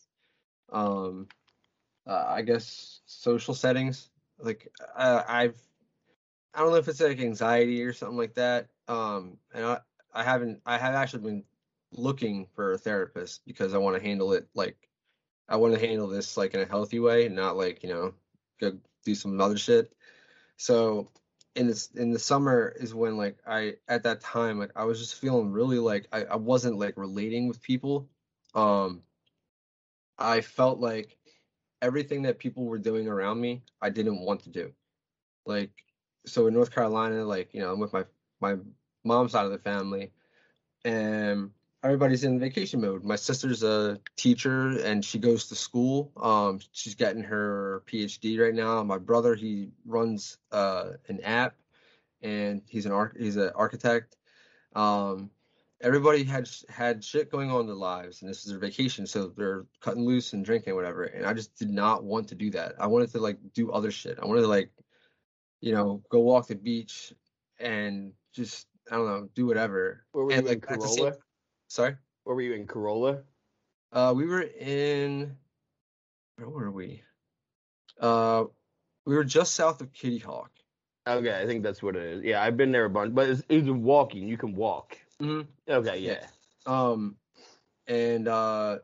um, 0.72 1.28
uh, 2.08 2.26
I 2.28 2.42
guess 2.44 3.02
social 3.06 3.54
settings. 3.54 4.10
Like 4.40 4.72
uh, 4.96 5.24
I've 5.28 5.60
I 6.54 6.60
don't 6.60 6.72
know 6.72 6.78
if 6.78 6.88
it's 6.88 7.02
like 7.02 7.20
anxiety 7.20 7.84
or 7.84 7.94
something 7.94 8.18
like 8.18 8.36
that. 8.36 8.70
Um, 8.88 9.38
and 9.54 9.66
I 9.66 9.80
I 10.14 10.24
haven't 10.24 10.62
I 10.66 10.78
have 10.78 10.96
actually 10.96 11.24
been 11.24 11.44
looking 11.92 12.48
for 12.56 12.72
a 12.72 12.78
therapist 12.78 13.42
because 13.46 13.74
I 13.74 13.78
want 13.80 13.98
to 13.98 14.02
handle 14.02 14.34
it 14.34 14.48
like 14.56 14.78
I 15.48 15.58
want 15.58 15.74
to 15.74 15.80
handle 15.80 16.08
this 16.08 16.38
like 16.38 16.54
in 16.54 16.62
a 16.62 16.66
healthy 16.66 17.00
way, 17.00 17.28
not 17.30 17.58
like 17.58 17.84
you 17.84 17.90
know 17.90 18.14
go 18.60 18.78
do 19.06 19.16
some 19.16 19.40
other 19.40 19.58
shit. 19.58 19.94
So 20.58 21.10
in 21.56 21.68
this 21.68 21.90
in 21.92 22.12
the 22.12 22.20
summer 22.20 22.74
is 22.80 22.94
when 22.96 23.18
like 23.18 23.38
I 23.46 23.76
at 23.88 24.04
that 24.04 24.22
time 24.22 24.60
like 24.60 24.72
I 24.76 24.86
was 24.86 25.00
just 25.00 25.16
feeling 25.16 25.52
really 25.52 25.80
like 25.80 26.08
I, 26.12 26.24
I 26.26 26.36
wasn't 26.38 26.80
like 26.80 26.98
relating 26.98 27.48
with 27.48 27.62
people. 27.62 28.10
Um 28.56 29.04
I 30.18 30.42
felt 30.42 30.80
like 30.80 31.18
everything 31.82 32.24
that 32.24 32.40
people 32.40 32.66
were 32.66 32.78
doing 32.78 33.08
around 33.08 33.40
me 33.42 33.64
I 33.82 33.90
didn't 33.90 34.22
want 34.22 34.44
to 34.44 34.50
do. 34.50 34.74
Like 35.46 35.72
so 36.26 36.48
in 36.48 36.54
North 36.54 36.72
Carolina, 36.74 37.26
like, 37.26 37.54
you 37.54 37.60
know, 37.60 37.72
I'm 37.74 37.80
with 37.80 37.94
my 37.94 38.06
my 38.40 38.56
mom's 39.04 39.34
side 39.34 39.46
of 39.46 39.52
the 39.52 39.58
family 39.58 40.12
and 40.86 41.52
everybody's 41.84 42.24
in 42.24 42.40
vacation 42.40 42.82
mode. 42.82 43.04
My 43.04 43.16
sister's 43.16 43.64
a 43.64 44.00
teacher 44.16 44.80
and 44.84 45.04
she 45.04 45.20
goes 45.20 45.50
to 45.50 45.56
school. 45.56 46.12
Um, 46.16 46.60
she's 46.72 46.96
getting 46.96 47.24
her 47.24 47.84
PhD 47.88 48.40
right 48.40 48.54
now. 48.54 48.82
My 48.84 48.98
brother, 48.98 49.36
he 49.36 49.70
runs 49.86 50.38
uh, 50.52 50.92
an 51.10 51.22
app, 51.22 51.56
and 52.22 52.62
he's 52.68 52.86
an 52.86 52.94
arch- 52.94 53.16
he's 53.20 53.36
an 53.36 53.52
architect. 53.56 54.16
Um, 54.76 55.30
everybody 55.82 56.24
had 56.24 56.50
had 56.70 57.04
shit 57.04 57.30
going 57.30 57.52
on 57.52 57.62
in 57.62 57.68
their 57.68 57.76
lives, 57.76 58.22
and 58.22 58.30
this 58.30 58.46
is 58.46 58.52
their 58.52 58.60
vacation, 58.60 59.06
so 59.06 59.28
they're 59.36 59.66
cutting 59.82 60.06
loose 60.06 60.34
and 60.34 60.46
drinking 60.46 60.76
whatever. 60.76 61.04
And 61.04 61.26
I 61.26 61.34
just 61.34 61.56
did 61.58 61.70
not 61.70 62.04
want 62.04 62.30
to 62.30 62.36
do 62.36 62.50
that. 62.52 62.76
I 62.80 62.88
wanted 62.88 63.12
to 63.12 63.20
like 63.20 63.38
do 63.54 63.72
other 63.72 63.92
shit. 63.92 64.18
I 64.22 64.26
wanted 64.26 64.42
to 64.42 64.48
like, 64.48 64.72
you 65.60 65.74
know, 65.74 66.02
go 66.10 66.20
walk 66.22 66.48
the 66.48 66.56
beach 66.56 67.14
and 67.60 68.14
just 68.34 68.68
I 68.90 68.96
don't 68.96 69.06
know, 69.06 69.30
do 69.36 69.46
whatever. 69.46 70.06
Where 70.14 70.26
were 70.26 70.32
and 70.32 70.44
you 70.44 70.50
like 70.50 70.66
same- 70.66 70.80
Corolla? 70.80 71.14
Sorry. 71.74 71.96
Where 72.24 72.36
were 72.36 72.42
you 72.42 72.54
in 72.54 72.68
Corolla? 72.68 73.24
Uh, 73.92 74.14
we 74.16 74.26
were 74.26 74.42
in 74.42 75.36
where 76.38 76.50
were 76.50 76.72
we? 76.72 77.02
Uh, 78.00 78.46
we 79.06 79.16
were 79.16 79.24
just 79.24 79.56
south 79.56 79.82
of 79.82 79.92
Kitty 79.92 80.20
Hawk. 80.20 80.52
Okay, 81.08 81.38
I 81.38 81.46
think 81.46 81.64
that's 81.64 81.84
what 81.84 81.96
it 81.96 82.04
is. 82.04 82.24
Yeah, 82.24 82.42
I've 82.42 82.58
been 82.58 82.72
there 82.72 82.86
a 82.86 82.90
bunch, 82.90 83.14
but 83.14 83.28
it's, 83.28 83.44
it's 83.50 83.68
walking. 83.68 84.28
You 84.28 84.38
can 84.38 84.56
walk. 84.56 84.98
Mhm. 85.20 85.48
Okay, 85.68 85.98
yeah. 86.00 86.26
Um, 86.66 87.18
and 87.88 88.28
uh, 88.28 88.80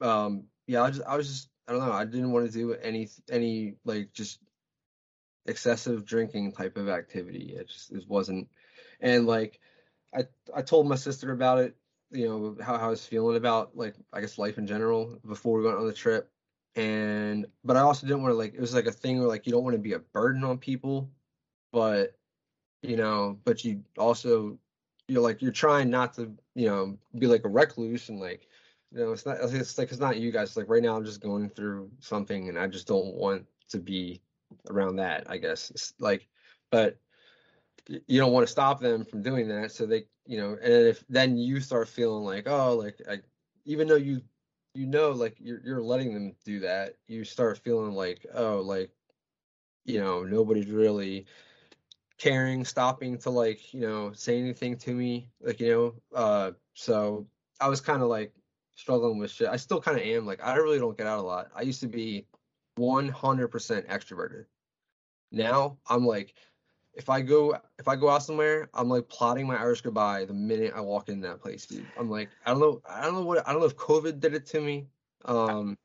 um, 0.00 0.44
yeah, 0.66 0.82
I 0.82 0.90
just 0.90 1.06
I 1.06 1.16
was 1.16 1.28
just 1.28 1.48
I 1.68 1.72
don't 1.72 1.86
know. 1.86 1.92
I 1.92 2.04
didn't 2.04 2.32
want 2.32 2.46
to 2.46 2.52
do 2.52 2.74
any 2.74 3.08
any 3.30 3.74
like 3.84 4.12
just 4.12 4.40
excessive 5.46 6.04
drinking 6.04 6.52
type 6.52 6.76
of 6.76 6.88
activity. 6.88 7.54
It 7.56 7.68
just 7.68 7.92
it 7.92 8.08
wasn't. 8.08 8.48
And 9.00 9.26
like, 9.26 9.60
I 10.14 10.24
I 10.54 10.62
told 10.62 10.88
my 10.88 10.96
sister 10.96 11.30
about 11.30 11.58
it. 11.58 11.76
You 12.12 12.28
know 12.28 12.56
how, 12.64 12.76
how 12.76 12.86
I 12.86 12.90
was 12.90 13.06
feeling 13.06 13.36
about 13.36 13.76
like 13.76 13.94
I 14.12 14.20
guess 14.20 14.38
life 14.38 14.58
in 14.58 14.66
general 14.66 15.18
before 15.26 15.58
we 15.58 15.64
went 15.64 15.78
on 15.78 15.86
the 15.86 15.92
trip. 15.92 16.30
And 16.76 17.46
but 17.64 17.76
I 17.76 17.80
also 17.80 18.06
didn't 18.06 18.22
want 18.22 18.32
to 18.32 18.36
like 18.36 18.54
it 18.54 18.60
was 18.60 18.74
like 18.74 18.86
a 18.86 18.92
thing 18.92 19.18
where 19.18 19.28
like 19.28 19.46
you 19.46 19.52
don't 19.52 19.64
want 19.64 19.74
to 19.74 19.82
be 19.82 19.92
a 19.94 19.98
burden 19.98 20.44
on 20.44 20.58
people, 20.58 21.10
but 21.72 22.16
you 22.82 22.96
know, 22.96 23.38
but 23.44 23.64
you 23.64 23.82
also 23.98 24.58
you're 25.10 25.22
like 25.22 25.42
you're 25.42 25.52
trying 25.52 25.90
not 25.90 26.14
to 26.14 26.32
you 26.54 26.66
know 26.66 26.96
be 27.18 27.26
like 27.26 27.44
a 27.44 27.48
recluse 27.48 28.08
and 28.08 28.20
like 28.20 28.46
you 28.92 28.98
know 28.98 29.12
it's 29.12 29.26
not 29.26 29.38
it's 29.40 29.76
like 29.76 29.90
it's 29.90 30.00
not 30.00 30.16
you 30.16 30.30
guys 30.30 30.56
like 30.56 30.68
right 30.68 30.82
now 30.82 30.96
i'm 30.96 31.04
just 31.04 31.20
going 31.20 31.48
through 31.48 31.90
something 31.98 32.48
and 32.48 32.58
i 32.58 32.66
just 32.66 32.86
don't 32.86 33.14
want 33.14 33.44
to 33.68 33.78
be 33.78 34.20
around 34.70 34.96
that 34.96 35.24
i 35.28 35.36
guess 35.36 35.70
it's 35.70 35.94
like 35.98 36.28
but 36.70 36.96
you 37.88 38.20
don't 38.20 38.32
want 38.32 38.46
to 38.46 38.50
stop 38.52 38.80
them 38.80 39.04
from 39.04 39.22
doing 39.22 39.48
that 39.48 39.72
so 39.72 39.84
they 39.84 40.04
you 40.30 40.40
know 40.40 40.56
and 40.62 40.72
if 40.72 41.04
then 41.08 41.36
you 41.36 41.58
start 41.58 41.88
feeling 41.88 42.22
like 42.22 42.46
oh 42.46 42.74
like 42.74 43.02
I, 43.10 43.18
even 43.64 43.88
though 43.88 43.96
you 43.96 44.22
you 44.74 44.86
know 44.86 45.10
like 45.10 45.34
you're 45.40 45.60
you're 45.64 45.82
letting 45.82 46.14
them 46.14 46.36
do 46.44 46.60
that 46.60 46.94
you 47.08 47.24
start 47.24 47.58
feeling 47.58 47.94
like 47.94 48.24
oh 48.32 48.60
like 48.60 48.92
you 49.84 49.98
know 49.98 50.22
nobody's 50.22 50.70
really 50.70 51.26
caring 52.16 52.64
stopping 52.64 53.18
to 53.18 53.30
like 53.30 53.74
you 53.74 53.80
know 53.80 54.12
say 54.12 54.38
anything 54.38 54.76
to 54.76 54.94
me 54.94 55.28
like 55.40 55.58
you 55.58 55.72
know 55.72 55.94
uh 56.16 56.52
so 56.74 57.26
i 57.60 57.66
was 57.66 57.80
kind 57.80 58.00
of 58.00 58.08
like 58.08 58.32
struggling 58.76 59.18
with 59.18 59.32
shit. 59.32 59.48
I 59.48 59.56
still 59.56 59.80
kind 59.80 59.98
of 59.98 60.04
am 60.04 60.26
like 60.26 60.46
i 60.46 60.54
really 60.54 60.78
don't 60.78 60.96
get 60.96 61.08
out 61.08 61.18
a 61.18 61.22
lot. 61.22 61.50
I 61.56 61.62
used 61.62 61.80
to 61.80 61.88
be 61.88 62.24
100% 62.78 63.10
extroverted. 63.88 64.44
Now 65.32 65.76
i'm 65.88 66.06
like 66.06 66.34
if 66.94 67.08
i 67.08 67.20
go 67.20 67.56
if 67.78 67.88
i 67.88 67.96
go 67.96 68.08
out 68.08 68.22
somewhere 68.22 68.68
i'm 68.74 68.88
like 68.88 69.08
plotting 69.08 69.46
my 69.46 69.56
irish 69.56 69.80
goodbye 69.80 70.24
the 70.24 70.34
minute 70.34 70.72
i 70.74 70.80
walk 70.80 71.08
in 71.08 71.20
that 71.20 71.40
place 71.40 71.66
dude 71.66 71.86
i'm 71.96 72.10
like 72.10 72.30
i 72.46 72.50
don't 72.50 72.60
know 72.60 72.80
i 72.88 73.02
don't 73.02 73.14
know 73.14 73.22
what 73.24 73.46
i 73.46 73.52
don't 73.52 73.60
know 73.60 73.66
if 73.66 73.76
covid 73.76 74.20
did 74.20 74.34
it 74.34 74.46
to 74.46 74.60
me 74.60 74.86
um 75.24 75.76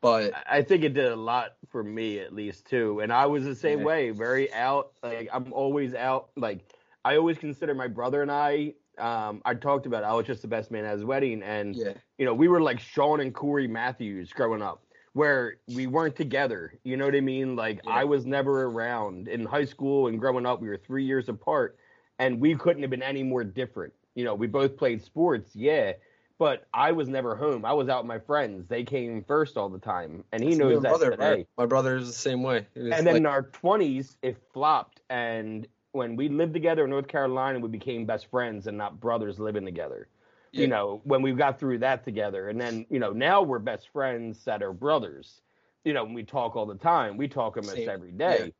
but 0.00 0.34
I- 0.34 0.58
I 0.58 0.62
think 0.62 0.84
it 0.84 0.92
did 0.94 1.10
a 1.10 1.16
lot 1.16 1.56
for 1.70 1.82
me 1.82 2.18
at 2.18 2.32
least 2.34 2.66
too. 2.66 3.00
And 3.00 3.10
I 3.12 3.24
was 3.26 3.44
the 3.44 3.54
same 3.54 3.78
Yeah. 3.80 3.84
way, 3.86 4.10
very 4.10 4.52
out. 4.52 4.92
Like 5.02 5.30
I'm 5.32 5.50
always 5.52 5.94
out. 5.94 6.28
Like 6.36 6.60
I 7.06 7.16
always 7.16 7.38
consider 7.38 7.74
my 7.74 7.88
brother 7.88 8.20
and 8.20 8.30
I. 8.30 8.74
Um, 8.98 9.40
I 9.46 9.54
talked 9.54 9.86
about 9.86 10.02
it. 10.04 10.06
I 10.06 10.12
was 10.12 10.26
just 10.26 10.42
the 10.42 10.48
best 10.48 10.70
man 10.70 10.84
at 10.84 10.92
his 10.92 11.04
wedding, 11.04 11.42
and 11.42 11.74
yeah 11.74 11.94
you 12.18 12.26
know 12.26 12.34
we 12.34 12.48
were 12.48 12.60
like 12.60 12.78
Shawn 12.80 13.20
and 13.20 13.34
Cory 13.34 13.66
Matthews 13.66 14.32
growing 14.32 14.62
up, 14.62 14.83
where 15.14 15.56
we 15.74 15.86
weren't 15.86 16.16
together. 16.16 16.74
You 16.84 16.96
know 16.96 17.06
what 17.06 17.14
I 17.14 17.20
mean? 17.20 17.56
Like 17.56 17.80
Yeah. 17.84 17.92
I 17.92 18.04
was 18.04 18.26
never 18.26 18.64
around 18.64 19.28
in 19.28 19.44
high 19.46 19.64
school 19.64 20.08
and 20.08 20.20
growing 20.20 20.44
up. 20.44 20.60
We 20.60 20.68
were 20.68 20.76
three 20.76 21.04
years 21.04 21.28
apart, 21.28 21.78
and 22.18 22.40
we 22.40 22.54
couldn't 22.54 22.82
have 22.82 22.90
been 22.90 23.02
any 23.02 23.22
more 23.22 23.42
different. 23.44 23.92
You 24.14 24.24
know, 24.24 24.34
we 24.34 24.46
both 24.46 24.76
played 24.76 25.02
sports, 25.02 25.54
yeah, 25.56 25.92
but 26.38 26.66
I 26.74 26.92
was 26.92 27.08
never 27.08 27.34
home. 27.36 27.64
I 27.64 27.72
was 27.72 27.88
out 27.88 28.02
with 28.04 28.08
my 28.08 28.18
friends. 28.18 28.66
They 28.68 28.84
came 28.84 29.24
first 29.24 29.56
all 29.56 29.68
the 29.68 29.78
time, 29.78 30.24
and 30.32 30.42
he 30.42 30.50
That's 30.50 30.58
knows 30.58 30.82
that 30.82 30.88
brother, 30.90 31.16
bro. 31.16 31.30
today. 31.30 31.46
my 31.56 31.66
brother 31.66 31.96
is 31.96 32.06
the 32.08 32.12
same 32.12 32.42
way 32.42 32.66
And 32.74 32.92
then 32.92 33.04
like- 33.06 33.16
in 33.16 33.26
our 33.26 33.42
twenties, 33.42 34.16
it 34.22 34.36
flopped, 34.52 35.00
and 35.10 35.66
when 35.92 36.16
we 36.16 36.28
lived 36.28 36.52
together 36.54 36.82
in 36.84 36.90
North 36.90 37.06
Carolina, 37.06 37.60
we 37.60 37.68
became 37.68 38.04
best 38.04 38.26
friends 38.30 38.66
and 38.66 38.76
not 38.76 38.98
brothers 38.98 39.38
living 39.38 39.64
together. 39.64 40.08
Yeah. 40.54 40.60
You 40.60 40.66
know, 40.68 41.00
when 41.02 41.20
we 41.20 41.32
got 41.32 41.58
through 41.58 41.78
that 41.78 42.04
together, 42.04 42.48
and 42.48 42.60
then 42.60 42.86
you 42.88 43.00
know 43.00 43.10
now 43.10 43.42
we're 43.42 43.58
best 43.58 43.88
friends 43.92 44.44
that 44.44 44.62
are 44.62 44.72
brothers. 44.72 45.40
You 45.84 45.92
know, 45.92 46.04
we 46.04 46.22
talk 46.22 46.54
all 46.54 46.64
the 46.64 46.76
time. 46.76 47.16
We 47.16 47.26
talk 47.26 47.56
almost 47.56 47.74
Same. 47.74 47.88
every 47.88 48.12
day, 48.12 48.54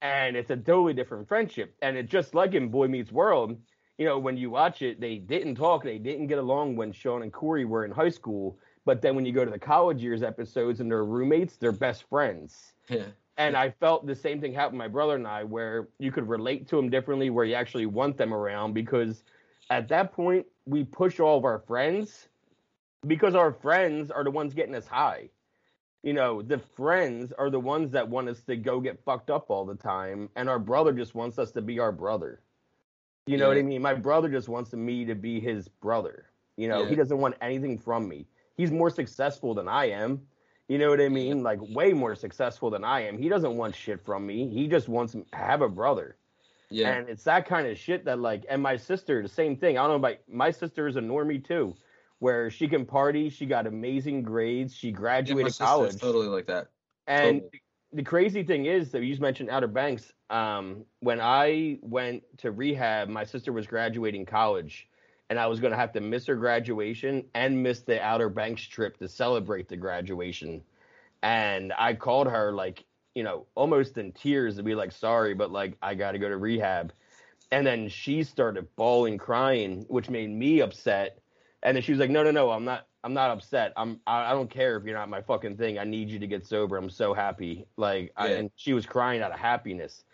and 0.00 0.36
it's 0.36 0.50
a 0.50 0.56
totally 0.56 0.94
different 0.94 1.26
friendship. 1.26 1.74
And 1.82 1.96
it's 1.96 2.10
just 2.10 2.34
like 2.34 2.54
in 2.54 2.68
Boy 2.68 2.86
Meets 2.86 3.10
World. 3.10 3.58
You 3.98 4.06
know, 4.06 4.18
when 4.18 4.36
you 4.36 4.48
watch 4.48 4.80
it, 4.80 5.00
they 5.00 5.16
didn't 5.16 5.56
talk, 5.56 5.82
they 5.82 5.98
didn't 5.98 6.28
get 6.28 6.38
along 6.38 6.76
when 6.76 6.92
Shawn 6.92 7.22
and 7.22 7.32
Cory 7.32 7.64
were 7.64 7.84
in 7.84 7.90
high 7.90 8.08
school. 8.08 8.56
But 8.86 9.02
then 9.02 9.16
when 9.16 9.26
you 9.26 9.32
go 9.32 9.44
to 9.44 9.50
the 9.50 9.58
college 9.58 10.02
years 10.02 10.22
episodes 10.22 10.80
and 10.80 10.90
they're 10.90 11.04
roommates, 11.04 11.56
they're 11.56 11.72
best 11.72 12.04
friends. 12.08 12.72
yeah 12.88 13.06
And 13.36 13.56
I 13.56 13.70
felt 13.70 14.06
the 14.06 14.14
same 14.14 14.40
thing 14.40 14.54
happened 14.54 14.78
my 14.78 14.88
brother 14.88 15.16
and 15.16 15.26
I, 15.26 15.44
where 15.44 15.88
you 15.98 16.12
could 16.12 16.28
relate 16.28 16.68
to 16.68 16.76
them 16.76 16.90
differently, 16.90 17.28
where 17.28 17.44
you 17.44 17.54
actually 17.54 17.86
want 17.86 18.16
them 18.16 18.32
around 18.32 18.72
because 18.72 19.22
at 19.68 19.88
that 19.88 20.12
point 20.12 20.46
we 20.70 20.84
push 20.84 21.18
all 21.18 21.36
of 21.36 21.44
our 21.44 21.58
friends 21.58 22.28
because 23.06 23.34
our 23.34 23.52
friends 23.52 24.10
are 24.10 24.24
the 24.24 24.30
ones 24.30 24.54
getting 24.54 24.74
us 24.74 24.86
high. 24.86 25.28
You 26.02 26.12
know, 26.14 26.40
the 26.40 26.58
friends 26.58 27.32
are 27.32 27.50
the 27.50 27.60
ones 27.60 27.90
that 27.90 28.08
want 28.08 28.28
us 28.28 28.40
to 28.44 28.56
go 28.56 28.80
get 28.80 29.04
fucked 29.04 29.30
up 29.30 29.50
all 29.50 29.66
the 29.66 29.74
time, 29.74 30.30
and 30.36 30.48
our 30.48 30.58
brother 30.58 30.92
just 30.92 31.14
wants 31.14 31.38
us 31.38 31.50
to 31.52 31.60
be 31.60 31.78
our 31.78 31.92
brother. 31.92 32.40
You 33.26 33.36
know 33.36 33.48
what 33.48 33.58
I 33.58 33.62
mean? 33.62 33.82
My 33.82 33.94
brother 33.94 34.28
just 34.28 34.48
wants 34.48 34.72
me 34.72 35.04
to 35.04 35.14
be 35.14 35.40
his 35.40 35.68
brother. 35.68 36.26
You 36.56 36.68
know, 36.68 36.86
he 36.86 36.94
doesn't 36.94 37.18
want 37.18 37.34
anything 37.42 37.78
from 37.78 38.08
me. 38.08 38.26
He's 38.56 38.70
more 38.70 38.90
successful 38.90 39.54
than 39.54 39.68
I 39.68 39.90
am. 39.90 40.22
You 40.68 40.78
know 40.78 40.90
what 40.90 41.00
I 41.00 41.08
mean? 41.08 41.42
Like 41.42 41.58
way 41.60 41.92
more 41.92 42.14
successful 42.14 42.70
than 42.70 42.84
I 42.84 43.06
am. 43.06 43.18
He 43.18 43.28
doesn't 43.28 43.56
want 43.56 43.74
shit 43.74 44.04
from 44.04 44.26
me. 44.26 44.48
He 44.48 44.68
just 44.68 44.88
wants 44.88 45.12
to 45.14 45.24
have 45.32 45.62
a 45.62 45.68
brother. 45.68 46.16
Yeah 46.70 46.96
And 46.96 47.08
it's 47.08 47.24
that 47.24 47.46
kind 47.46 47.66
of 47.68 47.78
shit 47.78 48.04
that 48.06 48.18
like 48.20 48.46
and 48.48 48.62
my 48.62 48.76
sister, 48.76 49.22
the 49.22 49.28
same 49.28 49.56
thing. 49.56 49.78
I 49.78 49.82
don't 49.82 49.90
know 49.90 50.08
about 50.08 50.18
my 50.28 50.50
sister 50.50 50.86
is 50.88 50.96
a 50.96 51.00
normie 51.00 51.44
too, 51.44 51.76
where 52.20 52.50
she 52.50 52.68
can 52.68 52.86
party, 52.86 53.28
she 53.30 53.46
got 53.46 53.66
amazing 53.66 54.22
grades, 54.22 54.74
she 54.74 54.92
Yeah, 55.24 55.34
graduated 55.34 55.50
sister's 55.50 55.96
college. 55.96 55.96
totally 55.96 56.28
like 56.28 56.46
that. 56.46 56.68
And 57.06 57.42
Totally. 57.42 57.50
the 57.92 58.02
crazy 58.02 58.42
thing 58.44 58.66
is 58.66 58.92
that 58.92 59.02
you 59.02 59.10
just 59.10 59.20
mentioned 59.20 59.50
Outer 59.50 59.68
Banks. 59.68 60.12
Um, 60.30 60.86
when 61.00 61.20
I 61.20 61.78
went 61.82 62.24
to 62.38 62.52
rehab, 62.52 63.08
my 63.08 63.24
sister 63.24 63.52
was 63.52 63.66
graduating 63.66 64.26
college, 64.26 64.88
and 65.28 65.38
I 65.38 65.46
was 65.48 65.60
going 65.60 65.72
to 65.72 65.76
have 65.78 65.92
to 65.94 66.00
miss 66.00 66.26
her 66.26 66.36
graduation 66.36 67.28
and 67.34 67.62
miss 67.62 67.82
the 67.82 68.00
Outer 68.02 68.28
Banks 68.28 68.62
trip 68.62 68.98
to 68.98 69.08
celebrate 69.08 69.68
the 69.68 69.76
graduation. 69.76 70.62
And 71.22 71.72
I 71.78 71.94
called 71.94 72.28
her 72.28 72.52
like 72.52 72.84
you 73.14 73.22
know, 73.22 73.46
almost 73.54 73.98
in 73.98 74.12
tears 74.12 74.56
to 74.56 74.62
be 74.62 74.74
like, 74.74 74.92
sorry, 74.92 75.34
but 75.34 75.50
like 75.50 75.76
I 75.82 75.94
got 75.94 76.12
to 76.12 76.18
go 76.18 76.28
to 76.28 76.36
rehab. 76.36 76.92
And 77.52 77.66
then 77.66 77.88
she 77.88 78.22
started 78.22 78.68
bawling, 78.76 79.18
crying, 79.18 79.84
which 79.88 80.08
made 80.08 80.30
me 80.30 80.60
upset. 80.60 81.18
And 81.62 81.76
then 81.76 81.82
she 81.82 81.92
was 81.92 81.98
like, 81.98 82.10
no, 82.10 82.22
no, 82.22 82.30
no, 82.30 82.50
I'm 82.50 82.64
not, 82.64 82.86
I'm 83.02 83.12
not 83.12 83.30
upset. 83.30 83.72
I'm, 83.76 84.00
I, 84.06 84.30
I 84.30 84.32
don't 84.32 84.50
care 84.50 84.76
if 84.76 84.84
you're 84.84 84.96
not 84.96 85.08
my 85.08 85.22
fucking 85.22 85.56
thing. 85.56 85.78
I 85.78 85.84
need 85.84 86.08
you 86.08 86.18
to 86.20 86.26
get 86.26 86.46
sober. 86.46 86.76
I'm 86.76 86.90
so 86.90 87.12
happy. 87.12 87.66
Like, 87.76 88.12
I, 88.16 88.28
and 88.28 88.50
she 88.54 88.72
was 88.72 88.86
crying 88.86 89.20
out 89.20 89.32
of 89.32 89.40
happiness. 89.40 90.04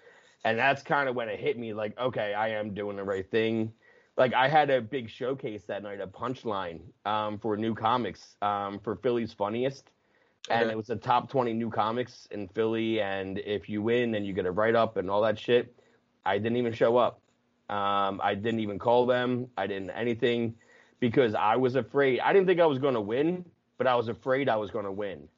And 0.45 0.59
that's 0.59 0.83
kind 0.83 1.09
of 1.09 1.15
when 1.15 1.29
it 1.29 1.39
hit 1.39 1.59
me 1.59 1.75
like, 1.75 1.99
okay, 1.99 2.33
I 2.33 2.49
am 2.51 2.73
doing 2.73 2.97
the 2.97 3.05
right 3.05 3.29
thing. 3.31 3.73
Like, 4.17 4.33
I 4.33 4.49
had 4.49 4.71
a 4.71 4.81
big 4.81 5.11
showcase 5.11 5.65
that 5.65 5.83
night, 5.83 6.01
a 6.01 6.07
punchline 6.07 6.81
um, 7.05 7.39
for 7.39 7.57
new 7.57 7.75
comics 7.75 8.37
um, 8.41 8.81
for 8.83 8.97
Philly's 8.97 9.33
Funniest 9.33 9.91
and 10.51 10.63
Okay. 10.65 10.73
it 10.73 10.77
was 10.77 10.87
the 10.87 10.97
top 10.97 11.31
20 11.31 11.53
new 11.53 11.71
comics 11.71 12.27
in 12.31 12.49
Philly. 12.49 13.01
And 13.01 13.39
if 13.39 13.69
you 13.69 13.83
win, 13.83 14.13
then 14.13 14.25
you 14.25 14.33
get 14.33 14.47
a 14.47 14.51
write 14.51 14.75
up 14.75 14.97
and 14.97 15.11
all 15.11 15.23
that 15.23 15.39
shit. 15.39 15.75
I 16.25 16.39
didn't 16.39 16.57
even 16.57 16.73
show 16.73 16.97
up. 16.97 17.21
Um, 17.69 18.21
I 18.23 18.35
didn't 18.35 18.61
even 18.61 18.79
call 18.79 19.07
them. 19.07 19.49
I 19.57 19.67
didn't 19.67 19.91
anything 19.91 20.55
because 21.01 21.35
I 21.35 21.57
was 21.57 21.75
afraid. 21.77 22.21
I 22.21 22.33
didn't 22.33 22.47
think 22.47 22.61
I 22.61 22.67
was 22.67 22.79
going 22.79 22.95
to 22.95 23.01
win, 23.01 23.45
but 23.79 23.87
I 23.87 23.97
was 23.97 24.09
afraid 24.09 24.49
I 24.49 24.57
was 24.57 24.71
going 24.71 24.85
to 24.85 24.93
win. 24.93 25.29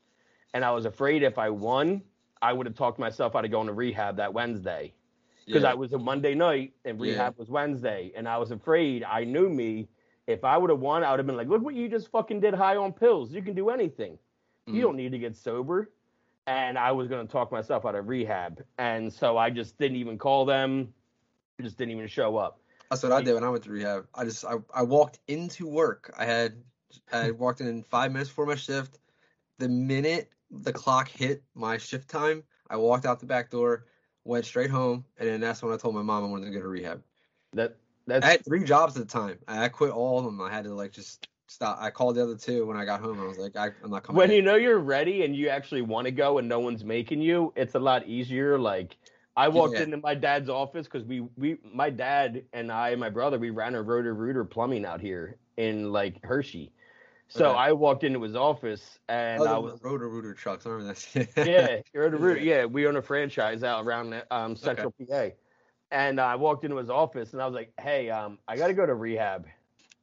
And 0.54 0.64
I 0.64 0.70
was 0.72 0.84
afraid 0.84 1.22
if 1.22 1.38
I 1.38 1.50
won, 1.50 2.02
I 2.42 2.52
would 2.52 2.66
have 2.66 2.76
talked 2.76 2.98
myself 2.98 3.34
out 3.34 3.44
of 3.44 3.50
going 3.50 3.66
to 3.66 3.72
rehab 3.72 4.16
that 4.16 4.32
Wednesday 4.32 4.92
because 5.46 5.62
Yeah. 5.62 5.70
I 5.70 5.74
was 5.74 5.92
a 5.94 5.98
Monday 5.98 6.34
night 6.34 6.74
and 6.84 6.98
Yeah. 6.98 7.12
rehab 7.12 7.38
was 7.38 7.48
Wednesday, 7.48 8.12
and 8.14 8.28
I 8.28 8.36
was 8.38 8.50
afraid. 8.50 9.04
I 9.04 9.24
knew 9.24 9.48
me. 9.48 9.88
If 10.26 10.44
I 10.44 10.58
would 10.58 10.68
have 10.68 10.80
won, 10.80 11.02
I 11.02 11.10
would 11.10 11.18
have 11.18 11.26
been 11.26 11.36
like, 11.38 11.48
"Look 11.48 11.62
what 11.62 11.74
you 11.74 11.88
just 11.88 12.10
fucking 12.10 12.40
did, 12.40 12.52
high 12.52 12.76
on 12.76 12.92
pills. 12.92 13.32
You 13.32 13.40
can 13.42 13.54
do 13.54 13.70
anything. 13.70 14.18
You 14.72 14.80
Mhm. 14.80 14.82
don't 14.82 14.96
need 14.96 15.12
to 15.12 15.18
get 15.18 15.36
sober." 15.36 15.90
And 16.46 16.78
I 16.78 16.92
was 16.92 17.08
gonna 17.08 17.26
talk 17.26 17.52
myself 17.52 17.84
out 17.84 17.94
of 17.94 18.08
rehab, 18.08 18.64
and 18.78 19.12
so 19.12 19.36
I 19.36 19.50
just 19.50 19.78
didn't 19.78 19.98
even 19.98 20.16
call 20.18 20.46
them. 20.46 20.94
Just 21.60 21.76
didn't 21.76 21.92
even 21.92 22.06
show 22.06 22.36
up. 22.36 22.60
That's 22.90 23.02
what 23.02 23.12
I 23.12 23.20
did 23.20 23.34
when 23.34 23.44
I 23.44 23.50
went 23.50 23.64
to 23.64 23.70
rehab. 23.70 24.06
I 24.14 24.24
just 24.24 24.44
I, 24.44 24.54
I 24.72 24.82
walked 24.82 25.18
into 25.28 25.66
work. 25.66 26.14
I 26.16 26.24
had 26.24 26.62
I 27.12 27.32
walked 27.32 27.60
in 27.60 27.82
five 27.82 28.12
minutes 28.12 28.30
before 28.30 28.46
my 28.46 28.54
shift. 28.54 28.98
The 29.58 29.68
minute 29.68 30.30
the 30.50 30.72
clock 30.72 31.08
hit 31.08 31.42
my 31.54 31.76
shift 31.76 32.08
time, 32.08 32.44
I 32.70 32.76
walked 32.76 33.04
out 33.04 33.20
the 33.20 33.26
back 33.26 33.50
door, 33.50 33.86
went 34.24 34.46
straight 34.46 34.70
home, 34.70 35.04
and 35.18 35.28
then 35.28 35.40
that's 35.40 35.62
when 35.62 35.72
I 35.72 35.76
told 35.76 35.94
my 35.94 36.02
mom 36.02 36.24
I 36.24 36.28
wanted 36.28 36.46
to 36.46 36.52
go 36.52 36.60
to 36.62 36.68
rehab. 36.68 37.02
That 37.52 37.76
that's 38.06 38.24
I 38.24 38.30
had 38.30 38.44
three 38.44 38.64
jobs 38.64 38.96
at 38.96 39.06
the 39.06 39.12
time. 39.12 39.38
I 39.46 39.64
I 39.64 39.68
quit 39.68 39.90
all 39.90 40.18
of 40.18 40.24
them. 40.24 40.40
I 40.40 40.50
had 40.50 40.64
to 40.64 40.74
like 40.74 40.92
just 40.92 41.28
stop. 41.48 41.78
I 41.80 41.90
called 41.90 42.16
the 42.16 42.22
other 42.22 42.36
two 42.36 42.66
when 42.66 42.76
I 42.76 42.84
got 42.84 43.00
home. 43.00 43.20
I 43.20 43.24
was 43.24 43.38
like, 43.38 43.56
I, 43.56 43.70
I'm 43.82 43.90
not 43.90 44.04
coming. 44.04 44.18
when 44.18 44.30
in. 44.30 44.36
you 44.36 44.42
know 44.42 44.56
you're 44.56 44.78
ready 44.78 45.24
and 45.24 45.36
you 45.36 45.48
actually 45.48 45.82
want 45.82 46.06
to 46.06 46.10
go 46.12 46.38
and 46.38 46.48
no 46.48 46.60
one's 46.60 46.84
making 46.84 47.20
you, 47.20 47.52
it's 47.56 47.74
a 47.74 47.78
lot 47.78 48.06
easier. 48.06 48.58
Like 48.58 48.96
I 49.36 49.48
walked 49.48 49.78
Yeah. 49.78 49.84
into 49.84 49.98
my 49.98 50.14
dad's 50.14 50.48
office 50.48 50.86
because 50.86 51.04
we 51.06 51.20
we 51.36 51.58
my 51.62 51.90
dad 51.90 52.44
and 52.52 52.72
I 52.72 52.90
and 52.90 53.00
my 53.00 53.10
brother 53.10 53.38
we 53.38 53.50
ran 53.50 53.74
a 53.74 53.82
Roto-Rooter 53.82 54.44
plumbing 54.44 54.84
out 54.84 55.00
here 55.00 55.36
in 55.56 55.92
like 55.92 56.24
Hershey. 56.24 56.72
So 57.28 57.52
Okay. 57.52 57.54
I 57.54 57.72
walked 57.72 58.04
into 58.04 58.22
his 58.22 58.34
office 58.36 58.98
and 59.08 59.46
Oh, 59.46 59.46
I 59.46 59.58
was 59.58 59.82
Roto-Rooter 59.82 60.34
trucks. 60.34 60.66
I 60.66 60.70
remember 60.70 60.94
that. 60.94 61.28
yeah, 61.44 61.78
Roto-Rooter. 61.94 62.40
Yeah, 62.40 62.64
we 62.64 62.86
own 62.86 62.96
a 62.96 63.02
franchise 63.02 63.62
out 63.62 63.84
around 63.84 64.22
um, 64.30 64.56
Central 64.56 64.92
PA. 64.92 65.30
And 65.90 66.20
I 66.20 66.36
walked 66.36 66.64
into 66.64 66.76
his 66.76 66.90
office 66.90 67.32
and 67.32 67.40
I 67.42 67.46
was 67.46 67.54
like, 67.54 67.72
"Hey, 67.80 68.10
um, 68.10 68.38
I 68.48 68.56
got 68.56 68.68
to 68.68 68.74
go 68.74 68.84
to 68.86 68.94
rehab." 68.94 69.46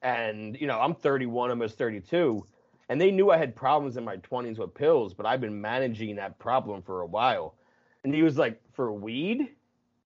And 0.02 0.60
you 0.60 0.68
know, 0.68 0.80
I'm 0.80 0.96
31, 0.96 1.50
almost 1.50 1.78
32, 1.78 2.46
and 2.90 3.02
they 3.02 3.12
knew 3.12 3.32
I 3.32 3.38
had 3.38 3.56
problems 3.56 3.98
in 3.98 4.04
my 4.04 4.18
20s 4.18 4.60
with 4.60 4.74
pills, 4.74 5.14
but 5.14 5.26
I've 5.26 5.42
been 5.42 5.60
managing 5.62 6.16
that 6.18 6.38
problem 6.40 6.82
for 6.84 7.02
a 7.02 7.08
while. 7.08 7.56
And 8.04 8.14
he 8.14 8.24
was 8.24 8.38
like, 8.38 8.62
"For 8.74 8.92
weed?" 8.94 9.56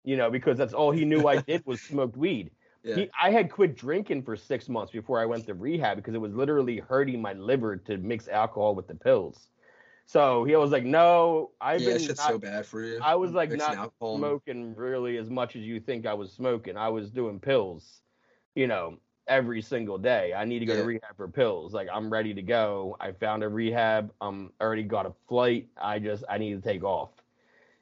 You 0.04 0.18
know, 0.18 0.30
because 0.32 0.58
that's 0.58 0.74
all 0.74 0.92
he 0.92 1.06
knew 1.06 1.28
I 1.28 1.38
did 1.38 1.64
was 1.66 1.82
smoked 1.84 2.18
weed. 2.18 2.52
yeah. 2.84 2.96
He, 2.96 3.10
I 3.22 3.32
had 3.32 3.52
quit 3.52 3.76
drinking 3.76 4.24
for 4.24 4.36
six 4.36 4.70
months 4.70 4.92
before 4.92 5.20
I 5.20 5.26
went 5.26 5.46
to 5.48 5.54
rehab 5.54 5.98
because 5.98 6.16
it 6.16 6.20
was 6.22 6.34
literally 6.36 6.78
hurting 6.80 7.22
my 7.22 7.34
liver 7.34 7.78
to 7.78 7.98
mix 7.98 8.28
alcohol 8.28 8.76
with 8.76 8.88
the 8.88 8.96
pills. 8.96 9.50
So 10.06 10.44
he 10.46 10.56
was 10.56 10.72
like, 10.72 10.86
"No, 10.86 11.52
I've 11.62 11.82
yeah, 11.82 11.98
been 11.98 12.00
shit's 12.00 12.20
not 12.20 12.32
so 12.32 12.38
bad 12.40 12.66
for 12.66 12.84
you. 12.84 13.00
I 13.02 13.16
was, 13.16 13.34
like, 13.34 13.50
Mixing 13.52 13.76
not 13.76 13.94
smoking 14.02 14.76
really 14.76 15.18
as 15.18 15.30
much 15.30 15.56
as 15.56 15.64
you 15.64 15.80
think 15.80 16.06
I 16.06 16.14
was 16.14 16.32
smoking. 16.32 16.78
I 16.78 16.90
was 16.90 17.12
doing 17.12 17.40
pills, 17.40 18.02
you 18.56 18.68
know, 18.68 19.00
every 19.28 19.62
single 19.62 19.98
day. 19.98 20.34
I 20.34 20.46
need 20.46 20.60
to 20.60 20.66
go 20.66 20.74
Yeah. 20.74 20.80
to 20.82 20.86
rehab 20.86 21.16
for 21.16 21.28
pills. 21.28 21.74
Like 21.74 21.88
I'm 21.92 22.10
ready 22.12 22.34
to 22.34 22.42
go. 22.42 22.96
I 23.00 23.12
found 23.12 23.44
a 23.44 23.50
rehab. 23.50 24.12
I'm 24.22 24.52
already 24.62 24.84
got 24.84 25.06
a 25.06 25.14
flight. 25.28 25.68
I 25.78 26.00
just 26.00 26.24
I 26.30 26.38
need 26.38 26.62
to 26.62 26.62
take 26.62 26.84
off." 26.84 27.10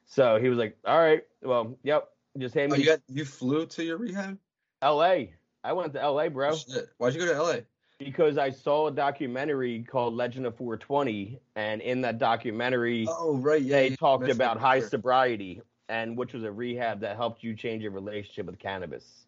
So 0.05 0.39
he 0.39 0.49
was 0.49 0.57
like, 0.57 0.77
"All 0.85 0.99
right, 0.99 1.23
well, 1.41 1.77
yep, 1.83 2.09
just 2.37 2.53
hand 2.53 2.71
Oh, 2.71 2.75
me 2.75 2.81
you 2.81 2.87
got 2.87 2.99
you 3.07 3.25
flew 3.25 3.65
to 3.67 3.83
your 3.83 3.97
rehab? 3.97 4.37
L.A. 4.81 5.33
I 5.63 5.73
went 5.73 5.93
to 5.93 6.01
L.A., 6.01 6.29
bro." 6.29 6.51
Oh, 6.51 6.55
shit. 6.55 6.89
Why'd 6.97 7.13
you 7.15 7.19
go 7.21 7.33
to 7.33 7.41
LA? 7.41 7.59
because 7.97 8.37
I 8.37 8.49
saw 8.49 8.87
a 8.87 8.91
documentary 8.91 9.81
called 9.83 10.15
Legend 10.15 10.45
of 10.45 10.55
420, 10.57 11.39
and 11.55 11.81
in 11.81 12.01
that 12.01 12.17
documentary, 12.17 13.07
Oh 13.09 13.37
right, 13.37 13.61
yeah. 13.61 13.77
they 13.77 13.95
talked 13.95 14.27
about 14.27 14.59
high 14.59 14.81
sobriety, 14.81 15.61
and 15.87 16.17
which 16.17 16.33
was 16.33 16.43
a 16.43 16.51
rehab 16.51 16.99
that 16.99 17.15
helped 17.15 17.41
you 17.41 17.55
change 17.55 17.83
your 17.83 17.93
relationship 17.93 18.47
with 18.47 18.59
cannabis. 18.59 19.24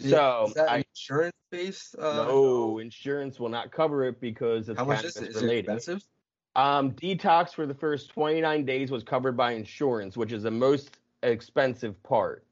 So 0.00 0.46
is 0.48 0.54
that 0.54 0.70
I 0.70 0.84
insurance 0.90 1.32
based? 1.50 1.96
Uh, 1.98 2.24
no 2.26 2.78
insurance 2.78 3.40
will 3.40 3.48
not 3.48 3.70
cover 3.72 4.04
it 4.04 4.20
because 4.20 4.68
it's 4.68 4.78
How 4.78 4.84
much 4.84 5.04
is 5.04 5.14
cannabis 5.14 5.16
it? 5.16 5.30
Is 5.30 5.36
it 5.36 5.42
related. 5.46 5.74
expensive? 5.74 6.04
Um, 6.54 6.92
detox 6.92 7.50
for 7.54 7.66
the 7.66 7.74
first 7.74 8.10
29 8.10 8.64
days 8.64 8.90
was 8.90 9.02
covered 9.02 9.36
by 9.36 9.52
insurance, 9.52 10.16
which 10.16 10.32
is 10.32 10.42
the 10.42 10.50
most 10.50 10.98
expensive 11.22 12.02
part 12.02 12.44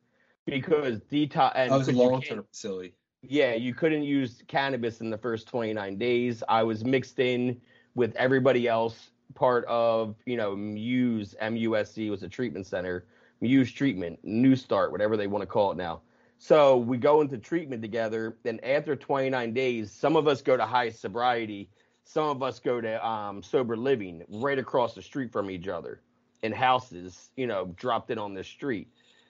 because 0.47 1.01
detox 1.01 1.53
and 1.55 1.73
I 1.73 1.77
was 1.77 1.89
a 1.89 1.93
'cause 1.93 1.99
you 2.01 2.07
long 2.11 2.21
term 2.23 2.45
facility. 2.45 2.95
yeah, 3.23 3.55
you 3.55 3.75
couldn't 3.75 4.03
use 4.03 4.43
cannabis 4.47 5.01
in 5.01 5.09
the 5.11 5.17
first 5.19 5.49
29 5.49 5.97
days. 5.97 6.43
I 6.49 6.63
was 6.63 6.85
mixed 6.85 7.19
in 7.19 7.61
with 7.95 8.15
everybody 8.17 8.69
else, 8.69 9.11
part 9.35 9.65
of, 9.67 10.17
you 10.27 10.37
know, 10.37 10.55
Muse, 10.57 11.35
MUSC 11.41 12.11
was 12.11 12.23
a 12.23 12.29
treatment 12.29 12.67
center, 12.67 13.07
Muse 13.41 13.73
treatment, 13.73 14.19
New 14.23 14.57
Start, 14.57 14.93
whatever 14.93 15.17
they 15.17 15.27
want 15.27 15.43
to 15.43 15.47
call 15.47 15.71
it 15.73 15.77
now. 15.77 16.03
So 16.45 16.77
we 16.77 16.99
go 16.99 17.23
into 17.23 17.39
treatment 17.39 17.81
together. 17.81 18.37
And 18.45 18.63
after 18.63 18.95
29 18.95 19.55
days, 19.55 19.91
some 19.91 20.15
of 20.15 20.29
us 20.29 20.43
go 20.43 20.59
to 20.59 20.67
high 20.67 20.91
sobriety, 20.91 21.71
some 22.05 22.25
of 22.25 22.43
us 22.43 22.61
go 22.61 22.83
to 22.83 23.07
um, 23.07 23.43
sober 23.43 23.79
living 23.79 24.23
right 24.29 24.59
across 24.59 24.95
the 24.95 25.01
street 25.01 25.33
from 25.33 25.51
each 25.51 25.69
other 25.69 26.03
in 26.43 26.53
houses, 26.53 27.31
you 27.35 27.47
know, 27.47 27.73
dropped 27.79 28.11
in 28.11 28.19
on 28.19 28.35
the 28.35 28.45
street. 28.45 28.89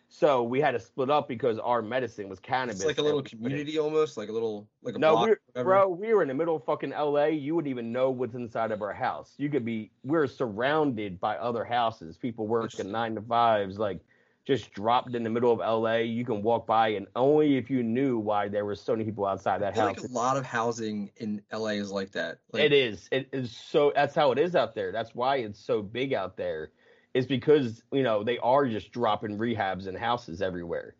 So 0.08 0.42
we 0.42 0.60
had 0.60 0.72
to 0.72 0.80
split 0.80 1.08
up 1.08 1.28
because 1.28 1.60
our 1.60 1.82
medicine 1.82 2.28
was 2.28 2.40
cannabis. 2.40 2.80
It's 2.80 2.84
like 2.84 2.98
a 2.98 3.02
little 3.02 3.22
community 3.22 3.78
almost, 3.78 4.16
like 4.16 4.28
a 4.28 4.32
little 4.32 4.66
like 4.82 4.96
a 4.96 4.98
no, 4.98 5.12
block. 5.12 5.38
we're, 5.54 5.62
bro, 5.62 5.88
we 5.90 6.12
were 6.14 6.22
in 6.22 6.28
the 6.28 6.34
middle 6.34 6.56
of 6.56 6.64
fucking 6.64 6.90
LA. 6.90 7.26
You 7.26 7.54
wouldn't 7.54 7.70
even 7.70 7.92
know 7.92 8.10
what's 8.10 8.34
inside 8.34 8.72
of 8.72 8.82
our 8.82 8.92
house. 8.92 9.34
You 9.38 9.48
could 9.50 9.64
be, 9.64 9.92
we're 10.02 10.26
surrounded 10.26 11.20
by 11.20 11.36
other 11.36 11.64
houses, 11.64 12.16
people 12.16 12.48
working 12.48 12.90
nine 12.90 13.14
to 13.14 13.22
fives, 13.22 13.78
like 13.78 14.00
just 14.44 14.72
dropped 14.72 15.14
in 15.14 15.22
the 15.22 15.30
middle 15.30 15.52
of 15.52 15.58
LA. 15.58 15.96
You 15.96 16.24
can 16.24 16.42
walk 16.42 16.66
by, 16.66 16.88
and 16.88 17.06
only 17.16 17.56
if 17.56 17.70
you 17.70 17.82
knew 17.82 18.18
why 18.18 18.48
there 18.48 18.64
were 18.64 18.74
so 18.74 18.92
many 18.92 19.04
people 19.04 19.26
outside 19.26 19.62
that 19.62 19.74
house. 19.74 19.96
like 19.96 20.10
a 20.10 20.12
lot 20.12 20.36
of 20.36 20.44
housing 20.44 21.10
in 21.16 21.40
LA 21.52 21.68
is 21.68 21.90
like 21.90 22.12
that. 22.12 22.38
Like, 22.52 22.64
it 22.64 22.72
is. 22.72 23.08
It 23.10 23.28
is 23.32 23.50
so. 23.50 23.92
That's 23.94 24.14
how 24.14 24.32
it 24.32 24.38
is 24.38 24.54
out 24.54 24.74
there. 24.74 24.92
That's 24.92 25.14
why 25.14 25.36
it's 25.36 25.58
so 25.58 25.82
big 25.82 26.12
out 26.12 26.36
there. 26.36 26.70
Is 27.14 27.26
because 27.26 27.82
you 27.92 28.02
know 28.02 28.24
they 28.24 28.38
are 28.38 28.66
just 28.66 28.92
dropping 28.92 29.38
rehabs 29.38 29.86
and 29.86 29.96
houses 29.96 30.42
everywhere. 30.42 30.96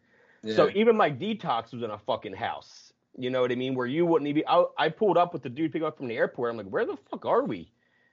So 0.55 0.71
even 0.75 0.95
my 0.95 1.11
detox 1.11 1.73
was 1.73 1.83
in 1.83 1.91
a 1.91 1.99
fucking 1.99 2.35
house. 2.35 2.93
You 3.17 3.31
know 3.31 3.41
what 3.41 3.53
I 3.53 3.55
mean? 3.55 3.75
Where 3.75 3.87
you 3.87 4.05
wouldn't 4.05 4.29
even. 4.29 4.43
I, 4.49 4.65
I 4.77 4.89
pulled 4.89 5.17
up 5.17 5.33
with 5.33 5.43
the 5.43 5.49
dude 5.49 5.73
picking 5.73 5.87
up 5.87 5.97
from 5.97 6.09
the 6.09 6.17
airport. 6.17 6.51
I'm 6.51 6.57
like, 6.57 6.67
where 6.67 6.85
the 6.85 6.99
fuck 7.11 7.25
are 7.25 7.45
we? 7.45 7.71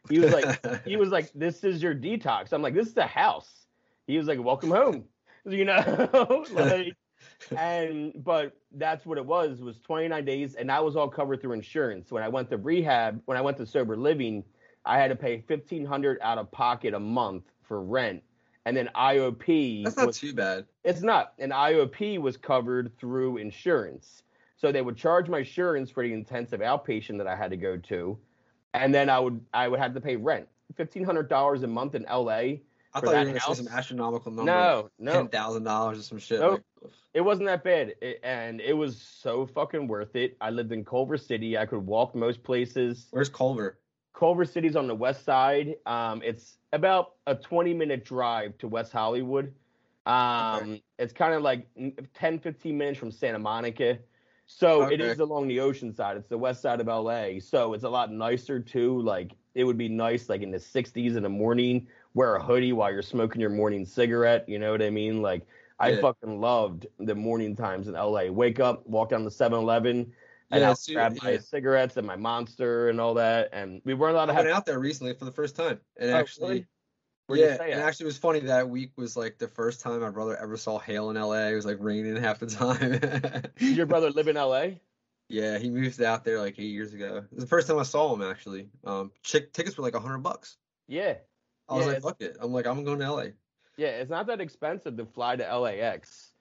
He 0.10 0.20
was 0.20 0.32
like, 0.32 0.86
he 0.86 0.96
was 0.98 1.10
like, 1.10 1.32
this 1.34 1.64
is 1.64 1.82
your 1.82 1.94
detox. 1.94 2.54
I'm 2.54 2.62
like, 2.62 2.74
this 2.74 2.88
is 2.88 2.94
the 2.94 3.06
house. 3.06 3.66
He 4.08 4.18
was 4.18 4.28
like, 4.28 4.44
welcome 4.44 4.72
home. 4.72 5.06
You 5.50 5.66
know, 5.66 6.46
like, 6.54 6.96
and 7.58 8.14
but 8.24 8.56
that's 8.74 9.06
what 9.06 9.18
it 9.18 9.26
was. 9.26 9.62
Was 9.62 9.80
29 9.80 10.24
days, 10.26 10.56
and 10.56 10.70
that 10.70 10.84
was 10.84 10.96
all 10.96 11.10
covered 11.10 11.42
through 11.42 11.54
insurance. 11.54 12.12
When 12.12 12.24
I 12.24 12.28
went 12.28 12.50
to 12.52 12.58
rehab, 12.58 13.22
when 13.26 13.38
I 13.38 13.42
went 13.42 13.58
to 13.58 13.66
sober 13.66 13.98
living, 13.98 14.44
I 14.86 14.98
had 14.98 15.10
to 15.10 15.16
pay 15.16 15.44
1500 15.48 16.20
out 16.22 16.38
of 16.38 16.52
pocket 16.52 16.94
a 16.94 17.00
month 17.00 17.46
for 17.64 17.82
rent, 17.82 18.24
and 18.66 18.76
then 18.76 18.90
IOP. 18.96 19.84
That's 19.84 19.98
not 19.98 20.08
was, 20.08 20.20
too 20.20 20.34
bad. 20.34 20.66
it's 20.84 21.02
not. 21.02 21.34
An 21.40 21.50
IOP 21.50 22.20
was 22.20 22.38
covered 22.38 22.98
through 23.00 23.38
insurance. 23.38 24.24
So 24.58 24.72
they 24.72 24.84
would 24.84 24.96
charge 24.96 25.28
my 25.28 25.40
insurance 25.40 25.90
for 25.90 26.04
the 26.04 26.14
intensive 26.14 26.60
outpatient 26.60 27.18
that 27.18 27.26
I 27.26 27.36
had 27.36 27.50
to 27.50 27.58
go 27.58 27.78
to, 27.78 28.18
and 28.76 28.94
then 28.94 29.10
I 29.10 29.20
would 29.20 29.44
I 29.54 29.68
would 29.68 29.80
have 29.80 29.96
to 29.96 30.02
pay 30.02 30.16
rent. 30.18 30.48
Fifteen 30.76 31.04
hundred 31.04 31.30
dollars 31.30 31.64
a 31.64 31.68
month 31.68 31.96
in 31.96 32.04
LA. 32.04 32.60
I 32.94 33.00
thought 33.00 33.12
you 33.12 33.18
were 33.20 33.26
gonna 33.26 33.40
say 33.40 33.54
some 33.54 33.68
astronomical 33.68 34.32
number. 34.32 34.52
No, 34.52 34.90
no, 35.00 35.14
ten 35.14 35.28
thousand 35.30 35.64
dollars 35.64 36.00
or 36.00 36.04
some 36.04 36.20
shit. 36.20 36.40
Nope. 36.40 36.62
Like, 36.82 36.92
it 37.14 37.22
wasn't 37.22 37.48
that 37.48 37.64
bad, 37.64 37.96
It- 38.02 38.20
and 38.24 38.60
it 38.62 38.74
was 38.74 39.00
so 39.02 39.46
fucking 39.46 39.88
worth 39.88 40.16
it. 40.16 40.36
I 40.42 40.50
lived 40.50 40.72
in 40.72 40.84
Culver 40.84 41.18
City. 41.18 41.58
I 41.58 41.66
could 41.66 41.86
walk 41.86 42.16
most 42.16 42.44
places. 42.44 43.08
where's 43.12 43.30
Culver? 43.30 43.78
Culver 44.14 44.46
City's 44.46 44.76
on 44.76 44.88
the 44.88 44.96
west 44.96 45.24
side. 45.24 45.76
Um, 45.86 46.22
it's 46.24 46.58
about 46.74 47.14
a 47.28 47.36
20 47.36 47.74
minute 47.74 48.04
drive 48.06 48.58
to 48.60 48.68
West 48.68 48.92
Hollywood. 48.92 49.54
Um, 50.06 50.82
It's 51.00 51.14
kind 51.14 51.34
of 51.34 51.42
like 51.42 51.68
10, 52.14 52.40
15 52.40 52.78
minutes 52.78 53.00
from 53.00 53.12
Santa 53.12 53.40
Monica. 53.40 54.00
So 54.48 54.84
it 54.84 55.00
Okay. 55.00 55.10
is 55.12 55.20
along 55.20 55.48
the 55.48 55.60
ocean 55.60 55.94
side. 55.94 56.18
It's 56.18 56.28
the 56.28 56.38
west 56.38 56.62
side 56.62 56.82
of 56.82 56.88
LA. 56.88 57.40
So 57.40 57.74
it's 57.74 57.84
a 57.86 57.90
lot 57.90 58.12
nicer 58.12 58.60
too. 58.60 59.00
Like 59.02 59.32
it 59.56 59.64
would 59.64 59.78
be 59.78 59.90
nice, 59.90 60.30
like 60.30 60.42
in 60.42 60.52
the 60.52 60.60
60s 60.60 61.16
in 61.16 61.24
the 61.24 61.30
morning, 61.30 61.88
wear 62.14 62.36
a 62.36 62.44
hoodie 62.44 62.74
while 62.74 62.92
you're 62.92 63.02
smoking 63.02 63.42
your 63.42 63.50
morning 63.50 63.86
cigarette. 63.86 64.48
You 64.50 64.60
know 64.60 64.72
what 64.72 64.82
I 64.82 64.90
mean? 64.90 65.22
Like 65.22 65.46
I 65.80 65.92
Yeah. 65.92 66.02
fucking 66.02 66.40
loved 66.40 66.88
the 67.00 67.16
morning 67.16 67.56
times 67.56 67.88
in 67.88 67.96
LA. 67.96 68.30
Wake 68.32 68.60
up, 68.60 68.86
walk 68.88 69.10
down 69.10 69.24
to 69.24 69.32
7 69.32 69.58
Eleven, 69.60 70.14
and 70.52 70.62
Yeah, 70.62 70.70
I'll 70.70 70.76
see, 70.76 70.94
grab 70.94 71.18
my 71.22 71.32
yeah. 71.32 71.38
cigarettes 71.40 71.98
and 71.98 72.06
my 72.06 72.16
monster 72.16 72.90
and 72.90 73.00
all 73.02 73.14
that. 73.16 73.50
And 73.54 73.82
we 73.86 73.94
weren't 73.94 74.16
allowed 74.16 74.28
to 74.28 74.34
I 74.34 74.36
have. 74.36 74.46
went 74.46 74.56
out 74.56 74.66
there 74.66 74.80
recently 74.80 75.14
for 75.14 75.26
the 75.26 75.32
first 75.32 75.56
time, 75.56 75.80
and 75.98 76.12
Oh, 76.12 76.18
actually, 76.18 76.68
really? 77.28 77.42
Yeah, 77.42 77.58
and 77.64 77.82
actually, 77.82 78.06
it 78.06 78.08
was 78.08 78.18
funny 78.18 78.40
that 78.42 78.70
week 78.70 78.92
was 78.98 79.16
like 79.16 79.38
the 79.38 79.48
first 79.48 79.80
time 79.82 80.02
my 80.02 80.10
brother 80.12 80.36
ever 80.38 80.58
saw 80.58 80.78
hail 80.80 81.10
in 81.10 81.18
LA. 81.18 81.48
It 81.50 81.56
was 81.56 81.66
like 81.66 81.78
raining 81.80 82.16
half 82.18 82.40
the 82.40 82.48
time. 82.48 83.00
Did 83.58 83.78
your 83.78 83.86
brother 83.86 84.12
live 84.12 84.28
in 84.28 84.36
LA? 84.36 84.68
Yeah, 85.30 85.60
he 85.60 85.70
moved 85.70 86.02
out 86.02 86.26
there 86.26 86.40
like 86.42 86.60
eight 86.60 86.72
years 86.72 86.94
ago. 86.94 87.20
It 87.20 87.34
was 87.34 87.44
the 87.46 87.48
first 87.48 87.66
time 87.68 87.80
I 87.80 87.84
saw 87.84 88.14
him 88.14 88.22
actually. 88.22 88.70
Um, 88.84 89.14
chick 89.24 89.54
tickets 89.54 89.78
were 89.78 89.84
like 89.84 89.96
a 89.96 90.00
hundred 90.02 90.20
bucks. 90.20 90.58
Yeah. 90.88 91.20
I 91.70 91.76
was 91.76 91.86
Yeah, 91.86 91.94
like, 91.94 92.02
fuck 92.02 92.22
it. 92.22 92.38
I'm 92.40 92.52
like, 92.52 92.66
I'm 92.68 92.84
going 92.84 93.00
to 93.00 93.12
LA. 93.12 93.24
Yeah, 93.78 93.88
it's 93.90 94.10
not 94.10 94.28
that 94.28 94.42
expensive 94.42 94.98
to 94.98 95.06
fly 95.06 95.36
to 95.38 95.58
LAX. 95.60 96.34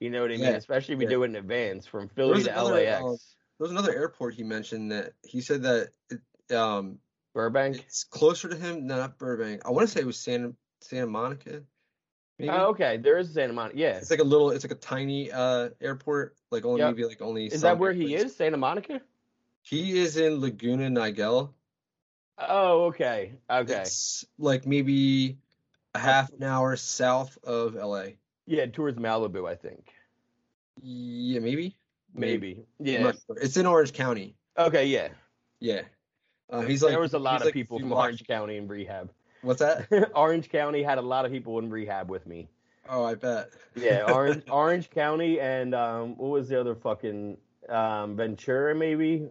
You 0.00 0.10
know 0.10 0.20
what 0.22 0.30
I 0.30 0.34
mean? 0.34 0.44
Yeah, 0.44 0.50
Especially 0.50 0.94
if 0.94 1.00
you 1.00 1.06
yeah. 1.06 1.10
do 1.14 1.22
it 1.24 1.26
in 1.26 1.36
advance 1.36 1.86
from 1.86 2.08
Philly 2.08 2.42
to 2.44 2.52
another, 2.52 2.74
LAX. 2.74 3.02
um, 3.02 3.08
There 3.58 3.64
was 3.64 3.70
another 3.70 3.92
airport 3.92 4.34
he 4.34 4.44
mentioned 4.44 4.92
that 4.92 5.12
he 5.24 5.40
said 5.40 5.62
that 5.62 5.88
it, 6.10 6.54
um 6.54 6.98
Burbank. 7.34 7.78
it's 7.80 8.04
closer 8.04 8.48
to 8.48 8.56
him, 8.56 8.86
no, 8.86 8.96
not 8.96 9.18
Burbank. 9.18 9.62
I 9.66 9.70
want 9.70 9.88
to 9.88 9.92
say 9.92 10.00
it 10.00 10.06
was 10.06 10.18
Santa 10.20 10.54
Santa 10.80 11.06
Monica. 11.06 11.62
Maybe. 12.38 12.50
Oh, 12.50 12.66
okay. 12.68 12.96
There 12.98 13.18
is 13.18 13.32
Santa 13.34 13.52
Monica. 13.52 13.76
Yeah. 13.78 13.96
It's 13.96 14.10
like 14.10 14.20
a 14.20 14.24
little, 14.24 14.50
it's 14.50 14.64
like 14.64 14.70
a 14.72 14.76
tiny 14.76 15.32
uh 15.32 15.70
airport, 15.80 16.36
like 16.52 16.64
only 16.64 16.80
Yep. 16.80 16.94
maybe 16.94 17.08
like 17.08 17.20
only. 17.20 17.46
Is 17.46 17.62
that 17.62 17.78
where 17.78 17.92
he 17.92 18.14
is? 18.14 18.36
Santa 18.36 18.56
Monica? 18.56 19.00
He 19.62 19.98
is 19.98 20.16
in 20.16 20.40
Laguna 20.40 20.88
Niguel. 20.88 21.52
Oh, 22.38 22.84
okay. 22.86 23.32
Okay. 23.50 23.80
It's 23.80 24.24
like 24.38 24.66
maybe 24.66 25.38
a 25.94 25.98
half 25.98 26.32
an 26.32 26.42
hour 26.42 26.76
south 26.76 27.36
of 27.42 27.74
LA. 27.74 28.04
Yeah, 28.46 28.66
towards 28.66 28.98
Malibu, 28.98 29.48
I 29.48 29.54
think. 29.54 29.92
Yeah, 30.82 31.40
maybe. 31.40 31.76
Maybe. 32.14 32.64
Yeah. 32.78 33.12
It's 33.36 33.56
in 33.56 33.66
Orange 33.66 33.92
County. 33.92 34.36
Okay, 34.56 34.86
yeah. 34.86 35.08
Yeah. 35.60 35.82
Uh, 36.50 36.62
he's 36.62 36.82
like 36.82 36.92
there 36.92 37.00
was 37.00 37.14
a 37.14 37.18
lot 37.18 37.40
of 37.40 37.46
like 37.46 37.54
people 37.54 37.78
from 37.78 37.92
Orange 37.92 38.26
County 38.26 38.56
in 38.56 38.66
rehab. 38.68 39.10
What's 39.42 39.60
that? 39.60 40.10
Orange 40.14 40.48
County 40.48 40.82
had 40.82 40.98
a 40.98 41.02
lot 41.02 41.26
of 41.26 41.32
people 41.32 41.58
in 41.58 41.70
rehab 41.70 42.10
with 42.10 42.26
me. 42.26 42.48
Oh, 42.88 43.04
I 43.04 43.14
bet. 43.14 43.50
Yeah, 43.76 44.04
Orange 44.12 44.44
Orange 44.50 44.90
County 44.90 45.40
and 45.40 45.74
um 45.74 46.16
what 46.16 46.30
was 46.30 46.48
the 46.48 46.58
other 46.58 46.74
fucking 46.74 47.36
um 47.68 48.16
Ventura 48.16 48.74
maybe? 48.74 49.28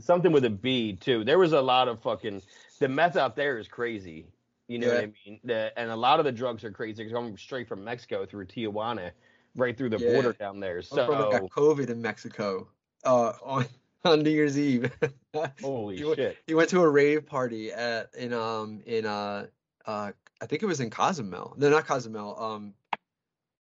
Something 0.00 0.32
with 0.32 0.44
a 0.44 0.50
B 0.50 0.94
too. 0.94 1.24
There 1.24 1.38
was 1.38 1.52
a 1.52 1.60
lot 1.60 1.88
of 1.88 2.00
fucking 2.02 2.42
the 2.78 2.88
meth 2.88 3.16
out 3.16 3.36
there 3.36 3.58
is 3.58 3.68
crazy. 3.68 4.26
You 4.68 4.78
know 4.78 4.88
what 4.88 4.98
I 4.98 5.10
mean? 5.24 5.40
The, 5.44 5.72
and 5.78 5.90
a 5.90 5.96
lot 5.96 6.18
of 6.18 6.26
the 6.26 6.32
drugs 6.32 6.62
are 6.62 6.70
crazy. 6.70 7.02
It's 7.02 7.12
coming 7.12 7.36
straight 7.38 7.66
from 7.66 7.82
Mexico 7.82 8.26
through 8.26 8.46
Tijuana, 8.46 9.12
right 9.56 9.76
through 9.76 9.88
the 9.90 9.98
Yeah. 9.98 10.12
border 10.12 10.34
down 10.34 10.60
there. 10.60 10.82
So 10.82 11.06
got 11.06 11.50
COVID 11.50 11.88
in 11.88 12.02
Mexico. 12.02 12.68
Uh, 13.02 13.32
on 13.42 13.66
on 14.04 14.22
New 14.22 14.30
Year's 14.30 14.58
Eve. 14.58 14.92
holy 15.62 15.96
he, 15.96 16.04
went, 16.04 16.16
shit. 16.16 16.36
he 16.46 16.54
went 16.54 16.68
to 16.70 16.82
a 16.82 16.88
rave 16.88 17.26
party 17.26 17.72
at 17.72 18.14
in 18.14 18.32
um 18.32 18.82
in 18.84 19.06
uh 19.06 19.46
uh 19.86 20.12
I 20.40 20.46
think 20.46 20.62
it 20.62 20.66
was 20.66 20.80
in 20.80 20.90
Cozumel. 20.90 21.54
No, 21.56 21.70
not 21.70 21.86
Cozumel. 21.86 22.40
Um, 22.40 22.74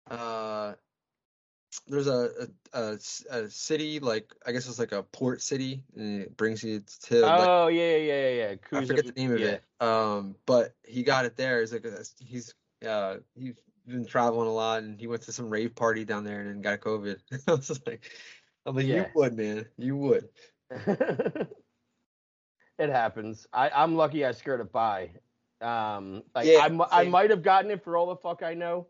uh, 0.09 0.73
there's 1.87 2.07
a, 2.07 2.47
a, 2.73 2.97
a, 3.29 3.49
city 3.49 3.99
like 3.99 4.33
I 4.45 4.51
guess 4.51 4.67
it's 4.67 4.79
like 4.79 4.91
a 4.91 5.03
port 5.03 5.41
city, 5.41 5.83
and 5.95 6.21
it 6.21 6.37
brings 6.37 6.63
you 6.63 6.83
to 7.03 7.21
like 7.21 7.47
Oh 7.47 7.67
yeah, 7.67 7.95
yeah, 7.95 8.29
yeah, 8.29 8.29
yeah. 8.29 8.79
I 8.79 8.85
forget 8.85 9.05
the 9.05 9.13
name 9.13 9.33
of 9.33 9.39
yeah. 9.39 9.47
it. 9.47 9.63
Um, 9.79 10.35
but 10.45 10.75
he 10.83 11.03
got 11.03 11.25
it 11.25 11.37
there. 11.37 11.61
He's 11.61 11.73
like 11.73 11.85
a, 11.85 12.03
he's 12.19 12.53
uh 12.85 13.17
he's 13.35 13.55
been 13.87 14.05
traveling 14.05 14.47
a 14.47 14.53
lot, 14.53 14.83
and 14.83 14.99
he 14.99 15.07
went 15.07 15.21
to 15.23 15.31
some 15.31 15.49
rave 15.49 15.75
party 15.75 16.05
down 16.05 16.23
there 16.23 16.41
and 16.41 16.49
then 16.49 16.61
got 16.61 16.81
COVID. 16.81 17.17
I 17.47 17.51
was 17.51 17.81
like, 17.85 18.09
I'm 18.65 18.75
like, 18.75 18.85
yeah. 18.85 18.95
you 18.95 19.05
would, 19.15 19.37
man, 19.37 19.65
you 19.77 19.95
would. 19.95 20.29
it 20.87 21.47
happens. 22.79 23.47
I, 23.53 23.69
I'm 23.69 23.95
lucky 23.95 24.25
I 24.25 24.31
skirt 24.31 24.61
it 24.61 24.71
by. 24.71 25.11
Um, 25.61 26.23
like 26.35 26.47
Yeah, 26.47 26.67
I, 26.91 27.01
I 27.01 27.03
might 27.05 27.29
have 27.29 27.43
gotten 27.43 27.71
it 27.71 27.83
for 27.83 27.95
all 27.95 28.07
the 28.07 28.15
fuck 28.15 28.43
I 28.43 28.53
know. 28.53 28.87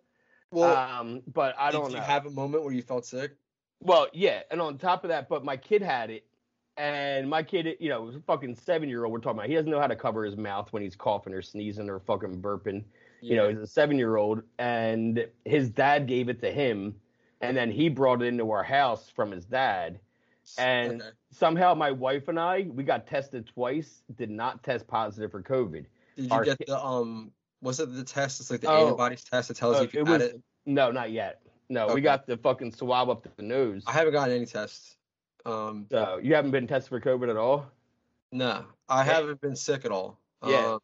Well, 0.52 0.76
um, 0.76 1.22
but 1.34 1.56
I 1.58 1.72
don't 1.72 1.90
you 1.92 1.98
know. 1.98 2.04
have 2.04 2.26
a 2.26 2.30
moment 2.30 2.64
where 2.64 2.74
you 2.74 2.82
felt 2.82 3.06
sick? 3.06 3.32
Well, 3.82 4.08
yeah, 4.14 4.42
and 4.52 4.62
on 4.62 4.78
top 4.78 5.04
of 5.04 5.08
that, 5.10 5.28
but 5.30 5.44
my 5.44 5.58
kid 5.58 5.82
had 5.82 6.10
it, 6.10 6.26
and 6.78 7.30
my 7.30 7.42
kid, 7.42 7.78
you 7.80 7.90
know, 7.90 8.02
was 8.04 8.16
a 8.16 8.20
fucking 8.22 8.56
seven 8.56 8.90
year 8.90 9.06
old. 9.06 9.14
We're 9.14 9.20
talking 9.20 9.40
about. 9.40 9.50
He 9.50 9.56
doesn't 9.56 9.72
know 9.72 9.80
how 9.80 9.88
to 9.88 9.96
cover 9.96 10.24
his 10.26 10.38
mouth 10.38 10.72
when 10.72 10.84
he's 10.84 10.96
coughing 10.96 11.34
or 11.34 11.42
sneezing 11.42 11.90
or 11.90 12.00
fucking 12.00 12.42
burping. 12.42 12.84
You 13.24 13.36
know, 13.36 13.50
he's 13.50 13.60
a 13.60 13.68
seven 13.68 13.98
year 13.98 14.18
old, 14.18 14.42
and 14.60 15.28
his 15.46 15.70
dad 15.70 16.08
gave 16.08 16.28
it 16.28 16.42
to 16.42 16.52
him, 16.52 16.96
and 17.40 17.56
then 17.56 17.72
he 17.72 17.88
brought 17.88 18.22
it 18.22 18.26
into 18.26 18.50
our 18.52 18.64
house 18.64 19.10
from 19.10 19.32
his 19.32 19.46
dad. 19.46 20.00
and- 20.58 21.02
Okay. 21.02 21.10
Somehow, 21.34 21.74
my 21.76 21.92
wife 21.92 22.28
and 22.28 22.38
I, 22.38 22.64
we 22.74 22.84
got 22.84 23.08
tested 23.08 23.48
twice, 23.48 24.02
did 24.18 24.30
not 24.30 24.64
test 24.64 24.86
positive 24.86 25.32
for 25.32 25.42
COVID. 25.42 25.86
did 26.18 26.26
you 26.26 26.30
our 26.32 26.44
get 26.44 26.58
ki- 26.58 26.66
the 26.68 26.84
um? 26.84 27.32
Was 27.62 27.80
it 27.80 27.94
the 27.94 28.04
test? 28.04 28.40
It's 28.40 28.50
like 28.52 28.62
the 28.62 28.70
Oh. 28.70 28.86
antibodies 28.88 29.24
test 29.24 29.48
that 29.50 29.58
tells 29.58 29.78
you 29.78 29.84
if 29.84 29.94
you 29.94 30.02
it 30.02 30.08
had 30.08 30.22
was 30.22 30.30
it. 30.32 30.42
no, 30.66 30.92
not 30.92 31.12
yet. 31.12 31.42
No, 31.70 31.86
Okay. 31.86 31.94
we 31.96 32.02
got 32.02 32.26
the 32.26 32.38
fucking 32.38 32.72
swab 32.74 33.10
up 33.10 33.26
the 33.36 33.44
nose. 33.44 33.84
I 33.88 33.92
haven't 33.94 34.14
gotten 34.14 34.36
any 34.36 34.46
tests. 34.46 34.98
Um, 35.46 35.88
So 35.90 36.20
you 36.22 36.36
haven't 36.36 36.52
been 36.52 36.68
tested 36.68 36.90
for 36.90 37.00
COVID 37.00 37.30
at 37.30 37.38
all? 37.38 37.66
no, 38.32 38.66
I 38.90 39.00
Yeah. 39.06 39.14
haven't 39.14 39.42
been 39.42 39.56
sick 39.56 39.86
at 39.86 39.92
all. 39.92 40.18
Yeah. 40.46 40.74
Um, 40.74 40.80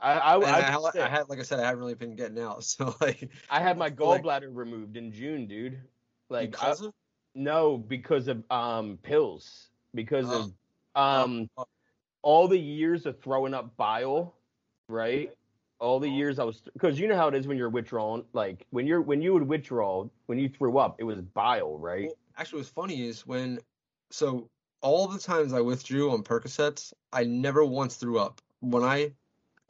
I 0.00 0.12
I, 0.12 0.34
I, 0.36 0.60
I, 0.74 0.76
was 0.76 0.94
I 0.96 1.08
had, 1.08 1.28
like 1.28 1.40
I 1.40 1.42
said, 1.42 1.58
I 1.60 1.64
haven't 1.64 1.80
really 1.80 1.94
been 1.94 2.14
getting 2.14 2.38
out. 2.38 2.62
So 2.64 2.94
like, 3.00 3.28
I 3.50 3.60
had 3.60 3.76
my 3.78 3.90
feel 3.90 4.06
like- 4.08 4.22
gallbladder 4.22 4.48
removed 4.54 4.96
in 4.96 5.10
June, 5.12 5.46
dude. 5.46 5.80
Like 6.30 6.52
because 6.52 6.82
of 6.82 6.92
no, 7.34 7.78
because 7.78 8.28
of 8.28 8.44
um 8.50 8.98
pills. 9.02 9.70
Because 9.94 10.26
Oh. 10.28 10.40
of 10.42 10.52
um 10.94 11.50
oh. 11.56 11.64
all 12.22 12.46
the 12.48 12.58
years 12.58 13.06
of 13.06 13.18
throwing 13.20 13.54
up 13.54 13.76
bile, 13.76 14.34
right? 14.88 15.32
All 15.80 16.00
the 16.00 16.08
years 16.10 16.38
I 16.38 16.44
was 16.44 16.60
because 16.72 16.98
you 16.98 17.06
know 17.06 17.16
how 17.16 17.28
it 17.28 17.34
is 17.34 17.46
when 17.46 17.56
you're 17.56 17.70
withdrawing. 17.70 18.24
Like 18.32 18.66
when 18.70 18.86
you're 18.86 19.00
when 19.00 19.22
you 19.22 19.32
would 19.34 19.46
withdraw 19.46 20.06
when 20.26 20.38
you 20.38 20.48
threw 20.48 20.78
up, 20.78 20.96
it 20.98 21.04
was 21.04 21.20
bile, 21.20 21.78
right? 21.78 22.06
Well, 22.06 22.16
actually, 22.36 22.58
what's 22.60 22.68
funny 22.70 23.06
is 23.06 23.26
when, 23.26 23.60
so 24.10 24.48
all 24.80 25.06
the 25.06 25.18
times 25.20 25.52
I 25.52 25.60
withdrew 25.60 26.10
on 26.10 26.22
Percocets, 26.24 26.92
I 27.12 27.24
never 27.24 27.64
once 27.64 27.96
threw 27.96 28.18
up. 28.18 28.40
When 28.60 28.82
I 28.82 29.12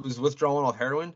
was 0.02 0.18
withdrawing 0.18 0.64
off 0.64 0.76
heroin, 0.76 1.12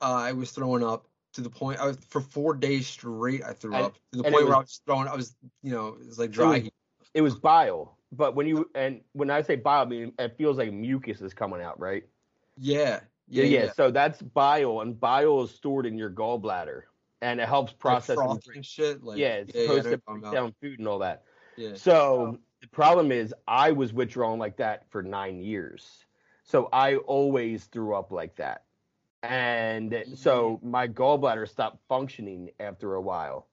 uh, 0.00 0.14
I 0.14 0.32
was 0.32 0.50
throwing 0.50 0.82
up 0.82 1.06
to 1.34 1.40
the 1.40 1.50
point 1.50 1.78
I 1.80 1.86
was 1.86 1.96
for 2.08 2.20
four 2.20 2.54
days 2.54 2.86
straight. 2.88 3.42
I 3.44 3.52
threw 3.52 3.72
And- 3.74 3.84
up 3.84 3.94
to 3.94 4.18
the 4.22 4.24
it 4.28 4.32
point 4.32 4.46
where 4.46 4.54
I 4.56 4.58
was- 4.58 4.66
was 4.66 4.80
throwing. 4.84 5.08
I 5.08 5.14
was, 5.14 5.36
you 5.62 5.70
know, 5.70 5.88
it 6.00 6.06
was 6.06 6.18
like 6.18 6.30
dry. 6.32 6.58
was- 6.58 6.70
It 7.14 7.22
was 7.22 7.34
bile. 7.36 7.96
But 8.10 8.34
when 8.34 8.46
you 8.48 8.68
and 8.74 9.00
when 9.12 9.30
I 9.30 9.42
say 9.42 9.54
bile, 9.56 9.82
I 9.82 9.88
mean 9.88 10.12
it 10.18 10.36
feels 10.36 10.58
like 10.58 10.72
mucus 10.72 11.20
is 11.20 11.32
coming 11.32 11.62
out, 11.62 11.78
right? 11.78 12.04
Yeah, 12.58 13.00
Yeah, 13.32 13.44
yeah, 13.44 13.64
yeah. 13.64 13.72
So 13.72 13.90
that's 13.90 14.20
bile, 14.20 14.80
and 14.80 14.98
bile 15.00 15.42
is 15.42 15.50
stored 15.52 15.86
in 15.86 15.96
your 15.96 16.10
gallbladder, 16.10 16.82
and 17.22 17.40
it 17.40 17.48
helps 17.48 17.72
Like 17.72 17.78
process. 17.78 18.18
and 18.18 18.42
and 18.54 18.64
shit. 18.66 19.02
Like, 19.02 19.18
yeah, 19.18 19.36
it's 19.36 19.54
yeah, 19.54 19.62
yeah, 19.62 19.66
supposed 19.68 19.84
know 19.84 19.90
to 19.90 19.98
break 19.98 20.32
down 20.32 20.54
food 20.60 20.78
and 20.78 20.86
all 20.86 20.98
that. 20.98 21.22
Yeah. 21.56 21.74
So 21.74 22.36
oh. 22.36 22.38
the 22.60 22.68
problem 22.68 23.10
is, 23.10 23.32
I 23.48 23.72
was 23.72 23.94
withdrawing 23.94 24.38
like 24.38 24.58
that 24.58 24.84
for 24.90 25.02
nine 25.02 25.40
years, 25.40 26.04
so 26.44 26.68
I 26.74 26.96
always 26.96 27.64
threw 27.64 27.94
up 27.94 28.12
like 28.12 28.36
that, 28.36 28.64
and 29.22 30.04
so 30.14 30.60
mm. 30.62 30.70
my 30.70 30.86
gallbladder 30.86 31.48
stopped 31.48 31.78
functioning 31.88 32.50
after 32.60 32.96
a 32.96 33.00
while, 33.00 33.46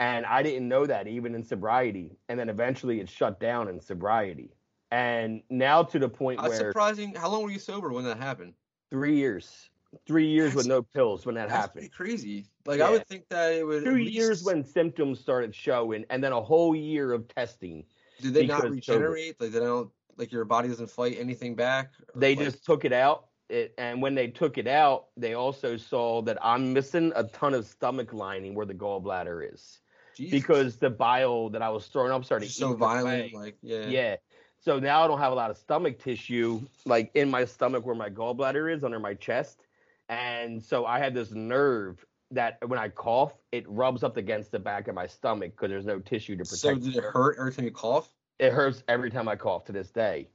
and 0.00 0.26
I 0.26 0.42
didn't 0.42 0.66
know 0.66 0.84
that 0.84 1.06
even 1.06 1.36
in 1.36 1.44
sobriety, 1.44 2.18
and 2.28 2.36
then 2.40 2.48
eventually 2.48 2.98
it 2.98 3.08
shut 3.08 3.38
down 3.38 3.68
in 3.68 3.80
sobriety, 3.80 4.50
and 4.90 5.42
now 5.48 5.84
to 5.84 6.00
the 6.00 6.08
point 6.08 6.40
That's 6.40 6.58
where 6.58 6.70
surprising. 6.72 7.14
How 7.14 7.28
long 7.28 7.44
were 7.44 7.52
you 7.52 7.60
sober 7.60 7.92
when 7.92 8.02
that 8.06 8.18
happened? 8.18 8.54
Three 8.92 9.16
years, 9.16 9.70
three 10.06 10.28
years 10.28 10.54
with 10.54 10.66
no 10.66 10.82
pills 10.82 11.24
when 11.24 11.34
that 11.36 11.48
That's 11.48 11.60
happened. 11.60 11.90
crazy. 11.92 12.44
Like 12.66 12.78
Yeah. 12.80 12.88
I 12.88 12.90
would 12.90 13.06
think 13.08 13.26
that 13.30 13.54
it 13.54 13.66
would. 13.66 13.84
two 13.84 13.96
at 13.96 14.02
years 14.02 14.44
when 14.44 14.62
symptoms 14.62 15.18
started 15.18 15.54
showing, 15.54 16.04
and 16.10 16.22
then 16.22 16.32
a 16.32 16.40
whole 16.40 16.76
year 16.76 17.12
of 17.12 17.26
testing. 17.28 17.84
Did 18.20 18.34
they 18.34 18.46
not 18.46 18.68
regenerate? 18.68 19.40
Like 19.40 19.50
they 19.52 19.58
don't 19.60 19.90
like 20.18 20.30
your 20.30 20.44
body 20.44 20.68
doesn't 20.68 20.90
fight 20.90 21.16
anything 21.18 21.54
back? 21.56 21.90
They 22.14 22.36
like- 22.36 22.44
just 22.44 22.64
took 22.66 22.84
it 22.84 22.92
out. 22.92 23.28
It, 23.48 23.74
and 23.78 24.00
when 24.00 24.14
they 24.14 24.28
took 24.28 24.56
it 24.58 24.66
out, 24.66 25.06
they 25.16 25.34
also 25.34 25.76
saw 25.76 26.22
that 26.22 26.38
I'm 26.42 26.72
missing 26.72 27.12
a 27.16 27.24
ton 27.24 27.54
of 27.54 27.66
stomach 27.66 28.12
lining 28.12 28.54
where 28.54 28.64
the 28.66 28.72
gallbladder 28.74 29.52
is 29.52 29.80
Jesus. 30.16 30.30
because 30.30 30.76
the 30.76 30.88
bile 30.88 31.48
that 31.50 31.60
I 31.60 31.68
was 31.68 31.86
throwing 31.86 32.12
up 32.12 32.24
started 32.24 32.50
so 32.50 32.74
violent. 32.74 33.06
away. 33.06 33.32
Like 33.34 33.56
yeah. 33.62 33.86
Yeah. 33.88 34.16
So 34.64 34.78
now 34.78 35.02
I 35.02 35.08
don't 35.08 35.18
have 35.18 35.32
a 35.32 35.34
lot 35.34 35.50
of 35.50 35.58
stomach 35.58 35.98
tissue, 35.98 36.60
like 36.84 37.10
in 37.14 37.28
my 37.28 37.44
stomach 37.44 37.84
where 37.84 37.96
my 37.96 38.08
gallbladder 38.08 38.72
is 38.72 38.84
under 38.84 39.00
my 39.00 39.14
chest. 39.14 39.66
And 40.08 40.62
so 40.62 40.86
I 40.86 41.00
had 41.00 41.14
this 41.14 41.32
nerve 41.32 42.04
that 42.30 42.58
when 42.68 42.78
I 42.78 42.88
cough, 42.88 43.32
it 43.50 43.68
rubs 43.68 44.04
up 44.04 44.16
against 44.16 44.52
the 44.52 44.60
back 44.60 44.86
of 44.86 44.94
my 44.94 45.08
stomach 45.08 45.52
because 45.56 45.68
there's 45.68 45.84
no 45.84 45.98
tissue 45.98 46.36
to 46.36 46.44
protect. 46.44 46.60
So 46.60 46.74
did 46.76 46.96
it 46.96 47.02
hurt 47.02 47.36
every 47.40 47.52
time 47.52 47.64
you 47.64 47.72
cough? 47.72 48.08
It 48.38 48.52
hurts 48.52 48.84
every 48.86 49.10
time 49.10 49.26
I 49.26 49.34
cough 49.34 49.64
to 49.64 49.72
this 49.72 49.90
day. 49.90 50.28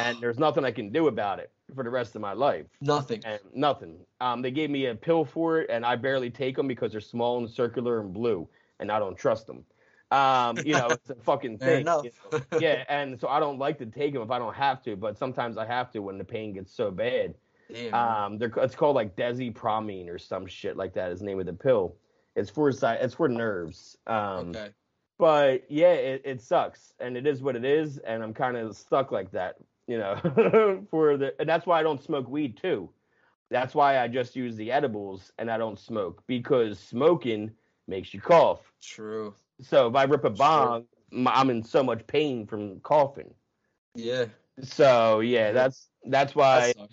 And 0.00 0.18
there's 0.20 0.38
nothing 0.38 0.64
I 0.64 0.70
can 0.70 0.90
do 0.90 1.08
about 1.08 1.40
it 1.40 1.50
for 1.74 1.84
the 1.84 1.90
rest 1.90 2.14
of 2.14 2.22
my 2.22 2.32
life. 2.32 2.66
Nothing. 2.80 3.20
And 3.26 3.40
nothing. 3.52 3.98
Um, 4.20 4.40
they 4.40 4.50
gave 4.50 4.70
me 4.70 4.86
a 4.86 4.94
pill 4.94 5.24
for 5.24 5.60
it, 5.60 5.68
and 5.68 5.84
I 5.84 5.96
barely 5.96 6.30
take 6.30 6.56
them 6.56 6.68
because 6.68 6.92
they're 6.92 7.02
small 7.02 7.38
and 7.38 7.50
circular 7.50 8.00
and 8.00 8.14
blue, 8.14 8.48
and 8.80 8.90
I 8.90 8.98
don't 8.98 9.16
trust 9.16 9.46
them. 9.46 9.64
Um, 10.10 10.58
you 10.64 10.74
know, 10.74 10.88
it's 10.90 11.10
a 11.10 11.14
fucking 11.16 11.58
thing. 11.58 11.78
you 11.78 11.84
know. 11.84 12.02
yeah, 12.60 12.84
and 12.88 13.18
so 13.18 13.28
I 13.28 13.40
don't 13.40 13.58
like 13.58 13.78
to 13.78 13.86
take 13.86 14.12
them 14.12 14.22
if 14.22 14.30
I 14.30 14.38
don't 14.38 14.54
have 14.54 14.82
to, 14.84 14.96
but 14.96 15.18
sometimes 15.18 15.56
I 15.56 15.66
have 15.66 15.90
to 15.92 16.00
when 16.00 16.18
the 16.18 16.24
pain 16.24 16.52
gets 16.52 16.72
so 16.74 16.90
bad. 16.90 17.34
Damn. 17.72 17.94
Um, 17.94 18.38
they're 18.38 18.52
it's 18.58 18.74
called 18.74 18.94
like 18.94 19.16
Desipramine 19.16 20.08
or 20.08 20.18
some 20.18 20.46
shit 20.46 20.76
like 20.76 20.92
that 20.94 21.10
is 21.10 21.20
the 21.20 21.26
name 21.26 21.40
of 21.40 21.46
the 21.46 21.52
pill. 21.52 21.96
It's 22.36 22.50
for 22.50 22.68
it's 22.68 23.14
for 23.14 23.28
nerves. 23.28 23.96
Um, 24.06 24.50
okay. 24.50 24.68
but 25.18 25.64
yeah, 25.70 25.92
it, 25.92 26.22
it 26.24 26.42
sucks, 26.42 26.92
and 27.00 27.16
it 27.16 27.26
is 27.26 27.42
what 27.42 27.56
it 27.56 27.64
is, 27.64 27.98
and 27.98 28.22
I'm 28.22 28.34
kind 28.34 28.56
of 28.56 28.76
stuck 28.76 29.12
like 29.12 29.30
that, 29.32 29.56
you 29.86 29.98
know. 29.98 30.16
for 30.90 31.16
the 31.16 31.34
and 31.40 31.48
that's 31.48 31.66
why 31.66 31.80
I 31.80 31.82
don't 31.82 32.02
smoke 32.02 32.28
weed 32.28 32.58
too. 32.60 32.90
That's 33.50 33.74
why 33.74 33.98
I 33.98 34.08
just 34.08 34.34
use 34.34 34.56
the 34.56 34.72
edibles 34.72 35.32
and 35.38 35.50
I 35.50 35.58
don't 35.58 35.78
smoke 35.78 36.22
because 36.26 36.78
smoking 36.78 37.52
makes 37.86 38.12
you 38.12 38.20
cough. 38.20 38.60
True. 38.82 39.34
So 39.64 39.88
if 39.88 39.94
I 39.96 40.04
rip 40.04 40.24
a 40.24 40.28
Sure. 40.28 40.36
bong, 40.36 40.86
m- 41.12 41.28
I'm 41.28 41.50
in 41.50 41.62
so 41.62 41.82
much 41.82 42.06
pain 42.06 42.46
from 42.46 42.80
coughing. 42.80 43.34
Yeah. 43.94 44.26
So 44.62 45.20
yeah, 45.20 45.46
Yeah. 45.46 45.52
that's 45.52 45.88
that's 46.04 46.34
why 46.34 46.72
That 46.74 46.90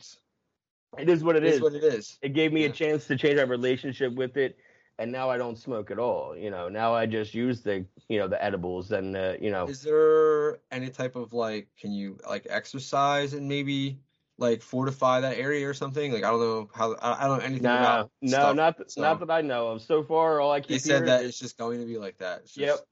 it 0.97 1.09
is 1.09 1.23
what 1.23 1.35
it 1.35 1.43
It 1.43 1.49
is. 1.49 1.55
is 1.55 1.61
what 1.61 1.73
it 1.73 1.83
is. 1.83 2.17
it 2.21 2.33
gave 2.33 2.51
me 2.53 2.65
a 2.65 2.69
chance 2.69 3.07
to 3.07 3.15
change 3.17 3.37
my 3.37 3.43
relationship 3.43 4.13
with 4.13 4.37
it 4.37 4.57
and 4.99 5.11
now 5.11 5.29
i 5.29 5.37
don't 5.37 5.57
smoke 5.57 5.89
at 5.89 5.97
all 5.97 6.35
you 6.35 6.51
know 6.51 6.67
now 6.69 6.93
i 6.93 7.05
just 7.05 7.33
use 7.33 7.61
the 7.61 7.85
you 8.09 8.19
know 8.19 8.27
the 8.27 8.41
edibles 8.43 8.91
and 8.91 9.15
uh, 9.15 9.33
you 9.41 9.49
know 9.49 9.67
Is 9.67 9.81
there 9.81 10.59
any 10.69 10.89
type 10.89 11.15
of 11.15 11.33
like, 11.33 11.69
can 11.79 11.91
you 11.91 12.17
like 12.29 12.45
exercise 12.49 13.33
and 13.33 13.47
maybe 13.47 13.99
like 14.37 14.61
fortify 14.61 15.21
that 15.21 15.37
area 15.37 15.67
or 15.67 15.73
something? 15.73 16.11
Like 16.11 16.23
I 16.23 16.29
don't 16.31 16.39
know 16.39 16.69
how 16.73 16.95
I, 17.01 17.27
don't 17.27 17.37
know 17.39 17.43
anything 17.45 17.63
no 17.63 17.77
about 17.77 18.11
no 18.21 18.29
stuff, 18.29 18.55
not 18.55 18.77
th- 18.77 18.89
so 18.89 19.01
not 19.01 19.19
that 19.19 19.29
i 19.31 19.41
know 19.41 19.67
of 19.67 19.81
so 19.81 20.03
far 20.03 20.39
all 20.41 20.51
i 20.51 20.59
They 20.59 20.67
keep 20.67 20.81
said 20.81 20.89
hearing 20.91 21.05
that 21.05 21.21
is, 21.23 21.29
it's 21.29 21.39
just 21.39 21.57
going 21.57 21.79
to 21.79 21.85
be 21.85 21.97
like 21.97 22.17
that. 22.17 22.41
It's 22.43 22.57
yep 22.57 22.69
just, 22.75 22.83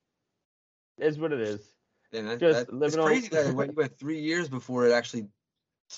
is 0.99 1.17
what 1.19 1.31
it 1.33 1.39
is 1.41 1.61
and 2.13 2.27
that, 2.27 2.39
just 2.39 2.53
that- 2.57 2.61
it's 2.63 2.71
living 2.71 2.99
on- 2.99 3.05
crazy 3.07 3.27
that 3.29 3.47
it 3.47 3.55
went, 3.55 3.71
you 3.71 3.75
went 3.77 3.97
three 3.97 4.19
years 4.19 4.47
before 4.49 4.85
it 4.85 4.91
actually 4.91 5.27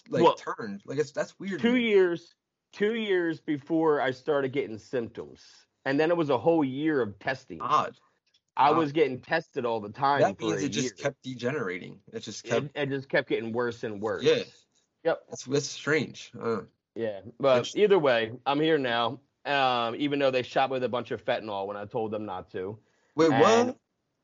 like 0.09 0.23
Well, 0.23 0.35
turned. 0.35 0.81
Like 0.85 0.99
it's 0.99 1.11
that's 1.11 1.37
weird. 1.39 1.59
two 1.59 1.75
years 1.75 2.33
two 2.73 2.93
years 2.95 3.41
before 3.41 3.99
i 3.99 4.11
started 4.11 4.53
getting 4.53 4.77
symptoms 4.77 5.41
and 5.83 5.99
then 5.99 6.09
it 6.11 6.15
was 6.15 6.29
a 6.29 6.37
whole 6.37 6.63
year 6.63 7.01
of 7.01 7.19
testing 7.19 7.59
Odd. 7.59 7.97
i 8.55 8.71
wow. 8.71 8.77
was 8.77 8.93
getting 8.93 9.19
tested 9.19 9.65
all 9.65 9.81
the 9.81 9.89
time 9.89 10.21
That 10.21 10.39
means 10.39 10.63
it 10.63 10.69
just 10.69 10.97
kept 10.97 11.21
degenerating. 11.23 11.99
It 12.13 12.21
just 12.21 12.45
kept. 12.45 12.67
it, 12.67 12.71
it 12.75 12.89
just 12.89 13.09
kept 13.09 13.27
getting 13.27 13.51
worse 13.51 13.83
and 13.83 13.99
worse 14.01 14.23
Yeah. 14.23 14.43
Yep 15.03 15.23
That's 15.29 15.45
that's 15.45 15.67
strange. 15.67 16.31
Uh, 16.39 16.61
Yeah, 16.95 17.21
but 17.39 17.75
either 17.75 17.99
way, 17.99 18.31
I'm 18.45 18.59
here 18.59 18.77
now. 18.77 19.19
Um, 19.45 19.95
even 19.97 20.19
though 20.19 20.29
they 20.29 20.43
shot 20.43 20.69
me 20.69 20.73
with 20.73 20.83
a 20.83 20.89
bunch 20.89 21.09
of 21.11 21.25
fentanyl 21.25 21.65
when 21.65 21.75
I 21.77 21.85
told 21.85 22.11
them 22.11 22.25
not 22.25 22.51
to. 22.51 22.77
wait, 23.15 23.31
And- 23.31 23.41
what? 23.41 23.77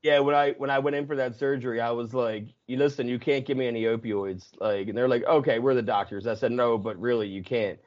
Yeah, 0.04 0.20
when 0.20 0.34
I 0.36 0.52
when 0.52 0.70
I 0.70 0.78
went 0.78 0.94
in 0.94 1.08
for 1.08 1.16
that 1.16 1.34
surgery, 1.34 1.80
I 1.80 1.90
was 1.90 2.14
like, 2.14 2.44
"You 2.68 2.76
listen, 2.76 3.08
you 3.08 3.18
can't 3.18 3.44
give 3.44 3.56
me 3.56 3.66
any 3.66 3.82
opioids." 3.82 4.50
Like, 4.60 4.86
and 4.86 4.96
they're 4.96 5.08
like, 5.08 5.24
"Okay, 5.24 5.58
we're 5.58 5.74
the 5.74 5.82
doctors." 5.82 6.28
I 6.28 6.34
said, 6.34 6.52
"No, 6.52 6.78
but 6.78 6.96
really, 7.00 7.26
you 7.26 7.42
can't." 7.42 7.80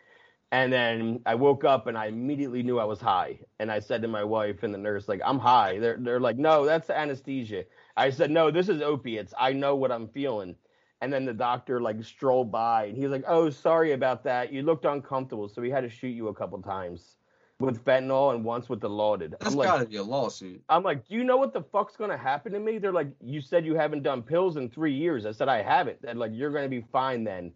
And 0.52 0.74
then 0.74 1.22
I 1.26 1.36
woke 1.36 1.64
up 1.64 1.88
and 1.88 1.98
I 1.98 2.08
immediately 2.08 2.64
knew 2.64 2.78
I 2.80 2.84
was 2.84 3.00
high. 3.00 3.40
And 3.60 3.72
I 3.72 3.80
said 3.80 4.02
to 4.02 4.10
my 4.10 4.26
wife 4.26 4.64
and 4.64 4.74
the 4.74 4.78
nurse, 4.78 5.08
like, 5.08 5.22
"I'm 5.24 5.40
high." 5.40 5.80
They're 5.80 5.96
they're 5.98 6.20
like, 6.20 6.38
"No, 6.38 6.66
that's 6.66 6.90
anesthesia." 6.90 7.64
I 7.96 8.10
said, 8.10 8.30
"No, 8.30 8.52
this 8.52 8.68
is 8.68 8.82
opiates. 8.82 9.34
I 9.40 9.54
know 9.54 9.78
what 9.78 9.92
I'm 9.94 10.10
feeling." 10.10 10.58
And 11.02 11.11
then 11.11 11.26
the 11.26 11.34
doctor 11.34 11.82
like 11.82 12.03
strolled 12.03 12.52
by 12.52 12.86
and 12.86 12.98
he's 12.98 13.10
like, 13.10 13.23
"Oh, 13.28 13.49
sorry 13.49 13.94
about 13.94 14.23
that. 14.26 14.53
You 14.53 14.61
looked 14.61 14.86
uncomfortable, 14.86 15.49
so 15.49 15.61
we 15.61 15.72
had 15.72 15.82
to 15.82 15.90
shoot 15.90 16.10
you 16.10 16.28
a 16.28 16.34
couple 16.34 16.61
times 16.61 17.15
with 17.60 17.84
fentanyl 17.84 18.36
and 18.36 18.45
once 18.45 18.69
with 18.69 18.82
Dilaudid." 18.82 19.32
That's 19.32 19.48
I'm 19.48 19.56
like, 19.56 19.68
got 19.68 19.80
to 19.80 19.86
be 19.86 19.95
a 19.95 20.03
lawsuit. 20.03 20.61
I'm 20.69 20.84
like, 20.84 21.07
do 21.07 21.15
you 21.15 21.23
know 21.23 21.38
what 21.38 21.53
the 21.53 21.64
fuck's 21.64 21.98
gonna 21.98 22.18
happen 22.18 22.53
to 22.53 22.60
me? 22.60 22.78
They're 22.78 22.91
like, 22.91 23.07
you 23.19 23.41
said 23.41 23.65
you 23.65 23.73
haven't 23.76 24.03
done 24.03 24.22
pills 24.22 24.57
in 24.57 24.69
three 24.69 24.94
years. 24.94 25.26
I 25.26 25.32
said 25.32 25.49
I 25.49 25.64
haven't. 25.64 26.02
They're 26.03 26.14
like, 26.14 26.32
you're 26.34 26.52
gonna 26.52 26.69
be 26.69 26.86
fine 26.91 27.23
then. 27.23 27.52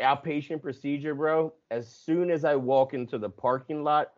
Outpatient 0.00 0.62
procedure, 0.62 1.14
bro. 1.14 1.52
As 1.70 1.88
soon 1.88 2.30
as 2.30 2.44
I 2.44 2.54
walk 2.56 2.94
into 2.94 3.18
the 3.18 3.28
parking 3.28 3.84
lot, 3.84 4.12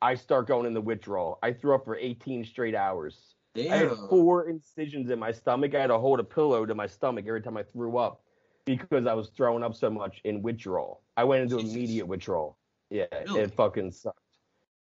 I 0.00 0.14
start 0.14 0.46
going 0.46 0.66
in 0.66 0.74
the 0.74 0.80
withdrawal. 0.80 1.38
I 1.42 1.52
threw 1.52 1.74
up 1.74 1.84
for 1.84 1.96
18 1.96 2.44
straight 2.44 2.74
hours. 2.74 3.34
I 3.56 3.60
had 3.76 3.90
four 4.08 4.48
incisions 4.48 5.10
in 5.10 5.18
my 5.18 5.30
stomach. 5.32 5.74
I 5.74 5.80
had 5.80 5.88
to 5.88 5.98
hold 5.98 6.20
a 6.20 6.24
pillow 6.24 6.64
to 6.64 6.74
my 6.74 6.86
stomach 6.86 7.26
every 7.26 7.42
time 7.42 7.56
I 7.56 7.62
threw 7.62 7.98
up 7.98 8.22
because 8.64 9.06
I 9.06 9.14
was 9.14 9.28
throwing 9.36 9.62
up 9.62 9.74
so 9.74 9.90
much 9.90 10.20
in 10.24 10.40
withdrawal. 10.42 11.02
I 11.16 11.24
went 11.24 11.42
into 11.42 11.58
Jesus. 11.58 11.74
immediate 11.74 12.06
withdrawal. 12.06 12.56
Yeah, 12.90 13.06
Really? 13.12 13.40
it 13.42 13.54
fucking 13.54 13.92
sucked. 13.92 14.18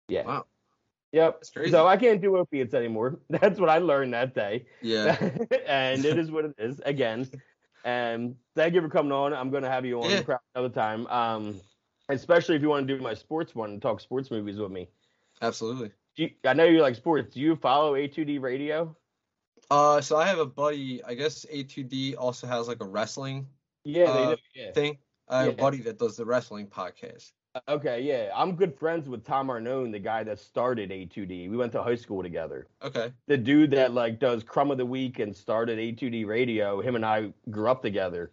Yeah. 0.09 0.25
Wow. 0.27 0.47
Yep. 1.13 1.45
So 1.71 1.87
I 1.87 1.97
can't 1.97 2.21
do 2.21 2.37
opiates 2.37 2.75
anymore. 2.75 3.19
That's 3.31 3.59
what 3.59 3.69
I 3.69 3.79
learned 3.79 4.15
that 4.15 4.35
day. 4.35 4.67
Yeah. 4.83 5.17
and 5.67 6.05
it 6.05 6.19
is 6.19 6.31
what 6.31 6.45
it 6.45 6.55
is. 6.59 6.81
Again. 6.85 7.29
And 7.85 8.37
thank 8.55 8.75
you 8.75 8.83
for 8.83 8.89
coming 8.89 9.11
on. 9.13 9.33
I'm 9.33 9.51
gonna 9.51 9.71
have 9.71 9.85
you 9.87 10.03
on 10.03 10.11
Yeah. 10.11 10.37
another 10.55 10.73
time. 10.73 11.07
Um, 11.09 11.61
especially 12.09 12.55
if 12.57 12.63
you 12.63 12.69
want 12.69 12.87
to 12.87 12.97
do 12.97 13.03
my 13.03 13.15
sports 13.15 13.55
one 13.55 13.71
and 13.71 13.83
talk 13.83 14.01
sports 14.01 14.31
movies 14.31 14.59
with 14.59 14.71
me. 14.71 14.89
Absolutely. 15.43 15.91
Do 16.17 16.25
you, 16.25 16.31
I 16.45 16.53
know 16.55 16.65
you 16.65 16.81
like 16.83 16.95
sports. 16.97 17.35
Do 17.35 17.41
you 17.41 17.57
follow 17.57 17.95
A2D 17.95 18.41
Radio? 18.41 18.97
Uh, 19.71 20.01
so 20.01 20.17
I 20.17 20.27
have 20.27 20.39
a 20.39 20.47
buddy. 20.47 21.03
I 21.05 21.15
guess 21.15 21.47
A2D 21.53 22.17
also 22.19 22.47
has 22.47 22.69
like 22.69 22.83
a 22.83 22.87
wrestling 22.87 23.47
Yeah, 23.85 24.05
Uh, 24.05 24.29
they 24.31 24.35
do. 24.35 24.41
Yeah. 24.55 24.73
thing. 24.73 24.99
I 25.29 25.39
have 25.45 25.47
Yeah. 25.49 25.53
a 25.53 25.57
buddy 25.57 25.79
that 25.83 25.99
does 25.99 26.17
the 26.17 26.25
wrestling 26.27 26.67
podcast. 26.67 27.33
Okay, 27.69 28.03
yeah. 28.03 28.31
I'm 28.35 28.55
good 28.55 28.79
friends 28.79 29.09
with 29.09 29.25
Tom 29.25 29.49
Arnone, 29.49 29.91
the 29.91 29.99
guy 29.99 30.23
that 30.23 30.39
started 30.39 30.91
A2D. 30.91 31.49
We 31.49 31.57
went 31.57 31.73
to 31.73 31.83
high 31.83 31.95
school 31.97 32.23
together. 32.23 32.69
Okay. 32.83 33.13
the 33.27 33.37
dude 33.39 33.71
that 33.73 33.93
like 33.95 34.19
does 34.21 34.43
crumb 34.45 34.71
of 34.71 34.79
the 34.79 34.87
week 34.87 35.19
and 35.19 35.35
started 35.35 35.79
A2D 35.79 36.27
radio, 36.27 36.81
him 36.81 36.95
and 36.95 37.05
I 37.05 37.33
grew 37.51 37.69
up 37.71 37.83
together, 37.83 38.31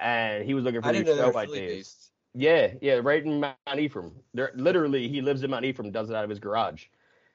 and 0.00 0.44
he 0.44 0.54
was 0.54 0.64
looking 0.64 0.80
for 0.80 0.88
I 0.88 0.92
new 0.92 1.04
show 1.04 1.36
ideas. 1.36 2.10
Yeah, 2.34 2.72
yeah, 2.80 3.00
right 3.02 3.22
in 3.24 3.40
Mount 3.40 3.56
Ephraim. 3.78 4.12
They're 4.32 4.52
literally 4.54 5.08
he 5.08 5.20
lives 5.20 5.42
in 5.42 5.50
Mount 5.50 5.64
Ephraim, 5.64 5.90
does 5.90 6.08
it 6.10 6.16
out 6.16 6.24
of 6.24 6.30
his 6.30 6.38
garage, 6.38 6.86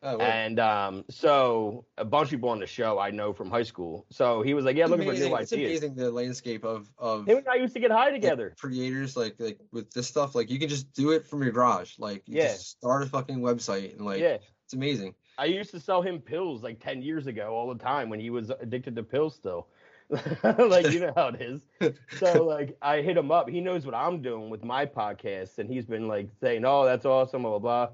Oh, 0.01 0.17
and 0.17 0.59
um, 0.61 1.03
so 1.09 1.85
a 1.97 2.05
bunch 2.05 2.27
of 2.27 2.31
people 2.31 2.49
on 2.49 2.59
the 2.59 2.65
show 2.65 2.97
I 2.99 3.11
know 3.11 3.34
from 3.34 3.49
high 3.49 3.63
school. 3.63 4.05
So 4.09 4.41
he 4.41 4.53
was 4.53 4.63
like, 4.63 4.77
"Yeah, 4.77 4.84
it's 4.85 4.91
looking 4.91 5.05
for 5.05 5.11
amazing. 5.11 5.30
new 5.31 5.35
It's 5.38 5.51
ideas." 5.53 5.71
It's 5.71 5.84
amazing 5.84 5.95
the 5.95 6.09
landscape 6.11 6.63
of 6.63 6.89
of 6.97 7.27
Him 7.27 7.39
and 7.39 7.47
I 7.49 7.55
used 7.55 7.73
to 7.73 7.81
get 7.81 7.91
high 7.91 8.09
together. 8.11 8.55
creators 8.59 9.17
like 9.17 9.35
like 9.39 9.59
with 9.73 9.91
this 9.91 10.07
stuff. 10.07 10.35
Like 10.35 10.49
you 10.49 10.57
can 10.57 10.69
just 10.69 10.93
do 10.93 11.11
it 11.11 11.26
from 11.26 11.43
your 11.43 11.51
garage. 11.51 11.99
Like 11.99 12.23
you 12.27 12.38
Yeah. 12.38 12.47
just 12.53 12.69
start 12.69 13.03
a 13.03 13.07
fucking 13.07 13.39
website 13.39 13.97
and 13.97 14.05
like 14.05 14.21
yeah, 14.21 14.38
it's 14.63 14.73
amazing. 14.73 15.15
I 15.38 15.45
used 15.45 15.71
to 15.71 15.80
sell 15.81 16.01
him 16.01 16.19
pills 16.19 16.63
like 16.63 16.80
ten 16.80 17.01
years 17.01 17.27
ago 17.27 17.53
all 17.53 17.73
the 17.73 17.84
time 17.84 18.07
when 18.09 18.21
he 18.21 18.30
was 18.30 18.49
addicted 18.51 18.95
to 18.95 19.03
pills 19.03 19.35
still. 19.35 19.67
like 20.43 20.91
you 20.91 21.01
know 21.01 21.13
how 21.15 21.27
it 21.27 21.41
is. 21.41 21.61
so 22.19 22.43
like 22.45 22.77
I 22.81 23.01
hit 23.01 23.17
him 23.17 23.31
up. 23.31 23.49
He 23.49 23.59
knows 23.59 23.85
what 23.85 23.95
I'm 23.95 24.21
doing 24.21 24.49
with 24.49 24.63
my 24.63 24.85
podcast, 24.85 25.59
and 25.59 25.69
he's 25.69 25.85
been 25.85 26.07
like 26.07 26.30
saying, 26.39 26.63
"Oh, 26.65 26.85
that's 26.85 27.05
awesome," 27.05 27.41
blah 27.43 27.59
blah 27.59 27.59
blah. 27.59 27.89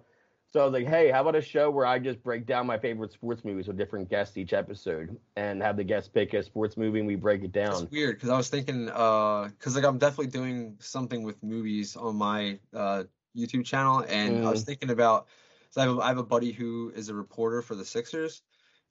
So 0.56 0.61
I 0.61 0.64
was 0.64 0.73
like, 0.73 0.88
"Hey, 0.88 1.11
how 1.11 1.19
about 1.22 1.36
a 1.36 1.41
show 1.41 1.69
where 1.69 1.86
I 1.86 1.99
just 1.99 2.23
break 2.23 2.45
down 2.45 2.65
my 2.65 2.77
favorite 2.77 3.11
sports 3.11 3.44
movies 3.44 3.68
with 3.68 3.76
different 3.76 4.10
guests 4.10 4.38
each 4.38 4.53
episode, 4.53 5.19
and 5.36 5.61
have 5.61 5.76
the 5.76 5.84
guests 5.84 6.07
pick 6.10 6.34
a 6.34 6.41
sports 6.44 6.77
movie 6.77 6.99
and 6.99 7.07
we 7.07 7.15
break 7.18 7.44
it 7.44 7.52
down. 7.52 7.84
It's 7.84 7.91
weird 7.91 8.15
because 8.18 8.30
I 8.30 8.38
was 8.38 8.49
thinking, 8.49 8.90
uh, 8.90 9.49
because 9.49 9.76
like 9.76 9.84
I'm 9.86 9.98
definitely 9.98 10.27
doing 10.32 10.77
something 10.80 11.23
with 11.23 11.41
movies 11.44 11.95
on 11.95 12.15
my 12.15 12.60
uh 12.73 13.06
YouTube 13.36 13.65
channel, 13.65 14.03
and 14.07 14.40
I 14.41 14.49
was 14.49 14.64
Mm. 14.64 14.65
thinking 14.65 14.90
about. 14.91 15.27
So 15.72 15.82
I 15.82 15.86
have 15.86 15.98
a, 15.98 16.02
I 16.02 16.07
have 16.10 16.18
a 16.18 16.23
buddy 16.23 16.52
who 16.52 16.91
is 16.95 17.10
a 17.10 17.15
reporter 17.15 17.61
for 17.61 17.76
the 17.76 17.86
Sixers, 17.86 18.44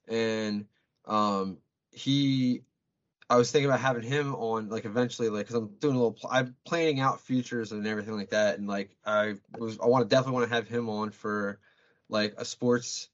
and 0.07 0.67
um 1.05 1.59
he, 1.91 2.63
I 3.29 3.37
was 3.37 3.51
thinking 3.51 3.69
about 3.69 3.79
having 3.79 4.03
him 4.03 4.35
on 4.35 4.69
like 4.69 4.85
eventually, 4.85 5.29
like 5.29 5.47
because 5.47 5.55
I'm 5.55 5.67
doing 5.79 5.95
a 5.95 5.97
little, 5.97 6.13
pl- 6.13 6.29
I'm 6.31 6.55
planning 6.65 6.99
out 6.99 7.21
futures 7.21 7.71
and 7.71 7.85
everything 7.87 8.15
like 8.15 8.29
that, 8.29 8.57
and 8.59 8.67
like 8.67 8.95
I 9.05 9.35
was, 9.57 9.79
I 9.79 9.87
want 9.87 10.03
to 10.07 10.15
definitely 10.15 10.33
want 10.39 10.49
to 10.49 10.55
have 10.55 10.67
him 10.67 10.89
on 10.89 11.11
for 11.11 11.59
like 12.09 12.35
a 12.37 12.45
sports 12.45 13.09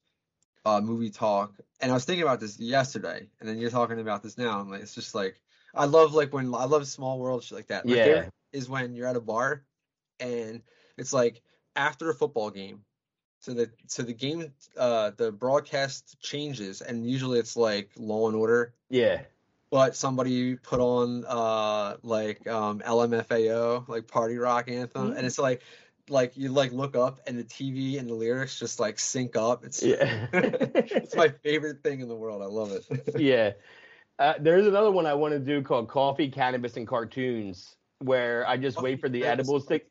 uh 0.66 0.82
movie 0.82 1.10
talk, 1.12 1.54
and 1.80 1.92
I 1.92 1.94
was 1.94 2.06
thinking 2.06 2.24
about 2.24 2.40
this 2.40 2.60
yesterday, 2.60 3.28
and 3.40 3.48
then 3.48 3.58
you're 3.58 3.70
talking 3.70 4.00
about 4.00 4.22
this 4.24 4.38
now, 4.38 4.62
and 4.62 4.70
like 4.70 4.82
it's 4.82 4.96
just 4.96 5.16
like. 5.16 5.40
I 5.74 5.86
love 5.86 6.14
like 6.14 6.34
when 6.34 6.54
I 6.54 6.66
love 6.66 6.86
small 6.86 7.18
world 7.18 7.46
shit 7.46 7.56
like 7.56 7.68
that. 7.68 7.86
My 7.86 7.96
Yeah. 7.96 8.28
is 8.52 8.68
when 8.68 8.94
you're 8.94 9.08
at 9.08 9.16
a 9.16 9.22
bar 9.22 9.64
and 10.20 10.62
it's 10.98 11.14
like 11.14 11.42
after 11.78 12.10
a 12.10 12.14
football 12.14 12.50
game. 12.52 12.84
So 13.40 13.54
the 13.54 13.72
so 13.88 14.04
the 14.04 14.14
game 14.14 14.52
uh 14.78 15.12
the 15.16 15.32
broadcast 15.32 16.20
changes 16.22 16.82
and 16.82 17.10
usually 17.10 17.40
it's 17.40 17.56
like 17.56 17.90
Law 17.96 18.28
and 18.28 18.36
Order 18.36 18.74
Yeah, 18.90 19.22
but 19.72 19.96
somebody 19.96 20.56
put 20.58 20.80
on 20.80 21.26
uh 21.26 21.98
like 22.04 22.46
um 22.48 22.80
LMFAO 22.82 23.88
like 23.88 24.08
party 24.08 24.38
rock 24.38 24.70
anthem, 24.70 25.14
and 25.14 25.26
it's 25.26 25.40
like 25.40 25.64
like 26.10 26.36
you 26.36 26.50
like 26.50 26.72
look 26.74 26.96
up 26.96 27.22
and 27.26 27.40
the 27.40 27.44
TV 27.44 27.98
and 27.98 28.10
the 28.10 28.14
lyrics 28.14 28.60
just 28.60 28.80
like 28.80 29.00
sync 29.00 29.36
up. 29.36 29.64
It's 29.64 29.82
Yeah. 29.82 30.28
it's 30.34 31.16
my 31.16 31.30
favorite 31.30 31.82
thing 31.84 32.02
in 32.02 32.10
the 32.10 32.16
world. 32.16 32.42
I 32.42 32.46
love 32.46 32.72
it. 32.72 32.86
yeah. 33.20 33.54
Uh, 34.20 34.34
there's 34.40 34.68
another 34.68 34.92
one 34.92 35.06
I 35.08 35.14
want 35.14 35.34
to 35.34 35.40
do 35.40 35.64
called 35.64 35.88
Coffee, 35.88 36.30
Cannabis, 36.30 36.78
and 36.78 36.88
Cartoons, 36.88 37.76
where 38.00 38.48
I 38.48 38.58
just 38.58 38.80
wait 38.82 39.00
for 39.00 39.10
the 39.10 39.26
edibles 39.26 39.66
to 39.68 39.82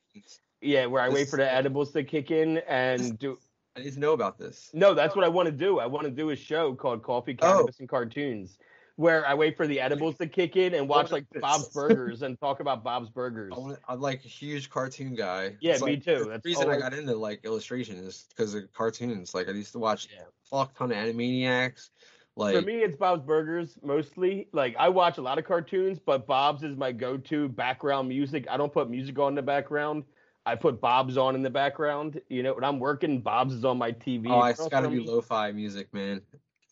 yeah, 0.60 0.86
where 0.86 1.02
I 1.02 1.08
wait 1.08 1.28
for 1.28 1.38
the 1.38 1.50
edibles 1.50 1.92
to 1.92 2.04
kick 2.04 2.30
in 2.30 2.58
and 2.68 3.18
do. 3.18 3.38
I 3.76 3.80
need 3.80 3.94
to 3.94 4.00
know 4.00 4.12
about 4.12 4.36
this. 4.36 4.70
No, 4.74 4.94
that's 4.94 5.16
what 5.16 5.24
I 5.24 5.28
want 5.28 5.46
to 5.46 5.52
do. 5.52 5.78
I 5.78 5.86
want 5.86 6.04
to 6.04 6.10
do 6.10 6.30
a 6.30 6.36
show 6.36 6.74
called 6.74 7.02
Coffee, 7.02 7.36
Oh. 7.40 7.46
Cannabis, 7.46 7.80
and 7.80 7.88
Cartoons, 7.88 8.58
where 9.00 9.26
I 9.26 9.32
wait 9.32 9.56
for 9.56 9.66
the 9.66 9.80
edibles 9.80 10.18
to 10.18 10.26
kick 10.26 10.56
in 10.56 10.74
and 10.74 10.86
watch 10.86 11.10
like 11.10 11.24
Bob's? 11.40 11.68
Burgers 11.68 12.20
and 12.20 12.38
talk 12.38 12.60
about 12.60 12.84
Bob's 12.84 13.08
Burgers. 13.08 13.54
I'm 13.88 13.98
like 14.00 14.24
a 14.26 14.28
huge 14.28 14.68
cartoon 14.68 15.14
guy. 15.14 15.56
Yeah, 15.62 15.72
It's 15.72 15.82
me 15.82 15.92
like, 15.92 16.04
too. 16.04 16.26
That's 16.28 16.42
the 16.42 16.50
reason 16.50 16.64
always- 16.64 16.82
I 16.82 16.90
got 16.90 16.92
into 16.98 17.16
like 17.16 17.42
illustration 17.44 17.96
is 17.96 18.26
because 18.28 18.54
of 18.54 18.70
cartoons. 18.74 19.34
Like 19.34 19.48
I 19.48 19.52
used 19.52 19.72
to 19.72 19.78
watch 19.78 20.08
Yeah. 20.14 20.24
fuck 20.50 20.76
ton 20.76 20.92
of 20.92 20.98
Animaniacs. 20.98 21.88
Like 22.36 22.54
For 22.54 22.60
me, 22.62 22.74
it's 22.82 22.96
Bob's 22.96 23.22
Burgers 23.22 23.78
mostly. 23.82 24.48
Like 24.52 24.76
I 24.78 24.90
watch 24.90 25.16
a 25.16 25.22
lot 25.22 25.38
of 25.38 25.46
cartoons, 25.46 25.98
but 25.98 26.26
Bob's 26.26 26.62
is 26.62 26.76
my 26.76 26.92
go-to 26.92 27.48
background 27.48 28.06
music. 28.08 28.46
I 28.50 28.58
don't 28.58 28.72
put 28.72 28.90
music 28.90 29.18
on 29.18 29.28
in 29.28 29.34
the 29.34 29.42
background. 29.42 30.04
I 30.44 30.56
put 30.56 30.78
Bob's 30.78 31.16
on 31.16 31.34
in 31.34 31.42
the 31.42 31.50
background. 31.50 32.20
You 32.28 32.42
know, 32.42 32.52
when 32.54 32.64
I'm 32.64 32.78
working, 32.78 33.20
Bob's 33.22 33.54
is 33.54 33.64
on 33.64 33.78
my 33.78 33.92
TV. 33.92 34.26
oh, 34.28 34.44
it's 34.44 34.68
got 34.68 34.80
to 34.82 34.88
be 34.88 35.00
lo-fi 35.00 35.52
music, 35.52 35.92
man. 35.94 36.20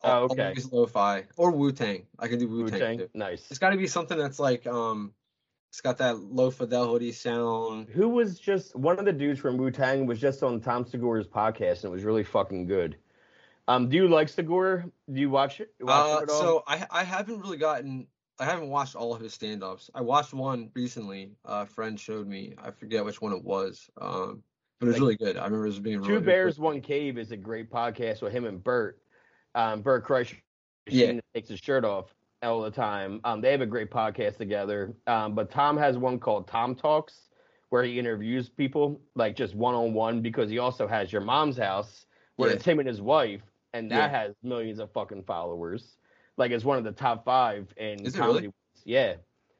Oh, 0.04 0.24
okay. 0.24 0.48
Always 0.48 0.72
lo-fi 0.72 1.24
or 1.36 1.50
Wu-Tang. 1.50 2.06
I 2.18 2.28
can 2.28 2.38
do 2.38 2.46
Wu-Tang. 2.48 2.72
Wu-Tang. 2.80 2.98
too. 2.98 3.08
Nice. 3.14 3.46
It's 3.50 3.58
got 3.58 3.70
to 3.70 3.76
be 3.76 3.86
something 3.88 4.16
that's 4.18 4.38
like 4.38 4.66
um, 4.66 5.12
it's 5.70 5.80
got 5.80 5.98
that 5.98 6.18
low 6.20 6.50
fidelity 6.50 7.12
sound. 7.12 7.88
Who 7.88 8.08
was 8.08 8.38
just 8.38 8.76
one 8.76 8.98
of 8.98 9.04
the 9.04 9.12
dudes 9.12 9.40
from 9.40 9.56
Wu 9.56 9.70
Tang 9.70 10.06
was 10.06 10.20
just 10.20 10.42
on 10.42 10.60
Tom 10.60 10.86
Segura's 10.86 11.26
podcast 11.26 11.82
and 11.82 11.86
it 11.86 11.90
was 11.90 12.04
really 12.04 12.24
fucking 12.24 12.66
good. 12.66 12.96
Um, 13.66 13.88
do 13.88 13.96
you 13.96 14.08
like 14.08 14.28
Segura? 14.30 14.84
Do 15.12 15.20
you 15.20 15.28
watch 15.30 15.60
it? 15.60 15.74
Watch 15.80 16.28
Uh, 16.30 16.32
all? 16.32 16.40
so 16.40 16.64
I 16.66 16.86
I 16.90 17.04
haven't 17.04 17.40
really 17.40 17.58
gotten 17.58 18.06
I 18.40 18.44
haven't 18.44 18.68
watched 18.68 18.94
all 18.94 19.12
of 19.14 19.20
his 19.20 19.34
stand-ups. 19.34 19.90
I 19.94 20.00
watched 20.00 20.32
one 20.32 20.70
recently. 20.74 21.32
A 21.44 21.66
friend 21.66 21.98
showed 21.98 22.28
me. 22.28 22.54
I 22.56 22.70
forget 22.70 23.04
which 23.04 23.20
one 23.20 23.32
it 23.32 23.42
was. 23.42 23.90
Um, 24.00 24.44
but 24.78 24.86
it 24.86 24.88
was 24.90 24.94
Like, 24.94 25.00
really 25.00 25.16
good. 25.16 25.36
I 25.36 25.44
remember 25.44 25.66
it 25.66 25.70
was 25.70 25.80
being 25.80 26.02
Two 26.04 26.12
really 26.12 26.24
Bears, 26.24 26.54
good. 26.54 26.62
One 26.62 26.80
Cave 26.80 27.18
is 27.18 27.32
a 27.32 27.36
great 27.36 27.68
podcast 27.68 28.22
with 28.22 28.32
him 28.32 28.44
and 28.44 28.62
Bert. 28.62 29.00
Um, 29.54 29.82
Bert 29.82 30.06
Kreischer 30.06 30.36
Yeah. 30.88 31.20
takes 31.34 31.48
his 31.48 31.60
shirt 31.60 31.84
off 31.84 32.14
all 32.42 32.60
the 32.62 32.70
time. 32.70 33.20
Um, 33.24 33.40
they 33.40 33.50
have 33.50 33.60
a 33.60 33.66
great 33.66 33.90
podcast 33.90 34.36
together. 34.36 34.94
Um, 35.06 35.34
but 35.34 35.50
Tom 35.50 35.76
has 35.76 35.98
one 35.98 36.18
called 36.18 36.46
Tom 36.46 36.74
Talks 36.74 37.28
where 37.70 37.82
he 37.82 37.98
interviews 37.98 38.48
people 38.48 39.00
like 39.14 39.36
just 39.36 39.54
one 39.54 39.74
on 39.74 39.92
one 39.92 40.22
because 40.22 40.48
he 40.48 40.58
also 40.58 40.86
has 40.86 41.12
Your 41.12 41.20
Mom's 41.20 41.56
House 41.58 42.06
where 42.36 42.50
Yeah. 42.50 42.56
it's 42.56 42.64
him 42.64 42.78
and 42.78 42.88
his 42.88 43.02
wife, 43.02 43.42
and 43.74 43.90
that 43.90 44.10
Yeah. 44.12 44.18
has 44.20 44.34
millions 44.42 44.78
of 44.78 44.90
fucking 44.92 45.24
followers. 45.24 45.98
Like 46.36 46.52
it's 46.52 46.64
one 46.64 46.78
of 46.78 46.84
the 46.84 46.92
top 46.92 47.24
five 47.24 47.72
in 47.76 48.06
Is 48.06 48.14
it 48.14 48.18
comedy. 48.18 48.46
really? 48.46 48.52
Yeah, 48.84 49.16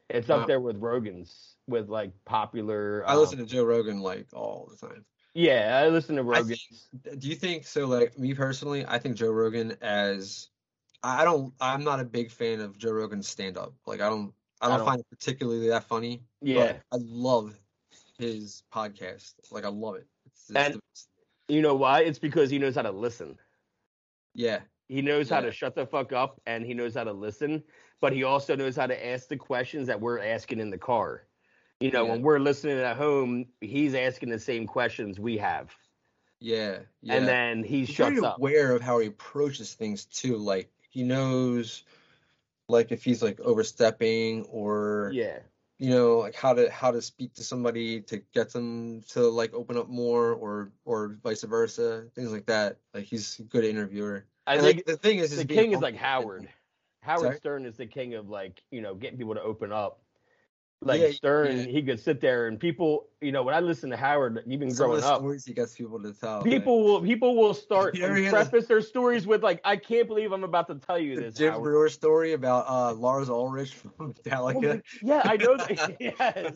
it's 0.09 0.29
Wow. 0.29 0.41
up 0.43 0.47
there 0.47 0.61
with 0.61 0.77
Rogan's 0.79 1.57
with 1.67 1.89
like 1.89 2.13
popular. 2.25 3.05
I 3.07 3.13
um, 3.15 3.19
listen 3.19 3.39
to 3.39 3.45
Joe 3.47 3.65
Rogan 3.65 4.01
like 4.01 4.29
all 4.33 4.71
the 4.71 4.77
time. 4.87 5.05
Yeah, 5.35 5.81
I 5.85 5.89
listen 5.89 6.17
to 6.17 6.23
I 6.23 6.25
Rogan's. 6.25 6.89
think- 7.05 7.21
Do 7.21 7.29
you 7.29 7.35
think 7.37 7.67
so? 7.67 7.87
Like 7.87 8.19
me 8.19 8.35
personally, 8.35 8.85
I 8.87 8.99
think 8.99 9.17
Joe 9.17 9.31
Rogan 9.31 9.77
as 9.83 10.49
I 11.03 11.25
don't. 11.25 11.53
I'm 11.61 11.85
not 11.85 12.01
a 12.01 12.05
big 12.05 12.31
fan 12.31 12.61
of 12.61 12.77
Joe 12.79 12.93
Rogan's 12.93 13.29
stand-up. 13.29 13.73
Like 13.87 14.01
I 14.01 14.09
don't. 14.09 14.33
I 14.61 14.67
I 14.67 14.69
don't 14.71 14.79
don't- 14.79 14.87
find 14.87 15.01
it 15.01 15.07
particularly 15.11 15.69
that 15.69 15.85
funny. 15.85 16.23
Yeah. 16.43 16.79
But 16.91 16.99
I 16.99 17.03
love 17.05 17.59
his 18.19 18.65
podcast. 18.75 19.35
Like 19.53 19.65
I 19.65 19.69
love 19.69 19.97
it. 19.97 20.07
It's, 20.27 20.51
it's 20.51 20.57
And-. 20.59 20.81
You 21.49 21.63
know 21.63 21.75
why? 21.75 22.01
It's 22.03 22.19
because 22.19 22.51
he 22.51 22.59
knows 22.59 22.75
how 22.75 22.83
to 22.83 22.91
listen. 22.91 23.39
yeah. 24.35 24.61
He 24.89 25.03
knows 25.03 25.29
how 25.29 25.41
to 25.43 25.53
shut 25.53 25.75
the 25.75 25.85
fuck 25.87 26.15
up 26.15 26.41
and 26.47 26.65
he 26.65 26.73
knows 26.73 26.95
how 26.95 27.05
to 27.05 27.13
listen, 27.13 27.63
but 28.01 28.11
he 28.11 28.25
also 28.25 28.57
knows 28.57 28.75
how 28.75 28.87
to 28.87 29.07
ask 29.07 29.29
the 29.29 29.37
questions 29.37 29.87
that 29.87 30.01
we're 30.01 30.19
asking 30.19 30.61
in 30.61 30.71
the 30.71 30.79
car. 30.79 31.25
You 31.81 31.91
know, 31.93 32.05
Yeah. 32.05 32.11
when 32.13 32.23
we're 32.23 32.39
listening 32.41 32.79
at 32.79 32.97
home, 32.97 33.47
he's 33.61 33.95
asking 33.95 34.31
the 34.31 34.39
same 34.39 34.67
questions 34.67 35.21
we 35.21 35.39
have. 35.39 35.75
Yeah. 36.41 36.81
Yeah. 37.03 37.15
And 37.15 37.27
then 37.29 37.63
he 37.65 37.81
He's 37.81 37.91
shuts 37.91 38.21
up. 38.23 38.39
aware 38.39 38.73
of 38.75 38.83
how 38.83 38.99
he 38.99 39.09
approaches 39.09 39.75
things 39.75 40.05
too. 40.05 40.37
Like 40.37 40.71
he 40.91 41.03
knows, 41.05 41.85
like 42.69 42.91
if 42.93 43.05
he's 43.05 43.23
like 43.23 43.41
overstepping 43.41 44.45
or 44.47 45.11
Yeah. 45.15 45.39
you 45.79 45.91
know 45.91 46.19
like 46.19 46.35
how 46.35 46.53
to 46.55 46.69
how 46.71 46.91
to 46.91 47.01
speak 47.01 47.35
to 47.35 47.45
somebody 47.45 48.01
to 48.03 48.19
get 48.35 48.51
them 48.53 49.03
to 49.11 49.29
like 49.29 49.55
open 49.55 49.77
up 49.77 49.89
more 49.89 50.33
or 50.33 50.73
or 50.85 51.17
vice 51.23 51.43
versa 51.45 52.07
things 52.15 52.33
like 52.33 52.47
that 52.47 52.79
like 52.95 53.05
he's 53.05 53.39
a 53.39 53.43
good 53.45 53.65
interviewer 53.65 54.25
I 54.49 54.55
And, 54.55 54.63
think 54.63 54.77
like, 54.79 54.87
the 54.87 54.97
thing 54.97 55.19
is, 55.19 55.37
the 55.37 55.45
king 55.45 55.73
is 55.73 55.81
like. 55.81 55.95
Howard. 55.95 56.49
Howard 57.03 57.21
Sorry? 57.23 57.37
Stern 57.37 57.67
is 57.67 57.77
the 57.77 57.87
king 57.87 58.15
of 58.15 58.29
like, 58.31 58.63
you 58.71 58.81
know, 58.81 58.95
getting 58.95 59.19
people 59.19 59.35
to 59.35 59.43
open 59.43 59.73
up. 59.73 60.01
Like 60.81 61.01
Yeah, 61.01 61.11
Stern, 61.11 61.57
yeah. 61.57 61.63
he 61.65 61.83
could 61.83 61.99
sit 61.99 62.21
there 62.21 62.47
and 62.47 62.59
people, 62.59 63.09
you 63.21 63.33
know, 63.33 63.43
when 63.43 63.53
I 63.55 63.59
listen 63.59 63.91
to 63.91 63.97
Howard, 63.97 64.41
even 64.47 64.71
Some 64.71 64.87
growing 64.91 65.03
up, 65.03 65.19
stories 65.19 65.45
he 65.45 65.53
gets 65.53 65.75
people 65.75 66.01
to 66.03 66.13
tell 66.13 66.43
people 66.45 66.85
will 66.85 67.01
people 67.03 67.35
will 67.37 67.53
start 67.53 67.95
You 67.97 68.05
ever 68.05 68.15
and 68.15 68.23
hear 68.23 68.31
the- 68.31 68.37
preface 68.37 68.67
their 68.69 68.81
stories 68.81 69.27
with 69.27 69.43
like, 69.43 69.61
I 69.65 69.77
can't 69.77 70.07
believe 70.07 70.31
I'm 70.31 70.45
about 70.45 70.69
to 70.69 70.77
tell 70.77 70.97
you 70.99 71.17
the 71.17 71.23
this. 71.23 71.35
Jim 71.35 71.51
Howard. 71.53 71.65
Breuer 71.65 71.89
story 71.89 72.33
about 72.33 72.67
uh 72.69 72.95
Lars 72.95 73.29
Ulrich 73.29 73.75
from 73.75 73.93
Oh, 73.99 74.13
Metallica 74.13 74.83
yeah, 75.03 75.23
I 75.25 75.37
know 75.37 75.57
that. 75.57 75.97
yes. 76.01 76.55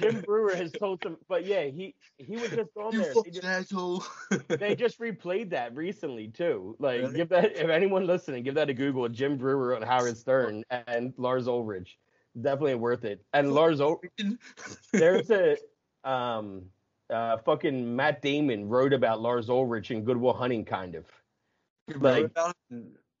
Jim 0.00 0.22
Breuer 0.22 0.54
has 0.56 0.72
told 0.72 1.02
some, 1.02 1.18
but 1.28 1.44
yeah, 1.44 1.64
he 1.64 1.94
he 2.16 2.36
was 2.36 2.50
just 2.52 2.70
on 2.76 2.92
you 2.92 3.02
there. 3.02 3.14
They 3.22 3.30
just, 3.30 3.44
asshole 3.44 4.04
they 4.48 4.74
just 4.76 4.98
replayed 4.98 5.50
that 5.50 5.74
recently 5.74 6.28
too. 6.28 6.76
Like, 6.78 7.00
Really? 7.02 7.14
give 7.16 7.28
that 7.30 7.56
if 7.56 7.68
anyone 7.68 8.06
listening, 8.06 8.44
give 8.44 8.54
that 8.54 8.70
a 8.70 8.74
Google. 8.74 9.08
Jim 9.10 9.36
Breuer 9.36 9.74
and 9.74 9.84
Howard 9.84 10.16
Stern 10.16 10.64
and 10.70 11.12
Lars 11.18 11.48
Ulrich, 11.48 11.98
definitely 12.40 12.74
worth 12.76 13.04
it. 13.04 13.24
And 13.32 13.52
Lars, 13.52 13.80
Ul- 13.80 14.00
there's 14.92 15.30
a 15.30 15.56
um 16.04 16.66
uh 17.10 17.38
fucking 17.38 17.96
Matt 17.96 18.22
Damon 18.22 18.68
wrote 18.68 18.92
about 18.92 19.20
Lars 19.20 19.48
Ulrich 19.48 19.90
in 19.90 20.04
Good 20.04 20.16
Will 20.16 20.32
Hunting, 20.32 20.64
kind 20.64 20.94
of. 20.94 21.04
You 21.88 21.98
like-? 21.98 22.30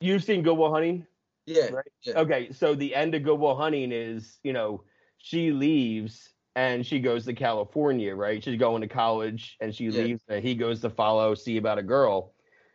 You've 0.00 0.24
seen 0.24 0.42
Good 0.42 0.54
Will 0.56 0.72
Hunting? 0.72 1.06
yeah 1.46 1.68
right? 1.70 1.86
yeah. 2.02 2.18
Okay, 2.18 2.50
so 2.52 2.74
the 2.74 2.94
end 2.94 3.14
of 3.14 3.22
Good 3.22 3.38
Will 3.38 3.56
Hunting 3.56 3.92
is, 3.92 4.38
you 4.42 4.52
know, 4.52 4.82
she 5.18 5.52
leaves 5.52 6.30
and 6.56 6.84
she 6.84 6.98
goes 6.98 7.24
to 7.26 7.34
California, 7.34 8.14
right? 8.16 8.42
She's 8.42 8.58
going 8.58 8.82
to 8.82 8.88
college 8.88 9.56
and 9.60 9.72
she 9.74 9.84
Yeah. 9.84 10.02
leaves 10.02 10.22
and 10.28 10.42
he 10.42 10.54
goes 10.56 10.80
to 10.80 10.90
follow, 10.90 11.34
see 11.34 11.56
about 11.56 11.78
a 11.78 11.82
girl. 11.84 12.32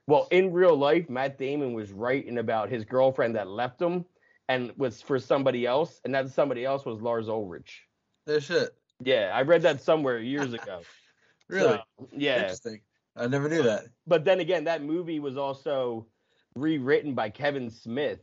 Well, 0.07 0.27
in 0.31 0.53
real 0.53 0.75
life, 0.77 1.09
Matt 1.09 1.37
Damon 1.37 1.73
was 1.73 1.91
writing 1.91 2.37
about 2.37 2.69
his 2.69 2.85
girlfriend 2.85 3.35
that 3.35 3.47
left 3.47 3.81
him 3.81 4.05
and 4.51 4.73
was 4.77 5.01
for 5.01 5.17
somebody 5.19 5.65
else, 5.65 6.01
and 6.03 6.13
that 6.13 6.29
somebody 6.29 6.65
else 6.65 6.85
was 6.85 7.01
Lars 7.01 7.29
Ulrich. 7.29 7.83
no 8.27 8.39
shit 8.39 8.69
Yeah, 9.03 9.31
I 9.33 9.41
read 9.43 9.61
that 9.63 9.81
somewhere 9.81 10.19
years 10.19 10.53
ago. 10.53 10.81
really 11.47 11.77
So, 11.77 12.07
yeah. 12.11 12.41
interesting 12.41 12.81
I 13.15 13.27
never 13.27 13.49
knew 13.49 13.63
that 13.63 13.85
But 14.07 14.25
then 14.25 14.39
again, 14.39 14.65
that 14.65 14.83
movie 14.83 15.19
was 15.19 15.37
also 15.37 16.07
rewritten 16.55 17.13
by 17.13 17.29
Kevin 17.29 17.69
Smith. 17.69 18.19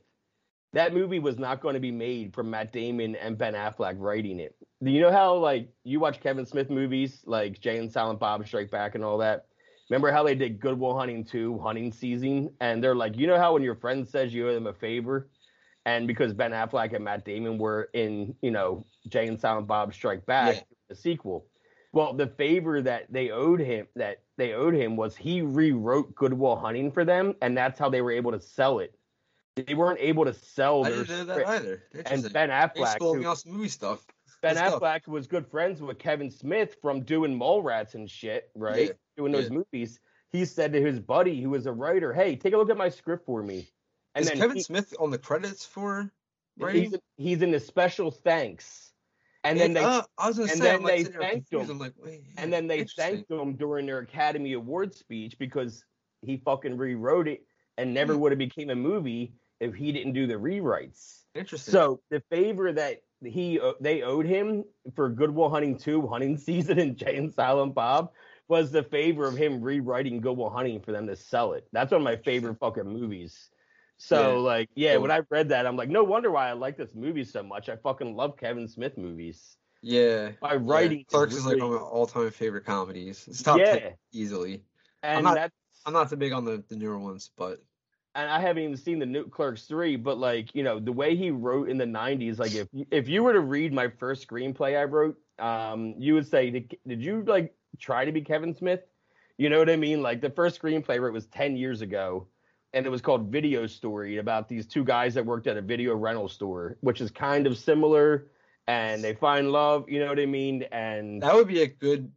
That 0.75 0.93
movie 0.93 1.19
was 1.19 1.39
not 1.39 1.63
going 1.63 1.75
to 1.75 1.81
be 1.81 1.91
made 1.91 2.35
from 2.35 2.51
Matt 2.51 2.73
Damon 2.73 3.17
and 3.17 3.39
Ben 3.39 3.55
Affleck 3.55 3.97
writing 3.99 4.39
it. 4.39 4.55
You 4.81 5.01
know 5.01 5.11
how 5.11 5.35
like 5.37 5.71
you 5.85 5.99
watch 5.99 6.21
Kevin 6.21 6.45
Smith 6.45 6.69
movies 6.69 7.23
like 7.25 7.59
Jay 7.59 7.79
and 7.79 7.91
Silent 7.91 8.21
Bob 8.21 8.47
Strike 8.47 8.71
Back 8.71 8.95
and 8.95 9.03
all 9.03 9.19
that? 9.19 9.47
Remember 9.89 10.13
how 10.13 10.23
they 10.23 10.35
did 10.35 10.61
Good 10.61 10.79
Will 10.79 10.99
Hunting 10.99 11.25
2 11.25 11.59
hunting 11.59 11.91
season 11.91 12.51
and 12.61 12.85
they're 12.85 12.95
like, 12.95 13.17
you 13.17 13.27
know 13.27 13.39
how 13.39 13.55
when 13.55 13.63
your 13.63 13.75
friend 13.75 14.07
says 14.07 14.35
you 14.35 14.47
owe 14.49 14.53
them 14.53 14.67
a 14.67 14.75
favor? 14.75 15.31
And 15.89 16.06
because 16.06 16.35
Ben 16.35 16.51
Affleck 16.51 16.93
and 16.93 17.02
Matt 17.02 17.24
Damon 17.24 17.56
were 17.56 17.89
in, 17.94 18.35
you 18.43 18.51
know, 18.51 18.85
Jay 19.09 19.27
and 19.27 19.40
Silent 19.40 19.66
Bob 19.66 19.94
Strike 19.94 20.27
Back, 20.27 20.56
Yeah. 20.56 20.62
the 20.90 20.94
sequel. 20.94 21.47
Well, 21.94 22.12
the 22.12 22.27
favor 22.27 22.82
that 22.82 23.10
they 23.10 23.31
owed 23.31 23.59
him 23.60 23.86
that 23.97 24.19
they 24.36 24.52
owed 24.52 24.74
him 24.74 24.97
was 24.97 25.16
he 25.16 25.40
rewrote 25.40 26.15
Good 26.15 26.35
Will 26.35 26.56
Hunting 26.56 26.93
for 26.93 27.06
them, 27.06 27.35
and 27.40 27.56
that's 27.56 27.78
how 27.78 27.89
they 27.89 28.02
were 28.02 28.12
able 28.12 28.32
to 28.32 28.40
sell 28.40 28.81
it. 28.81 28.94
They 29.56 29.73
weren't 29.74 29.98
able 29.98 30.27
to 30.27 30.35
sell 30.35 30.85
I 30.85 30.90
their 30.90 31.05
didn't 31.05 31.27
know 31.27 31.36
that 31.39 31.47
either 31.48 31.82
And 32.05 32.31
Ben 32.35 32.51
Affleck, 32.51 32.98
who- 32.98 33.19
me 33.20 33.35
movie 33.47 33.69
stuff 33.69 34.05
Ben 34.43 34.55
Good 34.56 34.59
stuff. 34.69 34.82
Affleck 34.82 35.09
was 35.09 35.27
good 35.27 35.47
friends 35.47 35.81
with 35.81 35.98
Kevin 35.98 36.31
Smith 36.31 36.77
from 36.82 37.01
doing 37.02 37.36
Mallrats 37.36 37.94
and 37.94 38.09
shit, 38.09 38.51
right? 38.55 38.89
Yeah, 38.89 38.93
Doing 39.16 39.32
those 39.32 39.51
yeah. 39.51 39.59
movies. 39.73 39.98
He 40.31 40.44
said 40.44 40.74
to 40.74 40.81
his 40.82 41.01
buddy, 41.01 41.40
who 41.40 41.48
was 41.51 41.65
a 41.66 41.73
writer, 41.73 42.12
"Hey, 42.12 42.36
take 42.36 42.52
a 42.52 42.59
look 42.59 42.69
at 42.70 42.77
my 42.77 42.90
script 42.90 43.24
for 43.24 43.43
me." 43.43 43.66
And 44.14 44.24
is 44.24 44.30
then 44.30 44.39
Kevin 44.39 44.56
he- 44.56 44.62
Smith 44.62 44.94
on 44.98 45.10
the 45.10 45.18
credits 45.18 45.64
for 45.64 46.10
he's, 46.72 46.94
he's 47.16 47.43
in 47.43 47.51
the 47.51 47.60
special 47.60 48.10
thanks, 48.10 48.93
and 49.44 49.59
then 49.60 49.72
they 49.74 49.85
uh, 49.85 50.02
I 50.18 50.26
was 50.28 50.39
gonna 50.39 50.51
and 50.51 50.60
say, 50.60 50.64
then 50.64 50.82
like 50.82 51.05
they 51.05 51.12
thanked 51.18 51.52
him. 51.52 51.78
Like, 51.78 51.94
and 52.36 52.52
then 52.52 52.66
they 52.66 52.85
thanked 52.85 53.30
him 53.30 53.55
during 53.55 53.86
their 53.86 54.01
Academy 54.01 54.55
Award 54.55 54.94
speech 54.94 55.39
because 55.39 55.85
he 56.22 56.39
fucking 56.39 56.76
rewrote 56.76 57.28
it 57.28 57.43
and 57.76 57.94
never 57.94 58.14
Hmm. 58.14 58.20
would 58.20 58.32
have 58.32 58.39
became 58.40 58.70
a 58.70 58.74
movie 58.74 59.35
if 59.60 59.74
he 59.74 59.93
didn't 59.93 60.14
do 60.14 60.26
the 60.26 60.35
rewrites. 60.35 61.22
Interesting. 61.35 61.70
So 61.72 62.01
the 62.10 62.20
favor 62.30 62.72
that 62.72 63.02
he 63.24 63.60
uh, 63.60 63.72
they 63.80 64.02
owed 64.02 64.26
him 64.26 64.64
for 64.97 65.09
Good 65.09 65.30
Will 65.32 65.51
Hunting 65.51 65.76
2 65.78 66.06
hunting 66.09 66.36
season 66.39 66.78
and 66.80 66.97
Jay 66.97 67.16
and 67.16 67.32
Silent 67.32 67.74
Bob 67.74 68.10
was 68.48 68.72
the 68.72 68.82
favor 68.82 69.26
of 69.26 69.36
him 69.36 69.60
rewriting 69.60 70.20
Good 70.20 70.36
Will 70.36 70.51
Hunting 70.51 70.80
for 70.80 70.90
them 70.90 71.06
to 71.06 71.14
sell 71.14 71.52
it. 71.52 71.68
That's 71.72 71.93
one 71.93 72.01
of 72.01 72.05
my 72.05 72.16
favorite 72.16 72.59
fucking 72.59 72.89
movies. 72.89 73.51
So 73.99 74.37
Yeah. 74.37 74.39
like, 74.39 74.69
yeah, 74.75 74.93
Cool. 74.95 75.03
when 75.03 75.11
I 75.11 75.20
read 75.29 75.49
that, 75.51 75.66
I'm 75.66 75.77
like, 75.77 75.89
no 75.89 76.05
wonder 76.05 76.31
why 76.31 76.49
I 76.49 76.53
like 76.53 76.77
this 76.77 76.95
movie 76.95 77.25
so 77.25 77.43
much. 77.43 77.69
I 77.69 77.77
fucking 77.77 78.15
love 78.16 78.37
Kevin 78.37 78.69
Smith 78.69 78.97
movies. 78.97 79.57
yeah. 79.83 80.33
My 80.41 80.55
yeah. 80.55 80.59
writing, 80.62 81.05
Clerks 81.09 81.35
is 81.35 81.45
like 81.47 81.59
one 81.59 81.73
of 81.75 81.81
my 81.81 81.87
all-time 81.87 82.31
favorite 82.31 82.65
comedies. 82.65 83.27
It's 83.29 83.43
top 83.43 83.59
yeah, 83.59 83.79
10 83.79 83.95
easily. 84.12 84.65
and 85.03 85.25
not- 85.25 85.35
that's 85.35 85.55
I'm 85.87 85.93
not 85.93 86.11
too 86.11 86.16
big 86.16 86.33
on 86.33 86.45
the, 86.45 86.62
the 86.69 86.77
newer 86.77 86.99
ones, 86.99 87.31
but 87.37 87.62
and 88.15 88.29
I 88.31 88.41
haven't 88.41 88.62
even 88.65 88.77
seen 88.77 88.99
the 88.99 89.07
new 89.07 89.29
Clerks 89.29 89.62
three, 89.65 89.97
but 89.97 90.19
like 90.19 90.55
you 90.55 90.62
know 90.62 90.81
the 90.81 90.93
way 90.93 91.15
he 91.16 91.31
wrote 91.31 91.69
in 91.69 91.79
the 91.79 91.85
'90s, 91.87 92.39
like 92.39 92.55
if 92.55 92.69
if 92.91 93.09
you 93.09 93.23
were 93.23 93.33
to 93.33 93.41
read 93.41 93.73
my 93.73 93.89
first 93.89 94.27
screenplay 94.29 94.79
I 94.79 94.85
wrote, 94.85 95.16
um, 95.39 95.95
you 95.99 96.15
would 96.15 96.27
say, 96.27 96.51
did, 96.51 96.77
did 96.87 97.03
you 97.03 97.23
like 97.23 97.55
try 97.79 98.05
to 98.05 98.12
be 98.12 98.20
Kevin 98.23 98.55
Smith? 98.55 98.81
You 99.39 99.49
know 99.51 99.59
what 99.61 99.70
I 99.70 99.77
mean? 99.77 100.03
Like 100.03 100.20
the 100.20 100.31
first 100.31 100.61
screenplay 100.61 100.95
I 100.95 100.99
wrote 100.99 101.12
was 101.12 101.27
10 101.27 101.57
years 101.57 101.81
ago, 101.81 102.27
and 102.73 102.86
it 102.86 102.90
was 102.90 103.01
called 103.01 103.31
Video 103.32 103.66
Story 103.66 104.19
about 104.19 104.49
these 104.49 104.66
two 104.66 104.85
guys 104.85 105.15
that 105.15 105.24
worked 105.24 105.47
at 105.47 105.57
a 105.57 105.62
video 105.62 105.95
rental 105.95 106.28
store, 106.28 106.77
which 106.81 107.01
is 107.01 107.11
kind 107.11 107.47
of 107.47 107.57
similar, 107.57 108.28
and 108.66 109.03
they 109.03 109.15
find 109.15 109.51
love. 109.53 109.89
You 109.89 110.01
know 110.01 110.09
what 110.09 110.20
I 110.20 110.27
mean? 110.27 110.65
And 110.73 111.23
that 111.23 111.35
would 111.35 111.49
be 111.49 111.62
a 111.62 111.66
good 111.66 112.11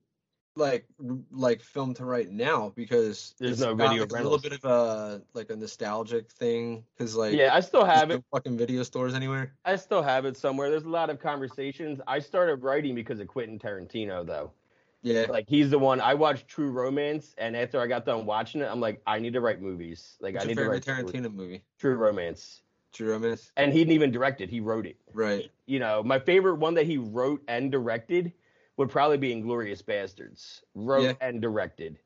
like 0.58 0.86
like 1.32 1.62
film 1.62 1.94
to 1.94 2.04
write 2.04 2.30
now 2.30 2.74
because 2.76 3.34
There's 3.40 3.54
it's 3.54 3.62
no 3.62 3.74
got, 3.74 3.90
video 3.90 4.04
like, 4.04 4.20
a 4.20 4.24
little 4.24 4.38
bit 4.38 4.52
of 4.52 4.66
a 4.66 5.22
like 5.34 5.50
a 5.50 5.56
nostalgic 5.56 6.30
thing 6.30 6.84
because 6.98 7.16
like 7.16 7.34
yeah, 7.34 7.56
I 7.56 7.62
still 7.62 7.86
have 7.86 8.10
no 8.10 8.16
it. 8.16 8.26
fucking 8.34 8.58
video 8.58 8.84
stores 8.84 9.14
anywhere. 9.14 9.54
I 9.64 9.78
still 9.78 10.02
have 10.02 10.26
it 10.26 10.36
somewhere. 10.36 10.70
There's 10.70 10.84
a 10.84 10.90
lot 10.90 11.10
of 11.10 11.20
conversations. 11.20 12.02
I 12.06 12.20
started 12.20 12.64
writing 12.64 12.96
because 12.96 13.20
of 13.20 13.28
Quentin 13.28 13.60
Tarantino, 13.60 14.26
though. 14.26 14.52
Yeah, 15.04 15.26
Like 15.30 15.50
he's 15.50 15.70
the 15.72 15.80
one 15.80 16.00
I 16.00 16.14
watched 16.14 16.48
True 16.48 16.70
Romance, 16.72 17.34
and 17.38 17.58
after 17.58 17.80
I 17.82 17.88
got 17.88 18.06
done 18.06 18.26
watching 18.26 18.62
it, 18.62 18.66
I'm 18.66 18.80
like, 18.80 19.02
I 19.08 19.18
need 19.20 19.34
to 19.34 19.42
write 19.42 19.60
movies. 19.62 20.18
Like 20.22 20.36
What's 20.36 20.46
I 20.46 20.50
need 20.50 20.58
to 20.58 20.70
write. 20.70 20.84
Tarantino 20.84 21.34
movie? 21.34 21.64
True 21.80 21.96
Romance, 21.96 22.62
True 22.94 23.10
Romance. 23.12 23.52
and 23.58 23.74
he 23.74 23.80
didn't 23.80 23.94
even 23.94 24.12
direct 24.12 24.42
it; 24.42 24.50
he 24.50 24.60
wrote 24.60 24.86
it. 24.86 24.98
Right. 25.14 25.50
You 25.66 25.80
know, 25.80 26.04
my 26.04 26.20
favorite 26.20 26.56
one 26.56 26.76
that 26.76 26.86
he 26.86 26.98
wrote 26.98 27.42
and 27.48 27.72
directed 27.72 28.32
would 28.78 28.90
probably 28.90 29.18
be 29.18 29.34
Inglourious 29.34 29.82
Basterds. 29.84 30.62
Wrote 30.76 31.04
Yeah. 31.04 31.14
and 31.22 31.42
directed. 31.42 31.98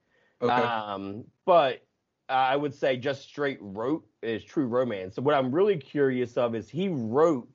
Okay. 0.42 0.54
Um, 0.54 1.26
but 1.46 1.82
I 2.30 2.56
would 2.56 2.74
say 2.74 2.98
just 2.98 3.24
straight 3.24 3.58
wrote 3.62 4.06
is 4.22 4.44
True 4.44 4.68
Romance. 4.68 5.16
So 5.16 5.22
what 5.22 5.36
I'm 5.36 5.52
really 5.52 5.78
curious 5.78 6.38
of 6.38 6.56
is 6.56 6.70
he 6.70 6.88
wrote 6.90 7.48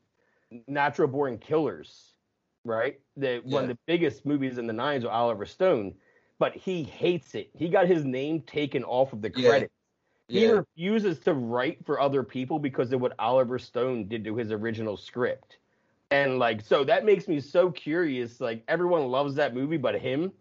Natural 0.66 1.08
Born 1.08 1.38
Killers, 1.38 2.09
right? 2.64 3.00
The 3.16 3.40
one 3.44 3.64
of 3.64 3.68
the 3.68 3.78
biggest 3.86 4.26
movies 4.26 4.58
in 4.58 4.66
the 4.66 4.72
nines 4.72 5.04
with 5.04 5.12
Oliver 5.12 5.46
Stone, 5.46 5.94
but 6.38 6.54
he 6.54 6.82
hates 6.82 7.34
it. 7.34 7.50
He 7.54 7.68
got 7.68 7.86
his 7.86 8.04
name 8.04 8.40
taken 8.42 8.84
off 8.84 9.12
of 9.12 9.22
the 9.22 9.32
Yeah. 9.34 9.48
credit. 9.48 9.72
He 10.28 10.44
yeah. 10.44 10.50
refuses 10.52 11.18
to 11.20 11.34
write 11.34 11.84
for 11.84 12.00
other 12.00 12.22
people 12.22 12.58
because 12.58 12.92
of 12.92 13.00
what 13.00 13.14
Oliver 13.18 13.58
Stone 13.58 14.06
did 14.08 14.24
to 14.24 14.36
his 14.36 14.52
original 14.52 14.96
script. 14.96 15.58
And 16.12 16.38
like 16.38 16.60
so 16.60 16.84
that 16.84 17.04
makes 17.04 17.28
me 17.28 17.40
so 17.40 17.70
curious. 17.70 18.40
Like 18.40 18.62
everyone 18.68 19.06
loves 19.08 19.34
that 19.36 19.54
movie 19.54 19.76
but 19.76 19.96
him. 20.00 20.32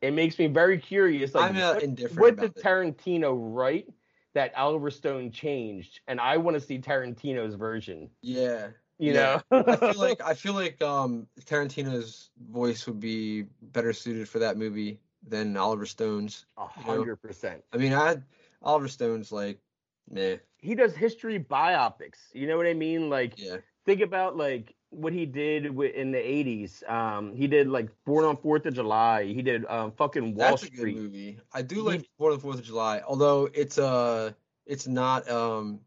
It 0.00 0.12
makes 0.12 0.38
me 0.38 0.46
very 0.46 0.78
curious. 0.78 1.34
Like 1.34 1.50
I'm 1.50 1.56
uh, 1.56 1.74
what- 1.74 1.82
indifferent 1.82 2.20
what 2.20 2.54
did. 2.54 2.62
Tarantino 2.62 3.36
write 3.36 3.88
that 4.34 4.54
Oliver 4.56 4.90
Stone 4.90 5.32
changed? 5.32 6.00
And 6.06 6.20
I 6.20 6.36
want 6.36 6.54
to 6.54 6.60
see 6.60 6.78
Tarantino's 6.78 7.54
version. 7.54 8.08
Yeah. 8.22 8.68
You 8.98 9.12
Yeah. 9.14 9.40
know? 9.50 9.62
I 9.66 9.76
feel 9.76 9.94
like 10.00 10.20
I 10.20 10.34
feel 10.34 10.54
like 10.54 10.80
um 10.82 11.26
Tarantino's 11.40 12.30
voice 12.50 12.86
would 12.86 13.00
be 13.00 13.42
better 13.62 13.92
suited 13.92 14.28
for 14.28 14.40
that 14.40 14.56
movie 14.56 15.00
than 15.26 15.56
Oliver 15.56 15.86
Stone's. 15.86 16.46
a 16.56 16.66
hundred 16.66 17.16
percent. 17.16 17.62
I 17.72 17.76
mean, 17.76 17.92
I 17.92 18.16
Oliver 18.62 18.88
Stone's 18.88 19.30
like, 19.32 19.60
meh. 20.10 20.36
He 20.58 20.74
does 20.74 20.96
history 20.96 21.38
biopics. 21.38 22.34
You 22.34 22.46
know 22.48 22.56
what 22.56 22.66
I 22.66 22.74
mean? 22.74 23.08
Like 23.08 23.34
Yeah. 23.38 23.58
think 23.86 24.00
about 24.00 24.36
like 24.36 24.74
what 24.90 25.12
he 25.12 25.26
did 25.26 25.66
in 25.66 26.10
the 26.12 26.18
80s. 26.18 26.88
Um, 26.90 27.34
he 27.34 27.46
did 27.46 27.68
like 27.68 27.90
Born 28.04 28.24
on 28.24 28.36
Fourth 28.38 28.64
of 28.66 28.74
July. 28.74 29.24
He 29.24 29.42
did 29.42 29.66
um, 29.66 29.92
fucking 29.92 30.34
Wall 30.34 30.50
That's 30.50 30.62
a 30.62 30.66
Street. 30.66 30.94
good 30.94 31.02
movie. 31.02 31.40
I 31.52 31.62
do 31.62 31.76
He- 31.76 31.80
like 31.82 32.08
Born 32.18 32.32
on 32.32 32.38
the 32.38 32.42
Fourth 32.42 32.58
of 32.58 32.64
July, 32.64 33.02
although 33.06 33.48
it's 33.52 33.78
uh 33.78 34.32
it's 34.66 34.88
not 34.88 35.28
um 35.30 35.80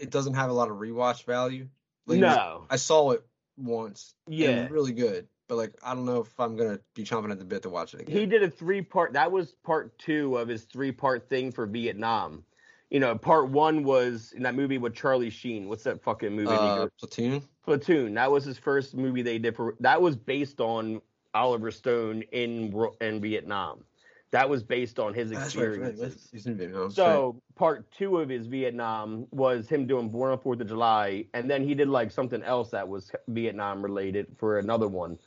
it 0.00 0.10
doesn't 0.10 0.34
have 0.34 0.50
a 0.50 0.52
lot 0.52 0.70
of 0.70 0.76
rewatch 0.76 1.24
value. 1.24 1.68
Like, 2.06 2.18
no, 2.18 2.66
I 2.70 2.76
saw 2.76 3.10
it 3.10 3.24
once. 3.56 4.14
yeah, 4.28 4.68
really 4.70 4.92
good. 4.92 5.26
But 5.48 5.56
like 5.56 5.74
I 5.82 5.94
don't 5.94 6.04
know 6.06 6.20
if 6.20 6.38
I'm 6.40 6.56
gonna 6.56 6.80
be 6.94 7.04
chomping 7.04 7.30
at 7.30 7.38
the 7.38 7.44
bit 7.44 7.62
to 7.62 7.70
watch 7.70 7.94
it 7.94 8.00
again. 8.02 8.16
he 8.16 8.26
did 8.26 8.42
a 8.42 8.50
three 8.50 8.82
part. 8.82 9.12
That 9.12 9.30
was 9.30 9.52
part 9.64 9.96
two 9.98 10.36
of 10.36 10.48
his 10.48 10.64
three 10.64 10.92
part 10.92 11.28
thing 11.28 11.52
for 11.52 11.66
Vietnam. 11.66 12.44
You 12.90 13.00
know, 13.00 13.16
part 13.16 13.48
one 13.48 13.82
was 13.82 14.32
in 14.36 14.42
that 14.44 14.54
movie 14.54 14.78
with 14.78 14.94
Charlie 14.94 15.30
Sheen. 15.30 15.68
What's 15.68 15.82
that 15.84 16.02
fucking 16.02 16.32
movie? 16.34 16.48
uh. 16.50 16.88
Platoon. 16.98 17.42
Platoon. 17.64 18.14
That 18.14 18.30
was 18.30 18.44
his 18.44 18.58
first 18.58 18.94
movie 18.94 19.22
they 19.22 19.38
did 19.38 19.56
for. 19.56 19.74
That 19.80 20.00
was 20.00 20.16
based 20.16 20.60
on 20.60 21.00
Oliver 21.34 21.70
Stone 21.70 22.22
in 22.32 22.72
in 23.00 23.20
Vietnam. 23.20 23.84
That 24.32 24.48
was 24.48 24.62
based 24.62 24.98
on 24.98 25.14
his 25.14 25.30
That's 25.30 25.54
right. 25.54 25.62
right, 25.64 25.88
experiences. 25.88 26.28
He's 26.32 26.46
in 26.46 26.56
Vietnam. 26.56 26.90
So 26.90 27.40
part 27.54 27.90
two 27.92 28.18
of 28.18 28.28
his 28.28 28.46
Vietnam 28.46 29.26
was 29.30 29.68
him 29.68 29.86
doing 29.86 30.08
Born 30.08 30.32
on 30.32 30.38
Fourth 30.40 30.60
of 30.60 30.66
July, 30.68 31.26
and 31.32 31.48
then 31.48 31.62
he 31.62 31.74
did 31.74 31.88
like 31.88 32.10
something 32.10 32.42
else 32.42 32.70
that 32.70 32.86
was 32.88 33.12
Vietnam 33.28 33.82
related 33.82 34.26
for 34.36 34.58
another 34.58 34.88
one. 34.88 35.18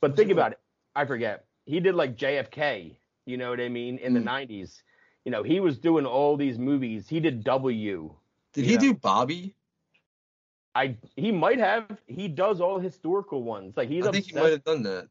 But 0.00 0.16
think 0.16 0.30
about 0.30 0.52
it, 0.52 0.60
I 0.96 1.04
forget. 1.04 1.44
He 1.66 1.80
did 1.80 1.94
like 1.94 2.16
JFK. 2.16 2.96
You 3.26 3.36
know 3.36 3.50
what 3.50 3.60
I 3.60 3.68
mean? 3.68 3.98
In 3.98 4.12
the 4.14 4.20
Mm. 4.20 4.48
'90s, 4.48 4.82
you 5.24 5.30
know, 5.30 5.42
he 5.42 5.60
was 5.60 5.78
doing 5.78 6.06
all 6.06 6.36
these 6.36 6.58
movies. 6.58 7.08
He 7.08 7.20
did 7.20 7.44
W. 7.44 8.14
did 8.54 8.64
he 8.64 8.74
know. 8.74 8.80
do 8.80 8.94
Bobby? 8.94 9.54
I 10.74 10.96
he 11.16 11.30
might 11.32 11.58
have. 11.58 12.00
He 12.06 12.26
does 12.28 12.60
all 12.60 12.78
historical 12.78 13.42
ones. 13.42 13.76
Like 13.76 13.88
he's 13.88 14.06
I 14.06 14.10
think 14.10 14.26
he 14.26 14.34
might 14.34 14.52
have 14.52 14.64
done 14.64 14.82
that. 14.84 15.08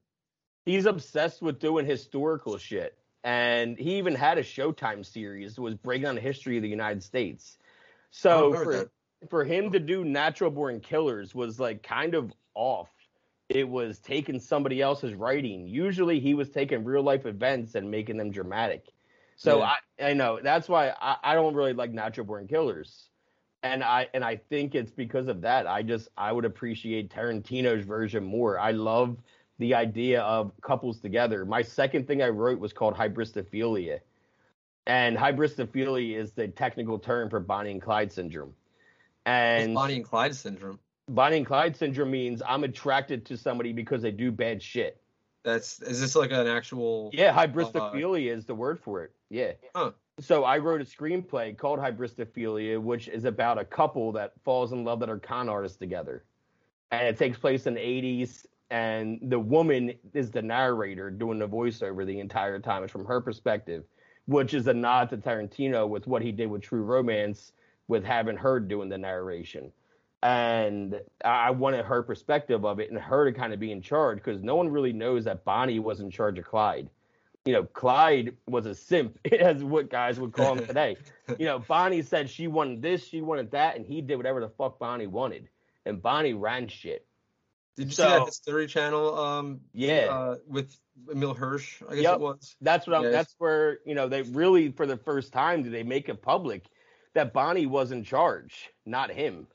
he's 0.65 0.85
obsessed 0.85 1.41
with 1.41 1.59
doing 1.59 1.85
historical 1.85 2.57
shit 2.57 2.96
and 3.23 3.77
he 3.77 3.97
even 3.97 4.15
had 4.15 4.37
a 4.37 4.43
showtime 4.43 5.05
series 5.05 5.59
was 5.59 5.75
breaking 5.75 6.07
on 6.07 6.15
the 6.15 6.21
history 6.21 6.57
of 6.57 6.63
the 6.63 6.69
united 6.69 7.03
states 7.03 7.57
so 8.11 8.53
for, 8.53 8.71
that. 8.73 8.89
for 9.29 9.43
him 9.43 9.71
to 9.71 9.79
do 9.79 10.03
natural 10.03 10.51
born 10.51 10.79
killers 10.79 11.33
was 11.35 11.59
like 11.59 11.83
kind 11.83 12.15
of 12.15 12.31
off 12.53 12.89
it 13.49 13.67
was 13.67 13.99
taking 13.99 14.39
somebody 14.39 14.81
else's 14.81 15.13
writing 15.13 15.67
usually 15.67 16.19
he 16.19 16.33
was 16.33 16.49
taking 16.49 16.83
real 16.83 17.03
life 17.03 17.25
events 17.25 17.75
and 17.75 17.89
making 17.89 18.17
them 18.17 18.31
dramatic 18.31 18.85
so 19.35 19.59
Yeah. 19.59 19.73
I, 19.99 20.09
I 20.09 20.13
know 20.13 20.39
that's 20.41 20.67
why 20.67 20.93
I, 20.99 21.17
I 21.23 21.35
don't 21.35 21.53
really 21.53 21.73
like 21.73 21.91
natural 21.91 22.25
born 22.25 22.47
killers 22.47 23.09
and 23.63 23.83
I 23.83 24.07
and 24.13 24.23
I 24.23 24.37
think 24.37 24.75
it's 24.75 24.91
because 24.91 25.27
of 25.27 25.41
that. 25.41 25.67
I 25.67 25.81
just 25.81 26.09
I 26.17 26.31
would 26.31 26.45
appreciate 26.45 27.09
Tarantino's 27.09 27.85
version 27.85 28.23
more. 28.23 28.59
I 28.59 28.71
love 28.71 29.17
the 29.59 29.75
idea 29.75 30.21
of 30.21 30.51
couples 30.61 30.99
together. 30.99 31.45
My 31.45 31.61
second 31.61 32.07
thing 32.07 32.21
I 32.21 32.29
wrote 32.29 32.59
was 32.59 32.73
called 32.73 32.95
hybristophilia. 32.95 33.99
And 34.85 35.17
hybristophilia 35.17 36.17
is 36.17 36.31
the 36.31 36.47
technical 36.47 36.99
term 36.99 37.29
for 37.29 37.39
Bonnie 37.39 37.71
and 37.71 37.81
Clyde 37.81 38.11
syndrome. 38.11 38.53
And 39.25 39.73
Bonnie 39.73 39.97
and 39.97 40.05
Clyde 40.05 40.35
syndrome. 40.35 40.79
Bonnie 41.09 41.37
and 41.37 41.45
Clyde 41.45 41.75
syndrome 41.75 42.11
means 42.11 42.41
I'm 42.47 42.63
attracted 42.63 43.25
to 43.25 43.37
somebody 43.37 43.73
because 43.73 44.01
they 44.01 44.11
do 44.11 44.31
bad 44.31 44.61
shit. 44.61 45.01
That's 45.43 45.81
is 45.81 46.01
this 46.01 46.15
like 46.15 46.31
an 46.31 46.47
actual? 46.47 47.09
Yeah, 47.13 47.31
uh, 47.31 47.47
hybristophilia 47.47 48.35
is 48.35 48.45
the 48.45 48.55
word 48.55 48.79
for 48.79 49.03
it. 49.03 49.11
Yeah. 49.29 49.53
Huh. 49.73 49.91
So 50.19 50.43
I 50.43 50.57
wrote 50.57 50.81
a 50.81 50.83
screenplay 50.83 51.55
called 51.55 51.79
Hybristophilia, 51.79 52.81
which 52.81 53.07
is 53.07 53.25
about 53.25 53.59
a 53.59 53.65
couple 53.65 54.11
that 54.13 54.33
falls 54.43 54.71
in 54.71 54.83
love 54.83 54.99
that 55.01 55.09
are 55.09 55.19
con 55.19 55.47
artists 55.47 55.77
together. 55.77 56.23
And 56.91 57.07
it 57.07 57.17
takes 57.17 57.37
place 57.37 57.67
in 57.67 57.75
the 57.75 57.79
80s, 57.79 58.45
and 58.69 59.19
the 59.21 59.39
woman 59.39 59.93
is 60.13 60.31
the 60.31 60.41
narrator 60.41 61.09
doing 61.09 61.39
the 61.39 61.47
voiceover 61.47 62.05
the 62.05 62.19
entire 62.19 62.59
time. 62.59 62.83
It's 62.83 62.91
from 62.91 63.05
her 63.05 63.21
perspective, 63.21 63.83
which 64.25 64.53
is 64.53 64.67
a 64.67 64.73
nod 64.73 65.09
to 65.09 65.17
Tarantino 65.17 65.87
with 65.87 66.07
what 66.07 66.21
he 66.21 66.31
did 66.31 66.47
with 66.47 66.61
True 66.61 66.83
Romance, 66.83 67.53
with 67.87 68.03
having 68.03 68.37
her 68.37 68.59
doing 68.59 68.89
the 68.89 68.97
narration. 68.97 69.71
And 70.23 70.99
I 71.23 71.51
wanted 71.51 71.85
her 71.85 72.03
perspective 72.03 72.65
of 72.65 72.79
it 72.79 72.89
and 72.89 72.99
her 72.99 73.31
to 73.31 73.37
kind 73.37 73.53
of 73.53 73.59
be 73.59 73.71
in 73.71 73.81
charge 73.81 74.17
because 74.17 74.41
no 74.41 74.55
one 74.55 74.69
really 74.69 74.93
knows 74.93 75.25
that 75.25 75.45
Bonnie 75.45 75.79
was 75.79 75.99
in 75.99 76.09
charge 76.09 76.39
of 76.39 76.45
Clyde 76.45 76.89
you 77.47 77.53
know, 77.53 77.63
Clyde 77.63 78.35
was 78.45 78.65
a 78.65 78.75
simp, 78.75 79.17
as 79.39 79.63
what 79.63 79.89
guys 79.89 80.19
would 80.19 80.33
call 80.33 80.57
him 80.57 80.67
today. 80.67 80.97
You 81.39 81.45
know, 81.45 81.59
Bonnie 81.59 82.01
said 82.01 82.29
she 82.29 82.47
wanted 82.47 82.81
this, 82.81 83.07
she 83.07 83.21
wanted 83.21 83.51
that, 83.51 83.77
and 83.77 83.85
he 83.85 84.01
did 84.01 84.17
whatever 84.17 84.41
the 84.41 84.49
fuck 84.49 84.77
Bonnie 84.79 85.07
wanted. 85.07 85.47
And 85.85 86.01
Bonnie 86.01 86.33
ran 86.33 86.67
shit. 86.67 87.06
Did 87.77 87.85
you 87.87 87.91
see 87.91 88.03
that 88.03 88.25
History 88.25 88.67
Channel? 88.67 89.17
Um, 89.17 89.61
Yeah. 89.73 90.07
uh, 90.09 90.35
with 90.47 90.75
Emile 91.11 91.33
Hirsch, 91.35 91.81
I 91.87 91.95
guess 91.95 92.03
Yep. 92.03 92.15
it 92.15 92.19
was. 92.21 92.55
That's 92.59 92.87
what 92.87 92.95
I'm 92.97 93.03
Yes. 93.03 93.11
that's 93.13 93.35
where, 93.37 93.79
you 93.85 93.93
know, 93.95 94.09
they 94.09 94.23
really 94.23 94.71
for 94.71 94.85
the 94.87 94.97
first 94.97 95.31
time 95.31 95.63
did 95.63 95.71
they 95.71 95.83
make 95.83 96.09
it 96.09 96.21
public 96.21 96.65
that 97.13 97.33
Bonnie 97.33 97.67
was 97.67 97.91
in 97.91 98.03
charge, 98.03 98.69
not 98.85 99.11
him. 99.11 99.47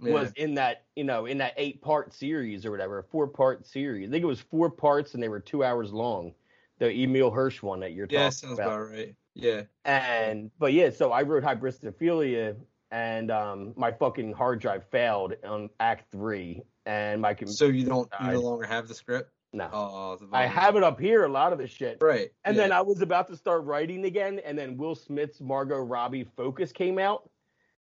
Yeah. 0.00 0.12
Was 0.14 0.32
in 0.32 0.54
that 0.54 0.86
you 0.96 1.04
know 1.04 1.26
in 1.26 1.38
that 1.38 1.54
eight 1.56 1.80
part 1.80 2.12
series 2.12 2.66
or 2.66 2.72
whatever, 2.72 3.04
four 3.04 3.28
part 3.28 3.64
series. 3.66 4.08
I 4.08 4.10
think 4.10 4.24
it 4.24 4.26
was 4.26 4.40
four 4.40 4.68
parts 4.68 5.14
and 5.14 5.22
they 5.22 5.28
were 5.28 5.38
two 5.38 5.62
hours 5.62 5.92
long. 5.92 6.34
The 6.78 6.90
Emile 6.90 7.30
Hirsch 7.30 7.62
one 7.62 7.80
that 7.80 7.92
you're 7.92 8.08
talking 8.08 8.18
about. 8.18 8.24
yeah, 8.24 8.30
sounds 8.30 8.58
about. 8.58 8.66
about 8.66 8.90
right. 8.90 9.14
Yeah. 9.34 9.62
And 9.84 10.50
but 10.58 10.72
yeah, 10.72 10.90
so 10.90 11.12
I 11.12 11.22
wrote 11.22 11.44
hybristophilia, 11.44 12.56
and 12.90 13.30
um, 13.30 13.74
my 13.76 13.92
fucking 13.92 14.32
hard 14.32 14.60
drive 14.60 14.84
failed 14.90 15.34
on 15.44 15.70
Act 15.78 16.10
Three, 16.10 16.62
and 16.86 17.20
my 17.20 17.34
com- 17.34 17.48
So 17.48 17.66
you 17.66 17.86
don't 17.86 18.08
you 18.20 18.32
no 18.32 18.40
longer 18.40 18.66
have 18.66 18.88
the 18.88 18.94
script? 18.94 19.30
no, 19.52 19.68
Oh, 19.72 20.16
the 20.16 20.28
I 20.32 20.46
have 20.46 20.76
it 20.76 20.82
up 20.82 20.98
here, 20.98 21.24
a 21.24 21.28
lot 21.28 21.52
of 21.52 21.58
the 21.58 21.66
shit. 21.66 21.98
Right. 22.00 22.30
And 22.44 22.56
yeah. 22.56 22.62
then 22.64 22.72
I 22.72 22.80
was 22.80 23.02
about 23.02 23.28
to 23.28 23.36
start 23.36 23.64
writing 23.64 24.04
again, 24.04 24.40
and 24.44 24.56
then 24.58 24.76
Will 24.76 24.94
Smith's 24.94 25.40
Margot 25.40 25.78
Robbie 25.78 26.24
Focus 26.24 26.72
came 26.72 26.98
out, 26.98 27.28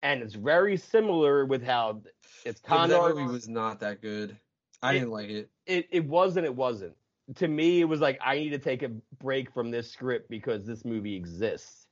and 0.03 0.21
it's 0.21 0.35
very 0.35 0.77
similar 0.77 1.45
with 1.45 1.63
how 1.63 2.01
it's 2.45 2.61
Yeah, 2.61 2.69
but 2.69 2.77
con 2.77 2.89
that 2.89 3.15
movie 3.15 3.25
was 3.31 3.47
not 3.49 3.79
that 3.79 4.01
good. 4.01 4.37
I 4.81 4.91
It- 4.93 4.99
didn't 4.99 5.11
like 5.11 5.29
it. 5.29 5.49
It 5.65 5.87
it 5.91 6.05
was 6.05 6.37
and 6.37 6.45
it 6.45 6.55
wasn't. 6.55 6.95
To 7.35 7.47
me, 7.47 7.81
it 7.81 7.85
was 7.85 7.99
like 7.99 8.19
I 8.21 8.37
need 8.37 8.51
to 8.51 8.59
take 8.59 8.83
a 8.83 8.89
break 9.19 9.51
from 9.51 9.69
this 9.71 9.91
script 9.91 10.29
because 10.29 10.65
this 10.65 10.85
movie 10.85 11.15
exists, 11.15 11.87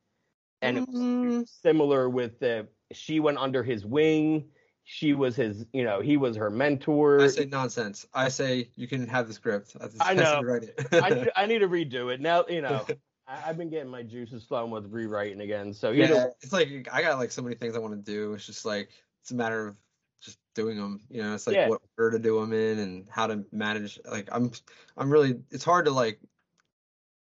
and 0.62 0.78
it 0.78 0.88
was 0.88 0.96
Mm, 1.44 1.48
similar 1.50 2.10
with 2.10 2.40
the 2.40 2.68
she 2.94 3.20
went 3.20 3.38
under 3.40 3.64
his 3.64 3.86
wing. 3.86 4.52
She 4.88 5.14
was 5.14 5.36
his, 5.36 5.66
you 5.74 5.84
know, 5.84 6.00
he 6.00 6.16
was 6.16 6.38
her 6.38 6.52
mentor. 6.52 7.20
I 7.20 7.28
say 7.28 7.46
nonsense. 7.46 8.06
I 8.14 8.30
say 8.30 8.70
you 8.76 8.88
can 8.88 9.08
have 9.08 9.28
the 9.28 9.34
script. 9.34 9.76
I, 10.00 10.12
I 10.12 10.14
know. 10.14 10.42
Write 10.44 10.64
it. 10.64 10.88
I, 10.92 11.10
need- 11.10 11.32
I 11.36 11.46
need 11.48 11.60
to 11.60 11.68
redo 11.68 12.14
it 12.14 12.22
now. 12.22 12.46
You 12.48 12.62
know, 12.62 12.86
I, 13.28 13.50
I've 13.50 13.58
been 13.58 13.72
getting 13.72 13.90
my 13.90 14.04
juices 14.04 14.44
flowing 14.44 14.70
with 14.70 14.92
rewriting 14.92 15.42
again. 15.42 15.74
So 15.74 15.90
you 15.90 16.04
yeah, 16.04 16.10
know, 16.10 16.34
it's 16.42 16.54
like 16.54 16.88
I 16.92 17.02
got 17.02 17.18
like 17.18 17.32
so 17.32 17.42
many 17.42 17.56
things 17.56 17.76
I 17.76 17.80
want 17.80 17.96
to 17.96 18.12
do. 18.12 18.34
It's 18.36 18.46
just 18.46 18.64
like 18.64 18.90
it's 19.24 19.32
a 19.32 19.36
matter 19.36 19.68
of 19.68 19.76
just 20.22 20.38
doing 20.54 20.78
them. 20.78 21.02
You 21.10 21.24
know, 21.24 21.34
it's 21.34 21.48
like 21.48 21.56
Yeah. 21.56 21.68
what 21.70 21.82
order 21.98 22.18
to 22.18 22.24
do 22.24 22.40
them 22.40 22.54
in 22.54 22.78
and 22.78 23.08
how 23.10 23.26
to 23.26 23.44
manage. 23.52 24.00
Like 24.10 24.30
I'm, 24.32 24.52
I'm 24.96 25.10
really. 25.10 25.40
It's 25.50 25.64
hard 25.64 25.86
to 25.86 25.92
like. 25.92 26.20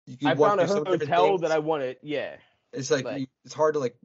You 0.07 0.19
can 0.19 0.29
I 0.29 0.35
want 0.35 0.61
found 0.61 0.87
a 0.87 0.91
hotel 0.91 1.39
that 1.39 1.51
I 1.51 1.61
wanted. 1.61 1.97
Yeah, 2.03 2.37
It's 2.75 2.91
like, 2.91 3.07
like- 3.07 3.21
you, 3.21 3.27
it's 3.47 3.55
hard 3.55 3.73
to 3.73 3.81
like 3.81 3.97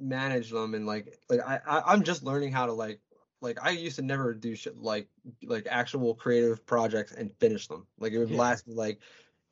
manage 0.00 0.50
them 0.50 0.74
and 0.74 0.86
like 0.86 1.18
like 1.28 1.40
I, 1.40 1.60
I 1.66 1.92
I'm 1.92 2.02
just 2.02 2.22
learning 2.22 2.52
how 2.52 2.66
to 2.66 2.72
like 2.72 3.00
like 3.40 3.58
I 3.62 3.70
used 3.70 3.96
to 3.96 4.02
never 4.02 4.34
do 4.34 4.54
shit 4.54 4.76
like 4.78 5.08
like 5.42 5.66
actual 5.70 6.14
creative 6.14 6.64
projects 6.66 7.12
and 7.12 7.32
finish 7.38 7.68
them. 7.68 7.86
Like 7.98 8.12
it 8.12 8.18
would 8.18 8.30
Yeah. 8.30 8.36
last 8.36 8.66
me 8.68 8.74
like 8.74 9.00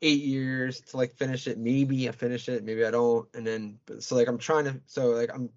eight 0.01 0.21
years 0.21 0.81
to 0.81 0.97
like 0.97 1.13
finish 1.15 1.47
it. 1.47 1.57
Maybe 1.57 2.07
I 2.07 2.11
finish 2.11 2.49
it, 2.49 2.63
maybe 2.63 2.85
I 2.85 2.91
don't. 2.91 3.27
And 3.33 3.45
then 3.45 3.79
so 3.99 4.15
like 4.15 4.27
I'm 4.27 4.37
trying 4.37 4.65
to 4.65 4.81
so 4.85 5.09
like 5.09 5.29
I'm 5.33 5.49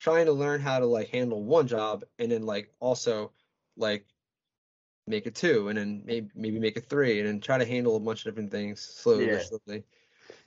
trying 0.00 0.26
to 0.26 0.32
learn 0.32 0.60
how 0.60 0.78
to 0.80 0.86
like 0.86 1.08
handle 1.08 1.42
one 1.42 1.66
job 1.66 2.04
and 2.18 2.30
then 2.32 2.44
like 2.44 2.72
also 2.80 3.32
like 3.76 4.06
make 5.06 5.26
it 5.26 5.34
two 5.34 5.68
and 5.68 5.76
then 5.78 6.02
maybe 6.04 6.30
maybe 6.34 6.60
make 6.60 6.76
it 6.76 6.88
three 6.88 7.18
and 7.18 7.28
then 7.28 7.40
try 7.40 7.58
to 7.58 7.64
handle 7.64 7.96
a 7.96 8.00
bunch 8.00 8.20
of 8.20 8.32
different 8.32 8.50
things 8.50 8.80
slowly 8.80 9.28
Yeah. 9.28 9.38
slowly. 9.38 9.84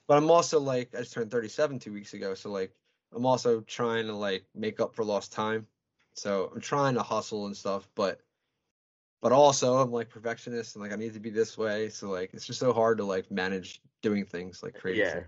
But 0.07 0.17
I'm 0.17 0.31
also 0.31 0.59
like 0.59 0.93
I 0.95 0.99
just 0.99 1.13
turned 1.13 1.31
37 1.31 1.79
two 1.79 1.93
weeks 1.93 2.13
ago, 2.13 2.33
so 2.33 2.51
like 2.51 2.73
I'm 3.15 3.25
also 3.25 3.61
trying 3.61 4.07
to 4.07 4.13
like 4.13 4.45
make 4.53 4.79
up 4.79 4.93
for 4.93 5.05
lost 5.05 5.31
time. 5.31 5.67
So 6.13 6.51
I'm 6.53 6.61
trying 6.61 6.95
to 6.95 7.03
hustle 7.03 7.45
and 7.45 7.55
stuff, 7.55 7.87
but 7.95 8.19
but 9.21 9.31
also 9.31 9.77
I'm 9.77 9.91
like 9.91 10.09
perfectionist 10.09 10.75
and 10.75 10.83
like 10.83 10.93
I 10.93 10.97
need 10.97 11.13
to 11.13 11.19
be 11.19 11.29
this 11.29 11.57
way. 11.57 11.89
So 11.89 12.09
like 12.09 12.33
it's 12.33 12.45
just 12.45 12.59
so 12.59 12.73
hard 12.73 12.97
to 12.99 13.05
like 13.05 13.31
manage 13.31 13.81
doing 14.01 14.25
things 14.25 14.61
like 14.61 14.75
crazy. 14.75 14.99
yeah. 14.99 15.21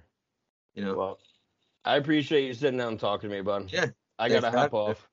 You 0.76 0.86
know. 0.86 0.96
Well, 0.96 1.20
I 1.84 1.96
appreciate 1.96 2.46
you 2.46 2.54
sitting 2.54 2.78
down 2.78 2.90
and 2.90 3.00
talking 3.00 3.30
to 3.30 3.36
me, 3.36 3.42
bud. 3.42 3.72
Yeah, 3.72 3.88
I 4.20 4.30
gotta 4.30 4.52
hop 4.52 4.74
off, 4.74 5.10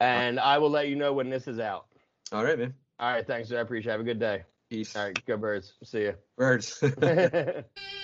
and 0.00 0.40
I 0.40 0.58
will 0.58 0.70
let 0.70 0.88
you 0.88 0.96
know 0.96 1.12
when 1.12 1.30
this 1.30 1.46
is 1.46 1.58
out. 1.58 1.86
All 2.32 2.42
right, 2.42 2.58
man. 2.58 2.74
All 2.98 3.12
right, 3.12 3.26
thanks. 3.26 3.52
I 3.52 3.56
appreciate. 3.56 3.90
it. 3.90 3.92
Have 3.92 4.00
a 4.00 4.04
good 4.04 4.18
day. 4.18 4.44
Peace. 4.70 4.96
All 4.96 5.04
right, 5.04 5.26
go 5.26 5.36
birds. 5.36 5.74
See 5.84 6.06
ya. 6.06 6.12
Birds. 6.36 6.82